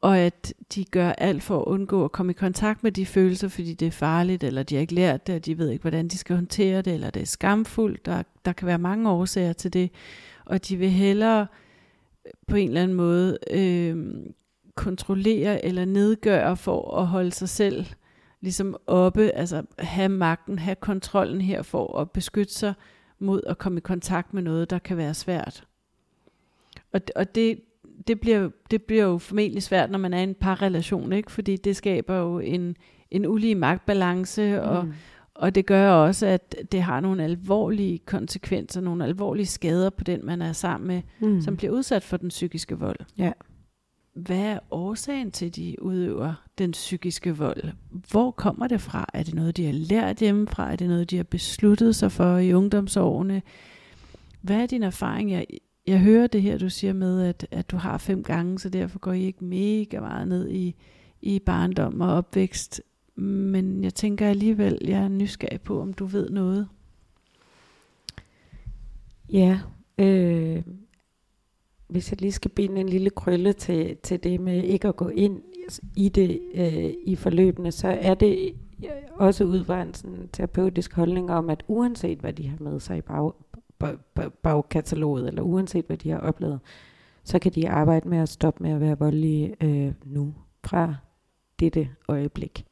og 0.00 0.18
at 0.18 0.54
de 0.74 0.84
gør 0.84 1.12
alt 1.12 1.42
for 1.42 1.60
at 1.60 1.64
undgå 1.64 2.04
at 2.04 2.12
komme 2.12 2.30
i 2.30 2.34
kontakt 2.34 2.82
med 2.82 2.92
de 2.92 3.06
følelser, 3.06 3.48
fordi 3.48 3.74
det 3.74 3.86
er 3.86 3.90
farligt, 3.90 4.44
eller 4.44 4.62
de 4.62 4.74
har 4.74 4.80
ikke 4.80 4.94
lært 4.94 5.26
det, 5.26 5.34
og 5.34 5.46
de 5.46 5.58
ved 5.58 5.70
ikke, 5.70 5.82
hvordan 5.82 6.08
de 6.08 6.18
skal 6.18 6.36
håndtere 6.36 6.82
det, 6.82 6.94
eller 6.94 7.10
det 7.10 7.22
er 7.22 7.26
skamfuldt. 7.26 8.06
Der, 8.06 8.22
der 8.44 8.52
kan 8.52 8.66
være 8.66 8.78
mange 8.78 9.10
årsager 9.10 9.52
til 9.52 9.72
det, 9.72 9.90
og 10.44 10.68
de 10.68 10.76
vil 10.76 10.90
hellere 10.90 11.46
øh, 12.26 12.32
på 12.46 12.56
en 12.56 12.68
eller 12.68 12.82
anden 12.82 12.96
måde 12.96 13.38
øh, 13.50 14.16
kontrollere 14.74 15.64
eller 15.64 15.84
nedgøre 15.84 16.56
for 16.56 16.98
at 16.98 17.06
holde 17.06 17.32
sig 17.32 17.48
selv 17.48 17.86
ligesom 18.44 18.76
oppe, 18.86 19.30
altså 19.30 19.62
have 19.78 20.08
magten, 20.08 20.58
have 20.58 20.74
kontrollen 20.74 21.40
her 21.40 21.62
for 21.62 21.98
at 21.98 22.10
beskytte 22.10 22.54
sig 22.54 22.74
mod 23.18 23.42
at 23.46 23.58
komme 23.58 23.78
i 23.78 23.80
kontakt 23.80 24.34
med 24.34 24.42
noget, 24.42 24.70
der 24.70 24.78
kan 24.78 24.96
være 24.96 25.14
svært. 25.14 25.64
Og, 26.92 27.00
og 27.16 27.34
det, 27.34 27.60
det, 28.06 28.20
bliver, 28.20 28.50
det 28.70 28.82
bliver 28.82 29.04
jo 29.04 29.18
formentlig 29.18 29.62
svært, 29.62 29.90
når 29.90 29.98
man 29.98 30.14
er 30.14 30.18
i 30.18 30.22
en 30.22 30.34
parrelation, 30.34 31.12
ikke? 31.12 31.32
fordi 31.32 31.56
det 31.56 31.76
skaber 31.76 32.16
jo 32.16 32.38
en, 32.38 32.76
en 33.10 33.26
ulige 33.26 33.54
magtbalance, 33.54 34.60
mm. 34.62 34.68
og, 34.68 34.88
og 35.34 35.54
det 35.54 35.66
gør 35.66 35.90
også, 35.90 36.26
at 36.26 36.56
det 36.72 36.82
har 36.82 37.00
nogle 37.00 37.24
alvorlige 37.24 37.98
konsekvenser, 37.98 38.80
nogle 38.80 39.04
alvorlige 39.04 39.46
skader 39.46 39.90
på 39.90 40.04
den, 40.04 40.26
man 40.26 40.42
er 40.42 40.52
sammen 40.52 40.88
med, 40.88 41.02
mm. 41.20 41.40
som 41.40 41.56
bliver 41.56 41.72
udsat 41.72 42.02
for 42.02 42.16
den 42.16 42.28
psykiske 42.28 42.78
vold. 42.78 42.98
Ja 43.18 43.32
hvad 44.14 44.40
er 44.40 44.58
årsagen 44.70 45.30
til, 45.30 45.46
at 45.46 45.56
de 45.56 45.76
udøver 45.82 46.34
den 46.58 46.70
psykiske 46.70 47.36
vold? 47.36 47.64
Hvor 48.10 48.30
kommer 48.30 48.66
det 48.66 48.80
fra? 48.80 49.06
Er 49.14 49.22
det 49.22 49.34
noget, 49.34 49.56
de 49.56 49.66
har 49.66 49.72
lært 49.72 50.16
hjemmefra? 50.16 50.72
Er 50.72 50.76
det 50.76 50.88
noget, 50.88 51.10
de 51.10 51.16
har 51.16 51.24
besluttet 51.24 51.96
sig 51.96 52.12
for 52.12 52.36
i 52.38 52.52
ungdomsårene? 52.52 53.42
Hvad 54.40 54.56
er 54.56 54.66
din 54.66 54.82
erfaring? 54.82 55.30
Jeg, 55.30 55.46
jeg 55.86 56.00
hører 56.00 56.26
det 56.26 56.42
her, 56.42 56.58
du 56.58 56.70
siger 56.70 56.92
med, 56.92 57.22
at, 57.22 57.46
at 57.50 57.70
du 57.70 57.76
har 57.76 57.98
fem 57.98 58.22
gange, 58.22 58.58
så 58.58 58.68
derfor 58.68 58.98
går 58.98 59.12
I 59.12 59.24
ikke 59.24 59.44
mega 59.44 60.00
meget 60.00 60.28
ned 60.28 60.50
i, 60.50 60.74
i 61.22 61.38
barndom 61.38 62.00
og 62.00 62.12
opvækst. 62.12 62.82
Men 63.16 63.84
jeg 63.84 63.94
tænker 63.94 64.28
alligevel, 64.28 64.78
jeg 64.84 65.04
er 65.04 65.08
nysgerrig 65.08 65.60
på, 65.60 65.80
om 65.80 65.92
du 65.92 66.06
ved 66.06 66.30
noget. 66.30 66.68
Ja, 69.32 69.60
øh, 69.98 70.62
hvis 71.88 72.10
jeg 72.10 72.20
lige 72.20 72.32
skal 72.32 72.50
binde 72.50 72.80
en 72.80 72.88
lille 72.88 73.10
krølle 73.10 73.52
til, 73.52 73.96
til 73.96 74.24
det 74.24 74.40
med 74.40 74.62
ikke 74.62 74.88
at 74.88 74.96
gå 74.96 75.08
ind 75.08 75.42
i 75.96 76.08
det 76.08 76.40
øh, 76.54 76.94
i 77.04 77.16
forløbene, 77.16 77.72
så 77.72 77.88
er 78.00 78.14
det 78.14 78.54
øh, 78.84 78.90
også 79.14 79.44
ud 79.44 79.64
fra 79.64 79.82
en 79.82 79.94
sådan 79.94 80.28
terapeutisk 80.32 80.94
holdning 80.94 81.30
om, 81.30 81.50
at 81.50 81.64
uanset 81.68 82.18
hvad 82.18 82.32
de 82.32 82.48
har 82.48 82.56
med 82.60 82.80
sig 82.80 82.98
i 82.98 83.00
bag, 83.00 83.32
bag, 83.78 83.96
bag, 84.14 84.32
bagkataloget, 84.32 85.28
eller 85.28 85.42
uanset 85.42 85.84
hvad 85.86 85.96
de 85.96 86.10
har 86.10 86.18
oplevet, 86.18 86.60
så 87.24 87.38
kan 87.38 87.52
de 87.52 87.68
arbejde 87.70 88.08
med 88.08 88.18
at 88.18 88.28
stoppe 88.28 88.62
med 88.62 88.72
at 88.72 88.80
være 88.80 88.98
voldelige 88.98 89.54
øh, 89.60 89.92
nu 90.04 90.34
fra 90.64 90.94
dette 91.60 91.88
øjeblik. 92.08 92.64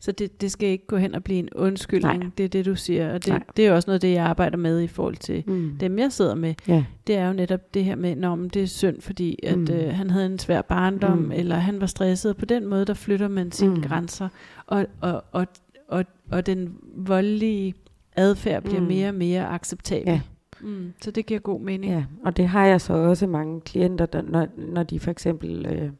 Så 0.00 0.12
det, 0.12 0.40
det 0.40 0.50
skal 0.50 0.68
ikke 0.68 0.86
gå 0.86 0.96
hen 0.96 1.14
og 1.14 1.24
blive 1.24 1.38
en 1.38 1.48
undskyldning, 1.54 2.18
Nej. 2.18 2.30
det 2.38 2.44
er 2.44 2.48
det, 2.48 2.64
du 2.64 2.74
siger. 2.74 3.14
Og 3.14 3.26
det, 3.26 3.42
det 3.56 3.66
er 3.66 3.72
også 3.72 3.88
noget, 3.88 4.02
det 4.02 4.12
jeg 4.12 4.24
arbejder 4.24 4.56
med 4.56 4.80
i 4.80 4.86
forhold 4.86 5.16
til 5.16 5.44
mm. 5.46 5.76
dem, 5.80 5.98
jeg 5.98 6.12
sidder 6.12 6.34
med. 6.34 6.54
Ja. 6.68 6.84
Det 7.06 7.16
er 7.16 7.26
jo 7.26 7.32
netop 7.32 7.74
det 7.74 7.84
her 7.84 7.96
med, 7.96 8.16
når 8.16 8.36
det 8.36 8.62
er 8.62 8.66
synd, 8.66 9.00
fordi 9.00 9.38
at, 9.42 9.58
mm. 9.58 9.74
øh, 9.74 9.94
han 9.94 10.10
havde 10.10 10.26
en 10.26 10.38
svær 10.38 10.62
barndom, 10.62 11.18
mm. 11.18 11.32
eller 11.32 11.56
han 11.56 11.80
var 11.80 11.86
stresset. 11.86 12.36
På 12.36 12.44
den 12.44 12.66
måde, 12.66 12.84
der 12.84 12.94
flytter 12.94 13.28
man 13.28 13.52
sine 13.52 13.74
mm. 13.74 13.82
grænser. 13.82 14.28
Og, 14.66 14.86
og, 15.00 15.24
og, 15.32 15.46
og, 15.88 16.04
og 16.30 16.46
den 16.46 16.74
voldelige 16.94 17.74
adfærd 18.16 18.62
bliver 18.62 18.80
mm. 18.80 18.86
mere 18.86 19.08
og 19.08 19.14
mere 19.14 19.48
acceptabel. 19.48 20.08
Ja. 20.12 20.20
Mm, 20.60 20.92
så 21.02 21.10
det 21.10 21.26
giver 21.26 21.40
god 21.40 21.60
mening. 21.60 21.92
Ja, 21.92 22.04
og 22.24 22.36
det 22.36 22.48
har 22.48 22.66
jeg 22.66 22.80
så 22.80 22.92
også 22.92 23.26
mange 23.26 23.60
klienter, 23.60 24.06
der, 24.06 24.22
når, 24.22 24.46
når 24.56 24.82
de 24.82 25.00
for 25.00 25.10
eksempel... 25.10 25.66
Øh, 25.66 25.90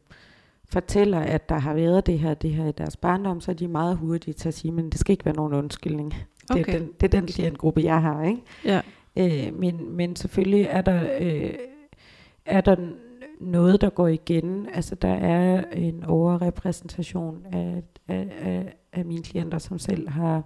fortæller, 0.69 1.19
at 1.19 1.49
der 1.49 1.59
har 1.59 1.73
været 1.73 2.05
det 2.05 2.19
her, 2.19 2.33
det 2.33 2.49
her 2.49 2.67
i 2.67 2.71
deres 2.71 2.97
barndom, 2.97 3.41
så 3.41 3.51
er 3.51 3.55
de 3.55 3.67
meget 3.67 3.97
hurtige 3.97 4.33
til 4.33 4.47
at 4.47 4.53
sige, 4.53 4.71
men 4.71 4.89
det 4.89 4.99
skal 4.99 5.11
ikke 5.11 5.25
være 5.25 5.35
nogen 5.35 5.53
undskyldning. 5.53 6.13
Okay. 6.49 6.63
Det, 6.65 6.75
er 6.75 6.79
den, 6.79 6.91
det 6.99 7.13
er 7.13 7.19
den 7.19 7.27
klientgruppe, 7.27 7.81
jeg 7.81 8.01
har. 8.01 8.23
Ikke? 8.23 8.41
Ja. 8.65 8.81
Øh, 9.17 9.59
men, 9.59 9.95
men 9.95 10.15
selvfølgelig 10.15 10.67
er 10.69 10.81
der, 10.81 11.09
øh, 11.19 11.53
er 12.45 12.61
der 12.61 12.75
noget, 13.39 13.81
der 13.81 13.89
går 13.89 14.07
igen. 14.07 14.67
Altså 14.73 14.95
der 14.95 15.13
er 15.13 15.63
en 15.73 16.03
overrepræsentation 16.03 17.45
af, 17.51 17.83
af, 18.07 18.27
af, 18.41 18.73
af 18.93 19.05
mine 19.05 19.23
klienter, 19.23 19.57
som 19.57 19.79
selv 19.79 20.09
har 20.09 20.43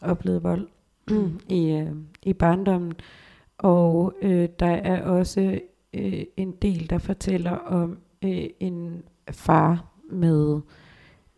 oplevet 0.00 0.42
vold 0.42 0.68
i, 1.48 1.70
øh, 1.70 1.92
i 2.22 2.32
barndommen. 2.32 2.92
Og 3.58 4.14
øh, 4.22 4.48
der 4.60 4.66
er 4.66 5.02
også 5.02 5.60
øh, 5.94 6.24
en 6.36 6.52
del, 6.52 6.90
der 6.90 6.98
fortæller 6.98 7.50
om 7.50 7.98
øh, 8.24 8.44
en 8.60 9.02
far 9.30 9.92
med 10.10 10.60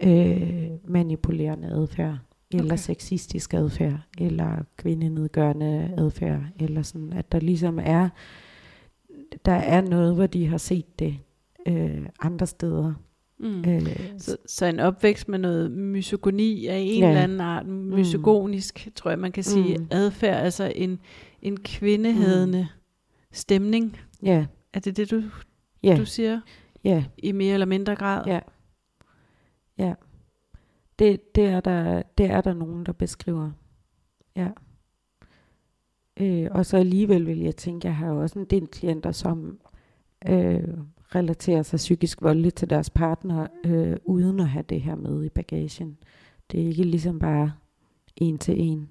øh, 0.03 0.71
manipulerende 0.85 1.69
adfærd, 1.69 2.19
eller 2.51 2.65
okay. 2.65 2.77
sexistisk 2.77 3.55
adfærd, 3.55 4.01
eller 4.19 4.65
kvindenedgørende 4.77 5.95
adfærd, 5.99 6.41
eller 6.61 6.83
sådan, 6.83 7.13
at 7.13 7.33
der 7.33 7.41
ligesom 7.41 7.79
er, 7.83 8.09
der 9.45 9.53
er 9.53 9.81
noget, 9.81 10.15
hvor 10.15 10.27
de 10.27 10.47
har 10.47 10.59
set 10.59 10.99
det 10.99 11.19
øh, 11.67 12.07
andre 12.21 12.47
steder. 12.47 12.95
Mm. 13.41 13.65
Øh, 13.69 13.97
så, 14.19 14.37
så 14.47 14.67
en 14.67 14.81
opvækst 14.81 15.29
med 15.29 15.39
noget 15.39 15.71
misogoni 15.71 16.67
af 16.67 16.79
en 16.79 17.01
ja. 17.01 17.09
eller 17.09 17.23
anden 17.23 17.41
art, 17.41 17.67
misogonisk, 17.67 18.87
mm. 18.87 18.93
tror 18.93 19.11
jeg 19.11 19.19
man 19.19 19.33
kan 19.33 19.43
sige, 19.43 19.79
mm. 19.79 19.87
adfærd, 19.91 20.45
altså 20.45 20.73
en, 20.77 20.99
en 21.43 21.61
kvindehedende 21.61 22.61
mm. 22.61 23.29
stemning. 23.33 23.97
Ja. 24.23 24.47
Er 24.73 24.81
det 24.81 24.97
det, 24.97 25.11
du, 25.11 25.23
ja. 25.83 25.97
du 25.97 26.05
siger? 26.05 26.41
Ja. 26.85 27.05
I 27.19 27.33
mere 27.33 27.55
eller 27.55 27.67
mindre 27.67 27.97
grad? 27.97 28.27
Ja. 28.27 28.41
Ja. 29.79 29.95
Det, 30.99 31.35
det, 31.35 31.45
er 31.45 31.61
der, 31.61 32.03
det 32.19 32.27
er 32.27 32.41
der 32.41 32.55
nogen, 32.55 32.87
der 32.87 32.93
beskriver. 32.93 33.51
Ja. 34.37 34.49
Øh, 36.21 36.49
og 36.51 36.67
så 36.67 36.77
alligevel 36.77 37.27
vil 37.27 37.39
jeg 37.39 37.57
tænke, 37.57 37.87
jeg 37.87 37.97
har 37.97 38.11
også 38.11 38.39
en 38.39 38.45
del 38.45 38.67
klienter, 38.67 39.13
som 39.13 39.61
øh, 40.29 40.69
relaterer 41.15 41.63
sig 41.63 41.77
psykisk 41.77 42.23
voldeligt 42.23 42.57
til 42.57 42.71
deres 42.71 42.91
partner, 42.91 43.47
øh, 43.65 43.97
uden 44.05 44.41
at 44.41 44.49
have 44.49 44.65
det 44.69 44.81
her 44.81 44.95
med 44.95 45.25
i 45.25 45.29
bagagen. 45.29 45.99
Det 46.51 46.63
er 46.63 46.67
ikke 46.67 46.83
ligesom 46.83 47.19
bare 47.19 47.53
en 48.17 48.39
til 48.39 48.61
en. 48.61 48.89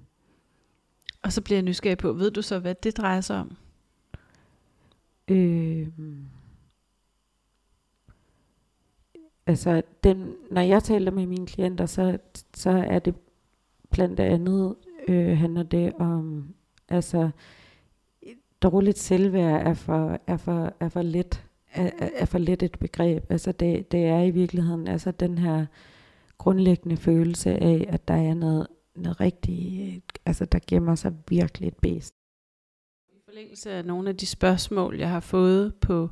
Og 1.22 1.32
så 1.32 1.42
bliver 1.42 1.56
jeg 1.56 1.64
nysgerrig 1.64 1.98
på, 1.98 2.12
ved 2.12 2.30
du 2.30 2.42
så, 2.42 2.58
hvad 2.58 2.74
det 2.82 2.96
drejer 2.96 3.20
sig 3.20 3.40
om? 3.40 3.56
Øh, 5.28 5.88
altså, 9.48 9.82
den, 10.04 10.34
når 10.50 10.60
jeg 10.60 10.82
taler 10.82 11.10
med 11.10 11.26
mine 11.26 11.46
klienter, 11.46 11.86
så, 11.86 12.18
så 12.54 12.70
er 12.70 12.98
det 12.98 13.14
blandt 13.90 14.20
andet, 14.20 14.74
øh, 15.08 15.38
handler 15.38 15.62
det 15.62 15.92
om, 15.98 16.48
altså, 16.88 17.30
dårligt 18.62 18.98
selvværd 18.98 19.66
er 19.66 19.74
for, 19.74 20.20
er 20.26 20.36
for, 20.36 20.72
er 20.80 20.88
for 20.88 21.02
let 21.02 21.48
er, 21.72 21.90
er 22.14 22.24
for 22.24 22.38
let 22.38 22.62
et 22.62 22.78
begreb. 22.78 23.30
Altså 23.30 23.52
det, 23.52 23.92
det 23.92 24.04
er 24.04 24.22
i 24.22 24.30
virkeligheden 24.30 24.88
altså 24.88 25.10
den 25.10 25.38
her 25.38 25.66
grundlæggende 26.38 26.96
følelse 26.96 27.50
af, 27.50 27.86
at 27.88 28.08
der 28.08 28.14
er 28.14 28.34
noget, 28.34 28.66
noget 28.94 29.20
rigtigt, 29.20 30.18
altså 30.26 30.44
der 30.44 30.58
gemmer 30.66 30.94
sig 30.94 31.12
virkelig 31.28 31.68
et 31.68 31.76
bedst. 31.76 32.14
I 33.08 33.20
forlængelse 33.24 33.70
af 33.70 33.84
nogle 33.84 34.08
af 34.08 34.16
de 34.16 34.26
spørgsmål, 34.26 34.98
jeg 34.98 35.10
har 35.10 35.20
fået 35.20 35.74
på, 35.74 36.10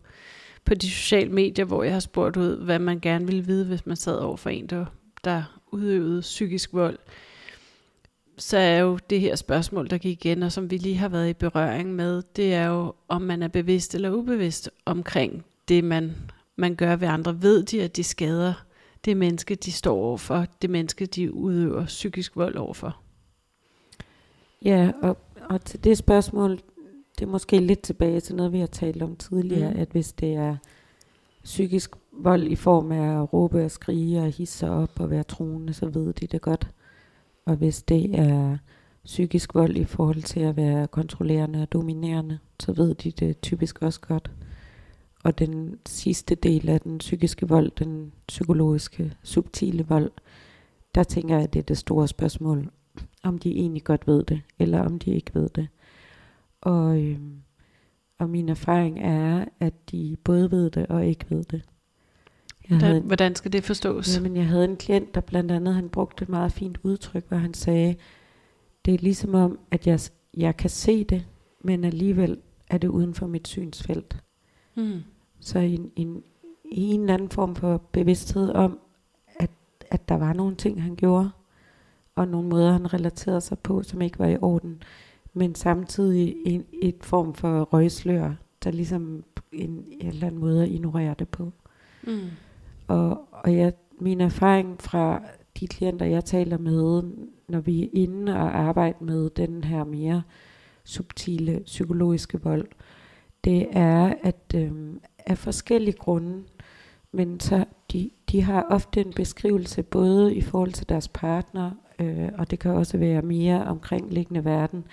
på 0.67 0.75
de 0.75 0.91
sociale 0.91 1.33
medier, 1.33 1.65
hvor 1.65 1.83
jeg 1.83 1.93
har 1.93 2.01
spurgt 2.01 2.37
ud, 2.37 2.65
hvad 2.65 2.79
man 2.79 3.01
gerne 3.01 3.27
ville 3.27 3.47
vide, 3.47 3.65
hvis 3.65 3.87
man 3.87 3.97
sad 3.97 4.17
over 4.17 4.37
for 4.37 4.51
en, 4.51 4.67
der, 4.67 4.87
der 5.25 5.61
udøvede 5.73 6.21
psykisk 6.21 6.73
vold, 6.73 6.99
så 8.39 8.59
er 8.59 8.79
jo 8.79 8.99
det 9.11 9.21
her 9.21 9.37
spørgsmål, 9.37 9.91
der 9.91 9.99
gik 9.99 10.25
igen, 10.25 10.43
og 10.43 10.53
som 10.53 10.71
vi 10.71 10.77
lige 10.77 10.97
har 10.97 11.09
været 11.09 11.29
i 11.29 11.33
berøring 11.33 11.95
med, 11.95 12.23
det 12.37 12.55
er 12.55 12.67
jo, 12.67 12.95
om 13.09 13.23
man 13.23 13.43
er 13.43 13.49
bevidst 13.49 13.95
eller 13.95 14.11
ubevidst 14.11 14.71
omkring 14.85 15.45
det, 15.69 15.85
man, 15.85 16.17
man 16.57 16.75
gør 16.75 16.97
ved 16.97 17.09
andre. 17.09 17.43
Ved 17.43 17.63
de, 17.63 17.83
at 17.83 17.97
de 17.97 18.05
skader 18.05 18.55
det 19.05 19.17
menneske, 19.17 19.55
de 19.55 19.73
står 19.73 19.97
overfor, 19.97 20.47
det 20.63 20.71
menneske, 20.71 21.07
de 21.07 21.35
udøver 21.35 21.87
psykisk 21.87 22.37
vold 22.37 22.57
overfor? 22.57 22.97
Ja, 24.65 24.91
og, 25.03 25.19
og 25.51 25.65
til 25.65 25.85
det 25.85 25.99
spørgsmål, 25.99 26.61
det 27.19 27.25
er 27.25 27.31
måske 27.31 27.59
lidt 27.59 27.83
tilbage 27.83 28.21
til 28.21 28.35
noget, 28.35 28.53
vi 28.53 28.59
har 28.61 28.67
talt 28.67 29.03
om 29.03 29.17
tidligere, 29.17 29.71
mm. 29.71 29.81
at 29.81 29.89
hvis 29.89 30.13
det 30.13 30.35
er 30.35 30.57
psykisk 31.45 31.91
vold 32.13 32.43
i 32.43 32.57
form 32.57 32.93
af 32.93 33.23
at 33.23 33.33
råbe 33.33 33.65
og 33.65 33.71
skrige 33.71 34.21
og 34.21 34.31
hisse 34.31 34.71
op 34.71 35.01
og 35.01 35.11
være 35.11 35.23
truende, 35.23 35.73
så 35.73 35.87
ved 35.89 36.13
de 36.13 36.27
det 36.27 36.41
godt. 36.41 36.71
Og 37.45 37.57
hvis 37.57 37.83
det 37.83 38.19
er 38.19 38.57
psykisk 39.05 39.55
vold 39.55 39.77
i 39.77 39.85
forhold 39.85 40.23
til 40.23 40.41
at 40.41 40.57
være 40.57 40.87
kontrollerende 40.87 41.63
og 41.63 41.73
dominerende, 41.73 42.39
så 42.61 42.73
ved 42.73 42.95
de 42.95 43.11
det 43.11 43.41
typisk 43.41 43.83
også 43.83 44.01
godt. 44.01 44.31
Og 45.25 45.39
den 45.39 45.79
sidste 45.87 46.35
del 46.35 46.69
af 46.69 46.81
den 46.81 46.99
psykiske 46.99 47.49
vold, 47.49 47.71
den 47.79 48.13
psykologiske, 48.29 49.13
subtile 49.23 49.87
vold, 49.89 50.11
der 50.95 51.03
tænker 51.03 51.35
jeg, 51.35 51.45
at 51.45 51.53
det 51.53 51.59
er 51.59 51.63
det 51.63 51.79
store 51.79 52.09
spørgsmål, 52.09 52.71
om 53.23 53.39
de 53.39 53.51
egentlig 53.51 53.85
godt 53.85 54.07
ved 54.07 54.25
det, 54.25 54.41
eller 54.59 54.81
om 54.81 54.99
de 54.99 55.15
ikke 55.15 55.35
ved 55.35 55.49
det. 55.49 55.69
Og, 56.61 57.03
øh, 57.03 57.19
og 58.19 58.31
min 58.31 58.49
erfaring 58.49 59.01
er, 59.01 59.45
at 59.61 59.91
de 59.91 60.17
både 60.25 60.51
ved 60.51 60.71
det 60.71 60.87
og 60.87 61.07
ikke 61.07 61.27
ved 61.29 61.45
det. 61.45 61.63
Jeg 62.71 62.79
havde, 62.79 63.01
hvordan 63.01 63.35
skal 63.35 63.53
det 63.53 63.65
forstås? 63.65 64.17
Jamen, 64.17 64.37
jeg 64.37 64.47
havde 64.47 64.65
en 64.65 64.77
klient, 64.77 65.15
der 65.15 65.21
blandt 65.21 65.51
andet, 65.51 65.75
han 65.75 65.89
brugte 65.89 66.23
et 66.23 66.29
meget 66.29 66.53
fint 66.53 66.79
udtryk, 66.83 67.29
hvor 67.29 67.37
han 67.37 67.55
sagde, 67.55 67.97
det 68.85 68.95
er 68.95 68.99
ligesom 68.99 69.35
om, 69.35 69.59
at 69.71 69.87
jeg, 69.87 70.01
jeg 70.37 70.57
kan 70.57 70.71
se 70.71 71.05
det, 71.05 71.27
men 71.61 71.85
alligevel 71.85 72.39
er 72.71 72.79
det 72.79 72.89
uden 72.89 73.15
for 73.15 73.27
mit 73.27 73.49
synsfelt. 73.49 74.25
Mm. 74.75 75.01
Så 75.41 75.59
en, 75.59 75.91
en, 75.97 76.23
en 76.65 77.01
eller 77.01 77.15
anden 77.15 77.29
form 77.29 77.57
for 77.57 77.83
bevidsthed 77.93 78.51
om, 78.51 78.79
at, 79.37 79.51
at 79.91 80.09
der 80.09 80.15
var 80.15 80.33
nogle 80.33 80.57
ting, 80.57 80.83
han 80.83 80.97
gjorde, 80.97 81.31
og 82.15 82.29
nogle 82.29 82.49
måder, 82.49 82.73
han 82.73 82.95
relaterede 82.95 83.41
sig 83.41 83.59
på, 83.59 83.83
som 83.83 84.03
ikke 84.03 84.19
var 84.19 84.27
i 84.27 84.39
orden, 84.41 84.83
men 85.37 85.55
samtidig 85.55 86.37
en, 86.47 86.65
et 86.83 86.97
form 87.01 87.35
for 87.35 87.63
røgslør, 87.63 88.35
der 88.65 88.71
ligesom 88.71 89.25
en, 89.53 89.85
en 89.91 90.09
eller 90.09 90.27
anden 90.27 90.41
måde 90.41 90.69
ignorerer 90.69 91.15
det 91.15 91.29
på. 91.29 91.53
Mm. 92.03 92.21
Og, 92.87 93.21
og 93.31 93.57
jeg, 93.57 93.73
min 94.01 94.21
erfaring 94.21 94.83
fra 94.83 95.23
de 95.61 95.67
klienter, 95.67 96.07
jeg 96.07 96.25
taler 96.25 96.59
med, 96.59 97.03
når 97.49 97.61
vi 97.61 97.83
er 97.85 97.89
inde 97.93 98.33
og 98.33 98.59
arbejder 98.59 99.05
med 99.05 99.31
den 99.31 99.65
her 99.65 99.85
mere 99.85 100.23
subtile 100.85 101.61
psykologiske 101.65 102.43
vold, 102.43 102.67
det 103.45 103.67
er, 103.73 104.15
at 104.23 104.55
øh, 104.55 104.73
af 105.27 105.39
forskellige 105.39 105.97
grunde, 105.97 106.43
men 107.13 107.41
så 107.41 107.65
de, 107.93 108.11
de 108.33 108.43
har 108.43 108.67
ofte 108.71 109.01
en 109.01 109.13
beskrivelse 109.13 109.83
både 109.83 110.35
i 110.35 110.41
forhold 110.41 110.73
til 110.73 110.89
deres 110.89 111.09
partner, 111.09 111.71
øh, 111.99 112.29
og 112.39 112.51
det 112.51 112.59
kan 112.59 112.71
også 112.71 112.99
være 112.99 113.23
mere 113.23 113.65
omkringliggende 113.65 114.45
verden, 114.45 114.85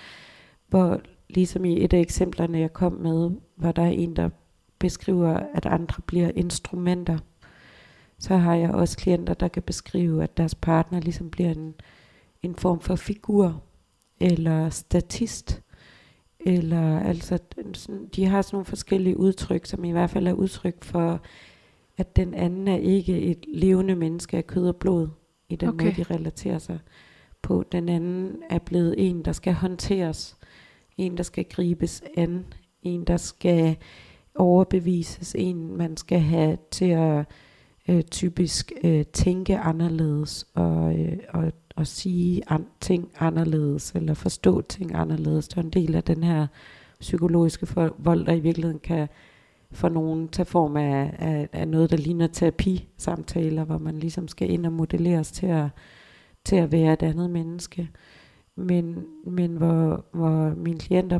hvor 0.73 1.01
ligesom 1.29 1.65
i 1.65 1.83
et 1.83 1.93
af 1.93 1.99
eksemplerne, 1.99 2.59
jeg 2.59 2.73
kom 2.73 2.93
med, 2.93 3.31
var 3.57 3.71
der 3.71 3.85
en, 3.85 4.15
der 4.15 4.29
beskriver, 4.79 5.39
at 5.53 5.65
andre 5.65 6.01
bliver 6.07 6.31
instrumenter 6.35 7.17
så 8.23 8.37
har 8.37 8.55
jeg 8.55 8.71
også 8.71 8.97
klienter, 8.97 9.33
der 9.33 9.47
kan 9.47 9.63
beskrive, 9.63 10.23
at 10.23 10.37
deres 10.37 10.55
partner 10.55 10.99
ligesom 10.99 11.29
bliver 11.29 11.51
en, 11.51 11.73
en 12.43 12.55
form 12.55 12.79
for 12.79 12.95
figur, 12.95 13.63
eller 14.19 14.69
statist, 14.69 15.61
eller 16.39 16.99
altså, 16.99 17.39
de 18.15 18.25
har 18.25 18.41
sådan 18.41 18.55
nogle 18.55 18.65
forskellige 18.65 19.17
udtryk, 19.17 19.65
som 19.65 19.83
i 19.83 19.91
hvert 19.91 20.09
fald 20.09 20.27
er 20.27 20.33
udtryk 20.33 20.83
for, 20.83 21.21
at 21.97 22.15
den 22.15 22.33
anden 22.33 22.67
er 22.67 22.77
ikke 22.77 23.21
et 23.21 23.45
levende 23.47 23.95
menneske 23.95 24.37
af 24.37 24.47
kød 24.47 24.67
og 24.67 24.75
blod, 24.75 25.07
i 25.49 25.55
den 25.55 25.69
okay. 25.69 25.85
måde, 25.85 25.95
de 25.95 26.03
relaterer 26.03 26.59
sig 26.59 26.79
på. 27.41 27.63
Den 27.71 27.89
anden 27.89 28.35
er 28.49 28.59
blevet 28.59 28.95
en, 28.97 29.25
der 29.25 29.31
skal 29.31 29.53
håndteres, 29.53 30.37
en, 30.97 31.17
der 31.17 31.23
skal 31.23 31.45
gribes 31.49 32.03
an, 32.17 32.45
en, 32.81 33.03
der 33.03 33.17
skal 33.17 33.77
overbevises, 34.35 35.35
en, 35.39 35.77
man 35.77 35.97
skal 35.97 36.19
have 36.19 36.57
til 36.71 36.89
at 36.89 37.25
øh, 37.87 38.03
typisk 38.03 38.71
øh, 38.83 39.05
tænke 39.05 39.57
anderledes 39.57 40.47
og, 40.53 40.99
øh, 40.99 41.17
og, 41.29 41.51
og 41.75 41.87
sige 41.87 42.41
an, 42.47 42.65
ting 42.81 43.11
anderledes 43.19 43.91
eller 43.91 44.13
forstå 44.13 44.61
ting 44.61 44.95
anderledes. 44.95 45.47
Det 45.47 45.57
er 45.57 45.61
en 45.61 45.69
del 45.69 45.95
af 45.95 46.03
den 46.03 46.23
her 46.23 46.47
psykologiske 46.99 47.65
for, 47.65 47.95
vold, 47.97 48.25
der 48.25 48.33
i 48.33 48.39
virkeligheden 48.39 48.79
kan 48.79 49.07
for 49.71 49.89
nogen 49.89 50.27
tage 50.27 50.45
form 50.45 50.77
af, 50.77 51.15
af, 51.19 51.49
af 51.51 51.67
noget, 51.67 51.91
der 51.91 51.97
ligner 51.97 52.27
terapi-samtaler, 52.27 53.63
hvor 53.63 53.77
man 53.77 53.99
ligesom 53.99 54.27
skal 54.27 54.49
ind 54.49 54.65
og 54.65 54.73
modelleres 54.73 55.31
til 55.31 55.47
at, 55.47 55.67
til 56.45 56.55
at 56.55 56.71
være 56.71 56.93
et 56.93 57.03
andet 57.03 57.29
menneske. 57.29 57.89
Men, 58.55 59.05
men 59.27 59.57
hvor, 59.57 60.05
hvor 60.13 60.53
mine 60.55 60.79
klienter, 60.79 61.19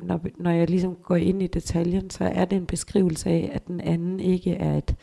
når, 0.00 0.20
når 0.38 0.50
jeg 0.50 0.70
ligesom 0.70 0.94
går 0.94 1.16
ind 1.16 1.42
i 1.42 1.46
detaljen, 1.46 2.10
så 2.10 2.24
er 2.24 2.44
det 2.44 2.56
en 2.56 2.66
beskrivelse 2.66 3.30
af, 3.30 3.50
at 3.52 3.66
den 3.66 3.80
anden 3.80 4.20
ikke 4.20 4.54
er 4.54 4.76
et, 4.78 4.96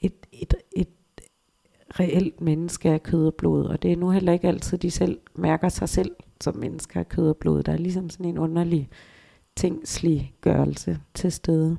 et, 0.00 0.26
et, 0.32 0.54
et 0.76 0.88
reelt 2.00 2.40
menneske 2.40 2.90
af 2.90 3.02
kød 3.02 3.26
og 3.26 3.34
blod. 3.34 3.64
Og 3.64 3.82
det 3.82 3.92
er 3.92 3.96
nu 3.96 4.10
heller 4.10 4.32
ikke 4.32 4.48
altid, 4.48 4.78
de 4.78 4.90
selv 4.90 5.18
mærker 5.34 5.68
sig 5.68 5.88
selv 5.88 6.10
som 6.40 6.56
mennesker 6.56 7.00
af 7.00 7.08
kød 7.08 7.28
og 7.28 7.36
blod. 7.36 7.62
Der 7.62 7.72
er 7.72 7.76
ligesom 7.76 8.10
sådan 8.10 8.26
en 8.26 8.38
underlig 8.38 8.88
tingslig 9.56 10.34
gørelse 10.40 10.98
til 11.14 11.32
stede. 11.32 11.76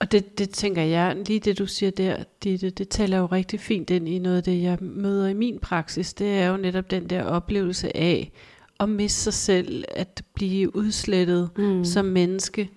Og 0.00 0.12
det, 0.12 0.38
det 0.38 0.50
tænker 0.50 0.82
jeg, 0.82 1.16
lige 1.26 1.40
det 1.40 1.58
du 1.58 1.66
siger 1.66 1.90
der, 1.90 2.24
det, 2.42 2.60
det, 2.60 2.78
det 2.78 2.88
taler 2.88 3.18
jo 3.18 3.26
rigtig 3.26 3.60
fint 3.60 3.90
ind 3.90 4.08
i 4.08 4.18
noget 4.18 4.36
af 4.36 4.42
det, 4.42 4.62
jeg 4.62 4.78
møder 4.80 5.28
i 5.28 5.34
min 5.34 5.58
praksis. 5.58 6.14
Det 6.14 6.38
er 6.38 6.46
jo 6.48 6.56
netop 6.56 6.90
den 6.90 7.10
der 7.10 7.22
oplevelse 7.22 7.96
af 7.96 8.32
at 8.80 8.88
miste 8.88 9.22
sig 9.22 9.34
selv, 9.34 9.84
at 9.96 10.22
blive 10.34 10.76
udslettet 10.76 11.50
mm. 11.56 11.84
som 11.84 12.04
menneske, 12.04 12.70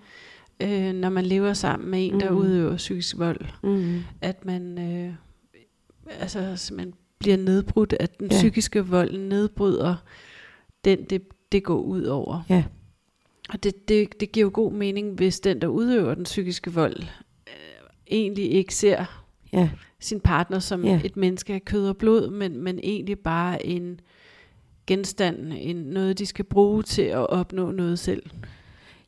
øh, 0.60 0.92
når 0.92 1.08
man 1.08 1.26
lever 1.26 1.52
sammen 1.52 1.90
med 1.90 2.06
en, 2.06 2.12
mm. 2.12 2.20
der 2.20 2.30
udøver 2.30 2.76
psykisk 2.76 3.18
vold. 3.18 3.40
Mm. 3.62 4.00
At 4.20 4.44
man 4.44 4.78
øh, 4.78 5.14
altså, 6.20 6.72
man 6.74 6.94
bliver 7.18 7.36
nedbrudt, 7.36 7.94
at 8.00 8.18
den 8.18 8.30
ja. 8.30 8.36
psykiske 8.36 8.86
vold 8.86 9.18
nedbryder 9.18 9.96
den, 10.84 11.04
det, 11.04 11.22
det 11.52 11.64
går 11.64 11.80
ud 11.80 12.02
over. 12.02 12.42
Ja. 12.48 12.64
Og 13.48 13.62
det, 13.62 13.88
det, 13.88 14.20
det 14.20 14.32
giver 14.32 14.44
jo 14.44 14.50
god 14.54 14.72
mening, 14.72 15.14
hvis 15.14 15.40
den, 15.40 15.60
der 15.60 15.66
udøver 15.66 16.14
den 16.14 16.24
psykiske 16.24 16.72
vold, 16.72 17.02
øh, 17.48 17.88
egentlig 18.10 18.52
ikke 18.52 18.74
ser 18.74 19.04
ja. 19.52 19.70
sin 20.00 20.20
partner 20.20 20.58
som 20.58 20.84
ja. 20.84 21.00
et 21.04 21.16
menneske 21.16 21.54
af 21.54 21.64
kød 21.64 21.88
og 21.88 21.96
blod, 21.96 22.30
men, 22.30 22.62
men 22.62 22.80
egentlig 22.82 23.18
bare 23.18 23.66
en 23.66 24.00
genstand, 24.86 25.52
en, 25.56 25.76
noget 25.76 26.18
de 26.18 26.26
skal 26.26 26.44
bruge 26.44 26.82
til 26.82 27.02
at 27.02 27.30
opnå 27.30 27.70
noget 27.70 27.98
selv. 27.98 28.22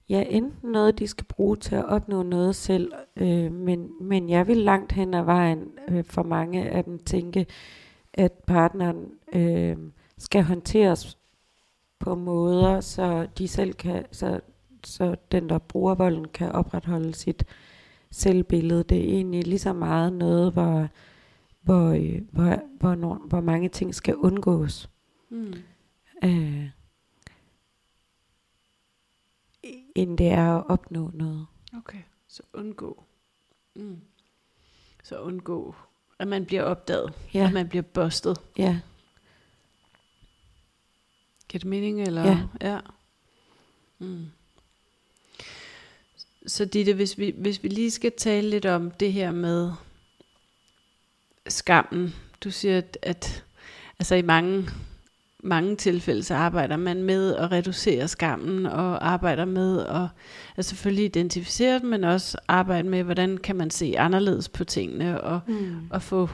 Ja, 0.09 0.25
enten 0.29 0.71
noget, 0.71 0.99
de 0.99 1.07
skal 1.07 1.27
bruge 1.27 1.57
til 1.57 1.75
at 1.75 1.85
opnå 1.85 2.23
noget 2.23 2.57
selv, 2.57 2.93
øh, 3.17 3.53
men, 3.53 3.89
men 4.01 4.29
jeg 4.29 4.47
vil 4.47 4.57
langt 4.57 4.93
hen 4.93 5.15
ad 5.15 5.23
vejen 5.23 5.65
øh, 5.89 6.05
for 6.05 6.23
mange 6.23 6.71
af 6.71 6.85
dem 6.85 6.99
tænke, 6.99 7.47
at 8.15 8.33
partneren 8.33 9.07
øh, 9.33 9.77
skal 10.19 10.43
håndteres 10.43 11.19
på 12.01 12.15
måder, 12.15 12.81
så 12.81 13.29
de 13.39 13.49
selv 13.49 13.73
kan, 13.73 14.07
så, 14.13 14.41
så 14.85 15.17
den 15.33 15.49
der 15.49 15.59
bruger 15.59 15.95
volden 15.95 16.29
kan 16.29 16.53
opretholde 16.53 17.15
sit 17.15 17.45
selvbillede. 18.11 18.83
Det 18.83 18.99
er 18.99 19.15
egentlig 19.15 19.47
lige 19.47 19.59
så 19.59 19.73
meget 19.73 20.13
noget, 20.13 20.53
hvor, 20.53 20.89
hvor, 21.61 21.89
øh, 21.89 22.21
hvor, 22.31 22.63
hvor, 22.79 22.95
hvor, 22.95 23.15
hvor 23.15 23.41
mange 23.41 23.69
ting 23.69 23.95
skal 23.95 24.17
undgås. 24.17 24.91
Mm. 25.29 25.55
Øh, 26.25 26.69
end 29.95 30.19
det 30.19 30.29
er 30.29 30.57
at 30.57 30.65
opnå 30.69 31.11
noget. 31.15 31.47
Okay, 31.77 32.03
så 32.29 32.43
undgå. 32.53 33.05
Mm. 33.77 34.01
Så 35.05 35.19
undgå, 35.21 35.75
at 36.19 36.29
man 36.29 36.47
bliver 36.47 36.63
opdaget, 36.63 37.13
ja. 37.35 37.47
at 37.47 37.53
man 37.53 37.69
bliver 37.69 37.83
bustet. 37.83 38.41
Ja. 38.59 38.81
Giver 41.51 41.59
det 41.59 41.69
mening, 41.69 42.03
eller? 42.03 42.25
Ja. 42.25 42.39
ja. 42.71 42.79
Mm. 43.99 44.27
Så 46.47 46.65
Ditte, 46.65 46.95
hvis 46.95 47.19
vi, 47.19 47.35
hvis 47.39 47.63
vi 47.63 47.69
lige 47.69 47.91
skal 47.91 48.13
tale 48.19 48.51
lidt 48.51 48.67
om 48.67 48.91
det 48.91 49.13
her 49.13 49.33
med 49.33 49.73
skammen. 51.49 52.15
Du 52.45 52.51
siger, 52.51 52.79
at, 52.79 52.99
at 53.03 53.45
altså 53.99 54.15
i 54.15 54.23
mange, 54.23 54.69
mange 55.39 55.77
tilfælde, 55.77 56.23
så 56.23 56.35
arbejder 56.35 56.77
man 56.77 57.03
med 57.03 57.37
at 57.37 57.53
reducere 57.53 58.09
skammen, 58.09 58.67
og 58.67 59.09
arbejder 59.09 59.45
med 59.45 59.87
at, 59.87 60.09
at 60.57 60.65
selvfølgelig 60.65 61.05
identificere 61.05 61.79
den, 61.79 61.91
men 61.91 62.05
også 62.05 62.39
arbejde 62.49 62.89
med, 62.89 63.03
hvordan 63.03 63.39
kan 63.39 63.57
man 63.57 63.71
se 63.71 63.95
anderledes 63.99 64.49
på 64.49 64.65
tingene, 64.65 65.21
og, 65.21 65.41
mm. 65.47 65.89
og 65.91 66.03
få 66.03 66.29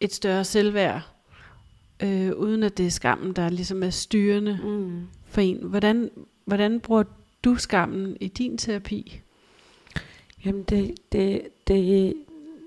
et 0.00 0.14
større 0.14 0.44
selvværd 0.44 1.15
øh, 2.02 2.32
uden 2.32 2.62
at 2.62 2.78
det 2.78 2.86
er 2.86 2.90
skammen, 2.90 3.32
der 3.32 3.48
ligesom 3.48 3.82
er 3.82 3.90
styrende 3.90 4.58
mm. 4.64 5.02
for 5.24 5.40
en. 5.40 5.58
Hvordan, 5.62 6.10
hvordan 6.44 6.80
bruger 6.80 7.02
du 7.44 7.56
skammen 7.56 8.16
i 8.20 8.28
din 8.28 8.58
terapi? 8.58 9.20
Jamen 10.44 10.62
det, 10.62 10.94
det, 11.12 11.42
det, 11.68 12.14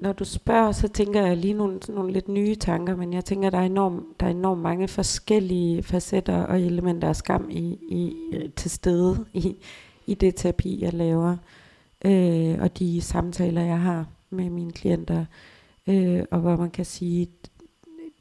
når 0.02 0.14
du 0.14 0.26
spørger, 0.26 0.72
så 0.72 0.88
tænker 0.88 1.26
jeg 1.26 1.38
lige 1.38 1.54
nogle, 1.54 1.80
nogle 1.90 2.14
lidt 2.14 2.28
nye 2.28 2.56
tanker, 2.56 2.96
men 2.96 3.14
jeg 3.14 3.26
tænker, 3.26 3.50
der 3.50 3.58
er 3.58 3.66
enormt, 3.66 4.20
der 4.20 4.26
er 4.26 4.32
enormt 4.32 4.62
mange 4.62 4.88
forskellige 4.88 5.84
facetter 5.84 6.44
og 6.44 6.62
elementer 6.62 7.08
af 7.08 7.16
skam 7.16 7.50
i, 7.50 7.78
i, 7.90 8.14
til 8.56 8.72
stede 8.72 9.26
i, 9.34 9.56
i 10.06 10.14
det 10.14 10.36
terapi, 10.36 10.82
jeg 10.82 10.94
laver, 10.94 11.38
øh, 12.06 12.58
og 12.60 12.80
de 12.80 13.02
samtaler, 13.02 13.62
jeg 13.62 13.80
har 13.80 14.06
med 14.30 14.50
mine 14.50 14.72
klienter, 14.72 15.26
øh, 15.88 16.24
og 16.32 16.40
hvor 16.40 16.56
man 16.56 16.72
kan 16.72 16.86
sige, 16.86 17.28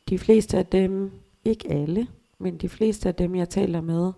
de 0.08 0.18
fleste 0.18 0.58
af 0.58 0.66
dem, 0.66 1.10
ikke 1.44 1.72
alle, 1.72 2.06
men 2.38 2.56
de 2.56 2.68
fleste 2.68 3.08
af 3.08 3.14
dem, 3.14 3.34
jeg 3.34 3.48
taler 3.48 3.80
med, 3.80 4.12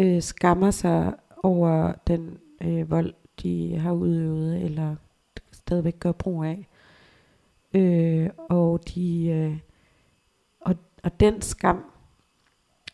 øh, 0.00 0.22
skammer 0.22 0.70
sig 0.70 1.14
over 1.42 1.92
den 2.06 2.38
øh, 2.62 2.90
vold, 2.90 3.14
de 3.42 3.78
har 3.78 3.92
udøvet, 3.92 4.62
eller 4.62 4.96
stadigvæk 5.52 5.98
gør 6.00 6.12
brug 6.12 6.44
af. 6.44 6.68
Øh, 7.74 8.30
og, 8.36 8.80
de, 8.94 9.26
øh, 9.26 9.58
og, 10.60 10.74
og 11.04 11.20
den 11.20 11.42
skam, 11.42 11.84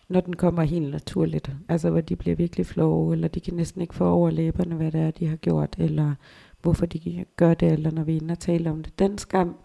når 0.08 0.20
den 0.20 0.36
kommer 0.36 0.62
helt 0.62 0.90
naturligt, 0.90 1.50
altså 1.68 1.90
hvor 1.90 2.00
de 2.00 2.16
bliver 2.16 2.36
virkelig 2.36 2.66
flove, 2.66 3.12
eller 3.12 3.28
de 3.28 3.40
kan 3.40 3.54
næsten 3.54 3.80
ikke 3.80 3.94
få 3.94 4.04
over 4.04 4.30
læberne, 4.30 4.74
hvad 4.74 4.92
det 4.92 5.00
er, 5.00 5.10
de 5.10 5.26
har 5.26 5.36
gjort, 5.36 5.76
eller 5.78 6.14
hvorfor 6.62 6.86
de 6.86 7.24
gør 7.36 7.54
det, 7.54 7.72
eller 7.72 7.90
når 7.90 8.04
vi 8.04 8.12
er 8.16 8.20
inde 8.20 8.32
og 8.32 8.38
taler 8.38 8.70
om 8.70 8.82
det. 8.82 8.98
Den 8.98 9.18
skam, 9.18 9.56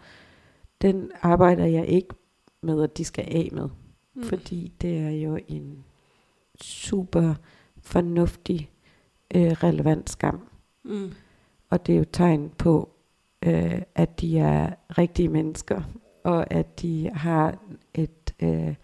den 0.82 1.10
arbejder 1.22 1.64
jeg 1.64 1.86
ikke 1.86 2.14
med, 2.62 2.82
at 2.82 2.98
de 2.98 3.04
skal 3.04 3.24
af 3.28 3.48
med. 3.52 3.68
Mm. 4.14 4.22
Fordi 4.22 4.72
det 4.80 4.98
er 4.98 5.10
jo 5.10 5.38
en 5.48 5.84
super 6.60 7.34
fornuftig, 7.82 8.70
øh, 9.34 9.50
relevant 9.50 10.10
skam. 10.10 10.40
Mm. 10.84 11.10
Og 11.70 11.86
det 11.86 11.92
er 11.92 11.98
jo 11.98 12.04
tegn 12.12 12.50
på, 12.58 12.90
øh, 13.42 13.82
at 13.94 14.20
de 14.20 14.38
er 14.38 14.74
rigtige 14.98 15.28
mennesker, 15.28 15.82
og 16.24 16.52
at 16.52 16.82
de 16.82 17.10
har 17.14 17.58
et 17.94 18.34
øh, 18.42 18.74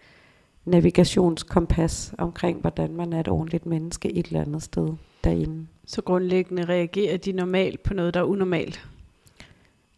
navigationskompas 0.64 2.14
omkring, 2.18 2.60
hvordan 2.60 2.96
man 2.96 3.12
er 3.12 3.20
et 3.20 3.28
ordentligt 3.28 3.66
menneske 3.66 4.12
et 4.12 4.26
eller 4.26 4.40
andet 4.40 4.62
sted 4.62 4.88
derinde. 5.24 5.66
Så 5.86 6.02
grundlæggende 6.02 6.64
reagerer 6.64 7.16
de 7.16 7.32
normalt 7.32 7.82
på 7.82 7.94
noget, 7.94 8.14
der 8.14 8.20
er 8.20 8.24
unormalt? 8.24 8.88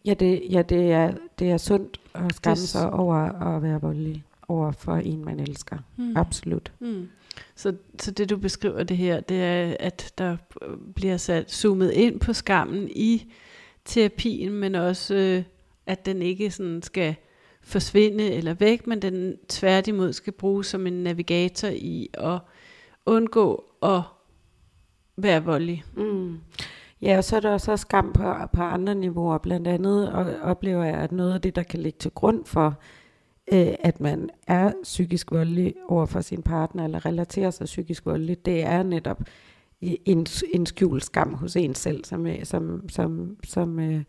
Ja, 0.05 0.13
det, 0.13 0.41
ja, 0.49 0.61
det, 0.61 0.91
er, 0.91 1.13
det 1.39 1.51
er 1.51 1.57
sundt 1.57 1.99
at 2.13 2.35
skamme 2.35 2.61
det... 2.61 2.69
sig 2.69 2.93
over 2.93 3.15
at 3.15 3.63
være 3.63 3.81
voldelig 3.81 4.23
over 4.47 4.71
for 4.71 4.95
en, 4.95 5.25
man 5.25 5.39
elsker. 5.39 5.77
Mm. 5.97 6.17
Absolut. 6.17 6.71
Mm. 6.79 7.07
Så, 7.55 7.75
så 7.99 8.11
det 8.11 8.29
du 8.29 8.37
beskriver 8.37 8.83
det 8.83 8.97
her, 8.97 9.19
det 9.19 9.43
er, 9.43 9.75
at 9.79 10.13
der 10.17 10.37
bliver 10.95 11.17
sat 11.17 11.51
zoomet 11.51 11.91
ind 11.91 12.19
på 12.19 12.33
skammen 12.33 12.89
i 12.95 13.33
terapien, 13.85 14.51
men 14.51 14.75
også, 14.75 15.15
øh, 15.15 15.43
at 15.85 16.05
den 16.05 16.21
ikke 16.21 16.51
sådan 16.51 16.81
skal 16.81 17.15
forsvinde 17.61 18.31
eller 18.31 18.53
væk, 18.53 18.87
men 18.87 19.01
den 19.01 19.37
tværtimod 19.49 20.13
skal 20.13 20.33
bruges 20.33 20.67
som 20.67 20.87
en 20.87 21.03
navigator 21.03 21.67
i 21.67 22.09
at 22.13 22.39
undgå 23.05 23.63
at 23.83 24.01
være 25.17 25.43
voldelig. 25.43 25.83
Mm. 25.97 26.39
Ja, 27.01 27.17
og 27.17 27.23
så 27.23 27.35
er 27.35 27.39
der 27.39 27.51
også 27.51 27.77
skam 27.77 28.13
på, 28.13 28.33
på 28.53 28.61
andre 28.61 28.95
niveauer. 28.95 29.37
Blandt 29.37 29.67
andet 29.67 30.11
og 30.11 30.25
oplever 30.41 30.83
jeg, 30.83 30.97
at 30.97 31.11
noget 31.11 31.33
af 31.33 31.41
det, 31.41 31.55
der 31.55 31.63
kan 31.63 31.79
ligge 31.79 31.97
til 31.99 32.11
grund 32.11 32.45
for, 32.45 32.79
øh, 33.53 33.73
at 33.79 33.99
man 33.99 34.29
er 34.47 34.71
psykisk 34.83 35.31
voldelig 35.31 35.73
over 35.87 36.05
for 36.05 36.21
sin 36.21 36.43
partner, 36.43 36.83
eller 36.83 37.05
relaterer 37.05 37.51
sig 37.51 37.65
psykisk 37.65 38.05
voldelig, 38.05 38.45
det 38.45 38.63
er 38.63 38.83
netop 38.83 39.21
en, 39.81 40.27
en 40.53 40.65
skjult 40.65 41.05
skam 41.05 41.33
hos 41.33 41.55
en 41.55 41.75
selv, 41.75 42.05
som, 42.05 42.27
øh, 42.27 42.45
som, 42.45 42.89
som, 42.89 43.37
som, 43.43 43.79
øh, 43.79 44.03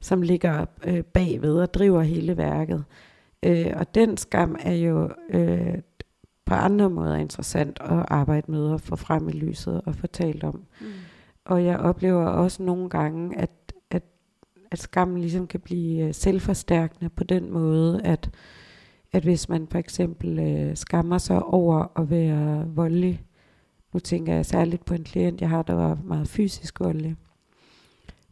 som 0.00 0.22
ligger 0.22 0.66
øh, 0.84 1.02
bagved 1.02 1.60
og 1.60 1.74
driver 1.74 2.02
hele 2.02 2.36
værket. 2.36 2.84
Øh, 3.42 3.72
og 3.76 3.94
den 3.94 4.16
skam 4.16 4.56
er 4.60 4.74
jo 4.74 5.10
øh, 5.30 5.74
på 6.44 6.54
andre 6.54 6.90
måder 6.90 7.16
interessant 7.16 7.78
at 7.80 8.04
arbejde 8.08 8.50
med 8.50 8.64
og 8.64 8.80
få 8.80 8.96
frem 8.96 9.28
i 9.28 9.32
lyset 9.32 9.80
og 9.86 9.94
få 9.94 10.06
talt 10.06 10.44
om. 10.44 10.62
Mm. 10.80 10.86
Og 11.44 11.64
jeg 11.64 11.78
oplever 11.78 12.26
også 12.26 12.62
nogle 12.62 12.90
gange, 12.90 13.38
at, 13.38 13.50
at, 13.90 14.02
at 14.70 14.78
skammen 14.78 15.20
ligesom 15.20 15.46
kan 15.46 15.60
blive 15.60 16.06
øh, 16.06 16.14
selvforstærkende 16.14 17.10
på 17.10 17.24
den 17.24 17.50
måde, 17.50 18.02
at, 18.02 18.30
at 19.12 19.22
hvis 19.22 19.48
man 19.48 19.68
for 19.68 19.78
eksempel 19.78 20.38
øh, 20.38 20.76
skammer 20.76 21.18
sig 21.18 21.42
over 21.42 22.00
at 22.00 22.10
være 22.10 22.68
voldelig, 22.68 23.24
nu 23.92 23.98
tænker 23.98 24.34
jeg 24.34 24.46
særligt 24.46 24.84
på 24.84 24.94
en 24.94 25.04
klient, 25.04 25.40
jeg 25.40 25.48
har, 25.48 25.62
der 25.62 25.74
var 25.74 25.98
meget 26.04 26.28
fysisk 26.28 26.80
voldelig, 26.80 27.16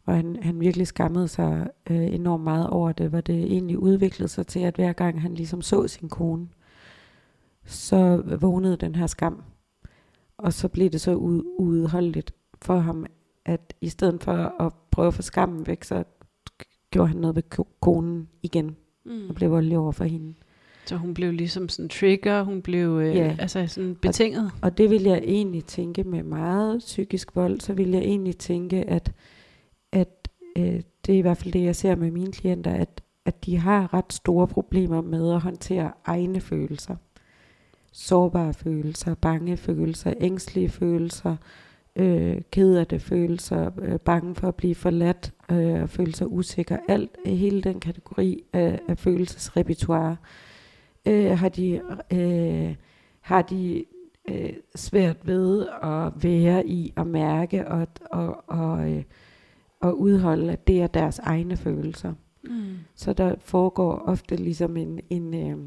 og 0.05 0.15
han, 0.15 0.37
han 0.41 0.59
virkelig 0.59 0.87
skammede 0.87 1.27
sig 1.27 1.69
øh, 1.89 2.13
enormt 2.13 2.43
meget 2.43 2.67
over 2.69 2.91
det, 2.91 3.09
hvor 3.09 3.21
det 3.21 3.43
egentlig 3.43 3.77
udviklede 3.77 4.29
sig 4.29 4.47
til, 4.47 4.59
at 4.59 4.75
hver 4.75 4.93
gang 4.93 5.21
han 5.21 5.33
ligesom 5.33 5.61
så 5.61 5.87
sin 5.87 6.09
kone, 6.09 6.47
så 7.65 8.23
vågnede 8.41 8.77
den 8.77 8.95
her 8.95 9.07
skam. 9.07 9.43
Og 10.37 10.53
så 10.53 10.67
blev 10.67 10.89
det 10.89 11.01
så 11.01 11.15
uudholdeligt 11.59 12.33
for 12.61 12.79
ham, 12.79 13.05
at 13.45 13.73
i 13.81 13.89
stedet 13.89 14.23
for 14.23 14.61
at 14.61 14.73
prøve 14.91 15.07
at 15.07 15.13
få 15.13 15.21
skammen 15.21 15.67
væk, 15.67 15.83
så 15.83 16.03
gjorde 16.91 17.07
han 17.07 17.17
noget 17.17 17.35
ved 17.35 17.43
konen 17.81 18.29
igen, 18.41 18.75
mm. 19.05 19.29
og 19.29 19.35
blev 19.35 19.51
voldelig 19.51 19.77
over 19.77 19.91
for 19.91 20.03
hende. 20.03 20.33
Så 20.85 20.97
hun 20.97 21.13
blev 21.13 21.31
ligesom 21.31 21.69
sådan 21.69 21.89
trigger, 21.89 22.43
hun 22.43 22.61
blev 22.61 22.89
øh, 22.89 23.15
Ja. 23.15 23.35
altså 23.39 23.67
sådan 23.67 23.95
betinget. 23.95 24.51
Og 24.61 24.77
det 24.77 24.89
vil 24.89 25.03
jeg 25.03 25.17
egentlig 25.23 25.65
tænke 25.65 26.03
med 26.03 26.23
meget 26.23 26.79
psykisk 26.79 27.35
vold, 27.35 27.59
så 27.59 27.73
vil 27.73 27.89
jeg 27.89 28.01
egentlig 28.01 28.37
tænke, 28.37 28.89
at, 28.89 29.11
at 29.91 30.27
øh, 30.57 30.81
det 31.05 31.13
er 31.15 31.17
i 31.17 31.21
hvert 31.21 31.37
fald 31.37 31.53
det, 31.53 31.63
jeg 31.63 31.75
ser 31.75 31.95
med 31.95 32.11
mine 32.11 32.31
klienter, 32.31 32.71
at, 32.71 33.01
at 33.25 33.45
de 33.45 33.57
har 33.57 33.93
ret 33.93 34.13
store 34.13 34.47
problemer 34.47 35.01
med 35.01 35.33
at 35.33 35.41
håndtere 35.41 35.91
egne 36.05 36.41
følelser. 36.41 36.95
Sårbare 37.91 38.53
følelser, 38.53 39.15
bange 39.15 39.57
følelser, 39.57 40.13
ængstlige 40.21 40.69
følelser, 40.69 41.35
øh, 41.95 42.41
ked 42.51 42.75
af 42.75 42.87
det 42.87 43.01
følelser, 43.01 43.71
øh, 43.81 43.99
bange 43.99 44.35
for 44.35 44.47
at 44.47 44.55
blive 44.55 44.75
forladt, 44.75 45.33
øh, 45.51 45.87
føle 45.87 46.15
sig 46.15 46.31
usikker. 46.31 46.77
Alt, 46.87 47.17
hele 47.25 47.61
den 47.61 47.79
kategori 47.79 48.43
af, 48.53 48.79
af 48.87 48.97
følelsesrepertoire 48.97 50.17
øh, 51.07 51.37
har 51.37 51.49
de, 51.49 51.81
øh, 52.13 52.75
har 53.21 53.41
de 53.41 53.85
øh, 54.29 54.53
svært 54.75 55.17
ved 55.27 55.67
at 55.83 56.23
være 56.23 56.67
i 56.67 56.93
og 56.95 57.07
mærke 57.07 57.67
og, 57.67 57.87
og, 58.11 58.43
og, 58.47 58.91
øh, 58.91 59.03
og 59.79 59.99
udholde, 59.99 60.51
at 60.51 60.67
det 60.67 60.81
er 60.81 60.87
deres 60.87 61.19
egne 61.19 61.57
følelser. 61.57 62.13
Mm. 62.43 62.77
Så 62.95 63.13
der 63.13 63.35
foregår 63.39 64.03
ofte 64.05 64.35
ligesom 64.35 64.77
en, 64.77 64.99
en, 65.09 65.33
øh, 65.33 65.57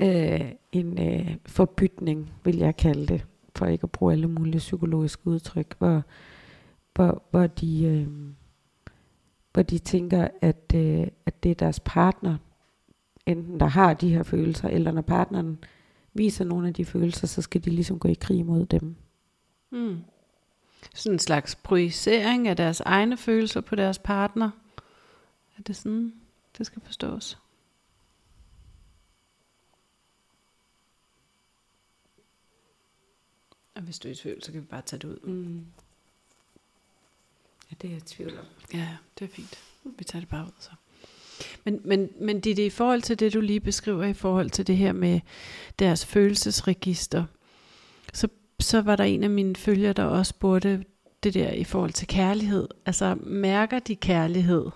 øh, 0.00 0.52
en 0.72 0.98
øh, 1.02 1.36
forbytning, 1.46 2.30
vil 2.44 2.56
jeg 2.56 2.76
kalde 2.76 3.06
det, 3.06 3.26
for 3.56 3.66
ikke 3.66 3.84
at 3.84 3.90
bruge 3.90 4.12
alle 4.12 4.28
mulige 4.28 4.58
psykologiske 4.58 5.26
udtryk, 5.26 5.74
hvor, 5.78 6.02
hvor, 6.94 7.22
hvor, 7.30 7.46
de, 7.46 7.84
øh, 7.84 8.06
hvor 9.52 9.62
de 9.62 9.78
tænker, 9.78 10.28
at, 10.40 10.72
øh, 10.74 11.06
at 11.26 11.42
det 11.42 11.50
er 11.50 11.54
deres 11.54 11.80
partner, 11.80 12.36
enten 13.26 13.60
der 13.60 13.66
har 13.66 13.94
de 13.94 14.14
her 14.14 14.22
følelser, 14.22 14.68
eller 14.68 14.92
når 14.92 15.02
partneren 15.02 15.58
viser 16.14 16.44
nogle 16.44 16.68
af 16.68 16.74
de 16.74 16.84
følelser, 16.84 17.26
så 17.26 17.42
skal 17.42 17.64
de 17.64 17.70
ligesom 17.70 17.98
gå 17.98 18.08
i 18.08 18.16
krig 18.20 18.46
mod 18.46 18.66
dem. 18.66 18.96
Mm. 19.72 19.98
Sådan 20.94 21.14
en 21.14 21.18
slags 21.18 21.54
projicering 21.54 22.48
af 22.48 22.56
deres 22.56 22.80
egne 22.80 23.16
følelser 23.16 23.60
på 23.60 23.74
deres 23.74 23.98
partner. 23.98 24.50
Er 25.58 25.62
det 25.62 25.76
sådan, 25.76 26.12
det 26.58 26.66
skal 26.66 26.82
forstås? 26.82 27.38
Og 33.76 33.82
hvis 33.82 33.98
du 33.98 34.08
er 34.08 34.12
i 34.12 34.14
tvivl, 34.14 34.42
så 34.42 34.52
kan 34.52 34.60
vi 34.60 34.66
bare 34.66 34.82
tage 34.82 35.00
det 35.00 35.08
ud. 35.08 35.18
Mm. 35.22 35.64
Ja, 37.70 37.76
det 37.82 37.88
er 37.88 37.92
jeg 37.92 37.98
i 37.98 38.06
tvivl 38.06 38.38
om. 38.38 38.44
Ja, 38.74 38.96
det 39.18 39.24
er 39.24 39.28
fint. 39.28 39.58
Vi 39.98 40.04
tager 40.04 40.20
det 40.20 40.28
bare 40.28 40.44
ud 40.44 40.52
så. 40.58 40.70
Men, 41.64 41.80
men, 41.84 42.08
men 42.20 42.40
det 42.40 42.58
er 42.58 42.66
i 42.66 42.70
forhold 42.70 43.02
til 43.02 43.20
det, 43.20 43.34
du 43.34 43.40
lige 43.40 43.60
beskriver, 43.60 44.04
i 44.04 44.14
forhold 44.14 44.50
til 44.50 44.66
det 44.66 44.76
her 44.76 44.92
med 44.92 45.20
deres 45.78 46.06
følelsesregister, 46.06 47.24
så, 48.12 48.28
så 48.60 48.82
var 48.82 48.96
der 48.96 49.04
en 49.04 49.24
af 49.24 49.30
mine 49.30 49.56
følgere, 49.56 49.92
der 49.92 50.04
også 50.04 50.30
spurgte 50.30 50.84
det 51.22 51.34
der 51.34 51.52
i 51.52 51.64
forhold 51.64 51.92
til 51.92 52.06
kærlighed. 52.06 52.68
Altså, 52.86 53.14
mærker 53.14 53.78
de 53.78 53.96
kærlighed? 53.96 54.70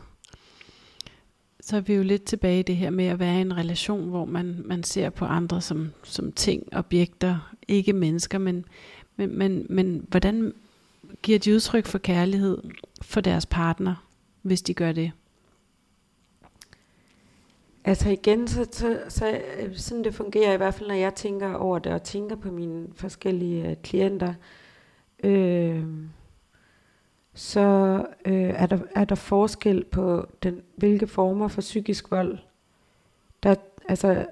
Så 1.61 1.77
er 1.77 1.81
vi 1.81 1.95
jo 1.95 2.03
lidt 2.03 2.25
tilbage 2.25 2.61
i 2.61 2.63
det 2.63 2.77
her 2.77 2.91
med 2.91 3.07
at 3.07 3.19
være 3.19 3.39
i 3.39 3.41
en 3.41 3.57
relation, 3.57 4.09
hvor 4.09 4.25
man, 4.25 4.63
man 4.65 4.83
ser 4.83 5.11
på 5.11 5.25
andre 5.25 5.61
som, 5.61 5.93
som 6.03 6.33
ting, 6.33 6.75
objekter, 6.75 7.55
ikke 7.69 7.93
mennesker, 7.93 8.39
men, 8.39 8.65
men, 9.17 9.39
men, 9.39 9.67
men 9.69 10.07
hvordan 10.09 10.55
giver 11.23 11.39
de 11.39 11.55
udtryk 11.55 11.87
for 11.87 11.99
kærlighed 11.99 12.59
for 13.03 13.21
deres 13.21 13.47
partner, 13.47 14.07
hvis 14.43 14.63
de 14.63 14.75
gør 14.75 14.93
det? 14.93 15.13
Altså 17.85 18.11
igen, 18.11 18.49
så, 18.49 18.67
så, 18.73 19.01
så 19.09 19.41
sådan 19.77 20.05
det 20.05 20.15
fungerer 20.15 20.53
i 20.53 20.57
hvert 20.57 20.75
fald, 20.75 20.89
når 20.89 20.95
jeg 20.95 21.15
tænker 21.15 21.55
over 21.55 21.79
det, 21.79 21.93
og 21.93 22.03
tænker 22.03 22.37
på 22.37 22.51
mine 22.51 22.89
forskellige 22.95 23.71
øh, 23.71 23.77
klienter, 23.83 24.35
øh, 25.25 25.85
så 27.35 27.61
øh, 28.25 28.35
er, 28.43 28.67
der, 28.67 28.79
er 28.95 29.05
der 29.05 29.15
forskel 29.15 29.85
på, 29.85 30.27
den, 30.43 30.63
hvilke 30.77 31.07
former 31.07 31.49
for 31.49 31.61
psykisk 31.61 32.11
vold. 32.11 32.39
Der, 33.43 33.55
altså, 33.89 34.27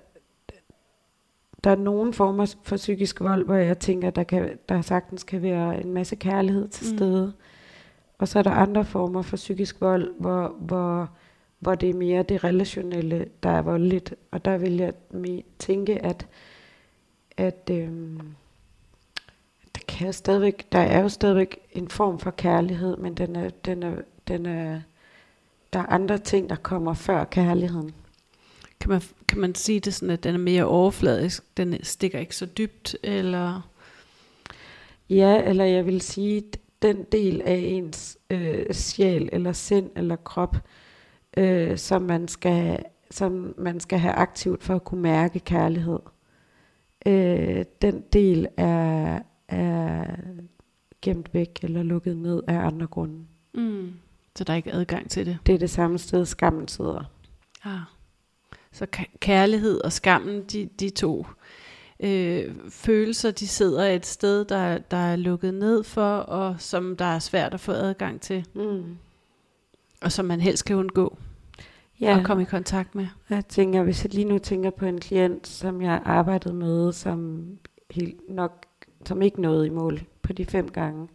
der 1.65 1.71
er 1.71 1.77
nogle 1.77 2.13
former 2.13 2.55
for 2.63 2.77
psykisk 2.77 3.21
vold, 3.21 3.45
hvor 3.45 3.55
jeg 3.55 3.79
tænker, 3.79 4.11
der, 4.11 4.23
kan, 4.23 4.59
der 4.69 4.81
sagtens 4.81 5.25
kan 5.25 5.43
være 5.43 5.81
en 5.81 5.93
masse 5.93 6.17
kærlighed 6.17 6.69
til 6.69 6.93
Mm. 6.93 6.99
stede. 6.99 7.33
Og 8.19 8.29
så 8.29 8.39
er 8.39 8.43
der 8.43 8.51
andre 8.51 8.85
former 8.85 9.23
for 9.23 9.37
psykisk 9.37 9.81
vold, 9.81 10.15
hvor, 10.21 10.49
hvor, 10.61 11.11
hvor 11.59 11.75
det 11.75 11.91
er 11.91 11.95
mere 11.95 12.23
det 12.23 12.45
relationelle, 12.45 13.27
der 13.43 13.51
er 13.51 13.63
voldeligt. 13.63 14.15
Og 14.31 14.45
der 14.45 14.59
vil 14.59 14.77
jeg 14.77 14.93
tænke, 15.59 16.05
at, 16.05 16.27
at 17.37 17.71
øhm, 17.71 18.21
kan 19.99 20.07
jo 20.07 20.13
stadigvæk, 20.13 20.73
der 20.73 20.79
er 20.79 21.03
jo 21.03 21.09
stadigvæk 21.09 21.59
en 21.73 21.89
form 21.89 22.19
for 22.19 22.31
kærlighed, 22.31 22.97
men 22.97 23.15
den 23.15 23.37
er, 23.37 23.51
den 23.51 23.83
er, 23.83 23.95
den 24.29 24.47
er, 24.47 24.81
der 25.73 25.79
er 25.79 25.87
andre 25.87 26.19
ting, 26.19 26.51
der 26.51 26.57
kommer 26.57 26.95
før 26.95 27.25
kærligheden. 27.25 27.95
Kan 28.81 28.91
man, 28.91 29.03
kan 29.29 29.39
man 29.39 29.55
sige 29.55 29.81
det 29.81 29.95
sådan, 29.95 30.11
at 30.11 30.25
den 30.25 30.35
er 30.35 30.39
mere 30.39 30.65
overfladisk, 30.65 31.57
den 31.57 31.85
stikker 31.85 32.19
ikke 32.19 32.37
så 32.37 32.47
dybt, 32.47 32.97
eller... 33.03 33.71
Ja, 35.11 35.43
eller 35.43 35.65
jeg 35.65 35.87
vil 35.87 36.01
sige, 36.01 36.43
den 36.83 37.05
del 37.13 37.43
af 37.43 37.57
ens 37.65 38.19
øh, 38.31 38.73
sjæl, 38.73 39.29
eller 39.33 39.53
sind, 39.53 39.91
eller 39.97 40.17
krop, 40.17 40.57
øh, 41.37 41.79
som, 41.79 42.03
man 42.03 42.29
skal, 42.29 42.85
som 43.11 43.55
man 43.59 43.81
skal 43.81 43.99
have 43.99 44.15
aktivt 44.15 44.63
for 44.63 44.75
at 44.75 44.85
kunne 44.85 45.03
mærke 45.03 45.39
kærlighed, 45.39 45.99
øh, 47.07 47.65
den 47.83 48.05
del 48.13 48.49
er, 48.57 49.19
er 49.49 50.05
gemt 51.03 51.35
væk 51.35 51.59
eller 51.63 51.83
lukket 51.83 52.17
ned 52.17 52.43
af 52.49 52.55
andre 52.59 52.87
grunde. 52.87 53.25
Mm. 53.55 53.93
Så 54.37 54.45
der 54.45 54.53
er 54.53 54.57
ikke 54.57 54.73
adgang 54.73 55.11
til 55.11 55.27
det. 55.27 55.39
Det 55.47 55.55
er 55.55 55.59
det 55.59 55.71
samme 55.71 55.99
sted, 55.99 56.27
skammen 56.27 56.69
sidder. 56.69 57.05
Ah. 57.65 57.79
Så 58.73 58.87
kærlighed 59.21 59.81
og 59.85 59.93
skammen, 59.93 60.43
de, 60.45 60.69
de 60.81 60.91
to 60.91 61.27
øh, 62.01 62.55
følelser, 62.71 63.31
de 63.31 63.47
sidder 63.49 63.85
et 63.87 64.07
sted, 64.07 64.45
der, 64.45 64.79
der 64.79 64.97
er 64.97 65.17
lukket 65.17 65.55
ned 65.55 65.85
for, 65.85 66.17
og 66.17 66.61
som 66.61 66.97
der 66.97 67.05
er 67.05 67.19
svært 67.19 67.55
at 67.55 67.61
få 67.61 67.73
adgang 67.73 68.21
til, 68.21 68.45
Mm. 68.55 68.97
og 70.03 70.13
som 70.13 70.25
man 70.25 70.41
helst 70.41 70.65
kan 70.65 70.77
undgå 70.77 71.19
Ja. 72.01 72.19
at 72.19 72.25
komme 72.27 72.43
i 72.43 72.47
kontakt 72.47 72.95
med. 72.95 73.07
Jeg 73.31 73.47
tænker, 73.47 73.83
hvis 73.83 74.05
jeg 74.05 74.15
lige 74.15 74.25
nu 74.29 74.39
tænker 74.39 74.71
på 74.71 74.87
en 74.87 75.01
klient, 75.01 75.47
som 75.47 75.83
jeg 75.83 76.03
arbejdede 76.05 76.55
med, 76.55 76.93
som 76.93 77.47
helt 77.91 78.21
nok, 78.29 78.67
som 79.09 79.23
ikke 79.23 79.41
nåede 79.41 79.67
i 79.67 79.71
mål 79.71 80.01
på 80.23 80.33
de 80.33 80.45
fem 80.45 80.69
gange, 80.69 81.09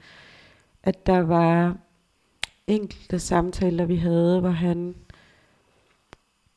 at 0.83 1.05
der 1.05 1.19
var 1.19 1.77
enkelte 2.67 3.19
samtaler, 3.19 3.85
vi 3.85 3.95
havde, 3.95 4.39
hvor 4.39 4.49
han 4.49 4.95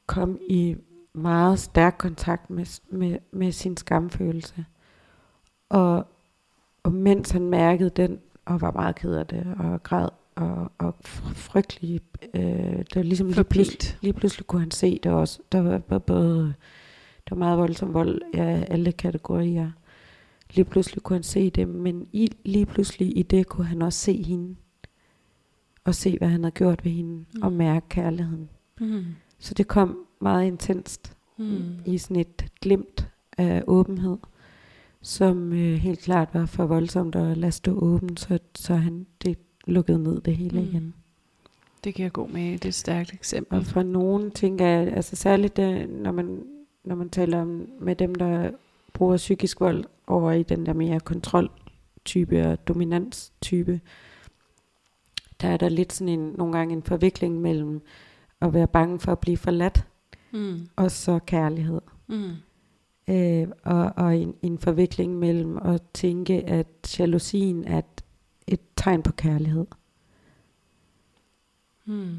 kom 0.07 0.39
i 0.49 0.77
meget 1.13 1.59
stærk 1.59 1.95
kontakt 1.99 2.51
med, 2.51 2.81
med, 2.89 3.19
med 3.31 3.53
sin 3.53 3.77
skamfølelse. 3.77 4.65
Og, 5.69 6.07
og 6.83 6.93
mens 6.93 7.31
han 7.31 7.51
mærkede 7.51 7.91
den, 7.91 8.19
og 8.45 8.61
var 8.61 8.71
meget 8.71 8.95
ked 8.95 9.15
af 9.15 9.27
det, 9.27 9.47
og 9.59 9.83
græd, 9.83 10.09
og, 10.35 10.73
og 10.79 10.95
fr- 11.07 11.35
frygtelig, 11.35 12.01
øh, 12.35 12.79
det 12.79 12.97
var 12.97 13.03
ligesom 13.03 13.29
lige 13.29 13.45
pludselig, 13.45 13.99
lige 14.01 14.13
pludselig 14.13 14.47
kunne 14.47 14.61
han 14.61 14.71
se 14.71 15.01
det 15.03 15.13
også. 15.13 15.41
Der 15.53 15.81
var 15.89 15.99
både, 15.99 16.55
der 17.29 17.35
var 17.35 17.37
meget 17.37 17.59
voldsom 17.59 17.95
vold 17.95 18.23
af 18.35 18.67
alle 18.71 18.93
kategorier. 18.93 19.71
Lige 20.55 20.65
pludselig 20.65 21.03
kunne 21.03 21.17
han 21.17 21.23
se 21.23 21.51
det, 21.51 21.69
men 21.69 22.07
i, 22.13 22.29
lige 22.45 22.67
pludselig 22.67 23.19
i 23.19 23.23
det 23.23 23.47
kunne 23.47 23.67
han 23.67 23.83
også 23.83 23.99
se 23.99 24.23
hende. 24.23 24.57
Og 25.85 25.95
se, 25.95 26.19
hvad 26.19 26.29
han 26.29 26.45
havde 26.45 26.55
gjort 26.55 26.85
ved 26.85 26.93
hende, 26.93 27.25
mm. 27.35 27.43
og 27.43 27.53
mærke 27.53 27.89
kærligheden. 27.89 28.49
Mm. 28.81 29.05
Så 29.39 29.55
det 29.55 29.69
kom 29.69 29.99
meget 30.21 30.47
intenst 30.47 31.13
Mm. 31.39 31.63
i 31.87 31.99
sådan 31.99 32.17
et 32.17 32.45
glimt 32.61 33.09
af 33.39 33.63
åbenhed, 33.67 34.17
som 35.01 35.53
øh, 35.53 35.75
helt 35.75 36.01
klart 36.01 36.29
var 36.33 36.47
for 36.47 36.67
voldsomt 36.67 37.15
at 37.17 37.37
lade 37.37 37.53
stå 37.53 37.79
åben, 37.79 38.17
så, 38.17 38.39
så 38.55 38.75
han 38.75 39.07
det 39.25 39.39
lukkede 39.67 40.03
ned 40.03 40.21
det 40.21 40.37
hele 40.37 40.61
Mm. 40.61 40.67
igen. 40.67 40.95
Det 41.85 41.95
giver 41.95 42.09
god 42.09 42.29
mening. 42.29 42.53
Det 42.53 42.65
er 42.65 42.69
et 42.69 42.75
stærkt 42.75 43.13
eksempel. 43.13 43.59
Og 43.59 43.65
for 43.65 43.83
nogen 43.83 44.31
tænker 44.31 44.67
jeg, 44.67 44.93
altså 44.93 45.17
særligt 45.17 45.57
det, 45.57 45.91
når 45.91 46.13
man, 46.13 46.43
når 46.85 46.95
man 46.95 47.11
taler 47.11 47.41
om, 47.43 47.69
med 47.81 47.97
dem, 47.97 48.15
der 48.15 48.51
bruger 48.97 49.17
psykisk 49.17 49.61
vold 49.61 49.85
over 50.07 50.33
i 50.33 50.43
den 50.43 50.67
der 50.67 50.73
mere 50.73 51.01
kontroltype 51.01 52.47
og 52.47 52.69
dominanstype, 52.69 53.81
der 55.41 55.49
er 55.49 55.57
der 55.57 55.69
lidt 55.69 55.93
sådan 55.93 56.09
en, 56.21 56.35
nogle 56.39 56.53
gange 56.59 56.73
en 56.73 56.83
forvikling 56.83 57.41
mellem 57.41 57.83
at 58.41 58.55
være 58.55 58.67
bange 58.67 59.01
for 59.01 59.13
at 59.13 59.19
blive 59.19 59.37
forladt, 59.37 59.85
Mm. 60.33 60.69
og 60.77 60.91
så 60.91 61.19
kærlighed. 61.27 61.81
Mm. 62.07 62.31
Øh, 63.09 63.49
og 63.63 63.93
og 63.97 64.17
en, 64.17 64.35
en 64.43 64.59
forvikling 64.59 65.19
mellem 65.19 65.57
at 65.57 65.83
tænke, 65.95 66.45
at 66.45 66.97
jalousien 66.99 67.65
er 67.65 67.79
et, 67.79 68.05
et 68.47 68.61
tegn 68.77 69.03
på 69.03 69.13
kærlighed. 69.13 69.67
Mm. 71.85 72.17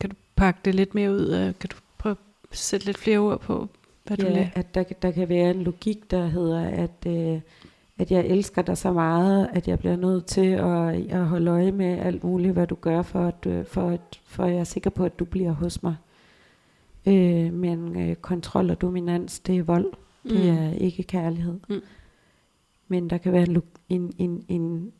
Kan 0.00 0.10
du 0.10 0.16
pakke 0.36 0.60
det 0.64 0.74
lidt 0.74 0.94
mere 0.94 1.10
ud? 1.12 1.52
Kan 1.60 1.70
du 1.70 1.76
prøve 1.98 2.16
at 2.50 2.56
sætte 2.56 2.86
lidt 2.86 2.98
flere 2.98 3.18
ord 3.18 3.40
på, 3.40 3.68
hvad 4.04 4.16
du 4.16 4.26
ja, 4.26 4.32
lagde. 4.32 4.50
at 4.54 4.74
der, 4.74 4.82
der 5.02 5.10
kan 5.10 5.28
være 5.28 5.50
en 5.50 5.62
logik, 5.62 6.10
der 6.10 6.26
hedder, 6.26 6.60
at, 6.68 7.06
øh, 7.06 7.40
at 7.98 8.10
jeg 8.10 8.26
elsker 8.26 8.62
dig 8.62 8.78
så 8.78 8.92
meget, 8.92 9.48
at 9.52 9.68
jeg 9.68 9.78
bliver 9.78 9.96
nødt 9.96 10.26
til 10.26 10.46
at, 10.46 11.10
at 11.10 11.26
holde 11.26 11.50
øje 11.50 11.72
med 11.72 11.98
alt 11.98 12.24
muligt, 12.24 12.52
hvad 12.52 12.66
du 12.66 12.74
gør, 12.74 13.02
for 13.02 13.20
at, 13.26 13.46
øh, 13.46 13.64
for 13.66 13.88
at, 13.88 14.20
for 14.24 14.44
at 14.44 14.50
jeg 14.52 14.60
er 14.60 14.64
sikker 14.64 14.90
på, 14.90 15.04
at 15.04 15.18
du 15.18 15.24
bliver 15.24 15.52
hos 15.52 15.82
mig. 15.82 15.96
Øh, 17.06 17.52
men 17.52 17.96
øh, 18.00 18.14
kontrol 18.16 18.70
og 18.70 18.80
dominans, 18.80 19.40
det 19.40 19.56
er 19.58 19.62
vold. 19.62 19.86
Det 20.22 20.32
Mm. 20.44 20.48
er 20.58 20.72
ikke 20.72 21.02
kærlighed. 21.02 21.58
Mm. 21.68 21.80
Men 22.88 23.10
der 23.10 23.18
kan 23.18 23.32
være 23.32 23.42
en, 23.42 23.62
en, 23.88 24.12
en, 24.18 24.44
en 24.48 24.92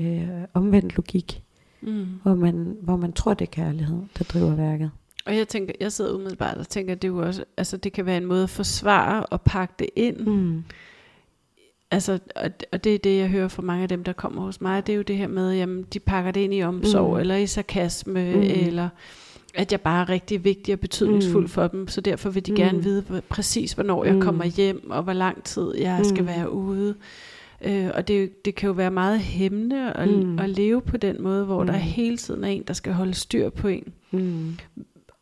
øh, 0.00 0.28
omvendt 0.54 0.96
logik, 0.96 1.42
Mm. 1.80 2.06
hvor 2.22 2.34
man, 2.34 2.76
hvor 2.82 2.96
man 2.96 3.12
tror, 3.12 3.34
det 3.34 3.46
er 3.46 3.50
kærlighed, 3.50 3.98
der 4.18 4.24
driver 4.24 4.54
værket. 4.54 4.90
Og 5.26 5.36
jeg 5.36 5.48
tænker, 5.48 5.72
jeg 5.80 5.92
sidder 5.92 6.14
umiddelbart 6.14 6.56
og 6.58 6.68
tænker, 6.68 6.92
at 6.94 7.02
det 7.02 7.08
er 7.08 7.12
jo 7.12 7.18
også, 7.26 7.44
altså 7.56 7.76
det 7.76 7.92
kan 7.92 8.06
være 8.06 8.16
en 8.16 8.26
måde 8.26 8.42
at 8.42 8.50
forsvare 8.50 9.26
og 9.26 9.40
pakke 9.42 9.74
det 9.78 9.88
ind. 9.96 10.16
Mm. 10.16 10.64
Altså, 11.90 12.18
og, 12.36 12.50
og 12.72 12.84
det 12.84 12.94
er 12.94 12.98
det, 12.98 13.18
jeg 13.18 13.28
hører 13.28 13.48
fra 13.48 13.62
mange 13.62 13.82
af 13.82 13.88
dem, 13.88 14.04
der 14.04 14.12
kommer 14.12 14.42
hos 14.42 14.60
mig, 14.60 14.86
det 14.86 14.92
er 14.92 14.96
jo 14.96 15.02
det 15.02 15.16
her 15.16 15.28
med, 15.28 15.52
jamen, 15.54 15.82
de 15.92 16.00
pakker 16.00 16.30
det 16.30 16.40
ind 16.40 16.54
i 16.54 16.62
omsorg, 16.62 17.14
Mm. 17.14 17.20
eller 17.20 17.36
i 17.36 17.46
sarkasme, 17.46 18.34
Mm. 18.34 18.40
eller 18.42 18.88
at 19.54 19.72
jeg 19.72 19.80
bare 19.80 20.00
er 20.02 20.08
rigtig 20.08 20.44
vigtig 20.44 20.74
og 20.74 20.80
betydningsfuld 20.80 21.44
Mm. 21.44 21.48
for 21.48 21.66
dem, 21.66 21.88
så 21.88 22.00
derfor 22.00 22.30
vil 22.30 22.46
de 22.46 22.50
Mm. 22.52 22.56
gerne 22.56 22.82
vide 22.82 23.02
hvor- 23.02 23.20
præcis, 23.28 23.72
hvornår 23.72 24.04
jeg 24.04 24.14
Mm. 24.14 24.20
kommer 24.20 24.44
hjem, 24.44 24.90
og 24.90 25.02
hvor 25.02 25.12
lang 25.12 25.44
tid 25.44 25.74
jeg 25.78 26.00
skal 26.06 26.20
Mm. 26.22 26.26
være 26.28 26.50
ude. 26.52 26.94
Øh, 27.64 27.90
og 27.94 28.08
det, 28.08 28.44
det 28.44 28.54
kan 28.54 28.66
jo 28.66 28.72
være 28.72 28.90
meget 28.90 29.20
hæmmende 29.20 29.92
at, 29.92 30.08
Mm. 30.08 30.38
at 30.38 30.50
leve 30.50 30.80
på 30.82 30.96
den 30.96 31.22
måde, 31.22 31.44
hvor 31.44 31.60
mm. 31.60 31.66
der 31.66 31.76
hele 31.76 32.16
tiden 32.16 32.44
er 32.44 32.48
en, 32.48 32.62
der 32.68 32.74
skal 32.74 32.92
holde 32.92 33.14
styr 33.14 33.48
på 33.50 33.68
en. 33.68 33.92
Mm. 34.10 34.54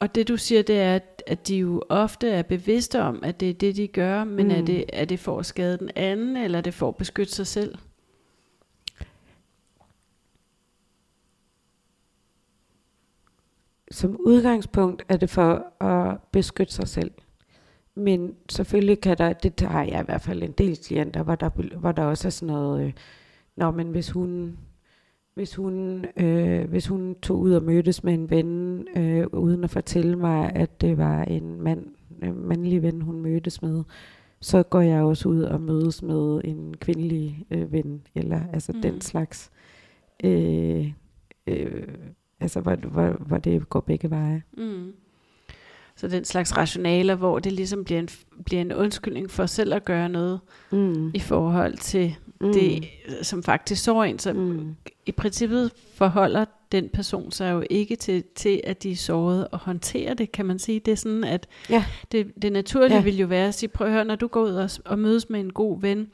Og 0.00 0.14
det 0.14 0.28
du 0.28 0.36
siger, 0.36 0.62
det 0.62 0.80
er, 0.80 0.98
at- 1.26 1.48
de 1.48 1.56
jo 1.56 1.82
ofte 1.88 2.28
er 2.30 2.42
bevidste 2.42 3.02
om, 3.02 3.20
at 3.24 3.40
det 3.40 3.50
er 3.50 3.54
det, 3.54 3.76
de 3.76 3.88
gør, 3.88 4.24
men 4.24 4.46
mm. 4.46 4.52
er, 4.52 4.62
det, 4.64 4.84
er 4.92 5.04
det 5.04 5.18
for 5.20 5.38
at 5.38 5.46
skade 5.46 5.78
den 5.78 5.90
anden, 5.96 6.36
eller 6.36 6.58
er 6.58 6.62
det 6.62 6.74
for 6.74 6.88
at 6.88 6.96
beskytte 6.96 7.32
sig 7.32 7.46
selv? 7.46 7.74
Som 13.90 14.16
udgangspunkt 14.26 15.02
er 15.08 15.16
det 15.16 15.30
for 15.30 15.82
at 15.84 16.18
beskytte 16.32 16.72
sig 16.74 16.88
selv. 16.88 17.10
Men 17.94 18.34
selvfølgelig 18.48 19.00
kan 19.00 19.18
der, 19.18 19.32
det 19.32 19.60
har 19.60 19.84
jeg 19.84 20.00
i 20.00 20.04
hvert 20.04 20.22
fald 20.22 20.42
en 20.42 20.52
del 20.52 20.76
klienter, 20.84 21.22
hvor 21.22 21.34
der, 21.34 21.76
hvor 21.78 21.92
der 21.92 22.04
også 22.04 22.28
er 22.28 22.30
sådan 22.30 22.54
noget, 22.54 22.86
øh, 22.86 22.92
Nå, 23.56 23.70
men 23.70 23.90
hvis 23.90 24.10
hun, 24.10 24.58
hvis 25.34 25.54
hun, 25.56 26.04
øh, 26.16 26.68
hvis 26.68 26.86
hun 26.86 27.16
tog 27.22 27.38
ud 27.40 27.52
og 27.52 27.62
mødtes 27.62 28.04
med 28.04 28.14
en 28.14 28.30
ven, 28.30 28.86
øh, 28.96 29.26
uden 29.32 29.64
at 29.64 29.70
fortælle 29.70 30.16
mig, 30.16 30.52
at 30.54 30.80
det 30.80 30.98
var 30.98 31.24
en 31.24 31.60
mand, 31.62 31.86
en 32.22 32.46
mandlig 32.46 32.82
ven, 32.82 33.00
hun 33.00 33.20
mødtes 33.20 33.62
med, 33.62 33.82
så 34.40 34.62
går 34.62 34.80
jeg 34.80 35.02
også 35.02 35.28
ud 35.28 35.42
og 35.42 35.60
mødes 35.60 36.02
med 36.02 36.40
en 36.44 36.74
kvindelig 36.76 37.46
øh, 37.50 37.72
ven, 37.72 38.02
eller 38.14 38.40
altså. 38.52 38.72
Mm. 38.72 38.82
den 38.82 39.00
slags. 39.00 39.50
Øh, 40.24 40.92
øh, 41.46 41.82
altså, 42.40 42.60
hvor, 42.60 42.74
hvor, 42.76 43.08
hvor 43.26 43.38
det 43.38 43.68
går 43.68 43.80
begge 43.80 44.10
veje. 44.10 44.42
Mm. 44.56 44.92
Så 45.96 46.08
den 46.08 46.24
slags 46.24 46.56
rationaler, 46.56 47.14
hvor 47.14 47.38
det 47.38 47.52
ligesom 47.52 47.84
bliver 47.84 48.00
en, 48.00 48.08
bliver 48.44 48.60
en 48.60 48.72
undskyldning 48.72 49.30
for 49.30 49.46
selv 49.46 49.74
at 49.74 49.84
gøre 49.84 50.08
noget 50.08 50.40
Mm. 50.72 51.10
i 51.14 51.18
forhold 51.18 51.76
til 51.76 52.16
mm. 52.40 52.52
det, 52.52 52.84
som 53.22 53.42
faktisk 53.42 53.84
så 53.84 54.02
en. 54.02 54.18
Så 54.18 54.32
Mm. 54.32 54.74
i 55.06 55.12
princippet 55.12 55.70
forholder 55.94 56.44
den 56.72 56.88
person 56.88 57.32
sig 57.32 57.52
jo 57.52 57.62
ikke 57.70 57.96
til, 57.96 58.24
til 58.34 58.60
at 58.64 58.82
de 58.82 58.90
er 58.90 58.96
såret 58.96 59.48
og 59.52 59.58
håndterer 59.58 60.14
det, 60.14 60.32
kan 60.32 60.46
man 60.46 60.58
sige. 60.58 60.80
Det 60.80 60.92
er 60.92 60.96
sådan, 60.96 61.24
at 61.24 61.46
Ja. 61.70 61.84
det, 62.12 62.32
det 62.42 62.52
naturlige 62.52 62.90
Ja. 62.92 62.96
ja. 62.98 63.02
vil 63.04 63.16
jo 63.18 63.26
være 63.26 63.48
at 63.48 63.54
sige, 63.54 63.68
prøv 63.68 63.86
at 63.86 63.92
høre, 63.92 64.04
når 64.04 64.14
du 64.16 64.26
går 64.26 64.42
ud 64.42 64.50
og, 64.54 64.70
og 64.84 64.98
mødes 64.98 65.30
med 65.30 65.40
en 65.40 65.52
god 65.52 65.80
ven, 65.80 66.08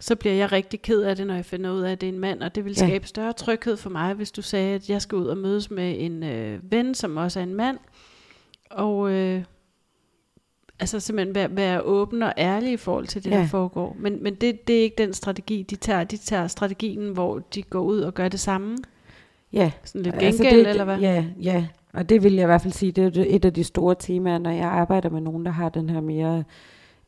så 0.00 0.16
bliver 0.16 0.34
jeg 0.34 0.52
rigtig 0.52 0.82
ked 0.82 1.00
af 1.02 1.16
det, 1.16 1.26
når 1.26 1.34
jeg 1.34 1.44
finder 1.44 1.70
ud 1.70 1.80
af, 1.80 1.92
at 1.92 2.00
det 2.00 2.08
er 2.08 2.12
en 2.12 2.18
mand, 2.18 2.42
og 2.42 2.54
det 2.54 2.64
vil 2.64 2.74
Ja. 2.78 2.86
skabe 2.86 3.06
større 3.06 3.32
tryghed 3.32 3.76
for 3.76 3.90
mig, 3.90 4.14
hvis 4.14 4.32
du 4.32 4.42
sagde, 4.42 4.74
at 4.74 4.90
jeg 4.90 5.02
skal 5.02 5.18
ud 5.18 5.26
og 5.26 5.38
mødes 5.38 5.70
med 5.70 5.94
en 5.98 6.22
øh, 6.22 6.58
ven, 6.72 6.94
som 6.94 7.16
også 7.16 7.38
er 7.38 7.42
en 7.44 7.54
mand, 7.54 7.78
og 8.70 9.10
øh, 9.12 9.42
altså 10.80 11.00
simpelthen 11.00 11.34
være, 11.34 11.56
være 11.56 11.82
åben 11.82 12.22
og 12.22 12.32
ærlig 12.38 12.72
i 12.72 12.76
forhold 12.76 13.06
til 13.06 13.24
det, 13.24 13.30
Ja. 13.30 13.36
der 13.36 13.46
foregår. 13.46 13.96
Men, 13.98 14.22
men 14.22 14.34
det, 14.34 14.66
det 14.68 14.78
er 14.78 14.82
ikke 14.82 14.96
den 14.98 15.12
strategi, 15.12 15.62
de 15.62 15.76
tager. 15.76 16.04
De 16.04 16.16
tager 16.16 16.46
strategien, 16.46 17.08
hvor 17.12 17.38
de 17.38 17.62
går 17.62 17.80
ud 17.80 18.00
og 18.00 18.14
gør 18.14 18.28
det 18.28 18.40
samme. 18.40 18.76
Ja. 19.52 19.70
Sådan 19.84 20.02
lidt 20.02 20.14
Altså, 20.18 20.42
gengæld, 20.42 20.60
det, 20.64 20.70
eller 20.70 20.84
hvad? 20.84 20.98
Ja, 20.98 21.24
ja. 21.42 21.66
Og 21.92 22.08
det 22.08 22.22
vil 22.22 22.34
jeg 22.34 22.42
i 22.42 22.46
hvert 22.46 22.62
fald 22.62 22.72
sige, 22.72 22.92
det 22.92 23.16
er 23.16 23.24
et 23.28 23.44
af 23.44 23.54
de 23.54 23.64
store 23.64 23.94
temaer, 23.98 24.38
når 24.38 24.50
jeg 24.50 24.68
arbejder 24.68 25.10
med 25.10 25.20
nogen, 25.20 25.44
der 25.46 25.52
har 25.52 25.68
den 25.68 25.90
her 25.90 26.00
mere 26.00 26.44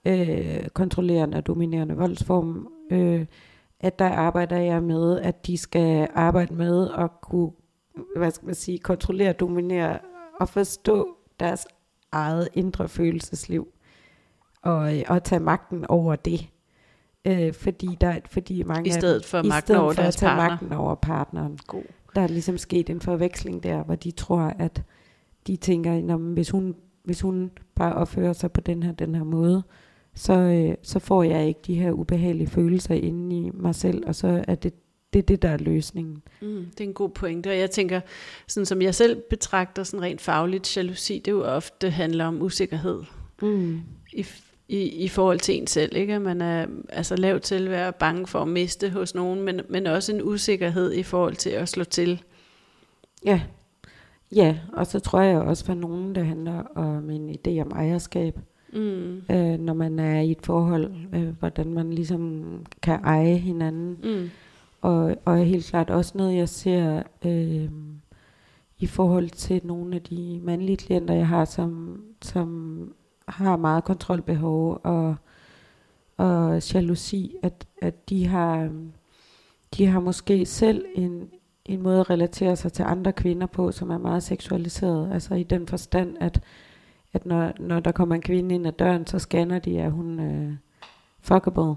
øh, 0.05 0.69
kontrollerende 0.75 1.37
og 1.39 1.47
dominerende 1.47 1.95
voldsform, 1.97 2.69
øh, 2.91 3.27
at 3.81 3.99
der 3.99 4.05
arbejder 4.09 4.57
jeg 4.57 4.83
med, 4.83 5.21
at 5.21 5.47
de 5.47 5.57
skal 5.57 6.09
arbejde 6.15 6.55
med 6.55 6.89
at 6.99 7.11
kunne, 7.23 7.51
hvad 8.17 8.31
skal 8.31 8.47
man 8.47 8.55
sige, 8.55 8.79
kontrollere, 8.79 9.33
dominere 9.33 9.99
og 10.41 10.49
forstå 10.49 11.09
deres 11.41 11.67
eget 12.13 12.49
indre 12.55 12.89
følelsesliv 12.89 13.69
og, 14.63 14.93
og 15.09 15.25
tage 15.25 15.41
magten 15.41 15.85
over 15.89 16.17
det. 16.17 16.49
Øh, 17.25 17.53
fordi, 17.53 17.97
der, 18.01 18.17
fordi 18.27 18.63
mange 18.63 18.89
I 18.89 18.93
af- 18.93 18.99
stedet 19.01 19.25
for 19.25 19.39
i 19.39 19.49
magten 19.49 19.67
stedet 19.67 19.81
over 19.83 19.93
for 19.93 20.03
at 20.03 20.15
tage 20.15 20.31
partner. 20.31 20.49
magten 20.51 20.73
over 20.73 20.95
partneren. 20.95 21.59
God. 21.67 21.83
Der 22.15 22.21
er 22.21 22.27
ligesom 22.29 22.59
sket 22.59 22.91
en 22.91 23.01
forveksling 23.01 23.63
der, 23.63 23.83
hvor 23.85 23.95
de 23.95 24.11
tror, 24.11 24.41
at 24.41 24.83
de 25.47 25.57
tænker, 25.57 26.01
"Nå, 26.03 26.17
men 26.19 26.33
hvis 26.35 26.51
hun, 26.51 26.75
hvis 27.05 27.21
hun 27.21 27.51
bare 27.75 27.95
opfører 27.95 28.33
sig 28.33 28.53
på 28.53 28.61
den 28.61 28.83
her, 28.83 28.93
den 28.93 29.15
her 29.15 29.25
måde, 29.25 29.63
så, 30.15 30.33
øh, 30.33 30.75
så 30.83 30.99
får 30.99 31.23
jeg 31.23 31.47
ikke 31.47 31.61
de 31.67 31.75
her 31.75 31.93
ubehagelige 31.93 32.47
følelser 32.49 32.95
inde 32.95 33.37
i 33.37 33.51
mig 33.55 33.75
selv, 33.75 34.07
og 34.07 34.15
så 34.15 34.45
er 34.49 34.55
det 34.55 34.75
det, 35.13 35.19
er 35.19 35.23
det 35.23 35.43
der 35.43 35.49
er 35.49 35.57
løsningen. 35.59 36.23
Mm, 36.41 36.67
det 36.79 36.81
er 36.81 36.89
en 36.89 36.95
god 36.95 37.11
pointe, 37.11 37.49
og 37.49 37.59
jeg 37.59 37.71
tænker, 37.71 38.01
sådan 38.49 38.67
som 38.67 38.83
jeg 38.83 38.95
selv 38.95 39.23
betragter 39.31 39.83
sådan 39.83 40.03
rent 40.03 40.21
fagligt, 40.21 40.77
jalousi, 40.77 41.19
det 41.25 41.33
jo 41.33 41.45
ofte 41.45 41.91
handler 41.91 42.25
om 42.25 42.43
usikkerhed 42.43 43.03
Mm. 43.43 43.81
i, 44.13 44.27
i, 44.69 44.79
i 45.05 45.09
forhold 45.09 45.41
til 45.41 45.55
en 45.59 45.67
selv, 45.67 45.97
ikke? 45.97 46.19
Man 46.19 46.41
er 46.41 46.67
altså 46.89 47.17
lavt 47.17 47.43
til 47.43 47.55
at 47.65 47.71
være 47.71 47.93
bange 47.93 48.27
for 48.27 48.39
at 48.39 48.49
miste 48.49 48.91
hos 48.91 49.15
nogen, 49.15 49.43
men, 49.43 49.61
men 49.69 49.87
også 49.87 50.13
en 50.15 50.23
usikkerhed 50.23 50.93
i 50.93 51.03
forhold 51.03 51.37
til 51.37 51.51
at 51.51 51.69
slå 51.69 51.85
til. 51.85 52.23
Ja. 53.25 53.41
ja, 54.35 54.59
og 54.73 54.87
så 54.87 55.01
tror 55.01 55.21
jeg 55.21 55.39
også 55.39 55.65
for 55.65 55.75
nogen, 55.75 56.15
det 56.15 56.27
handler 56.27 56.63
om 56.75 57.11
en 57.11 57.31
idé 57.31 57.61
om 57.61 57.71
ejerskab. 57.71 58.39
Mm. 58.73 59.17
Øh, 59.31 59.59
når 59.59 59.75
man 59.75 59.99
er 59.99 60.21
i 60.21 60.31
et 60.31 60.47
forhold, 60.47 60.91
øh, 61.15 61.29
hvordan 61.39 61.75
man 61.75 61.93
ligesom 61.93 62.45
kan 62.83 63.01
eje 63.05 63.37
hinanden. 63.37 63.99
Mm. 64.03 64.31
Og, 64.83 65.17
og 65.25 65.41
er 65.41 65.45
helt 65.45 65.67
klart 65.67 65.91
også 65.91 66.13
noget, 66.19 66.37
jeg 66.37 66.49
ser 66.49 67.03
øh, 67.25 67.71
i 68.79 68.87
forhold 68.87 69.31
til 69.31 69.61
nogle 69.65 69.97
af 69.97 70.03
de 70.03 70.41
mandlige 70.43 70.77
klienter, 70.77 71.15
jeg 71.15 71.29
har, 71.29 71.45
som, 71.45 72.01
som 72.23 72.95
har 73.29 73.57
meget 73.57 73.85
kontrolbehov 73.85 74.81
og, 74.85 75.17
og 76.17 76.73
jalousi, 76.75 77.37
at, 77.43 77.67
at 77.83 78.09
de 78.09 78.27
har, 78.27 78.71
de 79.77 79.87
har 79.87 80.01
måske 80.01 80.47
selv 80.47 80.85
en, 80.95 81.31
en 81.65 81.83
måde 81.83 82.01
at 82.01 82.11
relatere 82.11 82.57
sig 82.57 82.73
til 82.73 82.83
andre 82.83 83.13
kvinder 83.13 83.47
på, 83.47 83.73
som 83.73 83.91
er 83.91 83.99
meget 83.99 84.23
seksualiseret. 84.23 85.13
Altså 85.13 85.35
i 85.35 85.43
den 85.43 85.67
forstand, 85.67 86.17
at, 86.21 86.41
at 87.13 87.27
når, 87.27 87.53
når 87.61 87.81
der 87.81 87.93
kommer 87.93 88.15
en 88.15 88.23
kvinde 88.23 88.55
ind 88.55 88.67
ad 88.67 88.73
døren, 88.73 89.07
så 89.07 89.19
scanner 89.19 89.59
de, 89.59 89.79
er 89.79 89.91
hun 89.91 90.21
øh, 90.21 90.55
fuckable 91.21 91.75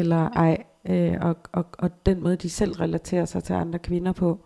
eller 0.00 0.28
ej. 0.28 0.64
Øh, 0.88 1.16
og, 1.20 1.36
og, 1.52 1.66
og 1.78 2.06
den 2.06 2.22
måde, 2.22 2.36
de 2.36 2.50
selv 2.50 2.72
relaterer 2.72 3.24
sig 3.24 3.44
til 3.44 3.52
andre 3.52 3.78
kvinder 3.78 4.12
på, 4.12 4.44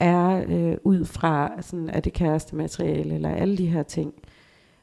er 0.00 0.44
øh, 0.48 0.76
ud 0.84 1.04
fra, 1.04 1.62
sådan, 1.62 1.88
er 1.88 2.00
det 2.00 2.12
kærestemateriale, 2.12 3.14
eller 3.14 3.28
alle 3.28 3.58
de 3.58 3.66
her 3.66 3.82
ting. 3.82 4.14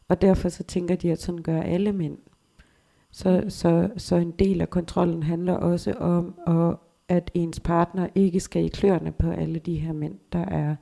Og 0.08 0.22
derfor 0.22 0.50
så 0.50 0.64
tænker 0.64 0.96
de, 0.96 1.12
at 1.12 1.22
sådan 1.22 1.42
gør 1.42 1.62
alle 1.62 1.92
mænd. 1.92 2.18
Så, 3.12 3.44
så, 3.50 3.90
så 3.98 4.16
en 4.16 4.32
del 4.32 4.62
af 4.62 4.70
kontrollen 4.70 5.24
handler 5.24 5.54
også 5.54 5.94
om, 5.94 6.36
at, 6.48 6.76
at 7.18 7.32
ens 7.34 7.60
partner 7.60 8.08
ikke 8.16 8.40
skal 8.40 8.66
i 8.66 8.68
kløerne 8.68 9.12
på 9.12 9.30
alle 9.30 9.60
de 9.60 9.76
her 9.76 9.94
mænd, 9.94 10.16
der 10.34 10.46
er 10.46 10.76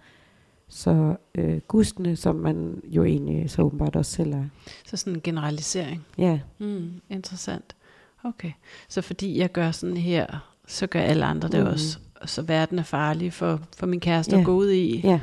så 0.67 1.15
øh, 1.35 1.59
gustne, 1.67 2.15
som 2.15 2.35
man 2.35 2.81
jo 2.83 3.03
egentlig 3.03 3.49
så 3.49 3.61
åbenbart 3.61 3.95
også 3.95 4.11
selv 4.11 4.33
er. 4.33 4.43
Så 4.85 4.97
sådan 4.97 5.13
en 5.13 5.21
generalisering. 5.21 6.05
Ja, 6.17 6.39
Mm, 6.59 6.91
interessant. 7.09 7.75
Okay. 8.23 8.51
Så 8.89 9.01
fordi 9.01 9.39
jeg 9.39 9.51
gør 9.51 9.71
sådan 9.71 9.97
her, 9.97 10.51
så 10.67 10.87
gør 10.87 10.99
alle 11.01 11.25
andre 11.25 11.49
det 11.49 11.59
Mhm. 11.63 11.69
også. 11.73 11.99
Og 12.21 12.29
så 12.29 12.41
verden 12.41 12.79
er 12.79 12.83
farlig 12.83 13.33
for, 13.33 13.59
for 13.77 13.85
min 13.85 13.99
kæreste 13.99 14.35
Ja. 14.35 14.39
at 14.39 14.45
gå 14.45 14.55
ud 14.55 14.69
i, 14.69 14.99
ja, 15.03 15.19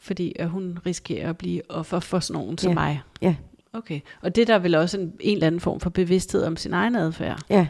fordi 0.00 0.32
at 0.38 0.48
hun 0.50 0.78
risikerer 0.86 1.30
at 1.30 1.38
blive 1.38 1.62
offer 1.70 2.00
for 2.00 2.18
sådan 2.20 2.42
nogen 2.42 2.58
som 2.58 2.70
Ja. 2.70 2.74
mig. 2.74 3.00
Ja. 3.22 3.36
Okay. 3.72 4.00
Og 4.22 4.34
det 4.36 4.42
er 4.42 4.46
der 4.46 4.58
vel 4.58 4.74
også 4.74 5.00
en, 5.00 5.12
en 5.20 5.34
eller 5.36 5.46
anden 5.46 5.60
form 5.60 5.80
for 5.80 5.90
bevidsthed 5.90 6.44
om 6.44 6.56
sin 6.56 6.72
egen 6.72 6.96
adfærd. 6.96 7.40
ja. 7.50 7.66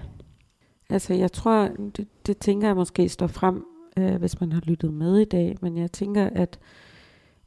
Altså 0.91 1.15
jeg 1.15 1.33
tror, 1.33 1.69
det, 1.97 2.09
det 2.27 2.39
tænker 2.39 2.69
jeg 2.69 2.77
måske 2.77 3.09
står 3.09 3.27
frem, 3.27 3.65
øh, 3.99 4.15
hvis 4.17 4.41
man 4.41 4.53
har 4.53 4.61
lyttet 4.61 4.93
med 4.93 5.19
i 5.19 5.25
dag, 5.25 5.57
men 5.63 5.77
jeg 5.77 5.93
tænker, 5.93 6.31
at, 6.33 6.59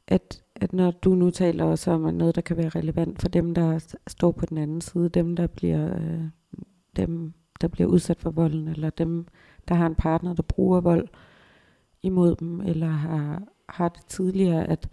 at, 0.08 0.42
at 0.56 0.72
når 0.72 0.90
du 0.90 1.14
nu 1.14 1.30
taler 1.30 1.64
også 1.64 1.90
om 1.90 2.14
noget, 2.14 2.34
der 2.34 2.40
kan 2.40 2.56
være 2.56 2.68
relevant 2.68 3.20
for 3.20 3.28
dem, 3.28 3.54
der 3.54 3.94
står 4.06 4.30
på 4.32 4.46
den 4.46 4.58
anden 4.58 4.80
side, 4.80 5.08
dem, 5.08 5.36
der 5.36 5.46
bliver, 5.46 5.96
øh, 5.96 6.20
dem, 6.96 7.32
der 7.60 7.68
bliver 7.68 7.88
udsat 7.88 8.20
for 8.20 8.30
volden, 8.30 8.68
eller 8.68 8.90
dem, 8.90 9.26
der 9.68 9.74
har 9.74 9.86
en 9.86 9.94
partner, 9.94 10.34
der 10.34 10.42
bruger 10.42 10.80
vold 10.80 11.08
imod 12.02 12.36
dem, 12.36 12.60
eller 12.60 12.86
har, 12.86 13.42
har 13.68 13.88
det 13.88 14.06
tidligere, 14.06 14.68
at 14.68 14.88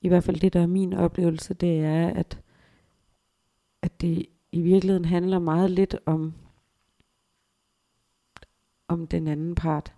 i 0.00 0.08
hvert 0.08 0.24
fald 0.24 0.40
det, 0.40 0.52
der 0.52 0.60
er 0.60 0.66
min 0.66 0.92
oplevelse, 0.92 1.54
det 1.54 1.80
er, 1.80 2.08
at, 2.08 2.40
at 3.82 4.00
det 4.00 4.26
i 4.52 4.60
virkeligheden 4.60 5.04
handler 5.04 5.38
meget 5.38 5.70
lidt 5.70 5.96
om, 6.06 6.34
om 8.88 9.06
den 9.06 9.26
anden 9.26 9.54
part. 9.54 9.92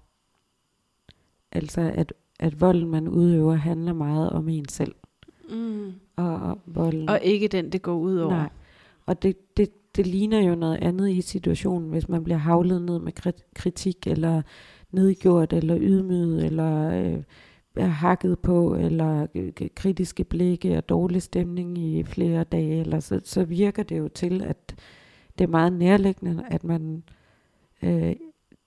Altså 1.52 1.81
at, 1.81 2.12
at 2.40 2.60
volden, 2.60 2.90
man 2.90 3.09
udøver, 3.09 3.55
handler 3.55 3.93
meget 3.93 4.31
om 4.31 4.48
en 4.48 4.69
selv. 4.69 4.94
Mm. 5.51 5.93
Og, 6.16 6.35
og 6.35 6.59
volden. 6.66 7.09
Og 7.09 7.20
ikke 7.23 7.48
den, 7.48 7.73
det 7.73 7.82
går 7.82 7.94
ud 7.94 8.16
over. 8.16 8.35
Nej. 8.35 8.51
Og 9.06 9.23
det, 9.23 9.56
det, 9.56 9.70
det 9.97 10.06
ligner 10.06 10.40
jo 10.40 10.55
noget 10.55 10.78
andet 10.82 11.10
i 11.10 11.20
situationen, 11.20 11.90
hvis 11.90 12.09
man 12.09 12.24
bliver 12.24 12.39
havlet 12.39 12.82
ned 12.82 12.98
med 12.98 13.12
kritik, 13.55 14.06
eller 14.06 14.43
nedgjort, 14.90 15.52
eller 15.52 15.78
ydmyget, 15.81 16.44
eller 16.44 16.90
øh, 17.77 17.85
hakket 17.90 18.39
på, 18.39 18.74
eller 18.74 19.27
øh, 19.35 19.52
kritiske 19.74 20.24
blikke 20.24 20.77
og 20.77 20.89
dårlig 20.89 21.23
stemning 21.23 21.78
i 21.78 22.02
flere 22.05 22.44
dage, 22.44 22.81
eller 22.81 23.01
så, 23.01 23.20
så 23.24 23.44
virker 23.44 23.82
det 23.82 23.98
jo 23.98 24.09
til, 24.09 24.43
at 24.43 24.74
det 25.39 25.44
er 25.44 25.48
meget 25.48 25.73
nærliggende, 25.73 26.44
at 26.51 26.64
man 26.64 27.02
øh, 27.82 28.16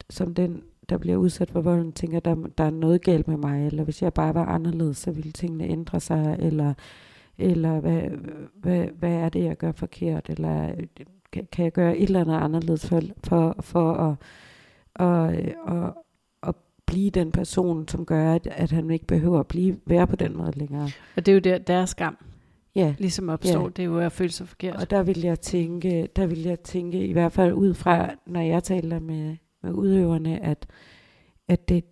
som 0.09 0.33
den, 0.33 0.63
der 0.89 0.97
bliver 0.97 1.17
udsat 1.17 1.51
for 1.51 1.61
volden, 1.61 1.91
tænker, 1.91 2.19
der, 2.19 2.35
der 2.57 2.63
er 2.63 2.69
noget 2.69 3.03
galt 3.03 3.27
med 3.27 3.37
mig, 3.37 3.67
eller 3.67 3.83
hvis 3.83 4.01
jeg 4.01 4.13
bare 4.13 4.33
var 4.33 4.45
anderledes, 4.45 4.97
så 4.97 5.11
ville 5.11 5.31
tingene 5.31 5.63
ændre 5.63 5.99
sig, 5.99 6.35
eller, 6.39 6.73
eller 7.37 7.79
hvad, 7.79 8.01
hvad, 8.55 8.87
hvad 8.87 9.13
er 9.13 9.29
det, 9.29 9.43
jeg 9.43 9.57
gør 9.57 9.71
forkert, 9.71 10.29
eller 10.29 10.75
kan, 11.51 11.63
jeg 11.63 11.71
gøre 11.71 11.97
et 11.97 12.03
eller 12.03 12.21
andet 12.21 12.35
anderledes 12.35 12.85
for, 12.87 13.01
for, 13.23 13.55
for 13.59 13.93
at, 13.93 14.15
og, 14.95 15.33
og, 15.63 16.05
at 16.43 16.55
blive 16.85 17.09
den 17.09 17.31
person, 17.31 17.87
som 17.87 18.05
gør, 18.05 18.33
at, 18.33 18.47
at 18.51 18.71
han 18.71 18.91
ikke 18.91 19.05
behøver 19.05 19.39
at 19.39 19.47
blive, 19.47 19.77
være 19.85 20.07
på 20.07 20.15
den 20.15 20.37
måde 20.37 20.51
længere. 20.55 20.89
Og 21.15 21.25
det 21.25 21.27
er 21.27 21.33
jo 21.33 21.39
der, 21.39 21.57
deres 21.57 21.89
skam 21.89 22.17
ja. 22.75 22.95
ligesom 22.97 23.29
opstår. 23.29 23.61
Ja. 23.61 23.67
Det 23.67 23.79
er 23.79 23.85
jo 23.85 23.99
at 23.99 24.11
føle 24.11 24.31
sig 24.31 24.47
forkert. 24.47 24.75
Og 24.75 24.89
der 24.89 25.03
vil 25.03 25.21
jeg 25.21 25.39
tænke, 25.39 26.07
der 26.15 26.27
vil 26.27 26.41
jeg 26.41 26.59
tænke, 26.59 27.07
i 27.07 27.11
hvert 27.11 27.31
fald 27.31 27.53
ud 27.53 27.73
fra, 27.73 28.09
når 28.25 28.41
jeg 28.41 28.63
taler 28.63 28.99
med, 28.99 29.35
med 29.63 29.71
udøverne, 29.71 30.43
at, 30.43 30.67
at 31.47 31.69
det, 31.69 31.83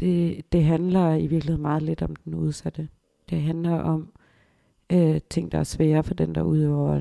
det, 0.00 0.42
det 0.52 0.64
handler 0.64 1.14
i 1.14 1.26
virkeligheden 1.26 1.62
meget 1.62 1.82
lidt 1.82 2.02
om 2.02 2.16
den 2.16 2.34
udsatte. 2.34 2.88
Det 3.30 3.42
handler 3.42 3.78
om 3.78 4.12
øh, 4.92 5.20
ting, 5.30 5.52
der 5.52 5.58
er 5.58 5.64
svære 5.64 6.02
for 6.02 6.14
den, 6.14 6.34
der 6.34 6.42
udøver. 6.42 7.00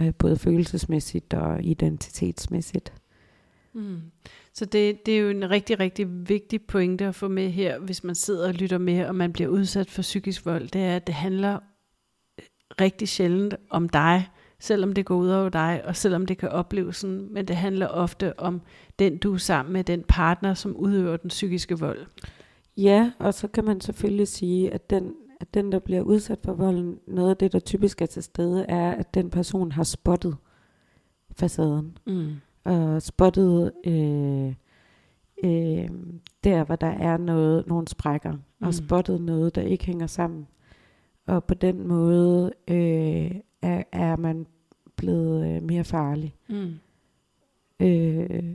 Øh, 0.00 0.14
både 0.14 0.36
følelsesmæssigt 0.36 1.34
og 1.34 1.64
identitetsmæssigt. 1.64 2.92
Mm. 3.72 4.00
Så 4.54 4.64
det, 4.64 5.06
det 5.06 5.16
er 5.16 5.20
jo 5.20 5.28
en 5.28 5.50
rigtig, 5.50 5.80
rigtig 5.80 6.28
vigtig 6.28 6.62
pointe 6.62 7.04
at 7.04 7.14
få 7.14 7.28
med 7.28 7.50
her, 7.50 7.78
hvis 7.78 8.04
man 8.04 8.14
sidder 8.14 8.48
og 8.48 8.54
lytter 8.54 8.78
med, 8.78 9.06
og 9.06 9.14
man 9.14 9.32
bliver 9.32 9.48
udsat 9.48 9.90
for 9.90 10.02
psykisk 10.02 10.46
vold, 10.46 10.68
det 10.68 10.80
er, 10.80 10.96
at 10.96 11.06
det 11.06 11.14
handler 11.14 11.58
rigtig 12.80 13.08
sjældent 13.08 13.54
om 13.70 13.88
dig, 13.88 14.28
selvom 14.58 14.92
det 14.92 15.06
går 15.06 15.16
ud 15.16 15.28
over 15.28 15.48
dig, 15.48 15.82
og 15.84 15.96
selvom 15.96 16.26
det 16.26 16.38
kan 16.38 16.48
opleves 16.48 16.96
sådan, 16.96 17.28
men 17.30 17.44
det 17.48 17.56
handler 17.56 17.86
ofte 17.86 18.38
om 18.38 18.60
den, 18.98 19.16
du 19.16 19.34
er 19.34 19.38
sammen 19.38 19.72
med, 19.72 19.84
den 19.84 20.04
partner, 20.08 20.54
som 20.54 20.76
udøver 20.76 21.16
den 21.16 21.28
psykiske 21.28 21.78
vold. 21.78 22.06
Ja, 22.76 23.10
og 23.18 23.34
så 23.34 23.48
kan 23.48 23.64
man 23.64 23.80
selvfølgelig 23.80 24.28
sige, 24.28 24.70
at 24.70 24.90
den, 24.90 25.14
at 25.40 25.54
den 25.54 25.72
der 25.72 25.78
bliver 25.78 26.02
udsat 26.02 26.38
for 26.44 26.52
volden, 26.52 26.98
noget 27.06 27.30
af 27.30 27.36
det, 27.36 27.52
der 27.52 27.58
typisk 27.58 28.02
er 28.02 28.06
til 28.06 28.22
stede, 28.22 28.64
er, 28.68 28.90
at 28.90 29.14
den 29.14 29.30
person 29.30 29.72
har 29.72 29.82
spottet 29.82 30.36
facaden. 31.32 31.98
Mm. 32.06 32.30
Og 32.64 33.02
spottet 33.02 33.72
øh, 33.86 34.54
øh, 35.44 35.90
der, 36.44 36.64
hvor 36.64 36.76
der 36.76 36.86
er 36.86 37.16
noget, 37.16 37.66
nogle 37.66 37.88
sprækker, 37.88 38.32
mm. 38.32 38.66
og 38.66 38.74
spottet 38.74 39.20
noget, 39.20 39.54
der 39.54 39.62
ikke 39.62 39.86
hænger 39.86 40.06
sammen. 40.06 40.46
Og 41.26 41.44
på 41.44 41.54
den 41.54 41.88
måde 41.88 42.52
øh, 42.68 43.30
er, 43.62 43.82
er 43.92 44.16
man 44.16 44.46
blevet 44.96 45.46
øh, 45.46 45.62
mere 45.62 45.84
farlig. 45.84 46.34
Mm. 46.48 46.74
Øh, 47.80 48.54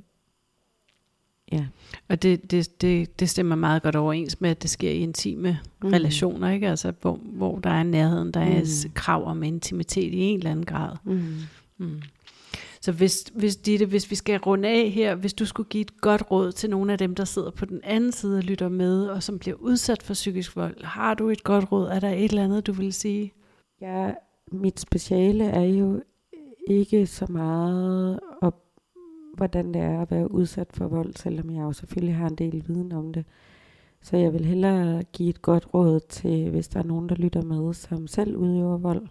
ja. 1.52 1.66
Og 2.10 2.22
det, 2.22 2.52
det, 2.52 2.82
det, 2.82 3.20
det 3.20 3.30
stemmer 3.30 3.56
meget 3.56 3.84
godt 3.84 3.96
overens 3.96 4.42
med, 4.42 4.50
at 4.50 4.62
det 4.62 4.70
sker 4.70 4.92
i 4.92 4.98
intime 4.98 5.60
mm. 5.82 5.90
relationer, 5.90 6.52
ikke? 6.52 6.70
Altså, 6.70 6.94
hvor, 7.02 7.20
hvor 7.24 7.60
der 7.60 7.70
er 7.70 7.84
nærheden, 7.84 8.32
der 8.32 8.46
mm. 8.46 8.52
er 8.52 8.90
krav 8.94 9.26
om 9.26 9.44
intimitet 9.44 10.14
i 10.14 10.20
en 10.20 10.38
eller 10.38 10.52
anden 10.52 10.66
grad. 10.66 10.96
Mm. 11.04 11.36
Mm. 11.78 12.02
Så 12.82 12.92
hvis, 12.92 13.26
hvis, 13.36 13.56
Ditte, 13.56 13.86
hvis 13.86 14.12
vi 14.12 14.16
skal 14.16 14.40
runde 14.40 14.70
af 14.70 14.90
her, 14.90 15.16
hvis 15.16 15.34
du 15.34 15.46
skulle 15.46 15.70
give 15.70 15.82
et 15.82 16.02
godt 16.02 16.32
råd 16.32 16.52
til 16.52 16.70
nogle 16.70 16.92
af 16.92 16.98
dem, 16.98 17.16
der 17.16 17.26
sidder 17.26 17.52
på 17.52 17.66
den 17.66 17.80
anden 17.84 18.12
side 18.12 18.38
og 18.38 18.44
lytter 18.44 18.70
med, 18.70 19.08
og 19.08 19.24
som 19.24 19.40
bliver 19.40 19.58
udsat 19.60 20.04
for 20.04 20.14
psykisk 20.14 20.56
vold, 20.56 20.84
har 20.84 21.14
du 21.14 21.30
et 21.30 21.44
godt 21.44 21.72
råd? 21.72 21.88
Er 21.88 22.00
der 22.00 22.10
et 22.10 22.24
eller 22.24 22.44
andet, 22.44 22.68
du 22.68 22.72
vil 22.72 22.94
sige? 22.94 23.34
Ja, 23.82 24.12
mit 24.52 24.80
speciale 24.80 25.46
er 25.46 25.64
jo 25.64 26.02
ikke 26.70 27.08
så 27.08 27.26
meget 27.30 28.20
op, 28.42 28.65
hvordan 29.38 29.74
det 29.74 29.82
er 29.82 30.02
at 30.02 30.12
være 30.12 30.32
udsat 30.32 30.68
for 30.74 30.88
vold, 30.88 31.16
selvom 31.16 31.50
jeg 31.50 31.62
jo 31.62 31.74
selvfølgelig 31.74 32.16
har 32.16 32.30
en 32.30 32.36
del 32.36 32.64
viden 32.68 32.92
om 32.92 33.14
det. 33.14 33.26
Så 34.02 34.18
jeg 34.18 34.34
vil 34.34 34.46
hellere 34.46 35.04
give 35.04 35.30
et 35.30 35.42
godt 35.42 35.74
råd 35.74 36.00
til, 36.00 36.50
hvis 36.50 36.68
der 36.68 36.80
er 36.80 36.84
nogen, 36.84 37.10
der 37.10 37.16
lytter 37.16 37.42
med, 37.42 37.74
som 37.74 38.08
selv 38.08 38.38
udøver 38.38 38.78
vold. 38.78 39.08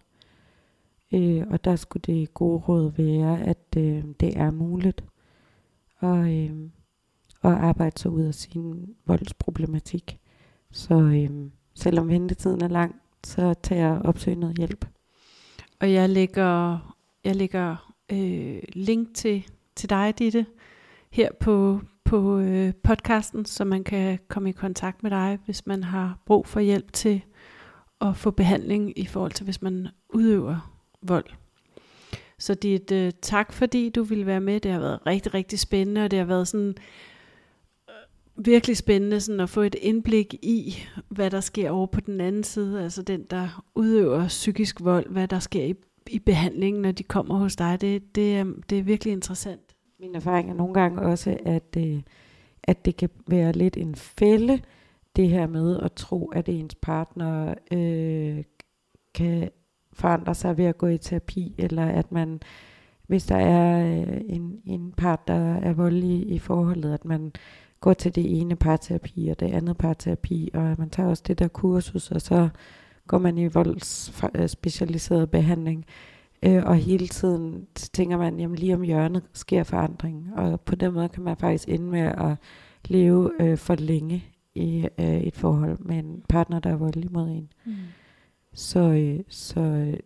Øh, 1.12 1.46
og 1.50 1.64
der 1.64 1.76
skulle 1.76 2.02
det 2.06 2.34
gode 2.34 2.58
råd 2.58 2.92
være, 2.96 3.42
at 3.42 3.76
øh, 3.76 4.04
det 4.20 4.36
er 4.36 4.50
muligt 4.50 5.04
at, 6.00 6.18
øh, 6.18 6.50
at 7.42 7.52
arbejde 7.52 7.98
sig 8.00 8.10
ud 8.10 8.22
af 8.22 8.34
sin 8.34 8.94
voldsproblematik. 9.06 10.18
Så 10.70 10.94
øh, 10.94 11.50
selvom 11.74 12.08
ventetiden 12.08 12.62
er 12.62 12.68
lang, 12.68 12.94
så 13.24 13.54
tager 13.62 13.88
jeg 13.88 14.02
opsøg 14.04 14.36
noget 14.36 14.58
hjælp. 14.58 14.86
Og 15.80 15.92
jeg 15.92 16.08
lægger, 16.08 16.78
jeg 17.24 17.36
lægger 17.36 17.94
øh, 18.12 18.62
link 18.72 19.14
til, 19.14 19.44
til 19.76 19.90
dig, 19.90 20.14
Ditte, 20.18 20.46
her 21.10 21.28
på, 21.40 21.80
på 22.04 22.38
øh, 22.38 22.72
podcasten, 22.82 23.44
så 23.44 23.64
man 23.64 23.84
kan 23.84 24.18
komme 24.28 24.48
i 24.48 24.52
kontakt 24.52 25.02
med 25.02 25.10
dig, 25.10 25.38
hvis 25.44 25.66
man 25.66 25.84
har 25.84 26.18
brug 26.26 26.46
for 26.46 26.60
hjælp 26.60 26.92
til 26.92 27.22
at 28.00 28.16
få 28.16 28.30
behandling 28.30 28.98
i 28.98 29.06
forhold 29.06 29.32
til, 29.32 29.44
hvis 29.44 29.62
man 29.62 29.88
udøver 30.08 30.74
vold. 31.02 31.26
Så 32.38 32.54
dit 32.54 32.92
øh, 32.92 33.12
tak, 33.22 33.52
fordi 33.52 33.88
du 33.88 34.02
ville 34.02 34.26
være 34.26 34.40
med. 34.40 34.60
Det 34.60 34.70
har 34.70 34.80
været 34.80 35.06
rigtig, 35.06 35.34
rigtig 35.34 35.58
spændende, 35.58 36.04
og 36.04 36.10
det 36.10 36.18
har 36.18 36.26
været 36.26 36.48
sådan 36.48 36.74
øh, 37.88 38.46
virkelig 38.46 38.76
spændende 38.76 39.20
sådan 39.20 39.40
at 39.40 39.50
få 39.50 39.60
et 39.60 39.76
indblik 39.80 40.34
i, 40.42 40.76
hvad 41.08 41.30
der 41.30 41.40
sker 41.40 41.70
over 41.70 41.86
på 41.86 42.00
den 42.00 42.20
anden 42.20 42.44
side, 42.44 42.82
altså 42.82 43.02
den, 43.02 43.22
der 43.30 43.64
udøver 43.74 44.28
psykisk 44.28 44.80
vold, 44.80 45.10
hvad 45.10 45.28
der 45.28 45.38
sker 45.38 45.64
i, 45.64 45.74
i 46.10 46.18
behandlingen, 46.18 46.82
når 46.82 46.92
de 46.92 47.02
kommer 47.02 47.38
hos 47.38 47.56
dig. 47.56 47.80
Det, 47.80 48.14
det, 48.14 48.36
er, 48.36 48.44
det 48.70 48.78
er 48.78 48.82
virkelig 48.82 49.12
interessant. 49.12 49.76
Min 50.00 50.14
erfaring 50.14 50.50
er 50.50 50.54
nogle 50.54 50.74
gange 50.74 51.02
også, 51.02 51.36
at, 51.44 51.76
øh, 51.78 52.02
at 52.62 52.84
det 52.84 52.96
kan 52.96 53.10
være 53.26 53.52
lidt 53.52 53.76
en 53.76 53.94
fælde, 53.94 54.60
det 55.16 55.28
her 55.28 55.46
med 55.46 55.80
at 55.80 55.92
tro, 55.92 56.28
at 56.28 56.48
ens 56.48 56.74
partner 56.74 57.54
øh, 57.72 58.44
kan 59.14 59.50
forandre 59.92 60.34
sig 60.34 60.58
ved 60.58 60.64
at 60.64 60.78
gå 60.78 60.86
i 60.86 60.98
terapi, 60.98 61.54
eller 61.58 61.86
at 61.86 62.12
man, 62.12 62.40
hvis 63.06 63.26
der 63.26 63.36
er 63.36 63.96
øh, 64.00 64.20
en, 64.26 64.60
en 64.66 64.92
part, 64.92 65.28
der 65.28 65.54
er 65.54 65.72
voldelig 65.72 66.30
i 66.30 66.38
forholdet, 66.38 66.94
at 66.94 67.04
man 67.04 67.32
går 67.80 67.92
til 67.92 68.14
det 68.14 68.40
ene 68.40 68.56
parterapi 68.56 69.28
og 69.28 69.40
det 69.40 69.46
andet 69.46 69.76
parterapi, 69.76 70.50
og 70.54 70.74
man 70.78 70.90
tager 70.90 71.08
også 71.08 71.22
det 71.26 71.38
der 71.38 71.48
kursus, 71.48 72.10
og 72.10 72.20
så 72.20 72.48
går 73.08 73.18
man 73.18 73.38
i 73.38 73.46
voldsspecialiseret 73.46 75.30
behandling. 75.30 75.84
Øh, 76.42 76.64
og 76.64 76.76
hele 76.76 77.08
tiden 77.08 77.66
tænker 77.74 78.16
man, 78.16 78.40
jamen 78.40 78.58
lige 78.58 78.74
om 78.74 78.82
hjørnet 78.82 79.22
sker 79.32 79.62
forandring. 79.62 80.28
Og 80.36 80.60
på 80.60 80.74
den 80.74 80.92
måde 80.92 81.08
kan 81.08 81.22
man 81.22 81.36
faktisk 81.36 81.68
ende 81.68 81.86
med 81.86 82.00
at 82.00 82.36
leve 82.88 83.30
øh, 83.40 83.58
for 83.58 83.74
længe 83.74 84.24
i 84.54 84.88
øh, 84.98 85.20
et 85.20 85.36
forhold 85.36 85.78
med 85.78 85.98
en 85.98 86.22
partner, 86.28 86.60
der 86.60 86.70
er 86.70 86.76
voldelig 86.76 87.12
mod 87.12 87.28
en. 87.28 87.52
Mm. 87.64 87.74
Så, 88.52 88.80
øh, 88.80 89.20
så, 89.28 89.60
øh, 89.60 89.96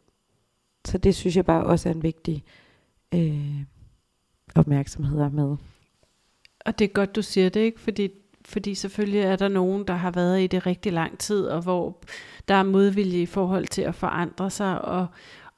så 0.85 0.99
det 0.99 1.15
synes 1.15 1.37
jeg 1.37 1.45
bare 1.45 1.65
også 1.65 1.89
er 1.89 1.93
en 1.95 2.03
vigtig 2.03 2.45
øh, 3.15 3.63
opmærksomhed 4.55 5.31
med. 5.31 5.57
Og 6.67 6.79
det 6.79 6.85
er 6.85 6.89
godt, 6.89 7.17
du 7.17 7.23
siger 7.23 7.49
det, 7.49 7.61
ikke? 7.61 7.81
Fordi, 7.81 8.09
fordi 8.49 8.75
selvfølgelig 8.75 9.21
er 9.21 9.37
der 9.37 9.49
nogen, 9.49 9.85
der 9.85 9.95
har 9.95 10.11
været 10.11 10.43
i 10.43 10.47
det 10.47 10.67
rigtig 10.67 10.93
lang 10.93 11.19
tid, 11.19 11.47
og 11.47 11.63
hvor 11.63 11.97
der 12.49 12.55
er 12.55 12.63
modvilje 12.63 13.23
i 13.23 13.27
forhold 13.27 13.67
til 13.67 13.83
at 13.83 13.95
forandre 13.95 14.51
sig, 14.51 14.81
og, 14.85 15.07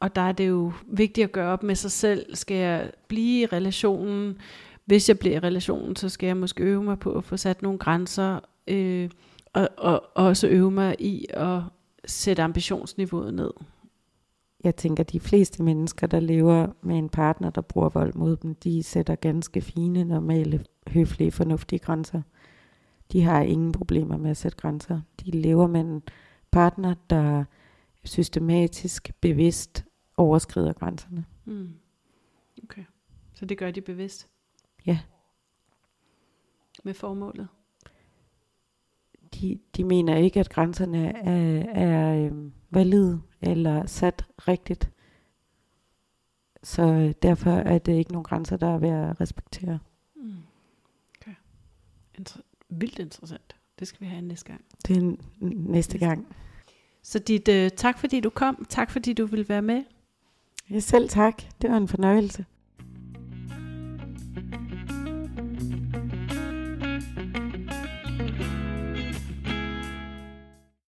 og 0.01 0.17
der 0.17 0.21
er 0.21 0.33
det 0.33 0.49
jo 0.49 0.73
vigtigt 0.87 1.25
at 1.25 1.33
gøre 1.33 1.53
op 1.53 1.63
med 1.63 1.75
sig 1.75 1.91
selv. 1.91 2.37
Skal 2.37 2.57
jeg 2.57 2.91
blive 3.09 3.41
i 3.41 3.47
relationen? 3.47 4.39
Hvis 4.85 5.09
jeg 5.09 5.19
bliver 5.19 5.37
i 5.37 5.39
relationen, 5.39 5.97
så 5.97 6.09
skal 6.09 6.27
jeg 6.27 6.37
måske 6.37 6.63
øve 6.63 6.83
mig 6.83 6.99
på 6.99 7.13
at 7.13 7.25
få 7.25 7.37
sat 7.37 7.63
nogle 7.63 7.79
grænser, 7.79 8.41
øh, 8.69 9.11
og, 9.53 9.69
og 9.77 10.03
også 10.15 10.49
øve 10.49 10.71
mig 10.71 10.97
i 10.99 11.27
at 11.31 11.61
sætte 12.05 12.43
ambitionsniveauet 12.43 13.35
ned. 13.35 13.51
Jeg 14.65 14.77
tænker, 14.77 15.05
at 15.05 15.13
de 15.13 15.21
fleste 15.21 15.63
mennesker, 15.63 16.07
der 16.07 16.21
lever 16.21 16.67
med 16.83 16.99
en 16.99 17.09
partner, 17.09 17.51
der 17.51 17.61
bruger 17.61 17.89
vold 17.89 18.15
mod 18.15 18.37
dem, 18.37 18.55
de 18.55 18.83
sætter 18.83 19.15
ganske 19.15 19.61
fine, 19.61 20.05
normale, 20.05 20.65
høflige, 20.89 21.33
fornuftige 21.33 21.79
grænser. 21.79 22.23
De 23.13 23.23
har 23.23 23.43
ingen 23.43 23.73
problemer 23.73 24.17
med 24.17 24.31
at 24.31 24.37
sætte 24.37 24.57
grænser. 24.59 25.01
De 25.21 25.31
lever 25.31 25.67
med 25.67 25.81
en 25.81 26.03
partner, 26.51 26.95
der 27.11 27.45
systematisk, 28.05 29.13
bevidst 29.21 29.85
overskrider 30.17 30.73
grænserne. 30.73 31.25
Mm. 31.45 31.75
Okay. 32.65 32.85
Så 33.35 33.47
det 33.47 33.59
gør 33.59 33.71
de 33.71 33.81
bevidst? 33.81 34.29
Ja. 34.87 35.01
Med 36.85 36.95
formålet? 36.95 37.49
De, 39.35 39.59
de 39.77 39.85
mener 39.85 40.17
ikke, 40.17 40.41
at 40.41 40.51
grænserne 40.51 41.17
er, 41.17 41.65
er 41.75 42.27
øh, 42.27 42.51
valide 42.71 43.23
eller 43.41 43.87
sat 43.87 44.27
rigtigt. 44.39 44.91
Så 46.63 47.15
derfor 47.23 47.51
er 47.51 47.79
det 47.79 47.93
ikke 47.93 48.13
nogen 48.13 48.25
grænser, 48.25 48.57
der 48.57 48.67
er 48.67 48.79
værd 48.79 49.11
at 49.11 49.21
respektere. 49.21 49.79
Mm. 50.17 50.33
Okay. 51.21 51.35
Inter- 52.19 52.50
vildt 52.71 52.99
interessant. 52.99 53.57
Det 53.79 53.89
skal 53.89 54.01
vi 54.01 54.07
have 54.07 54.23
næste 54.23 54.47
gang. 54.47 54.65
Det 54.87 54.97
er 54.97 55.17
næste 55.41 55.99
gang. 55.99 56.27
Så 57.03 57.19
dit 57.19 57.49
øh, 57.49 57.71
tak 57.71 57.99
fordi 57.99 58.21
du 58.21 58.31
kom. 58.31 58.67
Tak 58.69 58.91
fordi 58.91 59.13
du 59.13 59.27
ville 59.27 59.49
være 59.49 59.63
med. 59.63 59.85
Ja, 60.71 60.81
selv 60.81 61.09
tak. 61.09 61.43
Det 61.63 61.71
var 61.71 61.77
en 61.77 61.89
fornøjelse. 61.89 62.45